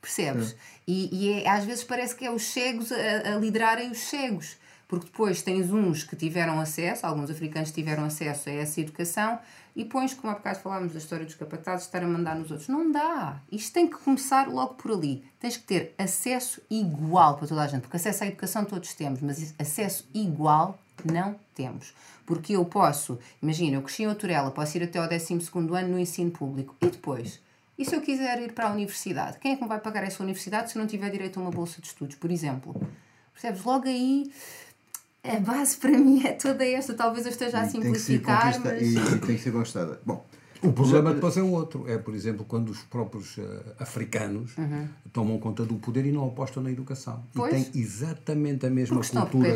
Percebes? 0.00 0.54
E, 0.86 1.08
e 1.12 1.32
é- 1.42 1.48
às 1.48 1.64
vezes 1.64 1.82
parece 1.84 2.14
que 2.14 2.24
é 2.26 2.30
os 2.30 2.44
cegos 2.44 2.92
a, 2.92 3.34
a 3.34 3.38
liderarem 3.38 3.90
os 3.90 3.98
cegos. 3.98 4.56
Porque 4.86 5.06
depois 5.06 5.40
tens 5.42 5.70
uns 5.72 6.04
que 6.04 6.14
tiveram 6.14 6.60
acesso, 6.60 7.06
alguns 7.06 7.30
africanos 7.30 7.70
tiveram 7.72 8.04
acesso 8.04 8.50
a 8.50 8.52
essa 8.52 8.80
educação, 8.82 9.38
e 9.74 9.84
pões, 9.84 10.12
como 10.14 10.30
há 10.30 10.36
bocado 10.36 10.60
falámos 10.60 10.92
da 10.92 10.98
história 10.98 11.24
dos 11.24 11.34
capatazes, 11.34 11.86
estar 11.86 12.02
a 12.02 12.06
mandar 12.06 12.36
nos 12.36 12.50
outros. 12.50 12.68
Não 12.68 12.92
dá. 12.92 13.40
Isto 13.50 13.72
tem 13.72 13.88
que 13.88 13.96
começar 13.96 14.46
logo 14.46 14.74
por 14.74 14.92
ali. 14.92 15.24
Tens 15.40 15.56
que 15.56 15.64
ter 15.64 15.94
acesso 15.98 16.60
igual 16.70 17.36
para 17.38 17.48
toda 17.48 17.62
a 17.62 17.66
gente. 17.66 17.80
Porque 17.80 17.96
acesso 17.96 18.22
à 18.24 18.26
educação 18.28 18.64
todos 18.64 18.92
temos, 18.94 19.20
mas 19.20 19.54
acesso 19.58 20.06
igual 20.14 20.78
não 21.04 21.34
temos. 21.54 21.92
Porque 22.26 22.56
eu 22.56 22.64
posso, 22.64 23.18
imagina, 23.42 23.76
eu 23.76 23.82
cresci 23.82 24.04
em 24.04 24.08
Outurela, 24.08 24.50
posso 24.50 24.76
ir 24.76 24.82
até 24.82 24.98
ao 24.98 25.08
12 25.08 25.38
ano 25.76 25.88
no 25.88 25.98
ensino 25.98 26.30
público. 26.30 26.74
E 26.80 26.86
depois? 26.86 27.40
E 27.76 27.84
se 27.84 27.94
eu 27.94 28.00
quiser 28.00 28.40
ir 28.40 28.52
para 28.52 28.68
a 28.68 28.72
universidade? 28.72 29.38
Quem 29.38 29.52
é 29.52 29.56
que 29.56 29.62
me 29.62 29.68
vai 29.68 29.80
pagar 29.80 30.04
essa 30.04 30.22
universidade 30.22 30.70
se 30.70 30.78
eu 30.78 30.80
não 30.80 30.86
tiver 30.86 31.10
direito 31.10 31.38
a 31.38 31.42
uma 31.42 31.50
bolsa 31.50 31.80
de 31.80 31.88
estudos, 31.88 32.16
por 32.16 32.30
exemplo? 32.30 32.74
Percebes? 33.32 33.64
Logo 33.64 33.88
aí, 33.88 34.32
a 35.24 35.40
base 35.40 35.76
para 35.76 35.90
mim 35.98 36.24
é 36.24 36.32
toda 36.32 36.64
esta. 36.64 36.94
Talvez 36.94 37.26
eu 37.26 37.32
esteja 37.32 37.60
a 37.60 37.68
simplificar, 37.68 38.60
mas... 38.60 38.82
e, 38.82 38.96
e 38.96 39.18
tem 39.18 39.36
que 39.36 39.38
ser 39.38 39.52
conquistada. 39.52 40.00
Bom, 40.06 40.24
O 40.68 40.72
problema 40.72 41.12
depois 41.14 41.36
é 41.36 41.42
outro. 41.42 41.84
É, 41.88 41.98
por 41.98 42.14
exemplo, 42.14 42.44
quando 42.46 42.68
os 42.70 42.78
próprios 42.82 43.36
eh, 43.38 43.42
africanos 43.78 44.52
tomam 45.12 45.38
conta 45.38 45.64
do 45.64 45.74
poder 45.76 46.06
e 46.06 46.12
não 46.12 46.26
apostam 46.26 46.62
na 46.62 46.70
educação. 46.70 47.14
Uhum. 47.14 47.22
Pois. 47.34 47.66
E 47.68 47.70
têm 47.72 47.82
exatamente 47.82 48.66
a 48.66 48.70
mesma 48.70 48.96
Porque 48.96 49.16
cultura 49.16 49.50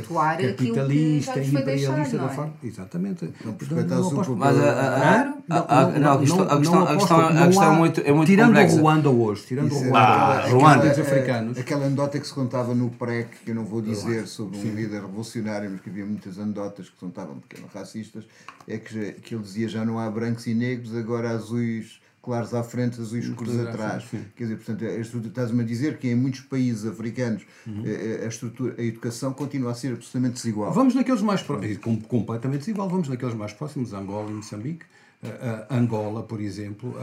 capitalista 0.56 1.40
e 1.40 1.48
imperialista 1.48 2.16
não 2.18 2.26
da 2.26 2.32
é? 2.32 2.34
forma. 2.36 2.54
Exatamente. 2.62 3.32
Não, 3.44 3.52
perpetuar 3.54 4.00
o 4.00 4.04
seu 4.04 4.12
apostam- 4.12 4.36
Mas 4.36 4.56
a, 4.58 4.70
a, 4.72 4.96
a, 4.96 5.22
Hã? 5.22 5.37
A, 5.50 5.80
a, 5.80 5.98
não, 5.98 6.12
a 6.12 6.18
questão, 6.18 6.40
a 6.48 6.52
a 6.52 6.92
a 6.92 7.46
questão 7.46 7.72
é 7.72 7.76
muito, 7.76 8.00
é 8.00 8.12
muito 8.12 8.28
tirando 8.28 8.48
complexa. 8.48 8.76
o 8.76 8.80
Ruanda 8.80 9.10
hoje, 9.10 9.42
tirando 9.46 9.72
o 9.72 9.74
Isso 9.74 9.84
é 9.84 9.88
Ruanda, 9.88 9.98
Ah, 10.08 10.44
os 10.46 10.52
Ruanda. 10.52 10.78
países 10.82 10.98
africanos. 10.98 11.58
Aquela 11.58 11.86
anedota 11.86 12.18
que 12.20 12.26
se 12.26 12.34
contava 12.34 12.74
no 12.74 12.90
PREC, 12.90 13.28
que 13.44 13.50
eu 13.50 13.54
não 13.54 13.64
vou 13.64 13.80
dizer 13.80 14.26
sobre 14.26 14.58
um 14.58 14.74
líder 14.74 15.00
revolucionário, 15.02 15.70
mas 15.70 15.80
que 15.80 15.88
havia 15.90 16.04
muitas 16.04 16.38
anedotas 16.38 16.88
que 16.90 16.96
contavam 16.96 17.38
porque 17.38 17.56
eram 17.56 17.68
racistas, 17.72 18.24
é 18.66 18.76
que, 18.78 18.92
já- 18.94 19.12
que 19.12 19.34
ele 19.34 19.42
dizia 19.42 19.68
já 19.68 19.84
não 19.84 19.98
há 19.98 20.10
brancos 20.10 20.46
e 20.46 20.54
negros, 20.54 20.94
agora 20.94 21.30
há 21.30 21.32
azuis 21.32 22.00
claros 22.20 22.52
à 22.52 22.62
frente, 22.62 23.00
azuis 23.00 23.24
escuros 23.24 23.58
atrás. 23.58 24.04
sim. 24.10 24.20
Quer 24.36 24.44
dizer, 24.44 24.56
portanto, 24.56 24.84
a 24.84 24.88
estrutura- 24.96 25.28
estás-me 25.28 25.62
a 25.62 25.64
dizer 25.64 25.96
que 25.96 26.08
em 26.10 26.14
muitos 26.14 26.40
países 26.40 26.84
africanos 26.84 27.42
Uhum. 27.66 27.84
eh, 27.86 28.20
a, 28.22 28.26
estrutura, 28.28 28.74
a 28.76 28.82
educação 28.82 29.32
continua 29.32 29.70
a 29.70 29.74
ser 29.74 29.94
absolutamente 29.94 30.34
desigual. 30.34 30.70
Vamos 30.72 30.94
naqueles 30.94 31.22
mais 31.22 31.40
próximos, 31.42 31.78
completamente 32.06 32.60
desigual, 32.60 32.86
vamos 32.90 33.08
naqueles 33.08 33.34
mais 33.34 33.54
próximos, 33.54 33.94
Angola 33.94 34.30
e 34.30 34.34
Moçambique. 34.34 34.84
Angola, 35.70 36.22
por 36.22 36.40
exemplo, 36.40 36.94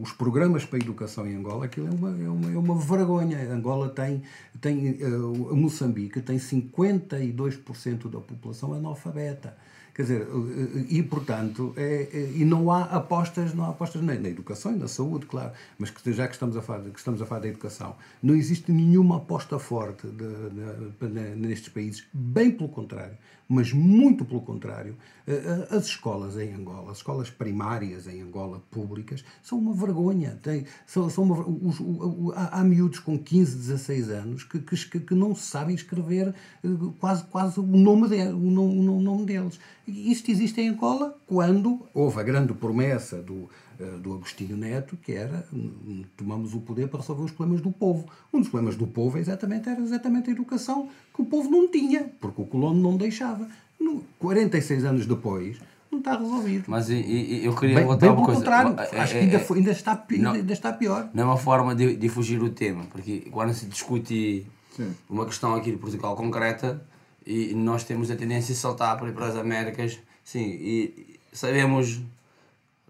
os 0.00 0.12
programas 0.12 0.64
para 0.64 0.78
a 0.78 0.80
educação 0.82 1.26
em 1.26 1.34
Angola, 1.34 1.64
aquilo 1.64 1.88
é 1.88 1.90
uma, 1.90 2.10
é 2.10 2.28
uma, 2.28 2.52
é 2.52 2.56
uma 2.56 2.76
vergonha. 2.78 3.52
Angola 3.52 3.88
tem, 3.88 4.22
tem 4.60 4.92
uh, 5.02 5.56
Moçambique 5.56 6.20
tem 6.20 6.38
52% 6.38 8.08
da 8.10 8.20
população 8.20 8.72
analfabeta. 8.74 9.56
Quer 9.92 10.02
dizer, 10.02 10.22
uh, 10.28 10.86
e 10.88 11.02
portanto, 11.02 11.74
é, 11.76 12.08
é- 12.12 12.32
e 12.36 12.44
não 12.44 12.70
há 12.70 12.84
apostas, 12.84 13.52
não 13.52 13.64
há 13.64 13.70
apostas 13.70 14.00
na, 14.02 14.14
na 14.14 14.28
educação 14.28 14.72
e 14.72 14.76
na 14.78 14.86
saúde, 14.86 15.26
claro, 15.26 15.50
mas 15.76 15.90
que, 15.90 16.12
já 16.12 16.28
que 16.28 16.34
estamos, 16.34 16.56
a 16.56 16.62
falar, 16.62 16.82
que 16.84 16.98
estamos 16.98 17.20
a 17.20 17.26
falar 17.26 17.40
da 17.40 17.48
educação, 17.48 17.96
não 18.22 18.36
existe 18.36 18.70
nenhuma 18.70 19.16
aposta 19.16 19.58
forte 19.58 20.06
de- 20.06 20.14
de- 20.14 21.08
de- 21.08 21.34
nestes 21.34 21.70
países, 21.70 22.04
bem 22.12 22.52
pelo 22.52 22.68
contrário, 22.68 23.16
mas 23.48 23.72
muito 23.72 24.24
pelo 24.26 24.42
contrário. 24.42 24.94
Eh, 25.26 25.42
eh, 25.70 25.74
As 25.76 25.86
escolas 25.86 26.36
em 26.36 26.52
Angola, 26.52 26.90
as 26.92 26.98
escolas 26.98 27.30
primárias 27.30 28.06
em 28.06 28.20
Angola, 28.20 28.62
públicas, 28.70 29.24
são 29.42 29.58
uma 29.58 29.72
vergonha. 29.72 30.38
Tem, 30.42 30.64
são, 30.86 31.08
são 31.08 31.24
uma- 31.24 31.48
os- 31.48 31.80
o- 31.80 32.32
há, 32.36 32.60
há 32.60 32.64
miúdos 32.64 32.98
com 32.98 33.18
15, 33.18 33.56
16 33.56 34.10
anos 34.10 34.44
que, 34.44 34.58
que, 34.58 35.00
que 35.00 35.14
não 35.14 35.34
sabem 35.34 35.74
escrever 35.74 36.34
eh, 36.62 36.68
quase, 37.00 37.24
quase 37.24 37.58
o, 37.58 37.62
nome 37.62 38.08
de, 38.08 38.16
o, 38.28 38.50
nome, 38.50 38.78
o 38.88 39.00
nome 39.00 39.24
deles. 39.24 39.58
Isto 39.86 40.30
existe 40.30 40.60
em 40.60 40.68
Angola 40.68 41.16
quando 41.26 41.80
houve 41.94 42.20
a 42.20 42.22
grande 42.22 42.52
promessa 42.52 43.22
do, 43.22 43.48
do 43.84 44.14
Agostinho 44.14 44.56
Neto, 44.56 44.96
que 45.02 45.12
era 45.12 45.46
hum, 45.52 46.04
tomamos 46.16 46.54
o 46.54 46.60
poder 46.60 46.88
para 46.88 47.00
resolver 47.00 47.22
os 47.24 47.30
problemas 47.30 47.60
do 47.62 47.70
povo. 47.70 48.06
Um 48.32 48.40
dos 48.40 48.48
problemas 48.48 48.76
do 48.76 48.86
povo 48.86 49.18
é 49.18 49.20
exatamente, 49.20 49.68
era 49.68 49.80
exatamente 49.80 50.28
a 50.30 50.32
educação 50.32 50.88
que 51.14 51.22
o 51.22 51.24
povo 51.24 51.48
não 51.50 51.68
tinha, 51.70 52.10
porque 52.20 52.42
o 52.42 52.44
colono 52.44 52.80
não 52.80 52.96
deixava. 52.96 53.48
No- 53.80 54.02
46 54.18 54.84
anos 54.84 55.06
depois, 55.06 55.58
não 55.90 56.00
está 56.00 56.16
resolvido. 56.18 56.64
Mas 56.66 56.90
e- 56.90 56.94
e- 56.96 57.44
eu 57.44 57.54
queria 57.54 57.76
Bem, 57.76 57.84
voltar 57.86 58.00
bem 58.06 58.10
a 58.10 58.12
uma 58.12 58.24
coisa. 58.24 58.40
contrário, 58.40 58.74
É- 58.78 59.00
acho 59.00 59.12
que 59.12 59.18
é- 59.18 59.22
ainda, 59.22 59.38
foi- 59.38 59.58
ainda, 59.58 59.70
está, 59.70 60.06
Não. 60.18 60.32
ainda 60.32 60.52
está 60.52 60.72
pior. 60.72 61.08
não 61.14 61.22
é 61.22 61.26
uma 61.26 61.36
forma 61.36 61.74
de, 61.74 61.96
de 61.96 62.08
fugir 62.08 62.38
do 62.38 62.50
tema, 62.50 62.84
porque 62.90 63.20
quando 63.30 63.54
se 63.54 63.66
discute 63.66 64.44
Sim. 64.76 64.92
uma 65.08 65.24
questão 65.24 65.54
aqui 65.54 65.70
de 65.70 65.76
Portugal 65.78 66.14
concreta 66.16 66.82
e 67.24 67.54
nós 67.54 67.84
temos 67.84 68.10
a 68.10 68.16
tendência 68.16 68.52
de 68.54 68.60
saltar 68.60 68.98
para 68.98 69.12
para 69.12 69.26
as 69.28 69.36
Américas, 69.36 69.98
sim, 70.24 70.40
e 70.60 71.16
sabemos 71.32 72.00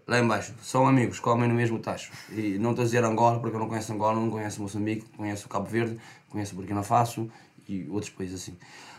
lá 0.09 0.19
embaixo, 0.19 0.53
são 0.63 0.87
amigos, 0.87 1.19
comem 1.19 1.47
no 1.47 1.53
mesmo 1.53 1.77
tacho. 1.77 2.11
E 2.31 2.57
não 2.57 2.71
estou 2.71 2.81
a 2.81 2.85
dizer 2.85 3.03
Angola, 3.03 3.39
porque 3.39 3.55
eu 3.55 3.59
não 3.59 3.67
conheço 3.67 3.93
Angola, 3.93 4.19
não 4.19 4.31
conheço 4.31 4.59
Moçambique, 4.59 5.05
conheço 5.15 5.47
Cabo 5.47 5.67
Verde, 5.67 5.99
conheço 6.29 6.55
Burkina 6.55 6.81
Faso 6.81 7.29
e 7.67 7.87
outros 7.89 8.11
países 8.11 8.41
assim. 8.41 8.57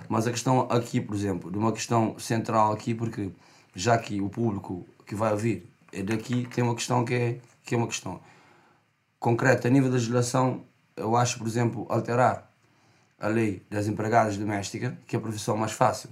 Mas 0.09 0.29
a 0.29 0.31
questão 0.31 0.69
aqui, 0.71 1.01
por 1.01 1.17
exemplo, 1.17 1.51
de 1.51 1.59
uma 1.59 1.73
questão 1.73 2.17
central 2.19 2.73
aqui, 2.73 2.95
porque 2.95 3.31
já 3.75 3.99
que 3.99 4.21
o 4.21 4.29
público 4.29 4.87
que 5.05 5.17
vai 5.17 5.33
ouvir 5.33 5.69
é 5.93 6.01
daqui, 6.01 6.47
tem 6.55 6.63
uma 6.63 6.77
questão 6.77 7.05
que 7.05 7.15
é, 7.15 7.39
que 7.65 7.75
é 7.75 7.79
uma 7.79 7.89
questão 7.89 8.21
concreta. 9.19 9.67
A 9.67 9.71
nível 9.71 9.89
da 9.89 9.97
legislação, 9.97 10.63
eu 10.97 11.17
acho, 11.17 11.39
por 11.39 11.47
exemplo, 11.47 11.87
alterar 11.89 12.49
a 13.19 13.27
lei 13.27 13.63
das 13.69 13.89
empregadas 13.89 14.37
domésticas, 14.37 14.95
que 15.09 15.17
é 15.17 15.19
a 15.19 15.23
profissão 15.23 15.57
mais 15.57 15.73
fácil 15.73 16.09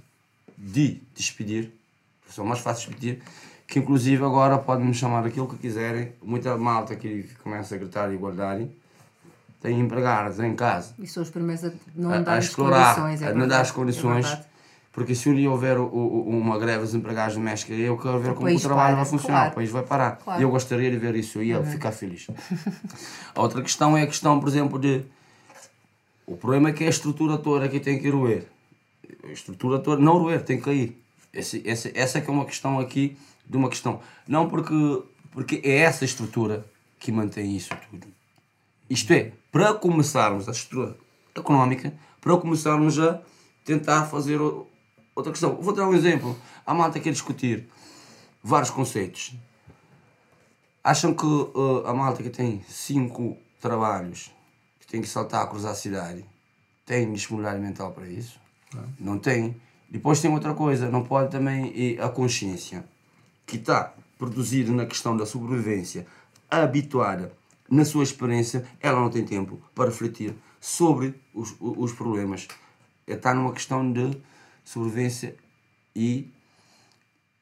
de 0.57 1.01
despedir, 1.15 1.71
a 2.17 2.21
profissão 2.23 2.45
mais 2.45 2.59
fácil 2.59 2.89
de 2.89 2.95
despedir, 2.97 3.23
que 3.69 3.79
inclusive 3.79 4.23
agora 4.23 4.57
podem 4.57 4.85
me 4.85 4.93
chamar 4.93 5.25
aquilo 5.25 5.47
que 5.47 5.57
quiserem. 5.57 6.11
Muita 6.23 6.57
malta 6.57 6.95
que 6.95 7.23
começa 7.43 7.75
a 7.75 7.77
gritar 7.77 8.11
igualdade 8.11 8.69
tem 9.61 9.79
empregadas 9.79 10.39
em 10.39 10.55
casa 10.55 10.93
E 10.97 11.05
são 11.05 11.21
os 11.21 11.29
primeiros 11.29 11.65
a 11.65 11.71
não 11.95 12.11
a, 12.11 12.19
dar 12.19 12.33
a 12.33 12.37
as 12.37 12.45
explorar, 12.45 12.95
condições. 12.95 13.21
É 13.21 13.27
a 13.27 13.33
não 13.33 13.47
dar 13.47 13.61
as 13.61 13.71
condições. 13.71 14.25
é 14.25 14.49
porque 14.91 15.13
se 15.13 15.29
um 15.29 15.35
dia 15.35 15.49
houver 15.51 15.77
o- 15.77 15.85
o- 15.85 16.29
uma 16.29 16.57
greve 16.57 16.79
dos 16.81 16.95
empregados 16.95 17.35
domésticos, 17.35 17.77
eu 17.77 17.95
quero 17.97 18.19
ver 18.19 18.33
como 18.33 18.49
o 18.49 18.59
trabalho 18.59 18.95
para, 18.95 18.95
vai 18.95 19.05
funcionar, 19.05 19.37
claro. 19.37 19.51
o 19.51 19.55
país 19.55 19.69
vai 19.69 19.83
parar. 19.83 20.11
Claro. 20.17 20.39
E 20.41 20.43
eu 20.43 20.49
gostaria 20.49 20.89
de 20.89 20.97
ver 20.97 21.15
isso, 21.15 21.37
eu 21.37 21.43
ia 21.43 21.63
ficar 21.63 21.91
feliz. 21.91 22.27
a 23.35 23.39
outra 23.41 23.61
questão 23.61 23.95
é 23.95 24.01
a 24.01 24.07
questão, 24.07 24.39
por 24.39 24.49
exemplo, 24.49 24.79
de. 24.79 25.03
O 26.25 26.35
problema 26.35 26.69
é 26.69 26.73
que 26.73 26.83
a 26.83 26.89
estrutura 26.89 27.37
toda 27.37 27.65
aqui 27.65 27.79
tem 27.79 27.99
que 27.99 28.09
roer. 28.09 28.45
A 29.23 29.31
estrutura 29.31 29.79
toda, 29.79 30.01
não 30.01 30.17
roer, 30.17 30.41
tem 30.43 30.57
que 30.57 30.63
cair. 30.63 31.01
Esse, 31.33 31.61
esse, 31.65 31.91
essa 31.95 32.17
é 32.17 32.21
que 32.21 32.29
é 32.29 32.33
uma 32.33 32.45
questão 32.45 32.79
aqui, 32.79 33.15
de 33.49 33.57
uma 33.57 33.69
questão. 33.69 33.99
Não 34.27 34.47
porque, 34.47 35.03
porque 35.31 35.61
é 35.63 35.77
essa 35.79 36.05
estrutura 36.05 36.65
que 36.99 37.11
mantém 37.11 37.55
isso 37.55 37.75
tudo. 37.89 38.07
Isto 38.89 39.13
é, 39.13 39.31
para 39.51 39.73
começarmos 39.73 40.47
a 40.47 40.51
estrutura 40.51 40.95
económica, 41.35 41.93
para 42.21 42.37
começarmos 42.37 42.99
a 42.99 43.21
tentar 43.65 44.05
fazer 44.05 44.39
outra 45.15 45.31
questão. 45.31 45.55
Vou 45.55 45.73
dar 45.73 45.87
um 45.87 45.93
exemplo. 45.93 46.37
A 46.65 46.73
malta 46.73 46.99
quer 46.99 47.11
discutir 47.11 47.67
vários 48.43 48.69
conceitos. 48.69 49.35
Acham 50.83 51.13
que 51.13 51.25
uh, 51.25 51.85
a 51.85 51.93
malta 51.93 52.23
que 52.23 52.29
tem 52.29 52.63
5 52.67 53.37
trabalhos 53.59 54.31
que 54.79 54.87
têm 54.87 55.01
que 55.01 55.07
saltar, 55.07 55.47
cruzar 55.49 55.71
a 55.71 55.75
cidade, 55.75 56.25
têm 56.85 57.11
disponibilidade 57.11 57.61
mental 57.61 57.91
para 57.91 58.07
isso? 58.07 58.39
Não, 58.73 58.93
não 58.99 59.19
tem. 59.19 59.59
Depois 59.89 60.21
tem 60.21 60.31
outra 60.31 60.53
coisa, 60.53 60.89
não 60.89 61.03
pode 61.03 61.31
também 61.31 61.71
e 61.75 61.99
a 61.99 62.09
consciência 62.09 62.85
que 63.49 63.57
está 63.57 63.93
produzida 64.17 64.71
na 64.71 64.85
questão 64.85 65.17
da 65.17 65.25
sobrevivência, 65.25 66.05
habituada 66.49 67.33
na 67.69 67.83
sua 67.83 68.03
experiência, 68.03 68.65
ela 68.79 68.99
não 68.99 69.09
tem 69.09 69.25
tempo 69.25 69.61
para 69.73 69.89
refletir 69.89 70.35
sobre 70.59 71.15
os, 71.33 71.55
os 71.59 71.93
problemas. 71.93 72.47
Está 73.07 73.33
numa 73.33 73.53
questão 73.53 73.91
de 73.91 74.17
sobrevivência 74.63 75.35
e, 75.95 76.31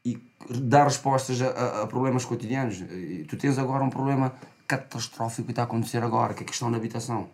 e 0.06 0.18
dar 0.50 0.86
respostas 0.86 1.42
a, 1.42 1.84
a, 1.84 1.88
problemas 1.88 2.26
cotidianos. 2.26 2.82
E 2.82 3.26
tu 3.28 3.36
tens 3.38 3.58
agora 3.58 3.84
um 3.84 3.90
problema 3.90 4.34
catastrófico 4.68 5.46
que 5.46 5.52
está 5.52 5.64
a 5.64 5.66
acontecer 5.66 6.04
agora, 6.04 6.34
que 6.34 6.42
é 6.42 6.44
a 6.44 6.48
questão 6.48 6.72
da 6.72 6.78
habitação. 6.78 7.30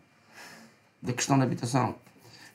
Da 1.02 1.14
questão 1.14 1.38
da 1.38 1.44
habitação. 1.44 1.96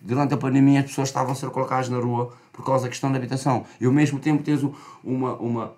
Durante 0.01 0.35
a 0.35 0.37
pandemia 0.37 0.81
as 0.81 0.87
pessoas 0.87 1.09
estavam 1.09 1.33
a 1.33 1.35
ser 1.35 1.51
colocadas 1.51 1.89
na 1.89 1.99
rua 1.99 2.33
por 2.53 2.65
causa 2.65 2.85
da 2.85 2.89
questão 2.89 3.11
da 3.11 3.19
habitação. 3.19 3.67
E 3.81 3.87
ao 3.87 3.93
mesmo 3.93 4.19
tempo 4.21 4.43
tens 4.43 4.61
uma, 5.03 5.35
uma, 5.35 5.77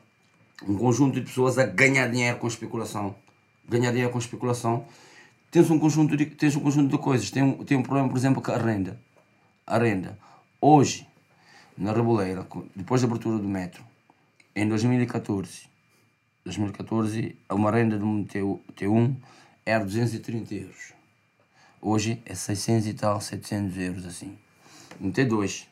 um 0.66 0.77
conjunto 0.77 1.15
de 1.15 1.23
pessoas 1.23 1.59
a 1.59 1.66
ganhar 1.66 2.09
dinheiro 2.09 2.39
com 2.39 2.47
especulação. 2.47 3.15
Ganhar 3.69 3.91
dinheiro 3.91 4.12
com 4.12 4.19
especulação. 4.19 4.85
Tens 5.51 5.70
um 5.70 5.78
conjunto 5.78 6.16
de, 6.16 6.27
tens 6.27 6.57
um 6.57 6.61
conjunto 6.61 6.91
de 6.97 7.03
coisas. 7.03 7.31
Tem 7.31 7.53
tem 7.65 7.78
um 7.78 7.82
problema, 7.82 8.09
por 8.09 8.16
exemplo, 8.16 8.43
com 8.43 8.53
a 8.53 8.59
renda. 8.59 9.01
A 9.66 9.78
renda. 9.78 10.19
Hoje, 10.61 11.07
na 11.77 11.93
Reboleira, 11.93 12.47
depois 12.77 13.01
da 13.01 13.09
abertura 13.09 13.39
do 13.39 13.49
metro, 13.49 13.82
em 14.55 14.69
2014, 14.69 15.69
2014 16.45 17.37
uma 17.51 17.70
renda 17.70 17.99
de 17.99 18.05
um 18.05 18.24
T1 18.24 19.16
era 19.65 19.85
230 19.85 20.55
euros. 20.55 20.93
Hoje 21.81 22.20
é 22.27 22.35
600 22.35 22.87
e 22.89 22.95
tal, 22.95 23.20
700 23.20 23.78
euros 23.78 24.07
assim. 24.07 24.37
Um 25.01 25.11
T2 25.11 25.66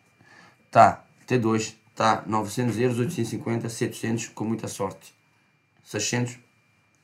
tá, 0.70 1.04
T2 1.26 1.74
tá 1.98 2.22
900 2.28 2.78
euros, 2.78 2.98
850, 3.00 3.68
700 3.68 4.28
com 4.28 4.44
muita 4.44 4.68
sorte. 4.68 5.12
600 5.82 6.38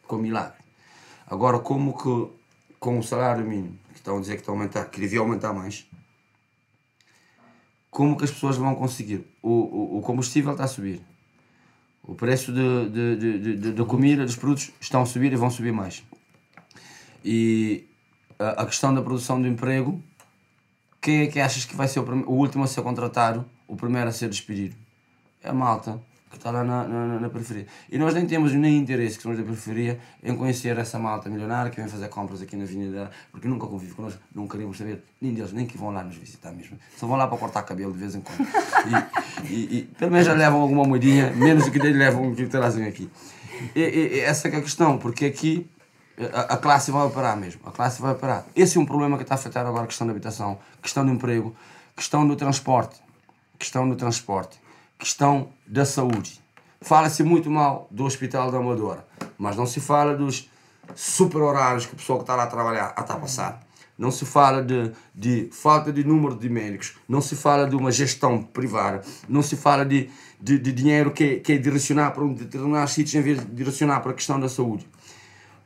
com 0.07 0.17
milagre. 0.19 0.63
Agora, 1.27 1.59
como 1.59 1.99
que 1.99 2.33
com 2.79 3.01
o 3.01 3.03
salário 3.03 3.45
mínimo, 3.45 3.77
que 3.89 3.97
estão 3.97 4.19
a 4.19 4.21
dizer 4.21 4.35
que 4.35 4.43
está 4.43 4.53
a 4.53 4.55
aumentar, 4.55 4.85
que 4.85 5.01
devia 5.01 5.19
aumentar 5.19 5.53
mais, 5.53 5.85
como 7.91 8.17
que 8.17 8.23
as 8.23 8.31
pessoas 8.31 8.57
vão 8.57 8.73
conseguir? 8.77 9.27
O, 9.43 9.51
o, 9.51 9.99
o 9.99 10.03
combustível 10.03 10.53
está 10.53 10.63
a 10.63 10.69
subir. 10.69 11.01
O 12.01 12.15
preço 12.15 12.53
de, 12.53 12.89
de, 12.91 13.17
de, 13.17 13.57
de, 13.57 13.73
de 13.73 13.85
comida, 13.85 14.25
dos 14.25 14.37
produtos, 14.37 14.71
estão 14.81 15.03
a 15.03 15.07
subir 15.07 15.33
e 15.33 15.37
vão 15.37 15.51
subir 15.51 15.73
mais. 15.73 16.05
E 17.25 17.85
a, 18.39 18.63
a 18.63 18.67
questão 18.67 18.95
da 18.95 19.03
produção 19.03 19.43
do 19.43 19.49
emprego, 19.49 20.01
quem 21.01 21.23
é 21.23 21.27
que 21.27 21.41
achas 21.41 21.65
que 21.65 21.75
vai 21.75 21.89
ser 21.89 21.99
o, 21.99 22.31
o 22.31 22.35
último 22.35 22.63
a 22.63 22.69
ser 22.69 22.83
contratado, 22.83 23.45
o 23.67 23.75
primeiro 23.75 24.09
a 24.09 24.13
ser 24.13 24.29
despedido? 24.29 24.84
A 25.45 25.53
malta 25.53 26.01
que 26.35 26.39
está 26.39 26.51
lá 26.51 26.63
na, 26.63 26.85
na, 26.87 27.21
na, 27.21 27.31
periferia. 27.31 27.67
E 27.91 27.97
nós 27.97 28.13
nem 28.15 28.27
temos 28.27 28.53
nem 28.53 28.77
interesse, 28.77 29.17
que 29.17 29.23
somos 29.23 29.39
da 29.39 29.45
periferia, 29.45 29.99
em 30.23 30.37
conhecer 30.37 30.77
essa 30.79 30.99
malta 30.99 31.31
milionária 31.31 31.71
que 31.71 31.81
vem 31.81 31.89
fazer 31.89 32.09
compras 32.09 32.43
aqui 32.43 32.57
na 32.57 32.65
Avenida, 32.65 33.11
porque 33.31 33.49
nunca 33.49 33.67
convive 33.67 33.95
connosco, 33.95 34.21
não 34.35 34.47
queremos 34.47 34.77
saber 34.77 35.03
nem 35.21 35.33
deles, 35.33 35.53
nem 35.53 35.67
que 35.67 35.79
vão 35.79 35.91
lá 35.91 36.03
nos 36.03 36.17
visitar 36.17 36.53
mesmo. 36.53 36.79
Só 36.97 37.07
vão 37.07 37.17
lá 37.17 37.27
para 37.27 37.39
cortar 37.39 37.63
cabelo 37.63 37.93
de 37.93 37.99
vez 37.99 38.15
em 38.15 38.21
quando. 38.21 38.47
E, 39.45 39.53
e, 39.53 39.79
e 39.79 39.83
pelo 39.99 40.13
menos 40.13 40.27
já 40.27 40.33
levam 40.33 40.61
alguma 40.61 40.85
moedinha, 40.85 41.31
menos 41.33 41.65
do 41.65 41.71
que 41.71 41.79
eles 41.79 41.97
levam 41.97 42.31
o 42.31 42.35
que 42.35 42.47
trazem 42.47 42.87
aqui. 42.87 43.11
E, 43.75 43.81
e, 43.81 44.21
essa 44.21 44.49
é 44.49 44.57
a 44.57 44.61
questão, 44.61 44.97
porque 44.97 45.27
aqui 45.27 45.69
a, 46.33 46.55
a, 46.55 46.57
classe 46.57 46.91
vai 46.91 47.11
parar 47.11 47.37
mesmo. 47.37 47.61
A 47.67 47.71
classe 47.71 48.01
vai 48.01 48.15
parar. 48.15 48.47
Esse 48.55 48.79
é 48.79 48.81
um 48.81 48.87
problema 48.87 49.17
que 49.17 49.23
está 49.23 49.35
a 49.35 49.39
afetar 49.39 49.67
agora 49.67 49.85
a 49.85 49.87
questão 49.87 50.07
da 50.07 50.13
habitação, 50.13 50.59
questão 50.81 51.05
do 51.05 51.13
emprego, 51.13 51.55
questão 51.95 52.27
do 52.27 52.37
transporte, 52.37 52.97
questão 53.59 53.89
do 53.89 53.97
transporte 53.97 54.59
questão 54.99 55.49
da 55.67 55.85
saúde. 55.85 56.41
Fala-se 56.81 57.23
muito 57.23 57.51
mal 57.51 57.89
do 57.91 58.05
Hospital 58.05 58.51
da 58.51 58.59
Amadora, 58.59 59.07
mas 59.39 59.57
não 59.57 59.67
se 59.67 59.81
fala 59.81 60.15
dos 60.15 60.51
super 60.95 61.39
horários 61.41 61.87
que 61.87 61.95
o 61.95 61.97
pessoal 61.97 62.19
que 62.19 62.25
está 62.25 62.37
lá 62.37 62.45
a 62.45 62.47
trabalhar 62.47 62.95
está 62.99 63.15
a 63.15 63.19
passar. 63.19 63.61
Não 63.97 64.11
se 64.11 64.27
fala 64.27 64.63
de, 64.63 64.91
de 65.15 65.49
falta 65.53 65.93
de 65.93 66.05
número 66.05 66.35
de 66.35 66.49
médicos, 66.49 66.97
não 67.09 67.21
se 67.21 67.37
fala 67.37 67.67
de 67.67 67.77
uma 67.77 67.93
gestão 67.93 68.43
privada, 68.43 69.03
não 69.29 69.41
se 69.41 69.57
fala 69.57 69.85
de, 69.85 70.11
de, 70.41 70.59
de 70.59 70.73
dinheiro 70.73 71.13
que 71.13 71.25
é, 71.25 71.37
que 71.39 71.53
é 71.53 71.57
direcionar 71.59 72.11
para 72.11 72.25
um 72.25 72.35
determinado 72.35 72.91
sítios 72.91 73.15
em 73.15 73.23
vez 73.23 73.39
de 73.39 73.47
direcionar 73.47 74.01
para 74.01 74.11
a 74.11 74.15
questão 74.15 74.39
da 74.39 74.49
saúde. 74.49 74.87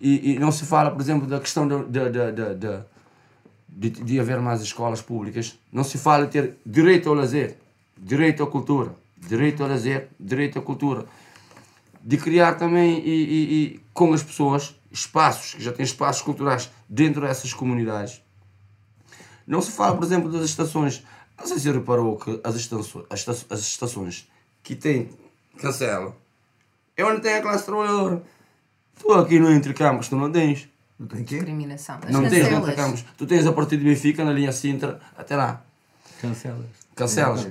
E, 0.01 0.35
e 0.35 0.39
não 0.39 0.53
se 0.53 0.67
fala, 0.67 0.91
por 0.91 1.01
exemplo, 1.01 1.27
da 1.27 1.41
questão 1.41 1.67
de, 1.67 1.85
de, 1.87 2.11
de, 2.11 3.91
de, 3.91 3.91
de 4.05 4.21
haver 4.21 4.41
mais 4.41 4.61
escolas 4.61 5.01
públicas, 5.01 5.59
não 5.73 5.83
se 5.83 5.97
fala 5.97 6.27
de 6.27 6.33
ter 6.33 6.57
direito 6.65 7.09
ao 7.09 7.15
lazer, 7.15 7.57
direito 7.97 8.43
à 8.43 8.47
cultura 8.47 8.95
direito 9.21 9.63
ao 9.63 9.69
lazer, 9.69 10.09
direito 10.19 10.59
à 10.59 10.63
cultura. 10.63 11.05
De 12.03 12.17
criar 12.17 12.55
também 12.55 12.99
e, 13.01 13.11
e, 13.11 13.65
e, 13.65 13.81
com 13.93 14.13
as 14.13 14.23
pessoas 14.23 14.75
espaços, 14.91 15.55
que 15.55 15.63
já 15.63 15.73
têm 15.73 15.85
espaços 15.85 16.23
culturais 16.23 16.71
dentro 16.89 17.21
dessas 17.21 17.53
comunidades. 17.53 18.23
Não 19.47 19.61
se 19.61 19.73
fala, 19.73 19.97
por 19.97 20.05
exemplo, 20.05 20.31
das 20.31 20.45
estações. 20.45 21.03
Não 21.39 21.47
sei 21.47 21.59
se 21.59 21.71
reparou 21.71 22.17
que 22.17 22.41
as 22.43 22.55
estações, 22.57 23.07
as 23.11 23.61
estações 23.61 24.29
que 24.63 24.75
têm 24.75 25.11
cancela 25.59 26.17
é 26.97 27.05
onde 27.05 27.21
tem 27.21 27.35
a 27.35 27.41
classe 27.41 27.65
trabalhadora. 27.65 28.23
Tu 29.01 29.13
aqui 29.13 29.39
no 29.39 29.51
Entre 29.51 29.73
Campos, 29.73 30.09
tu 30.09 30.17
não 30.17 30.31
tens. 30.31 30.69
Não 30.99 31.07
tem 31.07 31.25
quê? 31.25 31.37
Discriminação. 31.37 32.01
As 32.03 32.11
não 32.11 32.23
cancelas. 32.23 32.49
tens 32.49 32.59
no 32.59 32.59
Entre 32.59 32.75
Campos. 32.75 33.05
Tu 33.17 33.27
tens 33.27 33.47
a 33.47 33.53
partir 33.53 33.77
de 33.77 33.85
Benfica, 33.85 34.25
na 34.25 34.33
linha 34.33 34.51
Sintra, 34.51 35.01
até 35.17 35.37
lá. 35.37 35.63
Cancelas. 36.21 36.67
Cancelas. 36.99 37.49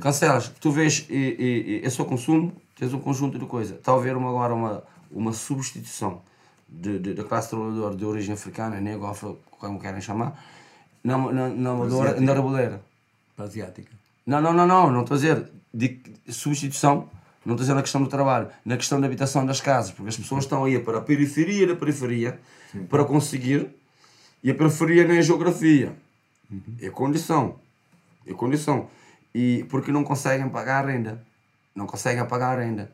Cancelas. 0.00 0.52
Tu 0.60 0.70
vês, 0.70 1.06
e, 1.08 1.14
e, 1.14 1.80
e, 1.82 1.86
esse 1.86 1.98
é 1.98 2.04
o 2.04 2.06
consumo, 2.06 2.52
tens 2.76 2.92
um 2.92 3.00
conjunto 3.00 3.38
de 3.38 3.46
coisas. 3.46 3.78
Está 3.78 3.92
a 3.92 3.94
haver 3.94 4.16
uma, 4.16 4.28
agora 4.28 4.54
uma, 4.54 4.82
uma 5.10 5.32
substituição 5.32 6.20
de, 6.68 6.98
de, 6.98 7.14
da 7.14 7.24
classe 7.24 7.48
trabalhadora 7.48 7.96
de 7.96 8.04
origem 8.04 8.34
africana, 8.34 8.80
negro, 8.80 9.06
afro, 9.06 9.38
como 9.50 9.80
querem 9.80 10.00
chamar, 10.00 10.38
na, 11.02 11.16
na, 11.16 11.48
na 11.48 11.70
Amadora, 11.70 12.20
na 12.20 12.34
Raboleira. 12.34 12.82
Asiática. 13.38 13.90
Não, 14.26 14.40
não, 14.40 14.52
não, 14.52 14.66
não, 14.66 14.90
não 14.90 15.00
estou 15.00 15.16
a 15.16 15.18
dizer 15.18 15.50
de 15.72 16.00
substituição, 16.28 17.08
não 17.44 17.54
estou 17.54 17.54
a 17.54 17.56
dizer 17.56 17.74
na 17.74 17.82
questão 17.82 18.02
do 18.02 18.08
trabalho, 18.08 18.48
na 18.64 18.76
questão 18.76 19.00
da 19.00 19.06
habitação 19.06 19.44
das 19.44 19.60
casas, 19.60 19.90
porque 19.90 20.10
as 20.10 20.16
pessoas 20.16 20.44
estão 20.44 20.64
aí 20.64 20.78
para 20.78 20.98
a 20.98 21.00
periferia 21.00 21.66
da 21.66 21.74
periferia 21.74 22.38
Sim. 22.70 22.84
para 22.84 23.04
conseguir, 23.04 23.68
e 24.44 24.50
a 24.50 24.54
periferia 24.54 25.08
não 25.08 25.14
é 25.14 25.22
geografia, 25.22 25.92
uhum. 26.50 26.60
é 26.80 26.90
condição 26.90 27.56
e 28.26 28.34
condição. 28.34 28.88
E 29.34 29.64
porque 29.70 29.90
não 29.90 30.04
conseguem 30.04 30.48
pagar 30.48 30.84
a 30.84 30.90
renda. 30.90 31.24
Não 31.74 31.86
conseguem 31.86 32.24
pagar 32.26 32.58
a 32.58 32.62
renda. 32.62 32.92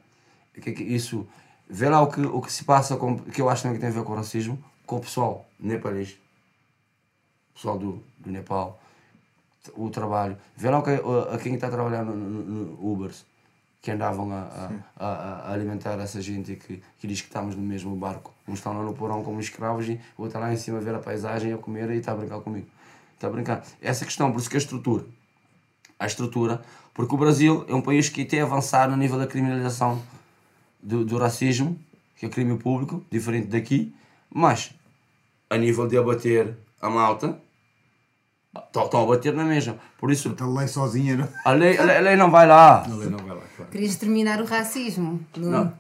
Que, 0.55 0.73
que, 0.73 0.83
isso. 0.83 1.27
Vê 1.69 1.89
lá 1.89 2.01
o 2.01 2.07
que, 2.07 2.21
o 2.21 2.41
que 2.41 2.53
se 2.53 2.65
passa, 2.65 2.97
com, 2.97 3.19
que 3.19 3.41
eu 3.41 3.49
acho 3.49 3.71
que 3.71 3.79
tem 3.79 3.89
a 3.89 3.93
ver 3.93 4.03
com 4.03 4.13
o 4.13 4.17
racismo, 4.17 4.63
com 4.87 4.97
o 4.97 5.01
pessoal 5.01 5.47
nepalês. 5.59 6.19
O 7.51 7.55
pessoal 7.55 7.79
do, 7.79 8.03
do 8.19 8.31
Nepal. 8.31 8.81
O 9.75 9.91
trabalho. 9.91 10.39
Vê 10.57 10.71
lá 10.71 10.79
o 10.79 10.83
que, 10.83 10.91
a, 10.91 11.35
a 11.35 11.39
quem 11.39 11.55
está 11.55 11.69
trabalhando 11.69 12.15
no, 12.15 12.43
no 12.43 12.93
Ubers 12.93 13.27
que 13.81 13.91
andavam 13.91 14.33
a, 14.33 14.71
a, 14.97 15.07
a, 15.07 15.53
alimentar 15.53 15.99
essa 16.01 16.21
gente 16.21 16.57
que, 16.57 16.83
que 16.99 17.07
diz 17.07 17.21
que 17.21 17.29
estamos 17.29 17.55
no 17.55 17.63
mesmo 17.63 17.95
barco. 17.95 18.33
Uns 18.47 18.59
estão 18.59 18.77
lá 18.77 18.83
no 18.83 18.93
porão 18.93 19.23
como 19.23 19.41
escravos 19.41 19.89
e 19.89 20.01
o 20.17 20.23
outro 20.23 20.27
está 20.27 20.41
lá 20.41 20.53
em 20.53 20.57
cima 20.57 20.79
a 20.79 20.81
ver 20.81 20.95
a 20.95 20.99
paisagem, 20.99 21.53
a 21.53 21.59
comer 21.59 21.91
e 21.91 21.99
está 21.99 22.13
a 22.13 22.17
brincar 22.17 22.41
comigo. 22.41 22.67
Está 23.15 23.29
a 23.29 23.31
brincar. 23.31 23.65
Essa 23.81 24.05
questão, 24.05 24.33
por 24.33 24.41
isso 24.41 24.51
que 24.51 24.57
a 24.57 24.59
estrutura 24.59 25.05
à 25.99 26.07
estrutura, 26.07 26.63
porque 26.95 27.15
o 27.15 27.19
Brasil 27.19 27.65
é 27.69 27.75
um 27.75 27.81
país 27.81 28.09
que 28.09 28.25
tem 28.25 28.41
avançado 28.41 28.93
no 28.93 28.99
nível 28.99 29.19
da 29.19 29.27
criminalização 29.27 30.03
do, 30.83 31.05
do 31.05 31.19
racismo, 31.19 31.79
que 32.17 32.27
é 32.27 32.29
crime 32.29 32.57
público, 32.59 33.05
diferente 33.11 33.49
daqui, 33.49 33.95
mas 34.31 34.73
a 35.51 35.57
nível 35.57 35.87
de 35.87 35.97
abater 35.97 36.57
a 36.81 36.91
malta, 36.91 37.39
estão 38.55 39.03
a 39.03 39.07
bater 39.07 39.33
na 39.35 39.45
mesma. 39.45 39.77
Por 39.99 40.11
isso. 40.11 40.31
Está 40.31 40.45
a 40.45 40.49
lei 40.49 40.69
sozinha, 40.69 41.17
não? 41.17 41.29
A 41.45 41.53
lei, 41.53 41.79
a 41.79 41.85
lei, 41.85 41.97
a 41.97 42.01
lei 42.01 42.17
não 42.17 42.31
vai 42.31 42.47
lá. 42.47 42.85
A 42.85 42.89
lei 42.89 43.09
não 43.09 43.19
vai 43.19 43.37
lá, 43.37 43.43
claro. 43.57 43.71
Querias 43.71 43.97
terminar 43.97 44.41
o 44.41 44.45
racismo? 44.45 45.21
Não. 45.37 45.51
não. 45.51 45.73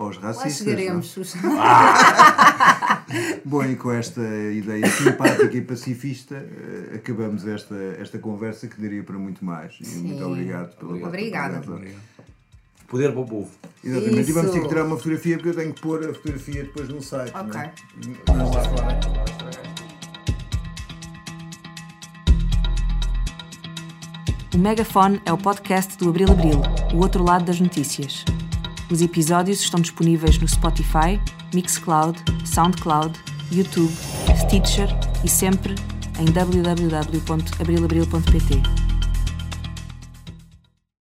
Aos 0.00 0.16
racistas. 0.16 0.66
Lá 0.66 0.72
chegaremos, 0.72 1.14
Bom, 3.44 3.62
e 3.64 3.76
com 3.76 3.92
esta 3.92 4.22
ideia 4.22 4.88
simpática 4.88 5.54
e 5.54 5.60
pacifista, 5.60 6.36
eh, 6.36 6.94
acabamos 6.94 7.46
esta, 7.46 7.74
esta 7.98 8.18
conversa 8.18 8.66
que 8.66 8.80
daria 8.80 9.02
para 9.02 9.18
muito 9.18 9.44
mais. 9.44 9.76
E 9.78 9.84
Sim. 9.84 10.04
muito 10.04 10.24
obrigado 10.24 10.74
pela 10.76 10.92
vossa 10.92 11.06
Obrigada. 11.06 11.60
Poder 12.88 13.12
para 13.12 13.20
o 13.20 13.26
povo. 13.26 13.50
Exatamente. 13.84 14.20
Isso. 14.22 14.30
E 14.30 14.32
vamos 14.32 14.52
ter 14.52 14.62
que 14.62 14.68
tirar 14.68 14.84
uma 14.86 14.96
fotografia 14.96 15.36
porque 15.36 15.50
eu 15.50 15.54
tenho 15.54 15.74
que 15.74 15.82
pôr 15.82 16.02
a 16.02 16.14
fotografia 16.14 16.64
depois 16.64 16.88
no 16.88 17.02
site. 17.02 17.36
Ok. 17.36 17.52
Não, 17.52 17.60
é? 17.60 17.72
não 18.38 18.50
lá 18.50 18.64
fora. 18.64 19.00
O 24.54 24.58
Megafone 24.58 25.20
é 25.26 25.32
o 25.32 25.38
podcast 25.38 25.98
do 25.98 26.08
Abril 26.08 26.30
Abril, 26.30 26.62
o 26.94 26.96
outro 26.96 27.22
lado 27.22 27.44
das 27.44 27.60
notícias. 27.60 28.24
Os 28.90 29.00
episódios 29.00 29.60
estão 29.60 29.80
disponíveis 29.80 30.36
no 30.38 30.48
Spotify, 30.48 31.20
Mixcloud, 31.54 32.18
Soundcloud, 32.44 33.16
YouTube, 33.52 33.92
site 34.26 34.62
Teacher 34.62 34.88
e 35.24 35.28
sempre 35.28 35.76
em 36.18 36.24
www.abrilabril.pt. 36.24 38.79